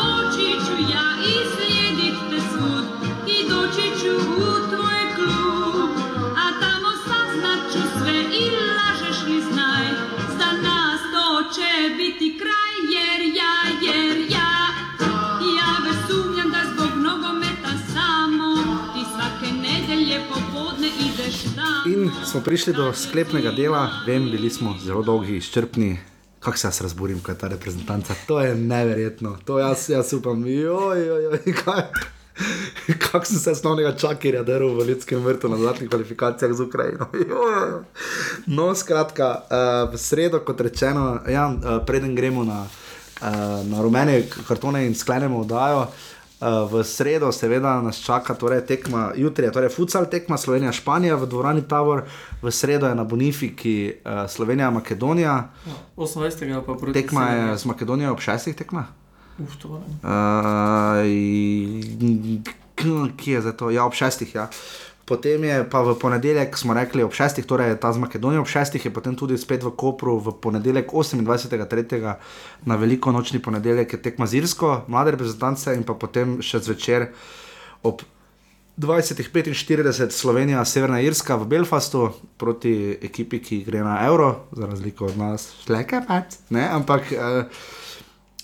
Jednom 0.01 0.21
počiću 0.31 0.93
ja 0.93 1.09
i 1.27 1.35
slijedit 1.53 2.19
te 2.31 2.41
svud 2.51 2.85
I 3.27 3.49
doći 3.49 3.87
ću 4.01 4.15
u 4.37 4.69
tvoj 4.69 5.03
klub. 5.17 5.91
A 6.37 6.61
tamo 6.61 6.91
saznat 7.05 7.73
ću 7.73 7.99
sve 7.99 8.19
i 8.41 8.45
lažeš 8.51 9.19
li 9.27 9.43
znaj 9.53 9.87
Za 10.39 10.51
nas 10.63 11.01
to 11.13 11.55
će 11.55 11.95
biti 11.97 12.39
kraj 12.39 12.75
jer 12.97 13.21
ja, 13.37 13.57
jer 13.87 14.19
ja. 14.31 14.53
Ja 15.57 15.71
već 15.85 15.97
sumnjam 16.09 16.51
da 16.51 16.63
zbog 16.75 17.03
nogometa 17.03 17.73
samo 17.95 18.57
Ti 18.95 19.03
svake 19.13 19.53
nedelje 19.53 20.21
popodne 20.29 20.89
ideš 20.89 21.43
tamo. 21.43 21.95
In 21.95 22.11
smo 22.25 22.41
prišli 22.41 22.73
do 22.73 22.93
sklepnega 22.93 23.51
dela, 23.51 23.91
vem, 24.07 24.31
bili 24.31 24.51
smo 24.51 24.77
zelo 24.85 25.03
dolgi, 25.03 25.37
izčrpni. 25.37 25.99
Kako 26.41 26.57
se 26.57 26.67
jaz 26.67 26.81
razburim, 26.81 27.21
ko 27.21 27.33
je 27.33 27.39
ta 27.39 27.49
reprezentanca? 27.49 28.15
To 28.27 28.41
je 28.41 28.55
neverjetno, 28.55 29.37
to 29.45 29.59
jaz, 29.59 29.89
jaz 29.89 30.13
upam, 30.13 30.47
joj, 30.47 31.07
joj, 31.07 31.23
joj, 31.23 31.55
kaj. 31.65 31.83
Kako 32.99 33.25
sem 33.25 33.37
se 33.37 33.51
osnovnega 33.51 33.93
čakirja 33.97 34.43
drl 34.43 34.75
v 34.79 34.87
ljudskem 34.89 35.25
vrtu 35.25 35.49
na 35.49 35.57
zadnjih 35.57 35.91
kvalifikacijah 35.91 36.53
z 36.53 36.61
Ukrajino. 36.61 37.07
Joj. 37.29 37.83
No, 38.47 38.75
skratka, 38.75 39.29
uh, 39.29 39.93
v 39.93 39.99
sredo, 39.99 40.41
kot 40.41 40.61
rečeno, 40.61 41.21
ja, 41.29 41.49
uh, 41.49 41.85
preden 41.87 42.15
gremo 42.15 42.45
na, 42.45 42.65
uh, 42.65 43.67
na 43.69 43.83
rumene 43.83 44.23
kartone 44.49 44.87
in 44.87 44.95
sklenemo 44.95 45.41
oddajo. 45.41 45.81
Uh, 45.81 46.20
v 46.41 46.85
sredo, 46.85 47.33
seveda, 47.33 47.83
nas 47.85 48.01
čaka 48.01 48.35
torej, 48.35 48.65
tekma, 48.65 49.13
jutri 49.17 49.45
je 49.45 49.53
torej 49.53 49.69
futsal 49.69 50.07
tekma 50.09 50.39
Slovenija, 50.41 50.73
Španija 50.73 51.17
v 51.21 51.29
dvorani 51.29 51.63
Tavor, 51.69 52.07
v 52.43 52.49
sredo 52.49 52.89
je 52.89 52.95
na 52.95 53.05
Bonifiki 53.05 53.93
uh, 53.93 54.25
Slovenija, 54.25 54.71
Makedonija. 54.71 55.51
28. 55.97 56.65
pa 56.65 56.75
proti 56.75 56.97
Tekma 56.97 57.29
je 57.29 57.59
z 57.59 57.65
Makedonijo 57.65 58.13
ob 58.13 58.21
šestih 58.25 58.57
tekmah. 58.57 58.89
Uf, 59.37 59.57
to 59.61 59.69
ne. 59.69 59.85
Uh, 60.01 61.05
in- 61.05 62.45
kje 63.17 63.35
je 63.35 63.41
zdaj 63.41 63.57
to? 63.57 63.71
Ja, 63.71 63.85
ob 63.85 63.95
šestih. 63.95 64.35
Ja. 64.35 64.49
Potem 65.11 65.43
je 65.43 65.57
pa 65.67 65.81
v 65.83 65.97
ponedeljek, 65.99 66.55
smo 66.55 66.75
rekli, 66.77 67.03
ob 67.03 67.11
šestih, 67.11 67.43
torej 67.43 67.75
ta 67.83 67.91
z 67.91 67.99
Makedonijo 67.99 68.45
ob 68.45 68.51
šestih, 68.51 68.85
je 68.87 68.93
potem 68.95 69.17
tudi 69.19 69.35
spet 69.39 69.65
v 69.67 69.73
Kopru 69.75 70.21
v 70.23 70.37
ponedeljek 70.39 70.93
28.3. 70.95 72.15
na 72.63 72.77
veliko 72.79 73.11
nočni 73.11 73.43
ponedeljek 73.43 73.93
je 73.93 74.03
tekma 74.03 74.31
z 74.31 74.39
Irsko, 74.39 74.85
mlade 74.87 75.11
reprezentance 75.17 75.75
in 75.75 75.83
pa 75.83 75.99
potem 75.99 76.39
še 76.39 76.63
zvečer 76.63 77.11
ob 77.83 78.07
20:45 78.79 80.15
Slovenija, 80.15 80.63
Severna 80.65 81.03
Irska 81.03 81.37
v 81.37 81.51
Belfastu 81.51 82.13
proti 82.39 82.95
ekipi, 83.03 83.43
ki 83.43 83.65
gre 83.67 83.83
na 83.83 84.07
Euro, 84.07 84.47
za 84.55 84.71
razliko 84.71 85.11
od 85.11 85.19
nas, 85.19 85.51
šleke 85.67 86.07
pač, 86.07 86.39
ne, 86.55 86.71
ampak. 86.71 87.11
Uh, 87.11 87.45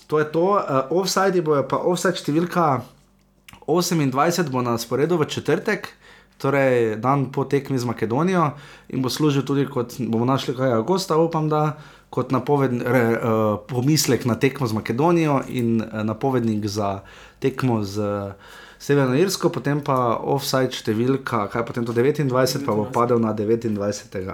To 0.07 0.19
je 0.19 0.25
to, 0.31 0.55
uh, 0.55 0.87
offside 0.89 1.41
bojo 1.43 1.65
pa 1.67 1.77
offside 1.83 2.15
številka 2.15 2.81
28 3.67 4.47
bo 4.47 4.63
na 4.63 4.77
sporedu 4.79 5.19
v 5.19 5.27
četrtek, 5.27 5.91
torej 6.37 6.95
dan 7.01 7.31
po 7.31 7.45
tekmi 7.45 7.79
z 7.79 7.85
Makedonijo 7.85 8.51
in 8.89 9.01
bo 9.01 9.09
služil 9.09 9.45
tudi 9.45 9.65
kot, 9.65 9.97
bomo 9.99 10.25
našli 10.25 10.55
kaj 10.55 10.77
avgusta, 10.79 11.17
upam, 11.17 11.49
da 11.49 11.77
kot 12.09 12.31
napoved, 12.31 12.71
re, 12.81 13.03
uh, 13.11 13.19
pomislek 13.67 14.25
na 14.25 14.35
tekmo 14.39 14.67
z 14.67 14.73
Makedonijo 14.73 15.41
in 15.47 15.81
uh, 15.81 16.03
napovednik 16.03 16.65
za 16.67 17.01
tekmo 17.39 17.83
z 17.83 17.99
uh, 17.99 18.31
Severno 18.79 19.17
Irsko, 19.17 19.49
potem 19.49 19.79
pa 19.81 20.21
offside 20.21 20.69
številka, 20.77 21.47
kaj 21.49 21.63
potem 21.65 21.85
to 21.85 21.95
29, 21.97 22.61
pa 22.61 22.75
bo 22.77 22.85
padel 22.93 23.17
na 23.17 23.33
29. 23.33 23.73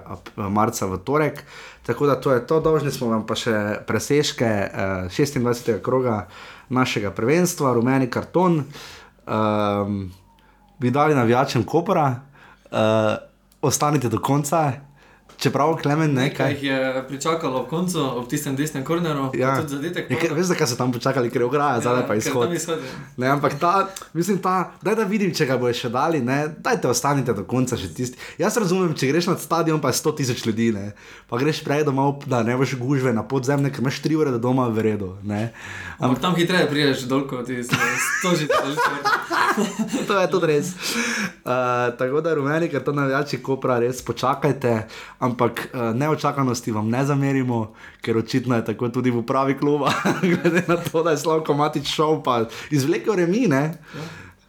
ap- 0.03 0.33
marca 0.35 0.90
v 0.91 0.99
torek. 0.99 1.40
Tako 1.88 2.09
da 2.11 2.17
to 2.19 2.35
je 2.35 2.43
to, 2.43 2.59
dolžni 2.59 2.91
smo 2.91 3.07
vam 3.07 3.23
pa 3.23 3.40
še 3.40 3.80
presežke 3.88 4.49
uh, 4.67 5.07
26. 5.07 5.80
kroga 5.80 6.27
našega 6.67 7.14
prvenstva, 7.15 7.72
rumeni 7.72 8.11
karton, 8.11 8.65
um, 9.23 10.11
bi 10.80 10.92
dali 10.92 11.16
navijačem 11.16 11.64
Kopra, 11.64 12.16
uh, 12.72 12.77
ostanite 13.61 14.10
do 14.10 14.19
konca, 14.19 14.72
čeprav 15.43 15.75
Klemen 15.77 16.13
Nekaj 16.13 16.23
nekaj. 16.25 16.51
jih 16.53 16.63
je 16.65 16.77
pričakalo 17.03 17.59
ob 17.59 17.67
koncu, 17.67 17.99
ob 18.13 18.27
tistem 18.27 18.55
desnem 18.55 18.83
korneru, 18.83 19.30
Ja. 19.33 19.49
pa 19.49 19.61
tudi 19.61 19.75
zadetek. 19.75 20.07
Je, 20.07 20.17
ker- 20.17 20.33
veš, 20.33 20.45
zakaj 20.47 20.67
so 20.67 20.75
tam 20.75 20.91
počakali, 20.91 21.27
ker 21.27 21.41
je 21.41 21.45
ograja, 21.45 21.80
zdaj 21.80 22.01
pa 22.01 22.07
ker 22.09 22.17
izhod. 22.17 22.47
Ne, 23.17 23.27
ampak 23.27 23.55
ta, 23.55 23.73
mislim, 24.13 24.38
ta, 24.39 24.53
daj 24.80 24.95
da 24.95 25.03
vidim, 25.03 25.31
če 25.31 25.45
ga 25.45 25.57
bojo 25.57 25.73
še 25.73 25.89
dali, 25.89 26.22
ne, 26.22 26.47
dajte 26.59 26.88
ostanite 26.88 27.33
do 27.33 27.43
konca 27.43 27.75
še 27.75 27.89
tisti. 27.89 28.15
Jaz 28.38 28.55
razumem, 28.55 28.93
če 28.93 29.07
greš 29.07 29.27
na 29.27 29.38
stadion, 29.38 29.80
pa 29.80 29.89
je 29.89 29.93
100 29.95 30.15
tisoč 30.15 30.45
ljudi, 30.45 30.72
ne, 30.72 30.93
pa 31.25 31.38
greš 31.38 31.59
prej 31.61 31.83
domov, 31.83 32.23
da 32.25 32.41
ne 32.41 32.55
boš 32.55 32.75
gužve 32.75 33.11
na 33.11 33.23
podzemne, 33.23 33.69
ker 33.69 33.80
imaš 33.80 33.99
3 33.99 34.15
ure 34.15 34.31
do 34.31 34.39
doma 34.39 34.69
v 34.69 34.80
redu, 34.81 35.17
ne. 35.23 35.51
Ampak 35.99 36.19
tam 36.19 36.35
hitreje 36.35 36.65
priješ 36.65 37.03
dol 37.03 37.25
kot 37.25 37.49
iz 37.49 37.67
stožice. 38.19 38.53
to 40.07 40.13
je 40.13 40.27
tudi 40.27 40.47
res. 40.47 40.73
Uh, 41.43 41.51
tako 41.93 42.22
da 42.22 42.33
rumeni, 42.33 42.69
ker 42.69 42.80
to 42.80 42.91
navijači 42.91 43.38
kopra, 43.39 43.80
res 43.80 44.01
počakajte, 44.01 44.88
ampak 45.19 45.33
uh, 45.74 45.95
neočakanosti 45.95 46.72
vam 46.72 46.90
ne 46.90 47.06
zamerimo, 47.06 47.74
ker 48.02 48.18
očitno 48.18 48.56
je 48.56 48.66
tako 48.66 48.90
tudi 48.90 49.12
v 49.12 49.22
upravi 49.24 49.58
kluba, 49.58 49.94
glede 50.32 50.64
na 50.68 50.78
to, 50.78 51.03
da 51.03 51.12
je 51.12 51.18
Slavko 51.18 51.53
Matič 51.53 51.88
šel, 51.88 52.22
pa 52.24 52.45
izvlekel 52.72 53.16
remi, 53.16 53.48
ne. 53.48 53.78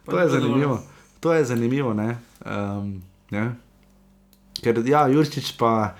pa 0.05 0.11
To 0.11 0.19
je 0.19 0.29
zanimivo. 0.29 0.79
To 1.19 1.33
je 1.33 1.45
zanimivo, 1.45 1.93
ne. 1.93 2.17
Um, 2.45 3.01
ne? 3.31 3.55
Ker 4.61 4.83
ja, 4.85 5.07
Jurčič 5.07 5.57
pa. 5.57 5.95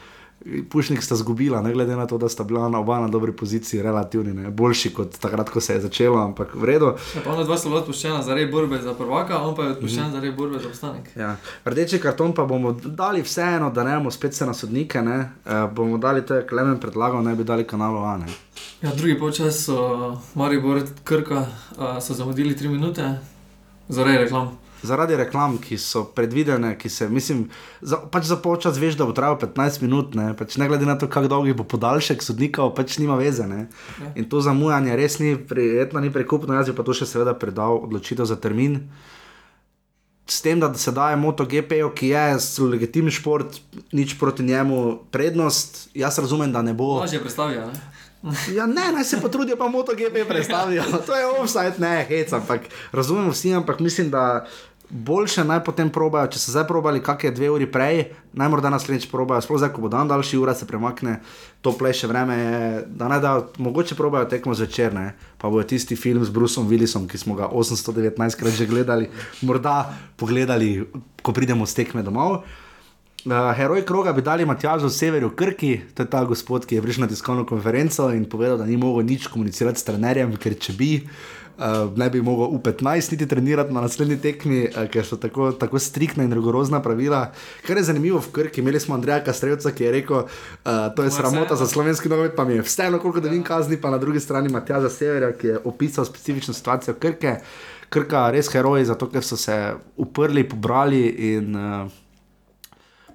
Pušnik 0.70 1.04
sta 1.04 1.16
zgubila, 1.16 1.62
ne 1.62 1.74
glede 1.74 1.96
na 1.96 2.08
to, 2.08 2.18
da 2.18 2.30
sta 2.30 2.44
bila 2.44 2.70
na 2.70 2.80
oba 2.80 3.00
na 3.00 3.08
dobri 3.08 3.32
poziciji, 3.32 3.82
relativni, 3.82 4.34
ne? 4.34 4.50
boljši 4.50 4.94
kot 4.94 5.18
takrat, 5.20 5.50
ko 5.50 5.62
se 5.62 5.74
je 5.74 5.82
začelo, 5.82 6.20
ampak 6.22 6.56
v 6.56 6.64
redu. 6.64 6.92
Ja, 7.16 7.22
ona 7.34 7.44
dva 7.44 7.58
sta 7.58 7.70
bila 7.70 7.82
odpuščena 7.82 8.22
za 8.22 8.34
rej 8.34 8.46
borbe 8.52 8.78
za 8.82 8.94
prvaka, 8.94 9.40
on 9.42 9.56
pa 9.56 9.64
je 9.64 9.76
odpuščen 9.76 10.12
za 10.12 10.20
rej 10.20 10.32
borbe 10.38 10.60
za 10.60 10.70
obstanek. 10.70 11.10
Ja. 11.18 11.36
Rdeči 11.66 12.00
karton 12.00 12.34
pa 12.34 12.46
bomo 12.46 12.76
dali 12.86 13.22
vseeno, 13.26 13.72
da 13.72 13.84
ne 13.84 13.98
bomo 13.98 14.12
spet 14.12 14.36
se 14.36 14.46
na 14.46 14.54
sodnike, 14.54 15.02
ne? 15.02 15.18
Uh, 15.46 15.66
bomo 15.74 15.98
dali 15.98 16.22
kar 16.26 16.46
Klemen 16.50 16.80
predlagal, 16.80 17.24
naj 17.24 17.36
bi 17.36 17.44
dali 17.44 17.64
kanalu 17.68 18.04
A. 18.06 18.18
Ne? 18.18 18.28
Ja, 18.82 18.94
drugi 18.94 19.20
polčas 19.20 19.64
so 19.66 20.18
Maribor 20.36 20.84
Krka 21.04 21.42
uh, 21.78 21.98
so 22.02 22.14
zamudili 22.14 22.56
3 22.56 22.70
minute 22.70 23.18
za 23.90 24.04
rej 24.04 24.18
reklam. 24.18 24.65
Zaradi 24.84 25.16
reklam, 25.16 25.58
ki 25.62 25.78
so 25.78 26.04
predvidene, 26.16 26.74
ki 26.78 26.90
se, 26.90 27.08
mislim, 27.10 27.46
za, 27.82 27.98
pač 28.12 28.28
za 28.30 28.38
polčas 28.38 28.78
veš, 28.78 28.98
da 29.00 29.08
bo 29.08 29.16
trajalo 29.16 29.40
15 29.42 29.82
minut, 29.82 30.16
ne, 30.16 30.34
pač 30.38 30.58
ne 30.62 30.68
glede 30.68 30.86
na 30.86 30.98
to, 31.00 31.10
kako 31.12 31.32
dolgi 31.32 31.56
bo 31.58 31.64
podaljšek 31.64 32.24
sodnikov, 32.24 32.74
pač 32.78 33.00
nima 33.02 33.18
veze. 33.20 33.48
Ne. 33.48 33.66
Ja. 34.02 34.14
In 34.16 34.30
to 34.30 34.44
zamujanje 34.46 34.96
res 35.00 35.20
ni 35.20 35.36
prijetno, 35.38 36.04
ni 36.04 36.14
prekupno, 36.14 36.54
jaz 36.54 36.70
bi 36.70 36.78
pa 36.78 36.86
to 36.86 36.94
še 36.94 37.08
seveda 37.10 37.34
predal 37.40 37.82
odločitev 37.88 38.28
za 38.30 38.38
termin. 38.38 38.84
S 40.26 40.42
tem, 40.42 40.60
da 40.60 40.72
se 40.74 40.92
daje 40.92 41.18
MotoGP-ju, 41.22 41.92
ki 41.94 42.08
je 42.10 42.24
legitimni 42.66 43.12
šport, 43.14 43.60
nič 43.94 44.16
proti 44.18 44.44
njemu 44.44 45.06
prednost, 45.14 45.90
jaz 45.94 46.18
razumem, 46.18 46.52
da 46.52 46.66
ne 46.66 46.74
bo. 46.74 46.96
Lažje 47.04 47.22
predstavijo, 47.22 47.68
ne? 47.70 48.05
Ja, 48.56 48.66
ne, 48.66 48.92
naj 48.94 49.04
se 49.04 49.22
potrudijo, 49.22 49.58
pa 49.58 49.68
MotoGP 49.68 50.28
predstavijo. 50.28 50.84
To 51.06 51.16
je 51.16 51.26
offside, 51.26 51.78
ne, 51.78 52.06
hec, 52.10 52.34
ampak 52.34 52.62
razumem 52.92 53.30
vsi, 53.30 53.54
ampak 53.54 53.80
mislim, 53.80 54.10
da 54.10 54.46
boljše 54.90 55.44
naj 55.44 55.64
potem 55.66 55.90
probajo, 55.90 56.30
če 56.34 56.40
so 56.40 56.54
zdaj 56.54 56.68
probali 56.70 57.02
kakšne 57.04 57.32
dve 57.36 57.50
uri 57.50 57.68
prej, 57.70 58.04
naj 58.38 58.50
morda 58.54 58.70
naslednjič 58.74 59.08
probajo, 59.12 59.42
sploh 59.42 59.60
zdaj, 59.62 59.72
ko 59.76 59.86
bo 59.86 59.90
dan 59.90 60.10
daljši, 60.10 60.38
ura 60.42 60.54
se 60.56 60.68
premakne, 60.70 61.20
toplejše 61.66 62.10
vreme 62.10 62.38
da 62.88 63.10
naj 63.10 63.22
da, 63.22 63.32
mogoče 63.58 63.98
probajo 63.98 64.30
tekmo 64.30 64.54
zvečer, 64.58 64.94
ne, 64.94 65.16
pa 65.42 65.50
bojo 65.50 65.66
tisti 65.68 65.98
film 65.98 66.26
z 66.26 66.34
Bruceom 66.34 66.70
Willisom, 66.70 67.10
ki 67.10 67.18
smo 67.18 67.38
ga 67.38 67.50
819 67.50 68.40
krat 68.40 68.54
že 68.54 68.70
gledali, 68.70 69.10
morda 69.42 69.90
pogledali, 70.18 70.86
ko 71.22 71.34
pridemo 71.34 71.66
z 71.66 71.82
tekme 71.82 72.06
domov. 72.06 72.44
Uh, 73.26 73.58
heroj 73.58 73.82
kroga 73.86 74.12
bi 74.14 74.22
dali 74.22 74.46
Matjažu 74.46 74.90
Severju 74.90 75.32
Krki, 75.36 75.82
to 75.94 76.04
je 76.04 76.10
ta 76.10 76.20
gospod, 76.30 76.66
ki 76.66 76.76
je 76.76 76.82
prišel 76.82 77.02
na 77.02 77.08
tiskovno 77.10 77.46
konferenco 77.46 78.12
in 78.14 78.28
povedal, 78.30 78.58
da 78.58 78.66
ni 78.66 78.78
mogel 78.78 79.02
nič 79.06 79.26
komunicirati 79.34 79.82
s 79.82 79.88
trenerjem, 79.88 80.36
ker 80.38 80.54
če 80.62 80.76
bi, 80.78 80.90
uh, 81.58 81.90
ne 81.98 82.10
bi 82.14 82.22
mogel 82.22 82.54
v 82.54 82.60
15 82.68 83.16
niti 83.16 83.26
trenirati 83.26 83.74
na 83.74 83.82
naslednji 83.82 84.20
tekmi, 84.22 84.60
uh, 84.68 84.86
ker 84.94 85.10
so 85.10 85.18
tako, 85.18 85.50
tako 85.58 85.82
striktna 85.82 86.22
in 86.22 86.38
rigorozna 86.38 86.84
pravila. 86.86 87.24
Kar 87.66 87.82
je 87.82 87.88
zanimivo 87.90 88.22
v 88.22 88.32
Krki, 88.38 88.62
imeli 88.62 88.84
smo 88.86 88.94
Andreja 88.94 89.24
Kastrevca, 89.26 89.74
ki 89.74 89.90
je 89.90 89.96
rekel, 89.98 90.22
uh, 90.22 90.72
to 90.94 91.02
je 91.02 91.10
je 91.10 91.18
sramota 91.18 91.58
za 91.58 91.66
slovenski 91.66 92.14
nogomet, 92.14 92.38
pa 92.38 92.46
mi 92.46 92.60
je 92.60 92.70
vseeno, 92.70 93.02
koliko 93.02 93.26
da 93.26 93.34
vim 93.34 93.42
kazni, 93.44 93.82
pa 93.82 93.90
na 93.90 93.98
drugi 93.98 94.22
strani 94.22 94.54
Matjaža 94.54 94.94
Severja, 94.94 95.34
ki 95.34 95.56
je 95.56 95.60
opisal 95.66 96.06
specifično 96.06 96.54
situacijo 96.54 96.94
Krke. 96.94 97.40
Krka 97.90 98.30
res 98.30 98.54
heroji, 98.54 98.86
zato 98.86 99.10
ker 99.10 99.26
so 99.26 99.34
se 99.38 99.74
uprli, 99.98 100.46
pobrali 100.46 101.08
in 101.34 101.56
uh, 101.58 102.05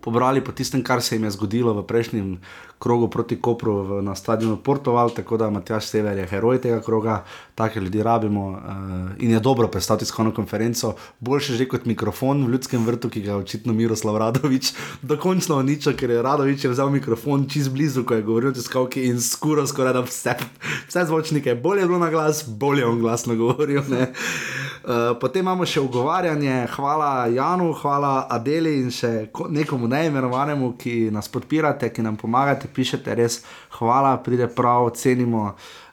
pobrali 0.01 0.45
po 0.45 0.53
tistem, 0.53 0.83
kar 0.83 1.03
se 1.03 1.17
jim 1.17 1.25
je 1.25 1.31
zgodilo 1.31 1.75
v 1.75 1.87
prejšnjem 1.87 2.39
krogu 2.79 3.09
proti 3.09 3.41
Kopru 3.41 3.75
v, 3.83 4.03
na 4.03 4.15
stadionu 4.15 4.57
Portugal, 4.57 5.11
tako 5.11 5.37
da 5.37 5.51
Matjaš 5.51 5.87
Sever 5.87 6.19
je 6.19 6.27
heroj 6.27 6.61
tega 6.61 6.81
kroga, 6.81 7.25
take 7.61 7.81
ljudi 7.81 8.03
rabimo 8.03 8.49
uh, 8.49 8.59
in 9.19 9.31
je 9.31 9.41
dobro 9.41 9.69
predstaviti 9.69 10.05
tiskovno 10.05 10.33
konferenco, 10.35 10.95
boljše 11.21 11.55
že 11.61 11.69
kot 11.69 11.85
mikrofon 11.85 12.47
v 12.47 12.55
ljudskem 12.55 12.87
vrtu, 12.87 13.11
ki 13.13 13.23
ga 13.23 13.31
je 13.33 13.37
očitno 13.37 13.73
Miroslav 13.77 14.17
Radovič 14.17 14.73
dokončno 15.11 15.59
uničil, 15.61 15.97
ker 15.97 16.11
je 16.11 16.23
Radovič 16.23 16.65
je 16.65 16.71
vzel 16.73 16.91
mikrofon 16.91 17.45
čez 17.49 17.69
blizu, 17.69 18.05
ko 18.05 18.17
je 18.17 18.25
govoril 18.25 18.51
o 18.51 18.57
tiskalki 18.57 19.05
in 19.11 19.21
skuro 19.21 19.67
skoraj 19.67 19.93
da 19.99 20.05
vse, 20.07 20.37
vse 20.89 21.05
zvočnike, 21.11 21.55
bolje 21.55 21.85
je 21.85 21.91
bilo 21.91 21.99
na 21.99 22.11
glas, 22.11 22.45
bolje 22.49 22.81
je 22.81 22.87
on 22.87 23.01
glasno 23.01 23.37
govoril. 23.37 23.83
Ne? 23.91 24.09
Uh, 24.81 25.13
potem 25.21 25.45
imamo 25.45 25.67
še 25.69 25.83
ugovarjanje, 25.85 26.65
hvala 26.77 27.27
Janu, 27.35 27.75
hvala 27.83 28.15
Adeli 28.31 28.79
in 28.81 28.89
še 28.95 29.29
ko- 29.33 29.51
nekomu 29.53 29.91
neimenovanemu, 29.91 30.73
ki 30.81 31.11
nas 31.13 31.29
podpirate, 31.29 31.93
ki 31.93 32.07
nam 32.07 32.17
pomagate, 32.17 32.71
pišete 32.73 33.15
res 33.15 33.43
hvala, 33.77 34.17
pride 34.25 34.49
prav, 34.49 34.89
cenimo. 34.97 35.53
Uh, 35.53 35.90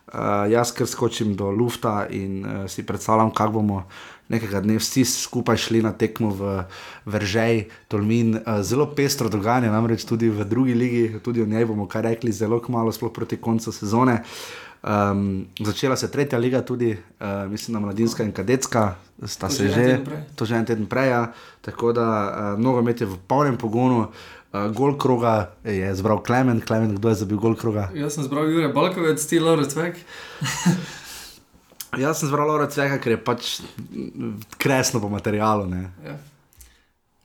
jaz 0.49 0.71
kar 0.71 0.87
skočim 0.87 1.35
do 1.35 1.51
lufta 1.51 2.07
in 2.09 2.45
uh, 2.45 2.69
si 2.69 2.85
predstavljam, 2.85 3.31
kako 3.31 3.51
bomo 3.51 3.83
nekega 4.29 4.61
dne 4.61 4.77
vsi 4.79 5.05
skupaj 5.05 5.57
šli 5.57 5.81
na 5.81 5.91
tekmo 5.91 6.29
v 6.29 6.63
Veržej, 7.05 7.67
Tolmin. 7.87 8.35
Uh, 8.35 8.61
zelo 8.61 8.87
pestro 8.95 9.29
dogajanje, 9.29 9.71
namreč 9.71 10.05
tudi 10.07 10.29
v 10.29 10.45
drugi 10.45 10.73
ligi, 10.73 11.19
tudi 11.23 11.41
o 11.41 11.45
njej 11.45 11.65
bomo 11.65 11.87
kaj 11.87 12.01
rekli, 12.01 12.31
zelo 12.31 12.59
kmalo, 12.59 12.91
sploh 12.91 13.11
proti 13.13 13.37
koncu 13.37 13.71
sezone. 13.71 14.23
Um, 14.87 15.47
začela 15.59 15.95
se 15.97 16.05
je 16.05 16.11
tretja 16.11 16.39
liga, 16.39 16.61
tudi 16.61 16.93
uh, 16.93 17.51
mislim, 17.51 17.73
da 17.73 17.79
mladinska 17.79 18.23
in 18.23 18.31
kadetska, 18.31 18.95
sta 19.25 19.47
To 19.47 19.53
se 19.53 19.67
že 19.67 19.73
že, 19.73 19.99
to 20.35 20.45
že 20.45 20.55
en 20.55 20.65
teden 20.65 20.85
prej, 20.85 21.09
ja. 21.09 21.33
tako 21.61 21.91
da 21.91 22.05
uh, 22.05 22.59
nogomet 22.61 23.01
je 23.01 23.07
v 23.07 23.17
polnem 23.27 23.57
pogonu. 23.57 23.99
Uh, 23.99 24.36
gol 24.75 24.97
kroga 24.99 25.51
je 25.63 25.89
zbral 25.95 26.21
Klemen, 26.23 26.61
Klemen, 26.61 26.95
kdo 26.97 27.09
je 27.09 27.19
zabil 27.23 27.39
gol 27.41 27.55
kroga? 27.55 27.89
Jaz 27.95 28.17
sem 28.17 28.25
zbral 28.27 28.49
Jure 28.51 28.69
Balkovec, 28.73 29.23
ti 29.25 29.39
Laura 29.39 29.65
Cvek. 29.65 29.99
Jaz 32.03 32.19
sem 32.19 32.29
zbral 32.29 32.47
Laura 32.47 32.67
Cveka, 32.67 32.99
ker 32.99 33.15
je 33.15 33.19
pač 33.21 33.51
mm, 33.61 34.33
kresno 34.59 34.99
po 34.99 35.09
materialu. 35.09 35.65
Ne. 35.71 35.87
Ja. 36.05 36.17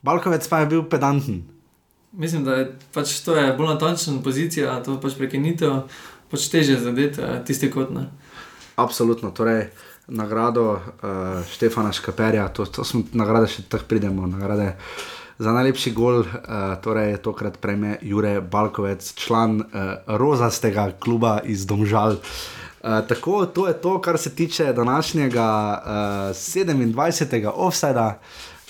Balkovec 0.02 0.46
pa 0.48 0.62
je 0.62 0.70
bil 0.70 0.84
pedanten. 0.88 1.42
Mislim, 2.12 2.44
da 2.44 2.60
je 2.60 2.66
pač 2.94 3.20
to 3.24 3.36
je 3.36 3.52
bolj 3.56 3.72
natančna 3.74 4.20
pozicija, 4.22 4.76
to 4.84 4.98
pač 5.00 5.16
prekinitev, 5.18 5.88
pač 6.30 6.48
teže 6.52 6.76
zadeti 6.80 7.24
tisti 7.48 7.70
kot 7.72 7.90
ne. 7.94 8.06
Absolutno, 8.76 9.32
torej 9.34 9.70
nagrado 10.12 10.66
uh, 10.72 10.80
Štefana 11.48 11.92
Škaperja, 11.92 12.48
to, 12.48 12.66
to 12.66 12.84
smo 12.84 13.02
nagrade 13.16 13.48
še 13.48 13.64
tako 13.70 13.88
pridemo. 13.88 14.26
Nagrade 14.26 14.74
za 15.42 15.52
najlepši 15.52 15.90
gol, 15.90 16.22
uh, 16.22 16.26
torej 16.82 17.16
tokrat 17.18 17.58
prejme 17.58 17.96
Jure 18.02 18.40
Balkovec, 18.40 19.14
član 19.18 19.60
uh, 19.60 19.66
rozastega 20.06 20.92
kluba 21.02 21.40
iz 21.44 21.66
Domžal. 21.66 22.22
Uh, 22.22 23.02
tako, 23.08 23.46
to 23.46 23.66
je 23.68 23.74
to, 23.74 24.00
kar 24.00 24.18
se 24.18 24.34
tiče 24.34 24.72
današnjega 24.72 25.82
uh, 25.82 25.90
27. 26.36 27.50
offsajda. 27.54 28.20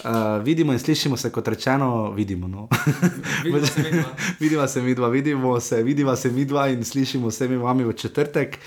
Uh, 0.04 0.42
vidimo 0.42 0.72
in 0.72 0.78
slišimo 0.78 1.16
se, 1.16 1.30
kot 1.30 1.48
rečeno, 1.48 2.10
vidimo. 2.10 2.48
No. 2.48 2.68
Vidimo 3.44 3.66
se 3.66 3.82
midva. 3.82 4.04
vidiva 4.40 4.68
se 4.68 4.82
mi 4.82 4.94
dva, 4.94 5.08
vidimo 5.08 5.60
se, 5.60 5.82
vidiva 5.82 6.16
se 6.16 6.30
mi 6.30 6.44
dva 6.44 6.68
in 6.68 6.84
slišimo 6.84 7.30
se 7.30 7.48
mi 7.48 7.56
vami 7.56 7.84
v 7.84 7.92
četrtek. 7.92 8.58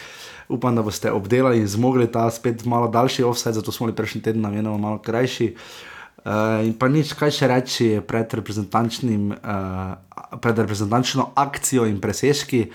Upam, 0.47 0.75
da 0.75 0.81
boste 0.81 1.11
obdelali 1.11 1.57
in 1.59 1.67
zmogli 1.67 2.07
ta 2.11 2.29
spet 2.31 2.65
malo 2.65 2.87
daljši 2.87 3.23
offset, 3.23 3.53
zato 3.53 3.71
smo 3.71 3.85
bili 3.85 3.95
prejšnji 3.95 4.21
teden 4.21 4.41
namenoma 4.41 4.77
malo 4.77 4.97
krajši. 4.97 5.55
Uh, 5.55 5.94
in 6.65 6.73
pa 6.73 6.89
nič, 6.89 7.13
kaj 7.13 7.31
še 7.31 7.49
reči 7.51 7.87
pred, 8.01 8.25
uh, 8.33 9.91
pred 10.41 10.63
reprezentančno 10.63 11.31
akcijo 11.35 11.85
in 11.85 12.01
presežki. 12.01 12.69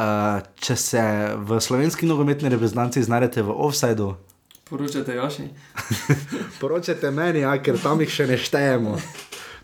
Uh, 0.00 0.40
če 0.56 0.74
se 0.80 1.02
v 1.36 1.60
slovenski 1.60 2.08
nogometni 2.08 2.48
reprezentanci 2.48 3.04
znajdete 3.04 3.44
v 3.44 3.52
offsajdu, 3.52 4.14
Poročate 4.70 5.14
Jaši. 5.14 5.42
Poročajte 6.60 7.10
meni, 7.10 7.42
ja, 7.42 7.56
ker 7.58 7.74
tam 7.82 7.98
jih 8.00 8.10
še 8.10 8.28
ne 8.30 8.36
štejemo. 8.38 8.94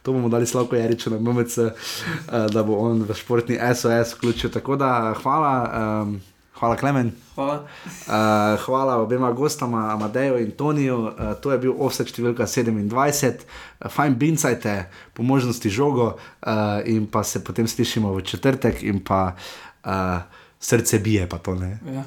To 0.03 0.15
bomo 0.15 0.27
dali 0.31 0.47
Slavko 0.51 0.75
Jariču 0.75 1.13
na 1.15 1.21
MMC, 1.23 1.55
uh, 1.63 2.47
da 2.51 2.65
bo 2.67 2.81
on 2.83 3.05
v 3.07 3.15
športni 3.15 3.55
SOS 3.55 4.17
vključil. 4.17 4.51
Tako 4.51 4.75
da 4.83 5.15
hvala, 5.23 5.55
um, 6.03 6.19
hvala 6.59 6.77
Klemen. 6.77 7.13
Hvala. 7.35 7.67
Uh, 7.85 8.65
hvala 8.65 8.97
obema 8.97 9.33
gostama, 9.33 9.91
Amadeju 9.93 10.39
in 10.39 10.51
Toniju. 10.51 10.99
Uh, 10.99 11.35
to 11.41 11.53
je 11.53 11.59
bil 11.59 11.75
offset 11.79 12.09
številka 12.09 12.49
27. 12.49 13.45
Uh, 13.85 13.91
fajn 13.93 14.17
bincajte, 14.17 14.77
po 15.13 15.23
možnosti 15.23 15.71
žogo 15.71 16.15
uh, 16.17 16.81
in 16.85 17.07
pa 17.07 17.25
se 17.25 17.45
potem 17.45 17.69
slišimo 17.69 18.15
v 18.17 18.25
četrtek 18.25 18.83
in 18.83 19.05
pa 19.05 19.37
uh, 19.85 20.25
srce 20.61 20.99
bije, 20.99 21.29
pa 21.29 21.39
to 21.39 21.55
ne. 21.55 21.79
Ja. 21.93 22.05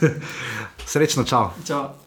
Srečno, 0.92 1.24
čau. 1.24 1.50
Čau. 1.64 2.03